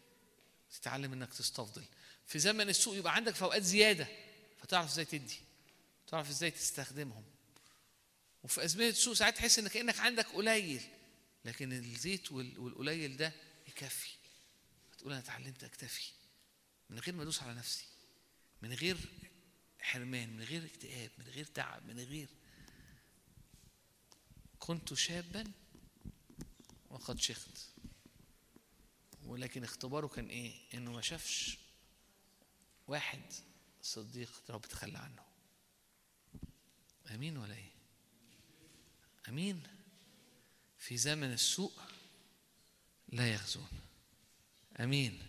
تتعلم 0.71 1.13
إنك 1.13 1.33
تستفضل. 1.33 1.83
في 2.27 2.39
زمن 2.39 2.69
السوق 2.69 2.95
يبقى 2.95 3.15
عندك 3.15 3.35
فوقات 3.35 3.63
زيادة 3.63 4.07
فتعرف 4.59 4.89
إزاي 4.91 5.05
تدي 5.05 5.39
تعرف 6.07 6.29
إزاي 6.29 6.51
تستخدمهم. 6.51 7.23
وفي 8.43 8.63
أزمنة 8.65 8.87
السوق 8.89 9.13
ساعات 9.13 9.35
تحس 9.37 9.59
إنك 9.59 9.71
كأنك 9.71 9.99
عندك 9.99 10.25
قليل 10.25 10.81
لكن 11.45 11.73
الزيت 11.73 12.31
وال- 12.31 12.59
والقليل 12.59 13.17
ده 13.17 13.33
يكفي. 13.67 14.09
فتقول 14.91 15.11
أنا 15.11 15.21
اتعلمت 15.21 15.63
أكتفي. 15.63 16.11
من 16.89 16.99
غير 16.99 17.15
ما 17.15 17.23
أدوس 17.23 17.43
على 17.43 17.53
نفسي 17.53 17.85
من 18.61 18.73
غير 18.73 18.97
حرمان 19.79 20.29
من 20.37 20.43
غير 20.43 20.65
اكتئاب 20.65 21.09
من 21.17 21.25
غير 21.25 21.45
تعب 21.45 21.85
من 21.85 21.99
غير. 21.99 22.27
كنت 24.59 24.93
شابا 24.93 25.51
وقد 26.89 27.19
شخت. 27.19 27.70
ولكن 29.31 29.63
اختباره 29.63 30.07
كان 30.07 30.27
إيه؟ 30.27 30.53
إنه 30.73 30.91
ما 30.91 31.01
شافش 31.01 31.57
واحد 32.87 33.21
صديق 33.81 34.29
رب 34.49 34.61
تخلى 34.61 34.97
عنه. 34.97 35.23
أمين 37.15 37.37
ولا 37.37 37.55
إيه؟ 37.55 37.71
أمين. 39.29 39.63
في 40.77 40.97
زمن 40.97 41.33
السوء 41.33 41.71
لا 43.09 43.33
يخزون. 43.33 43.67
أمين. 44.79 45.19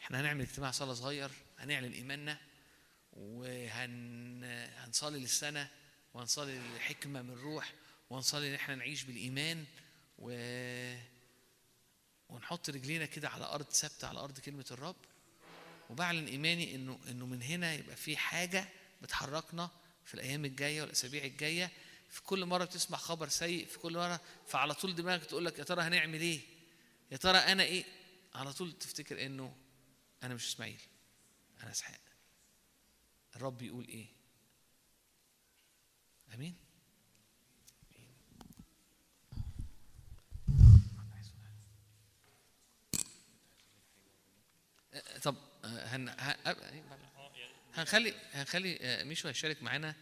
إحنا 0.00 0.20
هنعمل 0.20 0.40
اجتماع 0.40 0.70
صلاة 0.70 0.94
صغير 0.94 1.30
هنعلن 1.58 1.92
إيماننا 1.92 2.40
وهنصلي 3.12 5.20
للسنة 5.20 5.70
وهنصلي 6.14 6.58
للحكمه 6.58 7.22
من 7.22 7.30
الروح 7.30 7.74
وهنصلي 8.10 8.48
إن 8.50 8.54
إحنا 8.54 8.74
نعيش 8.74 9.04
بالإيمان 9.04 9.64
و 10.18 10.30
ونحط 12.30 12.70
رجلينا 12.70 13.06
كده 13.06 13.28
على 13.28 13.44
أرض 13.44 13.70
ثابتة 13.72 14.08
على 14.08 14.18
أرض 14.20 14.38
كلمة 14.38 14.66
الرب. 14.70 14.96
وبعلن 15.90 16.26
إيماني 16.26 16.74
إنه 16.74 16.98
إنه 17.08 17.26
من 17.26 17.42
هنا 17.42 17.74
يبقى 17.74 17.96
في 17.96 18.16
حاجة 18.16 18.68
بتحركنا 19.02 19.70
في 20.04 20.14
الأيام 20.14 20.44
الجاية 20.44 20.80
والأسابيع 20.82 21.24
الجاية. 21.24 21.70
في 22.08 22.22
كل 22.22 22.46
مرة 22.46 22.64
بتسمع 22.64 22.98
خبر 22.98 23.28
سيء 23.28 23.66
في 23.66 23.78
كل 23.78 23.92
مرة 23.92 24.20
فعلى 24.46 24.74
طول 24.74 24.94
دماغك 24.94 25.24
تقول 25.24 25.44
لك 25.44 25.58
يا 25.58 25.64
ترى 25.64 25.82
هنعمل 25.82 26.20
إيه؟ 26.20 26.40
يا 27.12 27.16
ترى 27.16 27.38
أنا 27.38 27.62
إيه؟ 27.62 27.84
على 28.34 28.52
طول 28.52 28.72
تفتكر 28.72 29.26
إنه 29.26 29.56
أنا 30.22 30.34
مش 30.34 30.46
إسماعيل 30.48 30.80
أنا 31.62 31.70
إسحاق. 31.70 32.00
الرب 33.36 33.62
يقول 33.62 33.88
إيه؟ 33.88 34.06
آمين. 36.34 36.54
طب 45.22 45.36
هن... 45.64 46.08
ه- 46.08 46.56
هنخلي 47.74 48.14
هنخلي 48.32 48.78
آه، 48.80 49.04
ميشو 49.04 49.28
هيشارك 49.28 49.62
معانا 49.62 49.94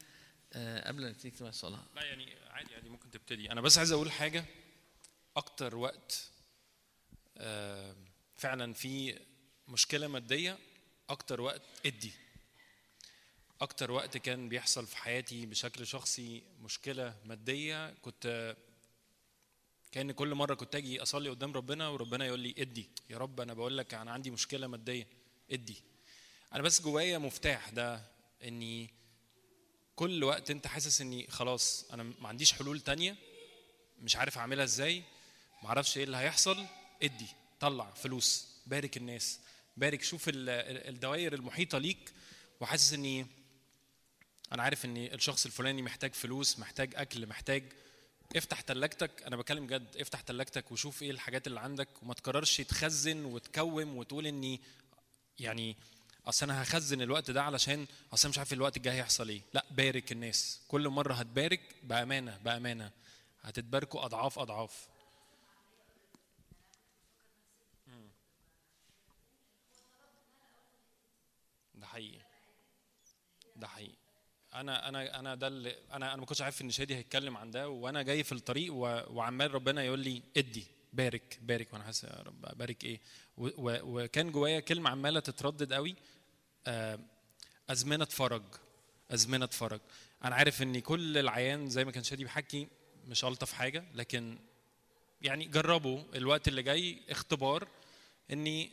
آه، 0.52 0.88
قبل 0.88 1.02
ما 1.02 1.08
نبتدي 1.08 1.28
اجتماع 1.28 1.50
الصلاة. 1.50 1.84
لا 1.96 2.04
يعني 2.04 2.34
عادي 2.50 2.74
عادي 2.74 2.88
ممكن 2.88 3.10
تبتدي. 3.10 3.52
أنا 3.52 3.60
بس 3.60 3.78
عايز 3.78 3.92
أقول 3.92 4.12
حاجة. 4.12 4.44
أكتر 5.36 5.76
وقت 5.76 6.30
آه، 7.38 7.96
فعلا 8.36 8.72
في 8.72 9.18
مشكلة 9.68 10.06
مادية 10.06 10.58
أكتر 11.10 11.40
وقت 11.40 11.62
إدي. 11.86 12.12
أكتر 13.60 13.90
وقت 13.90 14.16
كان 14.16 14.48
بيحصل 14.48 14.86
في 14.86 14.96
حياتي 14.96 15.46
بشكل 15.46 15.86
شخصي 15.86 16.42
مشكلة 16.60 17.16
مادية 17.24 17.90
كنت 17.94 18.56
كأن 19.92 20.12
كل 20.12 20.34
مرة 20.34 20.54
كنت 20.54 20.74
أجي 20.74 21.02
أصلي 21.02 21.30
قدام 21.30 21.52
ربنا 21.52 21.88
وربنا 21.88 22.26
يقول 22.26 22.40
لي 22.40 22.54
إدي. 22.58 22.88
يا 23.10 23.18
رب 23.18 23.40
أنا 23.40 23.54
بقول 23.54 23.78
لك 23.78 23.94
أنا 23.94 24.10
عندي 24.10 24.30
مشكلة 24.30 24.66
مادية. 24.66 25.06
إدي. 25.50 25.82
أنا 26.54 26.62
بس 26.62 26.82
جوايا 26.82 27.18
مفتاح 27.18 27.68
ده 27.70 28.02
إني 28.44 28.90
كل 29.96 30.24
وقت 30.24 30.50
أنت 30.50 30.66
حاسس 30.66 31.00
إني 31.00 31.26
خلاص 31.30 31.84
أنا 31.92 32.02
ما 32.02 32.28
عنديش 32.28 32.52
حلول 32.52 32.80
تانية 32.80 33.16
مش 34.02 34.16
عارف 34.16 34.38
أعملها 34.38 34.64
إزاي 34.64 35.02
ما 35.62 35.68
أعرفش 35.68 35.98
إيه 35.98 36.04
اللي 36.04 36.16
هيحصل 36.16 36.66
إدي. 37.02 37.26
طلع 37.60 37.90
فلوس. 37.90 38.48
بارك 38.66 38.96
الناس. 38.96 39.40
بارك. 39.76 40.02
شوف 40.02 40.28
ال- 40.28 40.48
ال- 40.48 40.88
الدوائر 40.88 41.34
المحيطة 41.34 41.78
ليك 41.78 42.12
وحاسس 42.60 42.92
إني 42.92 43.26
أنا 44.52 44.62
عارف 44.62 44.84
ان 44.84 44.96
الشخص 44.96 45.46
الفلاني 45.46 45.82
محتاج 45.82 46.14
فلوس 46.14 46.58
محتاج 46.58 46.92
أكل 46.96 47.26
محتاج 47.26 47.72
افتح 48.36 48.60
تلاجتك 48.60 49.22
أنا 49.22 49.36
بكلم 49.36 49.66
جد 49.66 49.96
افتح 49.96 50.20
تلاجتك 50.20 50.72
وشوف 50.72 51.02
إيه 51.02 51.10
الحاجات 51.10 51.46
اللي 51.46 51.60
عندك 51.60 51.88
وما 52.02 52.14
تقررش 52.14 52.60
تخزن 52.60 53.24
وتكوم 53.24 53.96
وتقول 53.96 54.26
إني 54.26 54.60
يعني 55.38 55.76
أصل 56.26 56.50
أنا 56.50 56.62
هخزن 56.62 57.02
الوقت 57.02 57.30
ده 57.30 57.42
علشان 57.42 57.86
أصل 58.12 58.22
أنا 58.28 58.30
مش 58.30 58.38
عارف 58.38 58.52
الوقت 58.52 58.76
الجاي 58.76 58.94
هيحصل 58.94 59.28
إيه. 59.28 59.42
لا 59.54 59.64
بارك 59.70 60.12
الناس. 60.12 60.60
كل 60.68 60.88
مرة 60.88 61.14
هتبارك 61.14 61.60
بأمانة 61.82 62.38
بأمانة. 62.44 62.90
هتتباركوا 63.42 64.04
أضعاف 64.04 64.38
أضعاف 64.38 64.88
مم. 67.86 68.08
ده 71.74 71.86
حقيقي 71.86 72.20
ده 73.56 73.66
حقيقي 73.68 73.96
أنا 74.60 74.88
أنا 74.88 75.18
أنا 75.18 75.34
ده 75.34 75.46
اللي 75.46 75.74
أنا 75.92 76.06
أنا 76.12 76.16
ما 76.16 76.26
كنتش 76.26 76.42
عارف 76.42 76.62
إن 76.62 76.70
شادي 76.70 76.94
هيتكلم 76.96 77.36
عن 77.36 77.50
ده 77.50 77.68
وأنا 77.68 78.02
جاي 78.02 78.24
في 78.24 78.32
الطريق 78.32 78.72
وعمال 78.74 79.54
ربنا 79.54 79.82
يقول 79.82 80.00
لي 80.00 80.22
ادي 80.36 80.66
بارك 80.92 81.38
بارك 81.42 81.72
وأنا 81.72 81.84
حاسس 81.84 82.04
يا 82.04 82.22
رب 82.26 82.58
بارك 82.58 82.84
إيه؟ 82.84 83.00
وكان 83.38 84.32
جوايا 84.32 84.60
كلمة 84.60 84.90
عمالة 84.90 85.20
تتردد 85.20 85.72
قوي 85.72 85.94
آه، 86.66 86.98
أزمنة 87.70 88.04
فرج 88.04 88.42
أزمنة 89.10 89.46
فرج. 89.46 89.80
أنا 90.24 90.34
عارف 90.36 90.62
إن 90.62 90.78
كل 90.78 91.18
العيان 91.18 91.70
زي 91.70 91.84
ما 91.84 91.92
كان 91.92 92.04
شادي 92.04 92.24
بيحكي 92.24 92.68
مش 93.06 93.24
ألطف 93.24 93.52
حاجة 93.52 93.84
لكن 93.94 94.38
يعني 95.22 95.44
جربوا 95.44 96.02
الوقت 96.14 96.48
اللي 96.48 96.62
جاي 96.62 96.98
اختبار 97.10 97.68
إني 98.30 98.70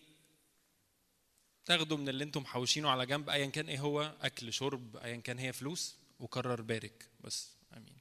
تاخدوا 1.66 1.98
من 1.98 2.10
اللي 2.10 2.24
أنتم 2.24 2.42
محوشينه 2.42 2.90
على 2.90 3.06
جنب 3.06 3.30
ايا 3.30 3.46
كان 3.46 3.68
إيه 3.68 3.80
هو؟ 3.80 4.16
أكل 4.22 4.54
شرب 4.54 4.98
ايا 4.98 5.18
كان 5.18 5.40
هي 5.40 5.54
فلوس 5.54 5.96
وقرر 6.20 6.62
بارك. 6.62 7.10
بس 7.24 7.50
أمين. 7.78 7.98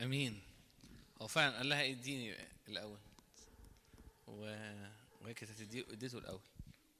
أمين. 0.00 0.42
هو 1.22 1.26
فعلا 1.26 1.56
قال 1.56 1.68
لها 1.68 1.90
إديني 1.90 2.36
الأول. 2.68 2.98
و... 4.26 4.40
وهي 5.20 5.34
كانت 5.34 5.52
هتديه 5.52 5.84
اديته 5.90 6.18
الأول. 6.18 6.40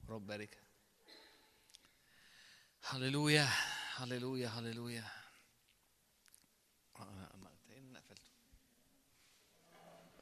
رب 0.08 0.26
باركها. 0.26 0.60
هللويا 2.82 3.48
هللويا 3.94 4.48
هللويا. 4.48 5.04
آه، 6.96 7.28
تقريباً 7.68 7.88
أنا 7.90 8.00
قفلته؟ 8.00 8.30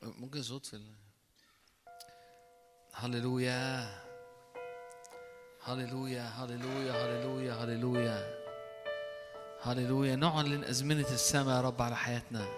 ممكن 0.03 0.43
صوت 0.43 0.67
في. 0.67 0.95
هللويا. 2.93 4.08
هللويا 5.69 6.23
هللويا 6.23 6.93
هللويا 6.93 7.55
هللويا 7.55 8.35
هللويا 9.63 10.17
نعلن 10.17 10.65
أزمنة 10.65 11.07
السماء 11.11 11.57
يا 11.57 11.61
رب 11.61 11.83
على 11.83 11.97
حياتنا 11.97 12.49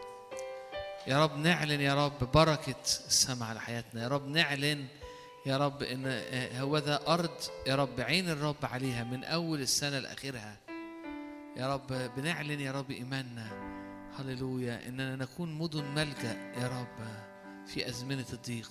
يا 1.06 1.24
رب 1.24 1.38
نعلن 1.38 1.80
يا 1.80 2.06
رب 2.06 2.30
بركة 2.32 2.74
السماء 2.84 3.48
على 3.48 3.60
حياتنا 3.60 4.02
يا 4.02 4.08
رب 4.08 4.28
نعلن 4.28 4.86
يا 5.46 5.56
رب 5.56 5.82
ان 5.82 6.22
هو 6.60 6.78
ذا 6.78 7.00
ارض 7.08 7.30
يا 7.66 7.74
رب 7.76 8.00
عين 8.00 8.28
الرب 8.28 8.56
عليها 8.62 9.04
من 9.04 9.24
اول 9.24 9.60
السنة 9.60 9.98
لاخرها 9.98 10.56
يا 11.56 11.74
رب 11.74 12.10
بنعلن 12.16 12.60
يا 12.60 12.72
رب 12.72 12.90
ايماننا 12.90 13.46
هللويا 14.18 14.88
اننا 14.88 15.16
نكون 15.16 15.52
مدن 15.52 15.84
ملجا 15.84 16.52
يا 16.60 16.68
رب 16.68 17.06
في 17.66 17.88
ازمنه 17.88 18.26
الضيق 18.32 18.70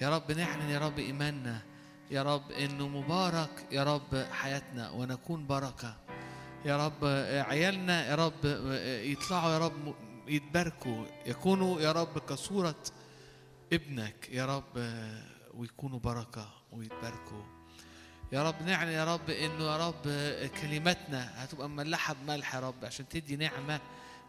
يا 0.00 0.16
رب 0.16 0.32
نعلن 0.32 0.70
يا 0.70 0.78
رب 0.78 0.98
ايماننا 0.98 1.62
يا 2.10 2.22
رب 2.22 2.50
إنه 2.50 2.88
مبارك 2.88 3.66
يا 3.72 3.84
رب 3.84 4.26
حياتنا 4.32 4.90
ونكون 4.90 5.46
بركة. 5.46 5.96
يا 6.64 6.86
رب 6.86 7.04
عيالنا 7.48 8.06
يا 8.06 8.14
رب 8.14 8.44
يطلعوا 9.12 9.52
يا 9.52 9.58
رب 9.58 9.94
يتباركوا. 10.28 11.04
يكونوا 11.26 11.80
يا 11.80 11.92
رب 11.92 12.18
كصورة 12.18 12.82
ابنك 13.72 14.28
يا 14.30 14.46
رب 14.46 14.92
ويكونوا 15.54 15.98
بركة 15.98 16.48
ويتباركوا. 16.72 17.42
يا 18.32 18.42
رب 18.42 18.62
نعلن 18.66 18.92
يا 18.92 19.14
رب 19.14 19.30
إنه 19.30 19.64
يا 19.64 19.88
رب 19.88 20.02
كلماتنا 20.62 21.44
هتبقى 21.44 21.68
مملحة 21.68 22.14
بملح 22.14 22.54
يا 22.54 22.60
رب 22.60 22.84
عشان 22.84 23.08
تدي 23.08 23.36
نعمة 23.36 23.80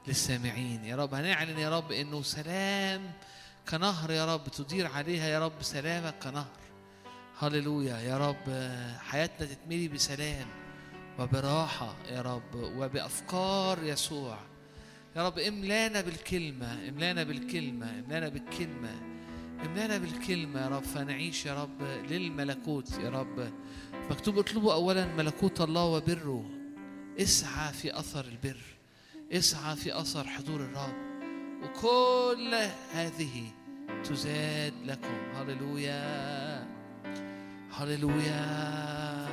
للسامعين. 0.08 0.86
يا 0.86 0.96
رب 0.96 1.14
هنعلن 1.14 1.60
يا 1.60 1.78
رب 1.78 1.92
إنه 1.92 2.22
سلام 2.24 3.12
كنهر 3.70 4.12
يا 4.12 4.36
رب 4.36 4.48
تدير 4.48 4.88
عليها 4.88 5.28
يا 5.28 5.40
رب 5.40 5.62
سلامك 5.62 6.16
كنهر. 6.24 6.60
هللويا. 7.40 7.98
يا 7.98 8.18
رب 8.18 8.72
حياتنا 9.00 9.48
تتملي 9.48 9.88
بسلام 9.88 10.48
وبراحة 11.20 11.96
يا 12.12 12.22
رب 12.22 12.56
وبأفكار 12.56 13.84
يسوع. 13.84 14.38
يا 15.16 15.28
رب 15.28 15.40
املانا 15.40 16.02
بالكلمة 16.02 16.90
املانا 16.90 17.24
بالكلمة 17.24 18.00
املانا 18.00 18.30
بالكلمة 18.30 18.92
املانا 19.66 19.98
بالكلمة 19.98 20.62
يا 20.62 20.68
رب. 20.68 20.84
فنعيش 20.84 21.46
يا 21.46 21.64
رب 21.64 21.82
للملكوت 22.10 23.00
يا 23.00 23.10
رب. 23.10 23.52
مكتوب 24.10 24.40
اطلبوا 24.40 24.74
أولا 24.74 25.06
ملكوت 25.06 25.62
الله 25.62 25.84
وبره. 25.86 26.46
اسعى 27.20 27.74
في 27.74 28.00
أثر 28.00 28.26
البر. 28.26 28.62
اسعى 29.32 29.76
في 29.76 30.00
أثر 30.00 30.28
حضور 30.28 30.62
الرب. 30.62 31.10
وكل 31.64 32.56
هذه 32.94 33.52
تزاد 34.04 34.74
لكم. 34.86 35.36
هللويا. 35.36 36.49
هللويا 37.80 39.28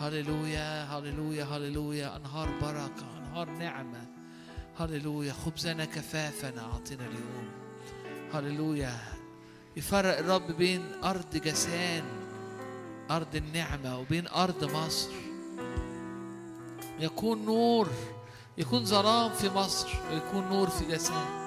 هللويا 0.00 0.84
هللويا 0.84 1.44
هللويا 1.44 2.16
أنهار 2.16 2.48
بركة 2.62 3.18
أنهار 3.18 3.50
نعمة. 3.50 4.06
هللويا 4.78 5.32
خبزنا 5.32 5.84
كفافنا 5.84 6.62
أعطنا 6.62 7.06
اليوم. 7.06 7.50
هللويا 8.34 8.96
يفرق 9.76 10.18
الرب 10.18 10.52
بين 10.52 10.82
أرض 11.04 11.36
جسان 11.36 12.02
أرض 13.10 13.36
النعمة 13.36 13.98
وبين 13.98 14.28
أرض 14.28 14.64
مصر. 14.64 15.10
يكون 17.00 17.44
نور 17.44 17.88
يكون 18.58 18.84
ظلام 18.84 19.32
في 19.32 19.50
مصر 19.50 19.88
ويكون 20.10 20.48
نور 20.48 20.70
في 20.70 20.84
جسد 20.84 21.41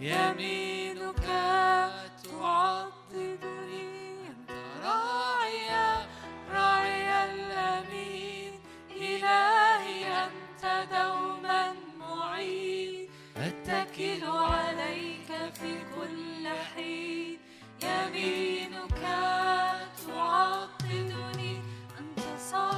يمينك 0.00 1.24
تعضدني 2.24 3.38
أنت 4.28 4.50
راعي 4.84 5.68
راعي 6.52 7.24
الأمين. 7.24 8.52
إلهي 8.90 10.06
أنت 10.24 10.62
دوما 10.92 11.74
معين. 11.98 13.08
أتكل 13.36 14.24
عليك 14.24 15.30
في 15.54 15.72
كل 15.94 16.48
حين. 16.74 17.38
يمينك 17.82 19.02
تعضدني 20.06 21.52
أنت 21.98 22.20
صالح 22.38 22.77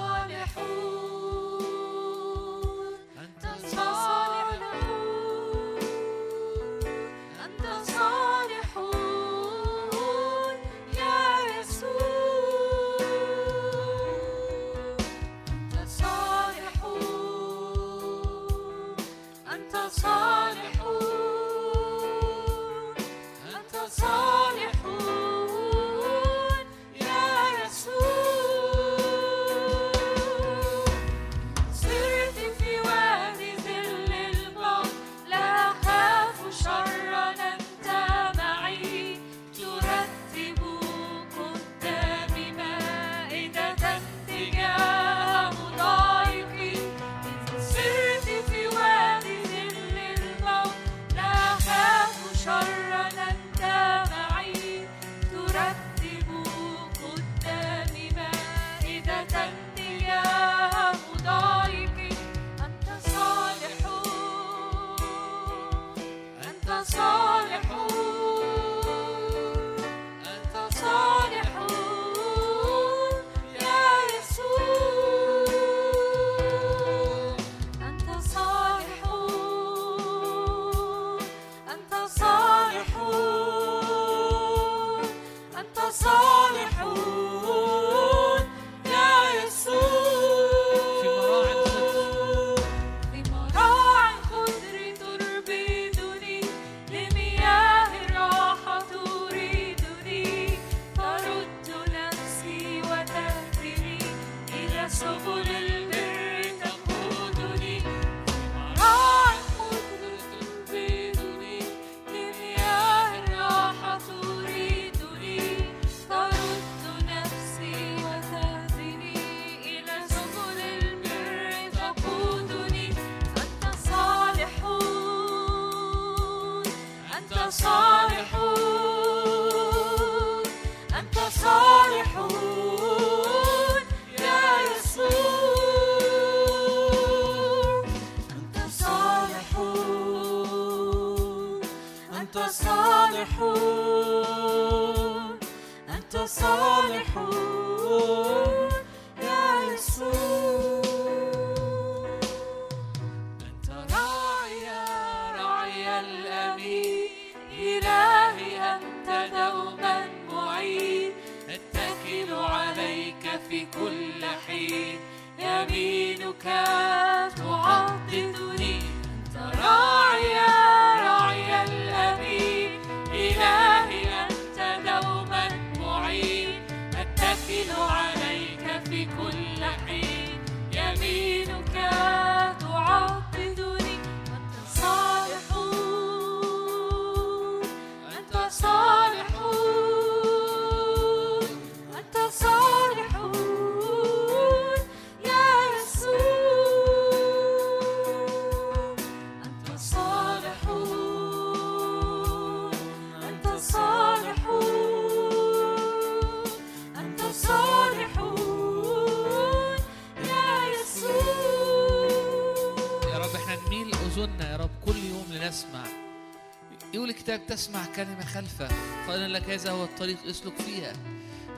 تسمع 217.60 217.86
كلمة 217.96 218.24
خلفه 218.24 218.68
قال 219.08 219.32
لك 219.32 219.50
هذا 219.50 219.70
هو 219.70 219.84
الطريق 219.84 220.16
اسلك 220.26 220.60
فيها. 220.60 220.92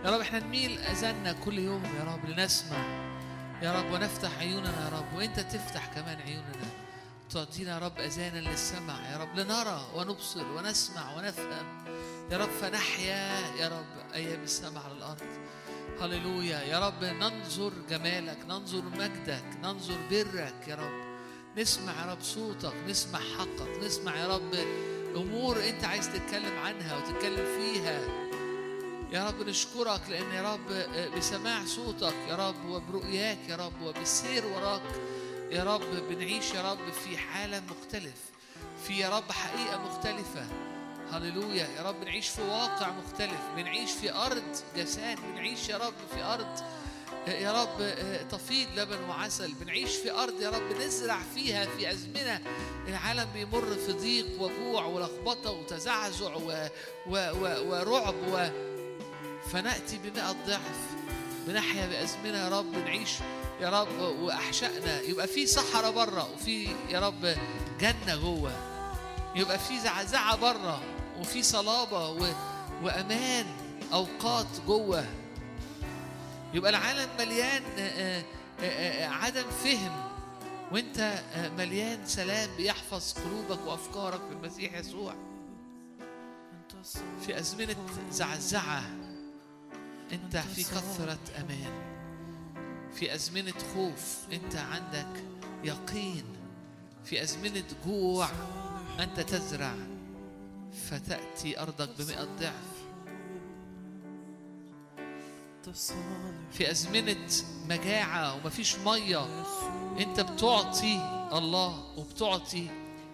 يا 0.04 0.10
رب 0.10 0.20
إحنا 0.20 0.38
نميل 0.38 0.78
اذاننا 0.78 1.32
كل 1.32 1.58
يوم 1.58 1.84
يا 1.84 2.04
رب 2.04 2.30
لنسمع. 2.30 2.76
يا 3.62 3.80
رب 3.80 3.92
ونفتح 3.92 4.38
عيوننا 4.38 4.84
يا 4.84 4.98
رب 4.98 5.16
وإنت 5.16 5.40
تفتح 5.40 5.86
كمان 5.86 6.20
عيوننا. 6.20 6.68
تعطينا 7.30 7.74
يا 7.74 7.78
رب 7.78 7.98
أذانا 7.98 8.38
للسمع 8.38 9.10
يا 9.10 9.16
رب 9.16 9.38
لنرى 9.38 9.86
ونبصر 9.94 10.52
ونسمع 10.52 11.16
ونفهم. 11.16 11.84
يا 12.30 12.38
رب 12.38 12.50
فنحيا 12.60 13.56
يا 13.60 13.68
رب 13.68 14.12
أيام 14.14 14.42
السماء 14.42 14.82
على 14.84 14.94
الأرض. 14.94 15.22
هللويا. 16.00 16.60
يا 16.60 16.86
رب 16.86 17.04
ننظر 17.04 17.72
جمالك 17.90 18.38
ننظر 18.48 18.82
مجدك 18.82 19.44
ننظر 19.62 19.96
برك 20.10 20.68
يا 20.68 20.74
رب. 20.74 21.12
نسمع 21.58 21.92
يا 21.92 22.12
رب 22.12 22.22
صوتك 22.22 22.74
نسمع 22.88 23.20
حقك 23.38 23.84
نسمع 23.84 24.16
يا 24.16 24.28
رب 24.28 24.54
أمور 25.16 25.64
أنت 25.68 25.84
عايز 25.84 26.08
تتكلم 26.12 26.58
عنها 26.58 26.96
وتتكلم 26.96 27.46
فيها. 27.58 28.00
يا 29.12 29.28
رب 29.28 29.48
نشكرك 29.48 30.00
لأن 30.08 30.32
يا 30.32 30.52
رب 30.52 30.68
بسماع 31.18 31.64
صوتك 31.64 32.14
يا 32.28 32.36
رب 32.48 32.64
وبرؤياك 32.68 33.38
يا 33.48 33.56
رب 33.56 33.82
وبالسير 33.82 34.46
وراك 34.46 34.82
يا 35.50 35.64
رب 35.64 36.08
بنعيش 36.08 36.54
يا 36.54 36.72
رب 36.72 36.92
في 37.04 37.18
حالة 37.18 37.62
مختلف 37.70 38.16
في 38.86 38.98
يا 38.98 39.08
رب 39.16 39.32
حقيقة 39.32 39.78
مختلفة. 39.78 40.46
هللويا. 41.12 41.66
يا 41.76 41.82
رب 41.82 42.00
بنعيش 42.00 42.28
في 42.28 42.42
واقع 42.42 42.90
مختلف 42.90 43.40
بنعيش 43.56 43.90
في 43.90 44.12
أرض 44.12 44.42
جساد 44.76 45.18
بنعيش 45.32 45.68
يا 45.68 45.76
رب 45.76 45.94
في 46.14 46.22
أرض 46.22 46.60
يا 47.26 47.62
رب 47.62 47.94
تفيض 48.30 48.68
لبن 48.76 49.04
وعسل 49.08 49.52
بنعيش 49.52 49.96
في 49.96 50.10
أرض 50.10 50.40
يا 50.40 50.50
رب 50.50 50.76
نزرع 50.80 51.18
فيها 51.34 51.66
في 51.66 51.90
أزمنة. 51.90 52.40
العالم 52.88 53.28
بيمر 53.34 53.74
في 53.86 53.92
ضيق 53.92 54.26
وجوع 54.42 54.84
ولخبطة 54.84 55.50
وتزعزع 55.50 56.34
و... 56.34 56.68
و... 57.06 57.30
و... 57.32 57.70
ورعب 57.70 58.14
و... 58.32 58.46
فنأتي 59.52 59.98
بمئة 59.98 60.32
ضعف 60.46 60.80
بنحيا 61.46 61.86
بأزمنة 61.86 62.38
يا 62.38 62.48
رب 62.48 62.76
نعيش 62.76 63.10
يا 63.60 63.80
رب 63.80 64.00
وأحشائنا. 64.00 65.00
يبقى 65.00 65.26
في 65.26 65.46
صحراء 65.46 65.90
بره 65.90 66.30
وفي 66.34 66.68
يا 66.88 67.00
رب 67.00 67.36
جنة 67.80 68.16
جوه. 68.16 68.52
يبقى 69.34 69.58
في 69.58 69.80
زعزعة 69.80 70.36
بره 70.36 70.80
وفي 71.20 71.42
صلابة 71.42 72.08
و... 72.10 72.26
وأمان 72.82 73.46
أوقات 73.92 74.46
جوه. 74.66 75.04
يبقى 76.54 76.70
العالم 76.70 77.08
مليان 77.18 77.62
آه، 77.78 78.24
آه، 78.60 78.64
آه، 78.64 79.06
عدم 79.08 79.44
فهم. 79.64 80.12
وانت 80.72 81.22
مليان 81.58 82.06
سلام 82.06 82.48
بيحفظ 82.56 83.12
قلوبك 83.12 83.66
وأفكارك 83.66 84.20
في 84.20 84.32
المسيح 84.32 84.74
يسوع. 84.74 85.14
في 87.26 87.38
أزمنة 87.38 87.76
زعزعة 88.10 88.82
انت 90.12 90.36
في 90.36 90.62
كثرة 90.62 91.18
أمان. 91.40 91.72
في 92.94 93.14
أزمنة 93.14 93.52
خوف 93.74 94.16
انت 94.32 94.56
عندك 94.56 95.22
يقين. 95.64 96.24
في 97.04 97.22
أزمنة 97.22 97.64
جوع 97.86 98.28
انت 99.00 99.20
تزرع. 99.20 99.74
فتأتي 100.90 101.60
أرضك 101.60 101.88
بمئة 101.98 102.24
ضعف. 102.40 102.71
في 106.52 106.70
أزمنة 106.70 107.28
مجاعة 107.68 108.34
ومفيش 108.34 108.76
مية 108.78 109.44
أنت 110.00 110.20
بتعطي 110.20 111.28
الله 111.32 111.98
وبتعطي 111.98 112.66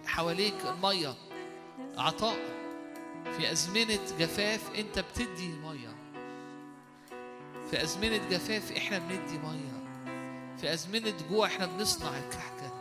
حواليك 0.05 0.55
المية. 0.65 1.15
عطاء. 1.97 2.37
في 3.37 3.51
أزمنة 3.51 3.99
جفاف 4.19 4.61
أنت 4.77 4.99
بتدي 4.99 5.47
مية. 5.47 5.95
في 7.71 7.83
أزمنة 7.83 8.29
جفاف 8.29 8.71
إحنا 8.71 8.97
بندي 8.97 9.37
مية. 9.37 9.79
في 10.61 10.73
أزمنة 10.73 11.13
جوع 11.29 11.47
إحنا 11.47 11.65
بنصنع 11.65 12.17
الكحكة. 12.17 12.73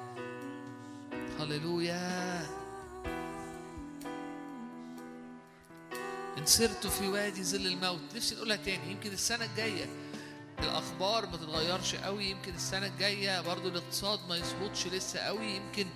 هللويا. 1.41 2.58
إن 6.39 6.47
سرت 6.47 6.87
في 6.87 7.09
وادي 7.09 7.45
ظل 7.45 7.67
الموت. 7.67 8.01
نفسي 8.17 8.35
نقولها 8.35 8.57
تاني 8.57 8.91
يمكن 8.91 9.13
السنة 9.13 9.45
الجاية 9.45 9.87
الأخبار 10.63 11.27
ما 11.27 11.37
تتغيرش 11.37 11.95
قوي 11.95 12.25
يمكن 12.25 12.55
السنة 12.55 12.87
الجاية 12.87 13.41
برضو 13.41 13.69
الاقتصاد 13.69 14.21
ما 14.29 14.37
يظبطش 14.37 14.87
لسه 14.87 15.19
قوي 15.19 15.47
يمكن 15.47 15.87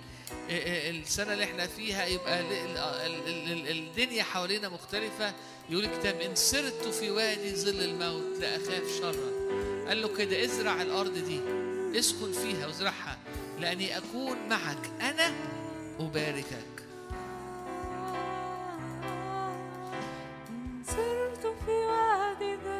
السنة 0.49 1.33
اللي 1.33 1.43
إحنا 1.43 1.67
فيها 1.67 2.05
يبقى 2.05 2.39
ال- 2.39 2.77
ال- 2.77 3.27
ال- 3.27 3.51
ال- 3.51 3.77
الدنيا 3.87 4.23
حوالينا 4.23 4.69
مختلفة. 4.69 5.33
يقول 5.69 5.85
الكتاب 5.85 6.21
إن 6.21 6.35
سرت 6.35 6.87
في 6.87 7.11
وادي 7.11 7.55
ظل 7.55 7.81
الموت 7.83 8.39
لا 8.39 8.55
أخاف 8.55 8.83
شرا. 8.99 9.33
قال 9.87 10.01
له 10.01 10.17
كده 10.17 10.45
ازرع 10.45 10.81
الأرض 10.81 11.13
دي 11.13 11.39
اسكن 11.99 12.31
فيها 12.31 12.67
وازرعها 12.67 13.17
لأني 13.59 13.97
أكون 13.97 14.37
معك 14.49 14.89
أنا 15.01 15.33
أباركك 15.99 16.72
سرت 20.83 21.43
في 21.65 21.71
وادي 21.71 22.55
ظل 22.63 22.72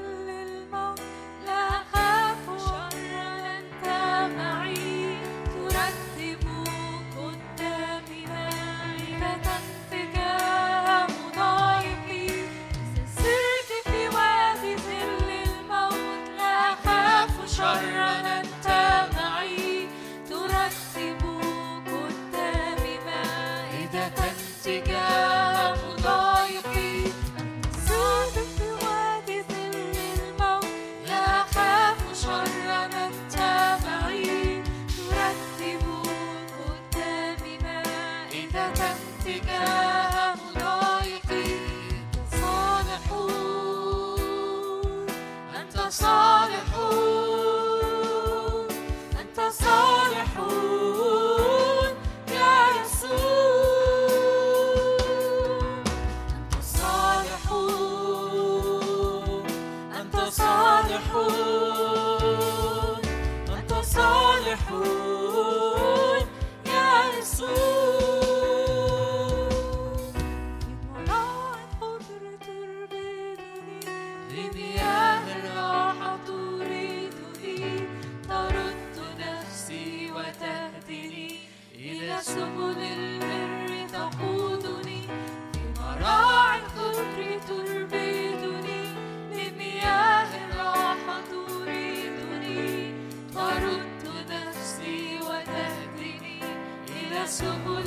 إلى 97.42 97.84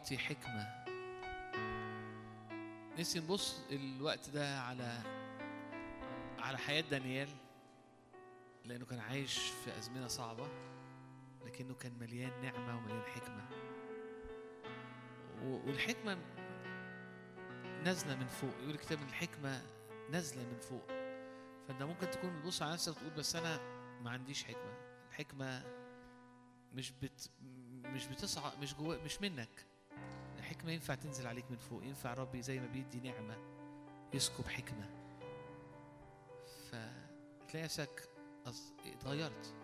يعطي 0.00 0.18
حكمة. 0.18 0.84
نفسي 2.98 3.20
نبص 3.20 3.60
الوقت 3.70 4.30
ده 4.30 4.60
على 4.60 5.02
على 6.38 6.58
حياة 6.58 6.80
دانيال 6.80 7.28
لأنه 8.64 8.84
كان 8.86 8.98
عايش 8.98 9.38
في 9.38 9.78
أزمنة 9.78 10.06
صعبة 10.08 10.48
لكنه 11.46 11.74
كان 11.74 11.92
مليان 12.00 12.42
نعمة 12.42 12.76
ومليان 12.76 13.02
حكمة. 13.02 13.48
و- 15.44 15.66
والحكمة 15.68 16.18
نازلة 17.84 18.16
من 18.16 18.26
فوق. 18.26 18.54
يقول 18.60 18.70
الكتاب 18.70 18.98
إن 18.98 19.08
الحكمة 19.08 19.62
نازلة 20.10 20.42
من 20.44 20.58
فوق. 20.58 20.86
فأنت 21.68 21.82
ممكن 21.82 22.10
تكون 22.10 22.38
بتبص 22.38 22.62
على 22.62 22.72
نفسك 22.72 22.92
وتقول 22.96 23.10
بس 23.10 23.36
أنا 23.36 23.58
ما 24.02 24.10
عنديش 24.10 24.44
حكمة. 24.44 24.74
الحكمة 25.10 25.62
مش 26.72 26.90
بت 26.90 27.30
مش 27.84 28.06
بتصعد 28.06 28.58
مش 28.62 28.74
جوا 28.74 28.96
مش 29.04 29.20
منك. 29.20 29.69
الحكمه 30.50 30.72
ينفع 30.72 30.94
تنزل 30.94 31.26
عليك 31.26 31.50
من 31.50 31.56
فوق 31.56 31.84
ينفع 31.84 32.14
ربي 32.14 32.42
زي 32.42 32.60
ما 32.60 32.66
بيدي 32.66 33.00
نعمة 33.00 33.36
يسكب 34.14 34.46
حكمة. 34.48 34.90
فتلاقي 36.70 37.64
نفسك 37.64 38.08
اتغيرت 38.86 39.54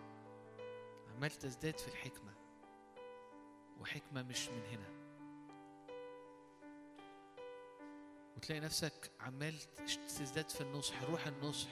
عمال 1.15 1.31
تزداد 1.31 1.77
في 1.77 1.87
الحكمة 1.87 2.33
وحكمة 3.79 4.23
مش 4.23 4.49
من 4.49 4.61
هنا. 4.65 4.89
وتلاقي 8.35 8.61
نفسك 8.61 9.11
عمال 9.19 9.59
تزداد 10.07 10.49
في 10.49 10.61
النصح 10.61 11.03
روح 11.03 11.27
النصح 11.27 11.69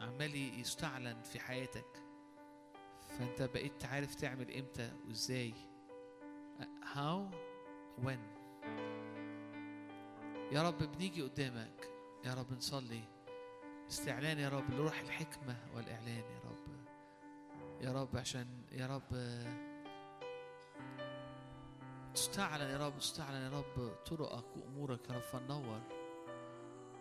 عمال 0.00 0.60
يستعلن 0.60 1.22
في 1.22 1.40
حياتك. 1.40 2.02
فأنت 3.08 3.42
بقيت 3.42 3.84
عارف 3.84 4.14
تعمل 4.14 4.56
إمتى 4.56 4.92
وإزاي. 5.08 5.54
how 6.94 7.47
when 8.04 8.18
يا 10.52 10.62
رب 10.62 10.78
بنيجي 10.78 11.22
قدامك 11.22 11.90
يا 12.24 12.34
رب 12.34 12.52
نصلي. 12.52 13.02
استعلان 13.88 14.38
يا 14.38 14.48
رب 14.48 14.70
لروح 14.70 15.00
الحكمة 15.00 15.56
والإعلان 15.74 16.24
يا 16.24 16.40
رب. 16.44 16.68
يا 17.80 17.92
رب 17.92 18.16
عشان 18.16 18.46
يا 18.72 18.86
رب 18.86 19.38
تستعلن 22.14 22.70
يا 22.70 22.86
رب 22.86 22.98
تستعلن 22.98 23.42
يا 23.42 23.58
رب 23.58 23.92
طرقك 24.06 24.56
وأمورك 24.56 25.10
يا 25.10 25.14
رب. 25.14 25.20
فنور. 25.20 25.80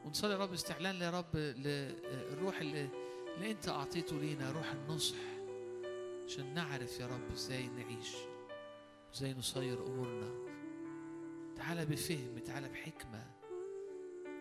ونصلي 0.05 0.33
يا 0.33 0.37
رب 0.37 0.53
استعلان 0.53 0.95
يا 0.95 1.09
رب 1.09 1.35
للروح 1.35 2.59
اللي, 2.59 2.89
اللي 3.35 3.51
أنت 3.51 3.69
أعطيته 3.69 4.15
لينا 4.19 4.51
روح 4.51 4.71
النصح. 4.71 5.17
عشان 6.25 6.53
نعرف 6.53 6.99
يا 6.99 7.07
رب 7.07 7.31
إزاي 7.31 7.67
نعيش 7.67 8.15
إزاي 9.15 9.33
نصير 9.33 9.85
أمورنا. 9.87 10.56
تعالى 11.57 11.85
بفهم 11.85 12.39
تعالى 12.45 12.69
بحكمة. 12.69 13.23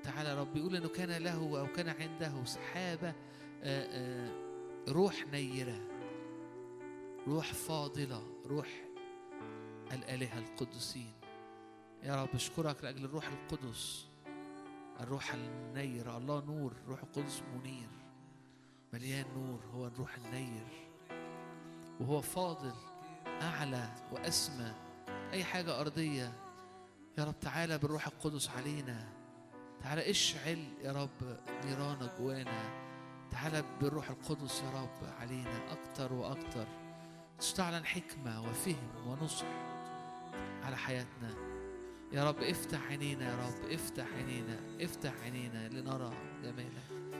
تعالى 0.02 0.40
رب 0.40 0.56
يقول 0.56 0.76
إنه 0.76 0.88
كان 0.88 1.22
له 1.22 1.60
أو 1.60 1.66
كان 1.72 1.88
عنده 1.88 2.44
سحابة 2.44 3.08
آه، 3.08 3.14
آه، 3.62 4.30
روح 4.88 5.26
نيرة 5.32 5.80
روح 7.28 7.52
فاضلة 7.52 8.22
روح 8.46 8.68
الآلهة 9.92 10.38
القدسين. 10.38 11.12
يا 12.02 12.22
رب 12.22 12.34
اشكرك 12.34 12.84
لأجل 12.84 13.04
الروح 13.04 13.28
القدس 13.28 14.06
الروح 15.00 15.34
النير 15.34 16.16
الله 16.16 16.44
نور 16.44 16.72
الروح 16.84 17.02
القدس 17.02 17.42
منير 17.54 17.88
مليان 18.92 19.26
نور 19.36 19.60
هو 19.74 19.86
الروح 19.86 20.16
النير. 20.16 20.66
وهو 22.00 22.20
فاضل 22.20 22.74
أعلى 23.26 23.94
وأسمى. 24.12 24.74
أي 25.32 25.44
حاجة 25.44 25.80
أرضية 25.80 26.32
يا 27.18 27.24
رب 27.24 27.40
تعالى 27.40 27.78
بالروح 27.78 28.06
القدس 28.06 28.50
علينا. 28.50 29.08
تعالى 29.82 30.10
اشعل 30.10 30.64
يا 30.82 30.92
رب 30.92 31.38
نيرانك 31.64 32.12
جوانا 32.18 32.86
تعالى 33.30 33.64
بالروح 33.80 34.10
القدس 34.10 34.62
يا 34.62 34.70
رب 34.82 35.08
علينا 35.20 35.72
أكتر 35.72 36.12
وأكتر. 36.12 36.66
تستعلن 37.38 37.86
حكمة 37.86 38.42
وفهم 38.42 38.90
ونصح 39.06 39.46
على 40.62 40.76
حياتنا. 40.76 41.34
يا 42.12 42.24
رب 42.24 42.42
افتح 42.42 42.86
عينينا 42.86 43.30
يا 43.30 43.46
رب 43.46 43.70
افتح 43.70 44.06
عينينا 44.16 44.58
افتح 44.80 45.12
عينينا 45.22 45.68
لنرى 45.68 46.12
جمالك. 46.42 47.16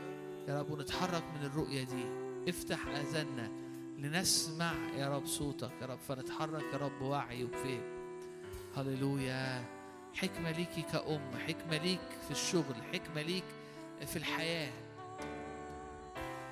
يا 0.47 0.59
رب 0.59 0.71
ونتحرك 0.71 1.23
من 1.23 1.45
الرؤية 1.45 1.83
دي. 1.83 2.05
افتح 2.49 2.87
آذاننا 2.87 3.51
لنسمع 3.97 4.73
يا 4.95 5.17
رب 5.17 5.25
صوتك 5.25 5.71
يا 5.81 5.85
رب. 5.85 5.99
فنتحرك 5.99 6.63
يا 6.73 6.77
رب 6.77 7.01
وعي 7.01 7.43
وفهم 7.43 7.81
هللويا. 8.75 9.76
حكمة 10.13 10.51
ليكي 10.51 10.81
كأم 10.81 11.31
حكمة 11.47 11.77
ليك 11.77 11.99
في 12.25 12.31
الشغل 12.31 12.75
حكمة 12.93 13.21
ليك 13.21 13.43
في 14.05 14.15
الحياة. 14.15 14.71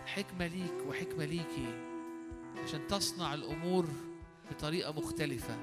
حكمة 0.06 0.48
ليك 0.48 0.88
وحكمة 0.88 1.25
ليكي 1.25 1.74
عشان 2.64 2.88
تصنع 2.88 3.34
الأمور 3.34 3.85
بطريقة 4.51 4.92
مختلفة 4.92 5.58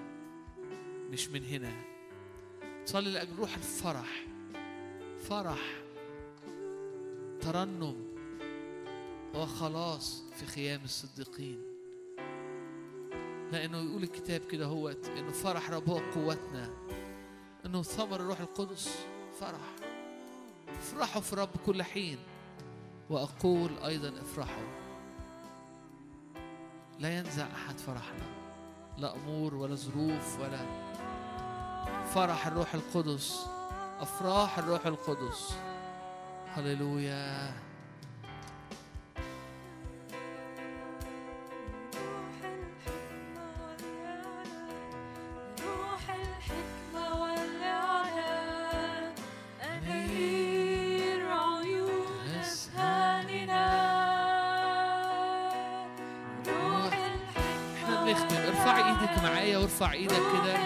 مش 1.10 1.28
من 1.28 1.44
هنا. 1.44 1.72
تصلي 2.86 3.10
لأجل 3.10 3.36
روح 3.38 3.54
الفرح 3.54 4.24
فرح 5.20 5.60
ترنم 7.40 7.96
وخلاص 9.34 10.24
في 10.36 10.46
خيام 10.46 10.80
الصديقين. 10.84 11.62
لأنه 13.52 13.78
يقول 13.78 14.02
الكتاب 14.02 14.40
كده 14.40 14.66
هو 14.66 14.88
إنه 14.88 15.30
فرح 15.32 15.70
رب 15.70 15.88
هو 15.88 15.98
قوتنا. 15.98 16.70
إنه 17.66 17.82
ثمر 17.82 18.16
الروح 18.16 18.40
القدس 18.40 18.98
فرح. 19.40 19.60
افرحوا 20.68 21.20
في 21.20 21.32
الرب 21.32 21.48
كل 21.66 21.82
حين. 21.82 22.18
وأقول 23.10 23.78
أيضا 23.78 24.08
افرحوا. 24.20 24.82
لا 26.98 27.18
ينزع 27.18 27.46
أحد 27.46 27.78
فرحنا. 27.78 28.26
لا 28.98 29.14
أمور 29.14 29.54
ولا 29.54 29.74
ظروف 29.74 30.40
ولا 30.40 30.66
فرح 32.14 32.46
الروح 32.46 32.74
القدس. 32.74 33.46
أفراح 34.00 34.58
الروح 34.58 34.86
القدس. 34.86 35.56
هللويا. 36.48 37.54
وارفع 59.82 59.92
إيدك 59.92 60.14
كده. 60.14 60.61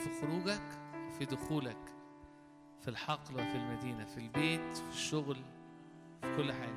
في 0.00 0.20
خروجك 0.20 0.78
وفي 1.08 1.24
دخولك 1.24 1.94
في 2.80 2.88
الحقل 2.88 3.34
وفي 3.34 3.56
المدينة 3.56 4.04
في 4.04 4.18
البيت 4.18 4.76
في 4.76 4.88
الشغل 4.88 5.36
في 6.22 6.36
كل 6.36 6.50
امين 6.50 6.69